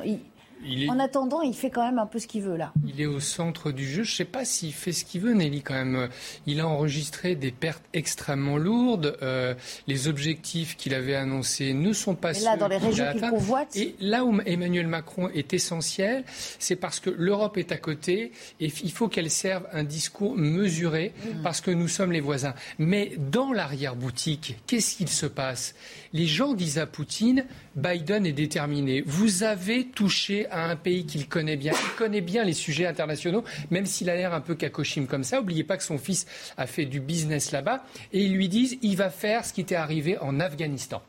en 0.88 0.98
attendant, 0.98 1.42
il 1.42 1.54
fait 1.54 1.70
quand 1.70 1.84
même 1.84 1.98
un 1.98 2.06
peu 2.06 2.18
ce 2.18 2.26
qu'il 2.26 2.42
veut 2.42 2.56
là. 2.56 2.72
Il 2.86 3.00
est 3.00 3.06
au 3.06 3.20
centre 3.20 3.70
du 3.70 3.86
jeu. 3.86 4.02
Je 4.02 4.12
ne 4.12 4.16
sais 4.16 4.24
pas 4.24 4.44
s'il 4.44 4.72
fait 4.72 4.92
ce 4.92 5.04
qu'il 5.04 5.20
veut, 5.20 5.32
Nelly, 5.32 5.62
quand 5.62 5.74
même. 5.74 6.08
Il 6.46 6.60
a 6.60 6.68
enregistré 6.68 7.34
des 7.34 7.50
pertes 7.50 7.84
extrêmement 7.92 8.56
lourdes. 8.56 9.16
Euh, 9.22 9.54
les 9.86 10.08
objectifs 10.08 10.76
qu'il 10.76 10.94
avait 10.94 11.14
annoncés 11.14 11.74
ne 11.74 11.92
sont 11.92 12.14
pas 12.14 12.34
ceux 12.34 12.44
là, 12.44 12.56
dans 12.56 12.68
les 12.68 12.78
régions 12.78 13.04
qu'il 13.12 13.20
convoite. 13.20 13.76
Et 13.76 13.94
là 14.00 14.24
où 14.24 14.40
Emmanuel 14.46 14.86
Macron 14.86 15.28
est 15.28 15.52
essentiel, 15.52 16.24
c'est 16.58 16.76
parce 16.76 17.00
que 17.00 17.10
l'Europe 17.10 17.58
est 17.58 17.72
à 17.72 17.76
côté 17.76 18.32
et 18.60 18.72
il 18.82 18.92
faut 18.92 19.08
qu'elle 19.08 19.30
serve 19.30 19.66
un 19.72 19.84
discours 19.84 20.36
mesuré 20.36 21.12
mm. 21.16 21.42
parce 21.42 21.60
que 21.60 21.70
nous 21.70 21.88
sommes 21.88 22.12
les 22.12 22.20
voisins. 22.20 22.54
Mais 22.78 23.12
dans 23.18 23.52
l'arrière-boutique, 23.52 24.56
qu'est-ce 24.66 24.96
qu'il 24.96 25.08
se 25.08 25.26
passe? 25.26 25.74
Les 26.14 26.26
gens 26.26 26.54
disent 26.54 26.78
à 26.78 26.86
Poutine, 26.86 27.44
Biden 27.74 28.24
est 28.24 28.32
déterminé. 28.32 29.02
Vous 29.04 29.42
avez 29.42 29.84
touché 29.88 30.48
à 30.48 30.70
un 30.70 30.76
pays 30.76 31.06
qu'il 31.06 31.28
connaît 31.28 31.56
bien. 31.56 31.72
Il 31.72 31.96
connaît 31.96 32.20
bien 32.20 32.44
les 32.44 32.52
sujets 32.52 32.86
internationaux, 32.86 33.42
même 33.72 33.84
s'il 33.84 34.08
a 34.08 34.14
l'air 34.14 34.32
un 34.32 34.40
peu 34.40 34.54
cacochime 34.54 35.08
comme 35.08 35.24
ça. 35.24 35.38
N'oubliez 35.38 35.64
pas 35.64 35.76
que 35.76 35.82
son 35.82 35.98
fils 35.98 36.26
a 36.56 36.68
fait 36.68 36.86
du 36.86 37.00
business 37.00 37.50
là-bas. 37.50 37.84
Et 38.12 38.22
ils 38.22 38.36
lui 38.36 38.48
disent, 38.48 38.78
il 38.80 38.96
va 38.96 39.10
faire 39.10 39.44
ce 39.44 39.52
qui 39.52 39.60
était 39.60 39.74
arrivé 39.74 40.16
en 40.18 40.38
Afghanistan. 40.38 41.02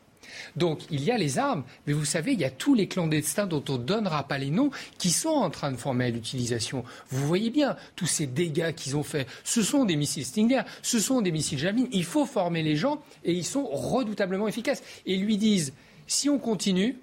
Donc 0.56 0.80
il 0.90 1.04
y 1.04 1.10
a 1.10 1.18
les 1.18 1.38
armes, 1.38 1.64
mais 1.86 1.92
vous 1.92 2.04
savez, 2.04 2.32
il 2.32 2.40
y 2.40 2.44
a 2.44 2.50
tous 2.50 2.74
les 2.74 2.88
clandestins 2.88 3.46
dont 3.46 3.62
on 3.68 3.78
ne 3.78 3.84
donnera 3.84 4.26
pas 4.26 4.38
les 4.38 4.50
noms 4.50 4.70
qui 4.98 5.10
sont 5.10 5.28
en 5.28 5.50
train 5.50 5.70
de 5.70 5.76
former 5.76 6.06
à 6.06 6.10
l'utilisation. 6.10 6.84
Vous 7.10 7.26
voyez 7.26 7.50
bien 7.50 7.76
tous 7.94 8.06
ces 8.06 8.26
dégâts 8.26 8.72
qu'ils 8.72 8.96
ont 8.96 9.02
faits. 9.02 9.28
Ce 9.44 9.62
sont 9.62 9.84
des 9.84 9.96
missiles 9.96 10.24
Stinger, 10.24 10.62
ce 10.82 10.98
sont 10.98 11.20
des 11.20 11.32
missiles 11.32 11.58
Javelin. 11.58 11.86
Il 11.92 12.04
faut 12.04 12.26
former 12.26 12.62
les 12.62 12.76
gens 12.76 13.02
et 13.24 13.32
ils 13.32 13.44
sont 13.44 13.66
redoutablement 13.66 14.48
efficaces. 14.48 14.82
Et 15.04 15.14
ils 15.14 15.24
lui 15.24 15.36
disent, 15.36 15.72
si 16.06 16.28
on 16.28 16.38
continue, 16.38 16.96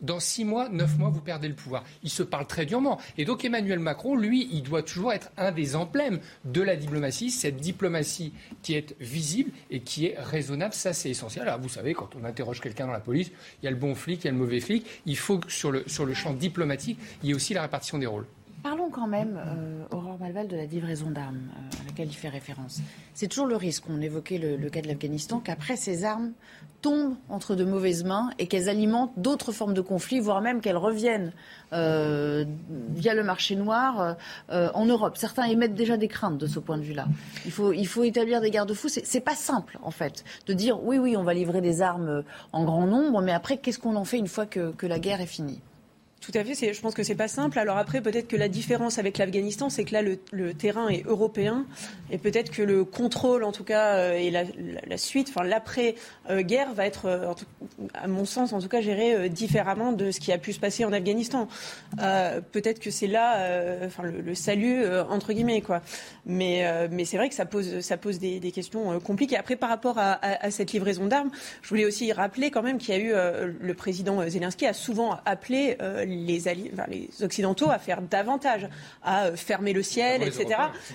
dans 0.00 0.20
six 0.20 0.44
mois, 0.44 0.68
neuf 0.68 0.96
mois, 0.98 1.10
vous 1.10 1.20
perdez 1.20 1.48
le 1.48 1.54
pouvoir. 1.54 1.84
Il 2.02 2.10
se 2.10 2.22
parle 2.22 2.46
très 2.46 2.66
durement. 2.66 2.98
Et 3.16 3.24
donc 3.24 3.44
Emmanuel 3.44 3.78
Macron, 3.78 4.16
lui, 4.16 4.48
il 4.52 4.62
doit 4.62 4.82
toujours 4.82 5.12
être 5.12 5.30
un 5.36 5.52
des 5.52 5.76
emblèmes 5.76 6.20
de 6.44 6.62
la 6.62 6.76
diplomatie, 6.76 7.30
cette 7.30 7.56
diplomatie 7.56 8.32
qui 8.62 8.74
est 8.74 8.94
visible 9.00 9.50
et 9.70 9.80
qui 9.80 10.06
est 10.06 10.16
raisonnable. 10.18 10.74
Ça, 10.74 10.92
c'est 10.92 11.10
essentiel. 11.10 11.48
Alors, 11.48 11.60
vous 11.60 11.68
savez, 11.68 11.94
quand 11.94 12.10
on 12.20 12.24
interroge 12.24 12.60
quelqu'un 12.60 12.86
dans 12.86 12.92
la 12.92 13.00
police, 13.00 13.30
il 13.62 13.64
y 13.64 13.68
a 13.68 13.70
le 13.70 13.76
bon 13.76 13.94
flic, 13.94 14.24
il 14.24 14.26
y 14.26 14.28
a 14.28 14.32
le 14.32 14.38
mauvais 14.38 14.60
flic. 14.60 14.86
Il 15.06 15.16
faut 15.16 15.38
que 15.38 15.50
sur 15.50 15.72
le, 15.72 15.84
sur 15.86 16.06
le 16.06 16.14
champ 16.14 16.32
diplomatique, 16.32 16.98
il 17.22 17.28
y 17.28 17.32
ait 17.32 17.34
aussi 17.34 17.54
la 17.54 17.62
répartition 17.62 17.98
des 17.98 18.06
rôles. 18.06 18.26
Parlons 18.62 18.90
quand 18.90 19.06
même, 19.06 19.40
euh, 19.46 19.84
Malval, 20.20 20.48
de 20.48 20.56
la 20.56 20.64
livraison 20.64 21.10
d'armes 21.10 21.36
euh, 21.36 21.82
à 21.82 21.86
laquelle 21.86 22.08
il 22.08 22.14
fait 22.14 22.28
référence. 22.28 22.80
C'est 23.14 23.28
toujours 23.28 23.46
le 23.46 23.56
risque, 23.56 23.84
on 23.88 24.00
évoquait 24.00 24.38
le, 24.38 24.68
cas 24.68 24.80
de 24.80 24.88
l'Afghanistan, 24.88 25.40
qu'après 25.40 25.76
ces 25.76 26.04
armes 26.04 26.32
tombent 26.80 27.16
entre 27.28 27.54
de 27.54 27.64
mauvaises 27.64 28.04
mains 28.04 28.30
et 28.38 28.46
qu'elles 28.46 28.68
alimentent 28.68 29.12
d'autres 29.16 29.52
formes 29.52 29.74
de 29.74 29.80
conflits, 29.80 30.20
voire 30.20 30.40
même 30.40 30.60
qu'elles 30.60 30.76
reviennent 30.76 31.32
euh, 31.72 32.44
via 32.94 33.14
le 33.14 33.24
marché 33.24 33.56
noir 33.56 34.16
en 34.48 34.84
Europe. 34.84 35.16
Certains 35.16 35.44
émettent 35.44 35.74
déjà 35.74 35.96
des 35.96 36.06
craintes 36.06 36.38
de 36.38 36.46
ce 36.46 36.60
point 36.60 36.78
de 36.78 36.82
vue-là. 36.82 37.08
Il 37.46 37.50
faut, 37.50 37.72
il 37.72 37.86
faut 37.86 38.04
établir 38.04 38.40
des 38.40 38.50
garde-fous. 38.50 38.88
C'est 38.88 39.20
pas 39.20 39.34
simple, 39.34 39.78
en 39.82 39.90
fait, 39.90 40.24
de 40.46 40.52
dire 40.52 40.82
oui, 40.84 40.98
oui, 40.98 41.16
on 41.16 41.24
va 41.24 41.34
livrer 41.34 41.60
des 41.60 41.82
armes 41.82 42.22
en 42.52 42.64
grand 42.64 42.86
nombre, 42.86 43.22
mais 43.22 43.32
après, 43.32 43.58
qu'est-ce 43.58 43.80
qu'on 43.80 43.96
en 43.96 44.04
fait 44.04 44.18
une 44.18 44.28
fois 44.28 44.46
que 44.46 44.86
la 44.86 45.00
guerre 45.00 45.20
est 45.20 45.26
finie? 45.26 45.60
Tout 46.20 46.32
à 46.34 46.44
fait. 46.44 46.74
Je 46.74 46.80
pense 46.80 46.94
que 46.94 47.02
c'est 47.02 47.14
pas 47.14 47.28
simple. 47.28 47.58
Alors 47.58 47.78
après, 47.78 48.00
peut-être 48.00 48.28
que 48.28 48.36
la 48.36 48.48
différence 48.48 48.98
avec 48.98 49.18
l'Afghanistan, 49.18 49.70
c'est 49.70 49.84
que 49.84 49.92
là, 49.92 50.02
le, 50.02 50.54
terrain 50.54 50.88
est 50.88 51.06
européen 51.06 51.64
et 52.10 52.18
peut-être 52.18 52.50
que 52.50 52.62
le 52.62 52.84
contrôle, 52.84 53.44
en 53.44 53.52
tout 53.52 53.64
cas, 53.64 53.94
euh, 53.94 54.12
et 54.14 54.30
la, 54.30 54.96
suite, 54.96 55.28
enfin 55.30 55.46
l'après-guerre, 55.46 56.74
va 56.74 56.86
être, 56.86 57.06
euh, 57.06 57.32
à 57.94 58.08
mon 58.08 58.24
sens, 58.24 58.52
en 58.52 58.60
tout 58.60 58.68
cas, 58.68 58.80
géré 58.80 59.14
euh, 59.14 59.28
différemment 59.28 59.92
de 59.92 60.10
ce 60.10 60.18
qui 60.18 60.32
a 60.32 60.38
pu 60.38 60.52
se 60.52 60.60
passer 60.60 60.84
en 60.84 60.92
Afghanistan. 60.92 61.48
peut-être 61.96 62.80
que 62.80 62.90
c'est 62.90 63.06
là, 63.06 63.86
le, 64.02 64.34
salut 64.34 64.84
entre 65.08 65.32
guillemets, 65.32 65.60
quoi. 65.60 65.82
Mais, 66.26 66.88
mais 66.90 67.04
c'est 67.04 67.16
vrai 67.16 67.28
que 67.28 67.34
ça 67.34 67.46
pose, 67.46 67.80
ça 67.80 67.96
pose 67.96 68.18
des, 68.18 68.52
questions 68.52 68.98
compliquées. 69.00 69.36
Après, 69.36 69.56
par 69.56 69.68
rapport 69.68 69.98
à, 69.98 70.50
cette 70.50 70.72
livraison 70.72 71.06
d'armes, 71.06 71.30
je 71.62 71.68
voulais 71.68 71.84
aussi 71.84 72.12
rappeler 72.12 72.50
quand 72.50 72.62
même 72.62 72.78
qu'il 72.78 72.94
y 72.94 72.98
a 72.98 73.00
eu 73.00 73.12
le 73.60 73.74
président 73.74 74.28
Zelensky 74.28 74.66
a 74.66 74.72
souvent 74.72 75.16
appelé 75.24 75.76
les, 76.08 76.42
les 76.88 77.08
Occidentaux 77.22 77.70
à 77.70 77.78
faire 77.78 78.02
davantage, 78.02 78.68
à 79.02 79.26
euh, 79.26 79.36
fermer 79.36 79.72
le 79.72 79.82
ciel, 79.82 80.22
etc. 80.22 80.46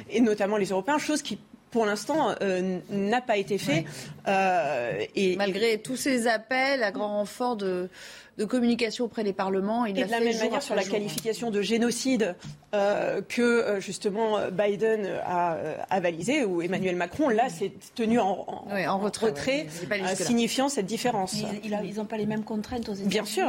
Et 0.10 0.22
notamment 0.22 0.58
les 0.58 0.68
Européens, 0.68 0.98
chose 0.98 1.22
qui 1.22 1.40
pour 1.74 1.88
l'instant, 1.88 2.36
euh, 2.42 2.80
n'a 2.92 3.20
pas 3.20 3.36
été 3.36 3.58
fait. 3.58 3.84
Euh, 4.28 5.04
et 5.16 5.36
malgré 5.36 5.80
tous 5.80 5.96
ces 5.96 6.28
appels 6.28 6.84
à 6.84 6.92
grand 6.92 7.08
renfort 7.08 7.58
de, 7.58 7.90
de 8.38 8.46
communication 8.46 9.06
auprès 9.06 9.24
des 9.24 9.34
parlements. 9.34 9.86
Il 9.86 9.98
et 9.98 10.06
de 10.06 10.12
la 10.12 10.20
même 10.20 10.38
manière 10.38 10.62
sur 10.62 10.76
la 10.76 10.84
qualification 10.84 11.52
de 11.52 11.62
génocide 11.62 12.36
euh, 12.74 13.22
que 13.22 13.42
euh, 13.42 13.80
justement 13.80 14.38
Biden 14.52 15.08
a 15.26 15.58
avalisé, 15.90 16.44
ou 16.44 16.62
Emmanuel 16.62 16.96
Macron, 16.96 17.30
là, 17.30 17.50
s'est 17.50 17.72
tenu 17.96 18.20
en, 18.20 18.46
en, 18.70 18.98
retrait, 18.98 19.68
signifiant 20.16 20.70
cette 20.70 20.86
différence. 20.86 21.36
ils 21.64 21.96
n'ont 21.96 22.06
pas 22.06 22.18
les 22.18 22.26
mêmes 22.26 22.44
contraintes 22.44 22.90
aux 22.90 22.94
États-Unis. 22.94 23.10
Bien 23.10 23.26
sûr. 23.26 23.48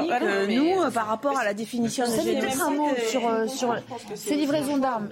nous, 0.49 0.91
par 0.93 1.07
rapport 1.07 1.39
à 1.39 1.45
la 1.45 1.55
définition 1.55 2.05
de 2.05 2.13
génocide. 2.13 2.61
un 2.61 2.71
mot 2.71 2.89
sur, 3.09 3.51
sur 3.51 3.77
ces 4.15 4.37
livraisons 4.37 4.79
d'armes. 4.79 5.09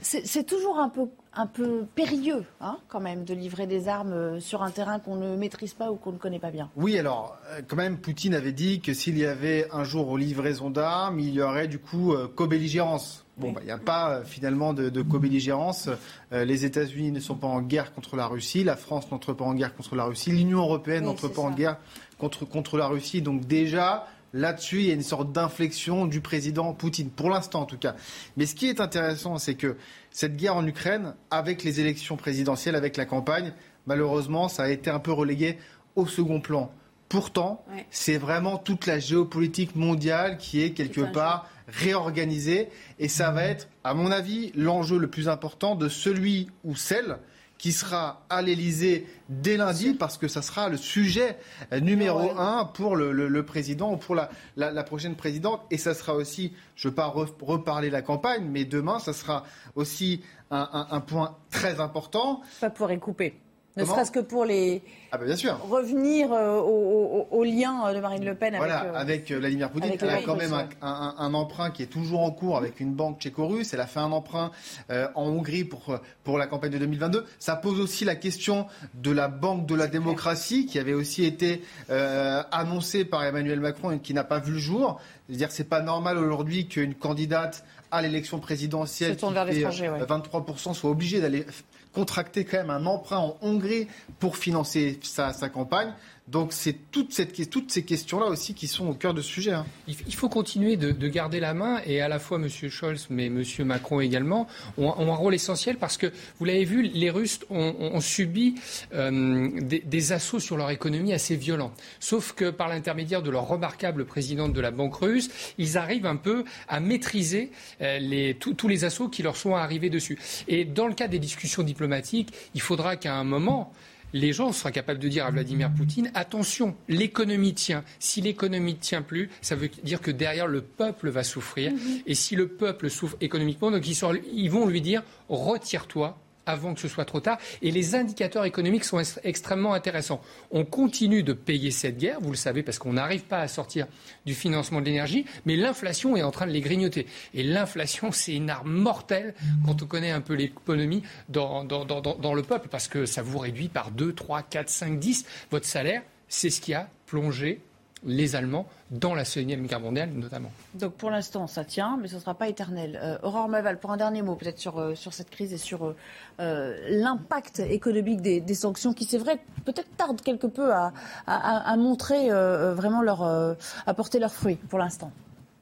C'est 0.00 0.46
toujours 0.46 0.78
un 0.78 0.88
peu, 0.88 1.08
un 1.34 1.46
peu 1.46 1.84
périlleux, 1.94 2.44
hein, 2.60 2.78
quand 2.88 3.00
même, 3.00 3.24
de 3.24 3.34
livrer 3.34 3.66
des 3.66 3.88
armes 3.88 4.12
euh, 4.12 4.40
sur 4.40 4.62
un 4.62 4.70
terrain 4.70 4.98
qu'on 4.98 5.16
ne 5.16 5.36
maîtrise 5.36 5.74
pas 5.74 5.90
ou 5.90 5.96
qu'on 5.96 6.12
ne 6.12 6.18
connaît 6.18 6.38
pas 6.38 6.50
bien. 6.50 6.70
Oui, 6.76 6.98
alors, 6.98 7.36
euh, 7.50 7.60
quand 7.66 7.76
même, 7.76 7.98
Poutine 7.98 8.34
avait 8.34 8.52
dit 8.52 8.80
que 8.80 8.94
s'il 8.94 9.18
y 9.18 9.26
avait 9.26 9.68
un 9.72 9.84
jour 9.84 10.08
aux 10.08 10.16
livraisons 10.16 10.70
d'armes, 10.70 11.18
il 11.18 11.34
y 11.34 11.42
aurait 11.42 11.68
du 11.68 11.78
coup 11.78 12.12
euh, 12.12 12.28
co-belligérance. 12.28 13.24
Bon, 13.36 13.52
bah, 13.52 13.60
il 13.62 13.66
n'y 13.66 13.72
a 13.72 13.78
pas 13.78 14.22
finalement 14.24 14.74
de, 14.74 14.90
de 14.90 15.00
co-belligérance. 15.00 15.88
les 16.30 16.66
États-Unis 16.66 17.10
ne 17.10 17.20
sont 17.20 17.36
pas 17.36 17.46
en 17.46 17.62
guerre 17.62 17.94
contre 17.94 18.14
la 18.14 18.26
Russie, 18.26 18.64
la 18.64 18.76
France 18.76 19.10
n'entre 19.10 19.32
pas 19.32 19.46
en 19.46 19.54
guerre 19.54 19.74
contre 19.74 19.96
la 19.96 20.04
Russie, 20.04 20.30
l'Union 20.30 20.58
européenne 20.58 21.04
n'entre 21.04 21.28
pas 21.28 21.40
en 21.40 21.50
guerre 21.50 21.78
contre, 22.18 22.44
contre 22.44 22.76
la 22.76 22.86
Russie. 22.86 23.22
Donc 23.22 23.46
déjà, 23.46 24.06
Là-dessus, 24.32 24.80
il 24.80 24.86
y 24.86 24.90
a 24.90 24.94
une 24.94 25.02
sorte 25.02 25.32
d'inflexion 25.32 26.06
du 26.06 26.20
président 26.20 26.72
Poutine, 26.72 27.10
pour 27.10 27.30
l'instant 27.30 27.62
en 27.62 27.66
tout 27.66 27.78
cas. 27.78 27.96
Mais 28.36 28.46
ce 28.46 28.54
qui 28.54 28.68
est 28.68 28.80
intéressant, 28.80 29.38
c'est 29.38 29.54
que 29.54 29.76
cette 30.10 30.36
guerre 30.36 30.56
en 30.56 30.66
Ukraine, 30.66 31.14
avec 31.30 31.64
les 31.64 31.80
élections 31.80 32.16
présidentielles, 32.16 32.76
avec 32.76 32.96
la 32.96 33.06
campagne, 33.06 33.52
malheureusement, 33.86 34.48
ça 34.48 34.64
a 34.64 34.68
été 34.68 34.90
un 34.90 35.00
peu 35.00 35.12
relégué 35.12 35.58
au 35.96 36.06
second 36.06 36.40
plan. 36.40 36.70
Pourtant, 37.08 37.64
c'est 37.90 38.18
vraiment 38.18 38.56
toute 38.56 38.86
la 38.86 39.00
géopolitique 39.00 39.74
mondiale 39.74 40.38
qui 40.38 40.62
est 40.62 40.70
quelque 40.70 41.00
part 41.00 41.48
réorganisée. 41.66 42.68
Et 43.00 43.08
ça 43.08 43.32
va 43.32 43.44
être, 43.44 43.68
à 43.82 43.94
mon 43.94 44.12
avis, 44.12 44.52
l'enjeu 44.54 44.96
le 44.96 45.08
plus 45.08 45.28
important 45.28 45.74
de 45.74 45.88
celui 45.88 46.48
ou 46.62 46.76
celle 46.76 47.18
qui 47.60 47.72
sera 47.72 48.24
à 48.30 48.40
l'Elysée 48.40 49.06
dès 49.28 49.58
lundi, 49.58 49.92
parce 49.92 50.16
que 50.16 50.28
ça 50.28 50.40
sera 50.40 50.70
le 50.70 50.78
sujet 50.78 51.36
numéro 51.82 52.30
un 52.38 52.64
pour 52.64 52.96
le, 52.96 53.44
président 53.44 53.92
ou 53.92 53.96
pour 53.98 54.14
la, 54.14 54.82
prochaine 54.84 55.14
présidente. 55.14 55.60
Et 55.70 55.76
ça 55.76 55.92
sera 55.92 56.14
aussi, 56.14 56.54
je 56.74 56.88
ne 56.88 56.90
veux 56.90 56.94
pas 56.94 57.06
reparler 57.06 57.90
la 57.90 58.00
campagne, 58.00 58.46
mais 58.50 58.64
demain, 58.64 58.98
ça 58.98 59.12
sera 59.12 59.44
aussi 59.74 60.22
un, 60.50 61.00
point 61.00 61.36
très 61.50 61.80
important. 61.80 62.40
Pas 62.62 62.70
pour 62.70 62.88
couper. 62.98 63.38
Ne 63.76 63.84
serait-ce 63.84 64.10
que 64.10 64.20
pour 64.20 64.44
les 64.44 64.82
ah 65.12 65.18
bah, 65.18 65.24
bien 65.24 65.36
sûr. 65.36 65.58
revenir 65.68 66.32
euh, 66.32 66.60
au, 66.60 67.44
lien 67.44 67.92
de 67.92 68.00
Marine 68.00 68.24
Le 68.24 68.34
Pen 68.34 68.54
avec, 68.54 68.66
voilà, 68.66 68.98
avec 68.98 69.30
Vladimir 69.30 69.70
Poutine. 69.70 69.92
elle 70.00 70.10
a 70.10 70.22
quand 70.22 70.36
même 70.36 70.54
un, 70.82 71.34
emprunt 71.34 71.70
qui 71.70 71.82
est 71.82 71.86
toujours 71.86 72.20
en 72.20 72.30
cours 72.30 72.56
avec 72.56 72.80
une 72.80 72.94
banque 72.94 73.20
tchéco-russe. 73.20 73.72
Elle 73.72 73.80
a 73.80 73.86
fait 73.86 74.00
un 74.00 74.12
emprunt 74.12 74.50
en 74.90 75.24
Hongrie 75.24 75.64
pour, 75.64 75.98
pour 76.24 76.38
la 76.38 76.46
campagne 76.46 76.72
de 76.72 76.78
2022. 76.78 77.24
Ça 77.38 77.56
pose 77.56 77.80
aussi 77.80 78.04
la 78.04 78.16
question 78.16 78.66
de 78.94 79.10
la 79.10 79.28
banque 79.28 79.66
de 79.66 79.74
la 79.74 79.86
démocratie 79.86 80.66
qui 80.66 80.78
avait 80.78 80.94
aussi 80.94 81.24
été 81.24 81.62
annoncée 81.88 83.04
par 83.04 83.24
Emmanuel 83.24 83.60
Macron 83.60 83.92
et 83.92 83.98
qui 83.98 84.14
n'a 84.14 84.24
pas 84.24 84.38
vu 84.38 84.52
le 84.52 84.58
jour. 84.58 85.00
C'est-à-dire 85.28 85.52
c'est 85.52 85.68
pas 85.68 85.80
normal 85.80 86.18
aujourd'hui 86.18 86.66
qu'une 86.66 86.94
candidate 86.94 87.64
à 87.90 88.02
l'élection 88.02 88.38
présidentielle 88.38 89.16
qui 89.16 89.26
fait 89.26 89.64
23% 89.64 90.74
soit 90.74 90.90
obligée 90.90 91.20
d'aller 91.20 91.44
contracter 91.92 92.44
quand 92.44 92.58
même 92.58 92.70
un 92.70 92.86
emprunt 92.86 93.18
en 93.18 93.36
Hongrie 93.42 93.88
pour 94.18 94.36
financer 94.36 94.98
sa, 95.02 95.32
campagne. 95.48 95.92
Donc 96.28 96.52
c'est 96.52 96.76
toute 96.92 97.12
cette, 97.12 97.50
toutes 97.50 97.72
ces 97.72 97.82
questions-là 97.82 98.26
aussi 98.26 98.54
qui 98.54 98.68
sont 98.68 98.86
au 98.86 98.94
cœur 98.94 99.14
de 99.14 99.20
ce 99.20 99.28
sujet. 99.28 99.52
Hein. 99.52 99.66
Il 99.88 100.14
faut 100.14 100.28
continuer 100.28 100.76
de, 100.76 101.08
garder 101.08 101.40
la 101.40 101.54
main 101.54 101.80
et 101.84 102.00
à 102.00 102.08
la 102.08 102.20
fois 102.20 102.38
M. 102.38 102.48
Scholz 102.48 103.08
mais 103.10 103.26
M. 103.26 103.42
Macron 103.64 104.00
également 104.00 104.46
ont, 104.78 104.92
un 104.92 105.14
rôle 105.14 105.34
essentiel 105.34 105.76
parce 105.76 105.96
que 105.96 106.12
vous 106.38 106.44
l'avez 106.44 106.64
vu, 106.64 106.82
les 106.82 107.10
Russes 107.10 107.40
ont, 107.50 108.00
subi 108.00 108.54
euh, 108.94 109.50
des, 109.60 110.12
assauts 110.12 110.38
sur 110.38 110.56
leur 110.56 110.70
économie 110.70 111.12
assez 111.12 111.34
violents. 111.36 111.72
Sauf 111.98 112.32
que 112.32 112.50
par 112.50 112.68
l'intermédiaire 112.68 113.22
de 113.22 113.30
leur 113.30 113.48
remarquable 113.48 114.04
présidente 114.04 114.52
de 114.52 114.60
la 114.60 114.70
Banque 114.70 114.94
russe, 114.94 115.30
ils 115.58 115.76
arrivent 115.76 116.06
un 116.06 116.16
peu 116.16 116.44
à 116.68 116.80
maîtriser 116.80 117.50
euh, 117.80 118.32
tous 118.34 118.68
les 118.68 118.84
assauts 118.84 119.08
qui 119.08 119.22
leur 119.22 119.36
sont 119.36 119.56
arrivés 119.56 119.90
dessus. 119.90 120.18
Et 120.46 120.64
dans 120.64 120.86
le 120.86 120.94
cas 120.94 121.08
des 121.08 121.18
discussions 121.18 121.62
diplomatiques, 121.62 122.32
il 122.54 122.60
faudra 122.60 122.96
qu'à 122.96 123.14
un 123.14 123.24
moment, 123.24 123.72
les 124.12 124.32
gens 124.32 124.52
seront 124.52 124.70
capables 124.70 124.98
de 124.98 125.08
dire 125.08 125.26
à 125.26 125.30
Vladimir 125.30 125.70
Poutine 125.72 126.10
attention, 126.14 126.76
l'économie 126.88 127.54
tient. 127.54 127.84
Si 127.98 128.20
l'économie 128.20 128.74
ne 128.74 128.78
tient 128.78 129.02
plus, 129.02 129.30
ça 129.40 129.54
veut 129.54 129.70
dire 129.82 130.00
que 130.00 130.10
derrière 130.10 130.46
le 130.46 130.62
peuple 130.62 131.10
va 131.10 131.22
souffrir. 131.22 131.72
Mhm. 131.72 131.78
Et 132.06 132.14
si 132.14 132.36
le 132.36 132.48
peuple 132.48 132.90
souffre 132.90 133.16
économiquement, 133.20 133.70
donc 133.70 133.86
ils 133.86 134.50
vont 134.50 134.66
lui 134.66 134.80
dire 134.80 135.02
retire-toi 135.28 136.18
avant 136.46 136.74
que 136.74 136.80
ce 136.80 136.88
soit 136.88 137.04
trop 137.04 137.20
tard. 137.20 137.38
Et 137.62 137.70
les 137.70 137.94
indicateurs 137.94 138.44
économiques 138.44 138.84
sont 138.84 139.00
extrêmement 139.22 139.74
intéressants. 139.74 140.20
On 140.50 140.64
continue 140.64 141.22
de 141.22 141.32
payer 141.32 141.70
cette 141.70 141.98
guerre, 141.98 142.20
vous 142.20 142.30
le 142.30 142.36
savez, 142.36 142.62
parce 142.62 142.78
qu'on 142.78 142.94
n'arrive 142.94 143.24
pas 143.24 143.40
à 143.40 143.48
sortir 143.48 143.86
du 144.26 144.34
financement 144.34 144.80
de 144.80 144.86
l'énergie, 144.86 145.24
mais 145.44 145.56
l'inflation 145.56 146.16
est 146.16 146.22
en 146.22 146.30
train 146.30 146.46
de 146.46 146.52
les 146.52 146.60
grignoter. 146.60 147.06
Et 147.34 147.42
l'inflation, 147.42 148.12
c'est 148.12 148.34
une 148.34 148.50
arme 148.50 148.72
mortelle 148.72 149.34
quand 149.64 149.82
on 149.82 149.86
connaît 149.86 150.10
un 150.10 150.20
peu 150.20 150.34
l'économie 150.34 151.02
dans, 151.28 151.64
dans, 151.64 152.34
le 152.34 152.42
peuple, 152.42 152.68
parce 152.68 152.88
que 152.88 153.06
ça 153.06 153.22
vous 153.22 153.38
réduit 153.38 153.68
par 153.68 153.90
2, 153.90 154.12
3, 154.12 154.42
4, 154.42 154.68
5, 154.68 154.98
10 154.98 155.26
votre 155.50 155.66
salaire. 155.66 156.02
C'est 156.28 156.50
ce 156.50 156.60
qui 156.60 156.74
a 156.74 156.88
plongé 157.06 157.60
les 158.04 158.36
Allemands 158.36 158.66
dans 158.90 159.14
la 159.14 159.24
Seconde 159.24 159.66
Guerre 159.66 159.80
mondiale 159.80 160.10
notamment. 160.14 160.50
Donc 160.74 160.94
pour 160.94 161.10
l'instant, 161.10 161.46
ça 161.46 161.64
tient, 161.64 161.98
mais 162.00 162.08
ce 162.08 162.16
ne 162.16 162.20
sera 162.20 162.34
pas 162.34 162.48
éternel. 162.48 162.98
Euh, 163.02 163.18
Aurore 163.22 163.48
Maval, 163.48 163.78
pour 163.78 163.90
un 163.90 163.96
dernier 163.96 164.22
mot 164.22 164.34
peut-être 164.34 164.58
sur, 164.58 164.78
euh, 164.78 164.94
sur 164.94 165.12
cette 165.12 165.30
crise 165.30 165.52
et 165.52 165.58
sur 165.58 165.94
euh, 166.40 166.76
l'impact 166.88 167.60
économique 167.60 168.20
des, 168.22 168.54
sanctions 168.54 168.92
qui, 168.92 169.04
c'est 169.04 169.18
vrai, 169.18 169.38
peut-être 169.64 169.88
tardent 169.96 170.20
quelque 170.20 170.46
peu 170.46 170.72
à, 170.72 170.92
à, 171.26 171.76
montrer 171.76 172.28
vraiment 172.28 173.00
leur, 173.00 173.22
à 173.22 173.94
porter 173.94 174.18
leurs 174.18 174.32
fruits 174.32 174.56
pour 174.56 174.78
l'instant. 174.78 175.12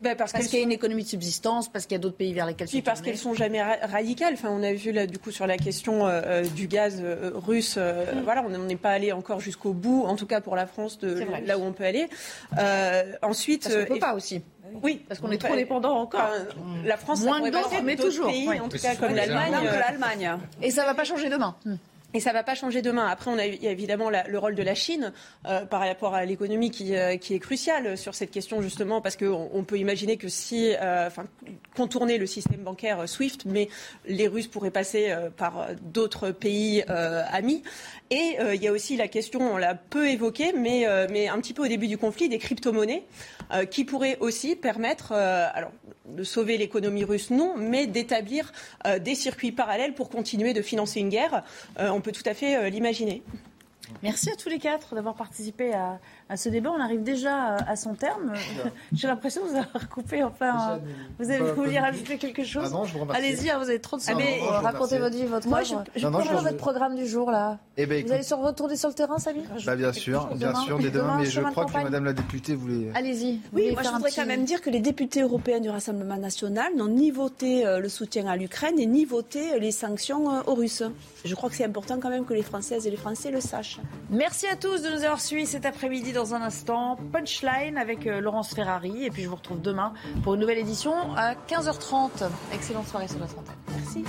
Ben, 0.01 0.17
parce, 0.17 0.33
qu'il 0.33 0.59
y 0.59 0.63
a 0.63 0.65
une 0.65 0.71
économie 0.71 1.03
de 1.03 1.09
subsistance, 1.09 1.69
parce 1.69 1.87
qu'il 1.87 1.97
y 1.97 1.97
a 1.97 1.99
d'autres 1.99 2.17
pays 2.17 2.33
vers 2.33 2.47
lesquels 2.47 2.69
Puis 2.69 2.83
parce 2.83 3.01
qu'elles 3.01 3.19
sont 3.19 3.35
jamais 3.35 3.61
radicales. 3.61 4.35
Enfin, 4.35 4.49
on 4.53 4.63
a 4.63 4.73
vu 4.73 4.93
là 4.93 5.07
du 5.07 5.19
coup 5.19 5.33
sur 5.33 5.47
la 5.47 5.57
question 5.57 6.07
euh, 6.07 6.23
euh, 6.25 6.45
du 6.45 6.69
gaz 6.69 7.01
euh, 7.03 7.33
russe. 7.35 7.77
Mm. 7.79 8.21
Voilà, 8.23 8.45
on 8.47 8.59
n'est 8.59 8.77
pas 8.77 8.91
allé 8.91 9.11
encore 9.11 9.41
jusqu'au 9.41 9.73
bout, 9.73 10.05
en 10.05 10.15
tout 10.15 10.27
cas 10.27 10.41
pour 10.41 10.55
la 10.55 10.67
France, 10.67 10.99
de 10.99 11.25
là 11.45 11.59
où 11.59 11.63
on 11.63 11.73
peut 11.73 11.85
aller. 11.85 12.09
ensuite, 13.23 13.65
parce 13.65 13.75
qu'on 13.75 13.95
peut 13.95 13.99
pas 13.99 14.15
aussi. 14.15 14.43
Oui, 14.83 15.03
parce 15.09 15.19
qu'on 15.21 15.31
est 15.31 15.39
trop 15.39 15.57
dépendant 15.57 15.99
encore. 15.99 16.31
la 16.85 16.97
France, 16.97 17.25
moins 17.25 17.41
d'autres, 17.41 17.83
mais 17.83 17.97
toujours. 17.97 18.29
Pays, 18.29 18.49
en 18.61 18.69
tout 18.69 18.79
cas 18.79 18.95
comme 18.95 19.15
l'Allemagne. 19.15 20.39
Et 20.63 20.71
ça 20.71 20.83
ne 20.83 20.87
va 20.87 20.95
pas 20.95 21.05
changer 21.05 21.29
demain. 21.29 21.57
Mm. 21.65 21.75
Et 22.15 22.21
ça 22.21 22.31
ne 22.31 22.35
va 22.35 22.43
pas 22.43 22.55
changer 22.55 22.81
demain. 22.81 23.07
Après, 23.07 23.31
on 23.31 23.39
a, 23.39 23.45
évidemment 23.45 24.09
le 24.11 24.39
rôle 24.39 24.55
de 24.55 24.63
la 24.63 24.75
Chine 24.75 25.13
euh, 25.47 25.67
par 25.67 25.81
rapport 25.81 26.15
à 26.15 26.25
l'économie 26.25 26.71
qui, 26.71 26.97
euh, 26.97 27.11
est 27.11 27.39
crucial 27.39 27.99
sur 27.99 28.15
cette 28.15 28.31
question 28.31 28.63
justement 28.63 29.03
parce 29.03 29.15
qu'on 29.17 29.51
on 29.53 29.63
peut 29.63 29.79
imaginer 29.79 30.17
que 30.17 30.29
si, 30.29 30.73
euh, 30.81 31.11
contourner 31.77 32.17
le 32.17 32.25
système 32.25 32.63
bancaire 32.63 33.07
SWIFT, 33.07 33.45
mais 33.45 33.69
les 34.07 34.27
Russes 34.27 34.47
pourraient 34.47 34.71
passer 34.71 35.15
par 35.37 35.69
d'autres 35.83 36.31
pays 36.31 36.83
amis. 36.83 37.63
Et 38.11 38.37
il 38.55 38.63
y 38.63 38.67
a 38.67 38.73
aussi 38.73 38.97
la 38.97 39.07
question, 39.07 39.41
on 39.41 39.57
l'a 39.57 39.75
peu 39.75 40.09
évoquée, 40.09 40.53
mais, 40.53 40.87
un 40.87 41.41
petit 41.41 41.55
peu 41.55 41.65
au 41.65 41.69
début 41.69 41.87
du 41.87 41.99
conflit, 41.99 42.29
des 42.29 42.39
crypto-monnaies 42.39 43.05
qui 43.71 43.85
pourraient 43.85 44.17
aussi 44.21 44.57
permettre, 44.57 45.13
de 46.09 46.25
sauver 46.25 46.57
l'économie 46.57 47.05
russe, 47.05 47.31
non, 47.31 47.55
mais 47.57 47.87
d'établir 47.87 48.53
des 49.01 49.15
circuits 49.15 49.53
parallèles 49.53 49.95
pour 49.95 50.09
continuer 50.09 50.53
de 50.53 50.63
financer 50.63 51.01
une 51.01 51.09
guerre 51.09 51.45
on 51.99 52.01
peut 52.01 52.13
tout 52.13 52.23
à 52.27 52.35
fait 52.35 52.57
euh, 52.57 52.69
l'imaginer. 52.69 53.23
Merci 54.03 54.31
à 54.31 54.37
tous 54.37 54.51
les 54.51 54.59
quatre 54.59 54.95
d'avoir 54.95 55.15
participé 55.15 55.73
à, 55.73 55.99
à 56.29 56.37
ce 56.37 56.49
débat. 56.49 56.71
On 56.71 56.81
arrive 56.81 57.03
déjà 57.03 57.57
à 57.57 57.77
son 57.77 57.95
terme. 57.95 58.35
J'ai 58.93 59.09
l'impression 59.09 59.43
que 59.43 59.49
vous 59.49 59.57
avez 59.57 59.67
recoupé. 59.75 60.23
Enfin, 60.23 60.81
vous 61.19 61.31
avez 61.31 61.53
voulu 61.53 61.77
rajouter 61.79 62.19
quelque 62.19 62.45
chose 62.45 62.65
ah 62.67 62.71
non, 62.71 62.85
je 62.85 62.97
vous 62.97 63.07
Allez-y, 63.11 63.51
hein, 63.51 63.59
vous 63.59 63.69
avez 63.69 63.81
30 63.81 64.01
secondes 64.01 64.23
pour 64.41 64.51
raconter 64.51 64.99
votre 64.99 65.17
vie, 65.17 65.25
votre 65.25 65.49
Moi, 65.49 65.63
je, 65.63 65.75
je 65.97 66.07
non, 66.07 66.19
votre 66.21 66.57
programme 66.57 66.97
du 66.97 67.07
jour 67.07 67.31
là. 67.31 67.59
Eh 67.77 67.87
ben, 67.87 68.05
vous 68.05 68.13
allez 68.13 68.23
sur, 68.23 68.39
retourner 68.39 68.77
sur 68.77 68.89
le 68.89 68.95
terrain, 68.95 69.19
Samy 69.19 69.43
bah, 69.65 69.77
Bien 69.77 69.93
sûr, 69.93 70.27
bien 70.35 70.55
sûr, 70.55 70.79
dès 70.79 70.91
demain. 70.91 71.19
Mais 71.19 71.27
je 71.27 71.41
crois 71.41 71.65
que 71.65 71.73
Madame 71.73 72.05
la 72.05 72.13
députée 72.13 72.55
voulait. 72.55 72.91
Allez-y. 72.95 73.41
Oui, 73.53 73.73
moi 73.73 73.83
je 73.83 73.91
voudrais 73.91 74.11
quand 74.15 74.27
même 74.27 74.45
dire 74.45 74.61
que 74.61 74.71
les 74.71 74.81
députés 74.81 75.23
européens 75.23 75.61
du 75.61 75.71
Rassemblement 75.71 76.17
national 76.17 76.75
n'ont 76.77 76.89
ni 76.89 77.11
voté 77.11 77.67
euh, 77.67 77.81
le 77.81 77.89
soutien 77.89 78.27
à 78.27 78.37
l'Ukraine 78.37 78.79
et 78.79 78.87
ni 78.87 79.05
voté 79.05 79.53
euh, 79.53 79.59
les 79.59 79.71
sanctions 79.71 80.31
euh, 80.31 80.41
aux 80.47 80.55
Russes. 80.55 80.83
Je 81.25 81.35
crois 81.35 81.51
que 81.51 81.57
c'est 81.57 81.65
important 81.65 81.99
quand 82.01 82.11
même 82.11 82.25
que 82.25 82.35
les 82.35 82.43
Françaises 82.43 82.87
et 82.87 82.91
les 82.91 82.97
Français 82.97 83.31
le 83.31 83.41
sachent. 83.41 83.81
Merci 84.11 84.47
à 84.47 84.57
tous 84.57 84.83
de 84.83 84.89
nous 84.89 85.05
avoir 85.05 85.21
suivis 85.21 85.47
cet 85.47 85.67
après-midi 85.67 86.13
dans 86.19 86.35
un 86.35 86.43
instant. 86.43 86.97
Punchline 87.13 87.79
avec 87.79 88.07
euh, 88.07 88.21
Laurence 88.21 88.53
Ferrari. 88.53 89.05
Et 89.05 89.11
puis 89.11 89.23
je 89.23 89.29
vous 89.29 89.37
retrouve 89.37 89.61
demain 89.61 89.93
pour 90.25 90.35
une 90.35 90.41
nouvelle 90.41 90.59
édition 90.59 90.93
à 91.17 91.35
15h30. 91.35 92.29
Excellente 92.53 92.89
soirée 92.89 93.09
sur 93.09 93.21
la 93.21 93.27
trentaine. 93.27 93.55
Merci. 93.71 94.05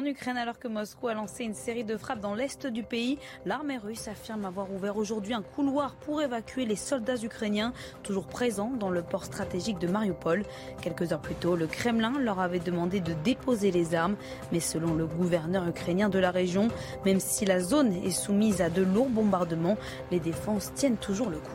En 0.00 0.06
Ukraine, 0.06 0.38
alors 0.38 0.58
que 0.58 0.66
Moscou 0.66 1.08
a 1.08 1.14
lancé 1.14 1.44
une 1.44 1.52
série 1.52 1.84
de 1.84 1.98
frappes 1.98 2.20
dans 2.20 2.34
l'est 2.34 2.66
du 2.66 2.82
pays, 2.82 3.18
l'armée 3.44 3.76
russe 3.76 4.08
affirme 4.08 4.46
avoir 4.46 4.72
ouvert 4.72 4.96
aujourd'hui 4.96 5.34
un 5.34 5.42
couloir 5.42 5.94
pour 5.94 6.22
évacuer 6.22 6.64
les 6.64 6.74
soldats 6.74 7.22
ukrainiens 7.22 7.74
toujours 8.02 8.26
présents 8.26 8.70
dans 8.70 8.88
le 8.88 9.02
port 9.02 9.26
stratégique 9.26 9.78
de 9.78 9.88
Mariupol. 9.88 10.44
Quelques 10.80 11.12
heures 11.12 11.20
plus 11.20 11.34
tôt, 11.34 11.54
le 11.54 11.66
Kremlin 11.66 12.18
leur 12.18 12.40
avait 12.40 12.60
demandé 12.60 13.00
de 13.00 13.12
déposer 13.12 13.70
les 13.72 13.94
armes, 13.94 14.16
mais 14.52 14.60
selon 14.60 14.94
le 14.94 15.04
gouverneur 15.04 15.68
ukrainien 15.68 16.08
de 16.08 16.18
la 16.18 16.30
région, 16.30 16.68
même 17.04 17.20
si 17.20 17.44
la 17.44 17.60
zone 17.60 17.92
est 17.92 18.10
soumise 18.10 18.62
à 18.62 18.70
de 18.70 18.80
lourds 18.80 19.10
bombardements, 19.10 19.76
les 20.10 20.18
défenses 20.18 20.72
tiennent 20.72 20.96
toujours 20.96 21.28
le 21.28 21.36
coup. 21.36 21.50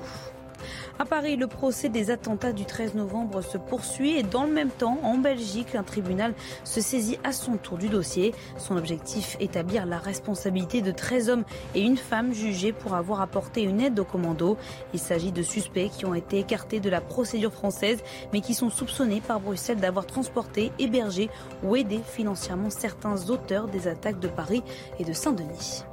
À 0.97 1.03
Paris, 1.03 1.35
le 1.35 1.47
procès 1.47 1.89
des 1.89 2.09
attentats 2.09 2.53
du 2.53 2.63
13 2.63 2.95
novembre 2.95 3.41
se 3.41 3.57
poursuit 3.57 4.17
et 4.17 4.23
dans 4.23 4.45
le 4.45 4.53
même 4.53 4.69
temps, 4.69 4.97
en 5.03 5.17
Belgique, 5.17 5.75
un 5.75 5.83
tribunal 5.83 6.33
se 6.63 6.79
saisit 6.79 7.19
à 7.25 7.33
son 7.33 7.57
tour 7.57 7.77
du 7.77 7.89
dossier. 7.89 8.33
Son 8.57 8.77
objectif, 8.77 9.35
établir 9.41 9.85
la 9.85 9.97
responsabilité 9.97 10.81
de 10.81 10.91
13 10.91 11.29
hommes 11.29 11.43
et 11.75 11.81
une 11.81 11.97
femme 11.97 12.33
jugés 12.33 12.71
pour 12.71 12.95
avoir 12.95 13.19
apporté 13.19 13.61
une 13.63 13.81
aide 13.81 13.99
aux 13.99 14.05
commandos. 14.05 14.57
Il 14.93 14.99
s'agit 14.99 15.33
de 15.33 15.43
suspects 15.43 15.89
qui 15.89 16.05
ont 16.05 16.15
été 16.15 16.39
écartés 16.39 16.79
de 16.79 16.89
la 16.89 17.01
procédure 17.01 17.51
française 17.51 18.01
mais 18.31 18.39
qui 18.39 18.53
sont 18.53 18.69
soupçonnés 18.69 19.19
par 19.19 19.41
Bruxelles 19.41 19.81
d'avoir 19.81 20.05
transporté, 20.05 20.71
hébergé 20.79 21.29
ou 21.61 21.75
aidé 21.75 21.99
financièrement 22.05 22.69
certains 22.69 23.29
auteurs 23.29 23.67
des 23.67 23.89
attaques 23.89 24.21
de 24.21 24.29
Paris 24.29 24.63
et 24.97 25.03
de 25.03 25.11
Saint-Denis. 25.11 25.83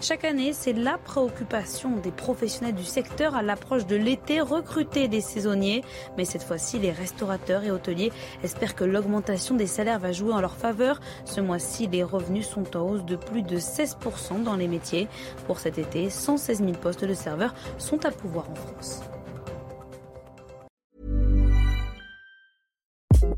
Chaque 0.00 0.24
année, 0.24 0.52
c'est 0.52 0.72
la 0.72 0.98
préoccupation 0.98 1.96
des 1.96 2.10
professionnels 2.10 2.74
du 2.74 2.84
secteur 2.84 3.34
à 3.34 3.42
l'approche 3.42 3.86
de 3.86 3.96
l'été, 3.96 4.40
recruter 4.40 5.08
des 5.08 5.20
saisonniers. 5.20 5.82
Mais 6.16 6.24
cette 6.24 6.42
fois-ci, 6.42 6.78
les 6.78 6.92
restaurateurs 6.92 7.64
et 7.64 7.70
hôteliers 7.70 8.12
espèrent 8.42 8.74
que 8.74 8.84
l'augmentation 8.84 9.56
des 9.56 9.66
salaires 9.66 9.98
va 9.98 10.12
jouer 10.12 10.32
en 10.32 10.40
leur 10.40 10.56
faveur. 10.56 11.00
Ce 11.24 11.40
mois-ci, 11.40 11.86
les 11.86 12.04
revenus 12.04 12.46
sont 12.46 12.76
en 12.76 12.82
hausse 12.82 13.04
de 13.04 13.16
plus 13.16 13.42
de 13.42 13.56
16% 13.56 14.42
dans 14.42 14.56
les 14.56 14.68
métiers. 14.68 15.08
Pour 15.46 15.58
cet 15.58 15.78
été, 15.78 16.10
116 16.10 16.58
000 16.58 16.72
postes 16.72 17.04
de 17.04 17.14
serveurs 17.14 17.54
sont 17.78 18.04
à 18.04 18.10
pouvoir 18.10 18.50
en 18.50 18.54
France. 18.54 19.00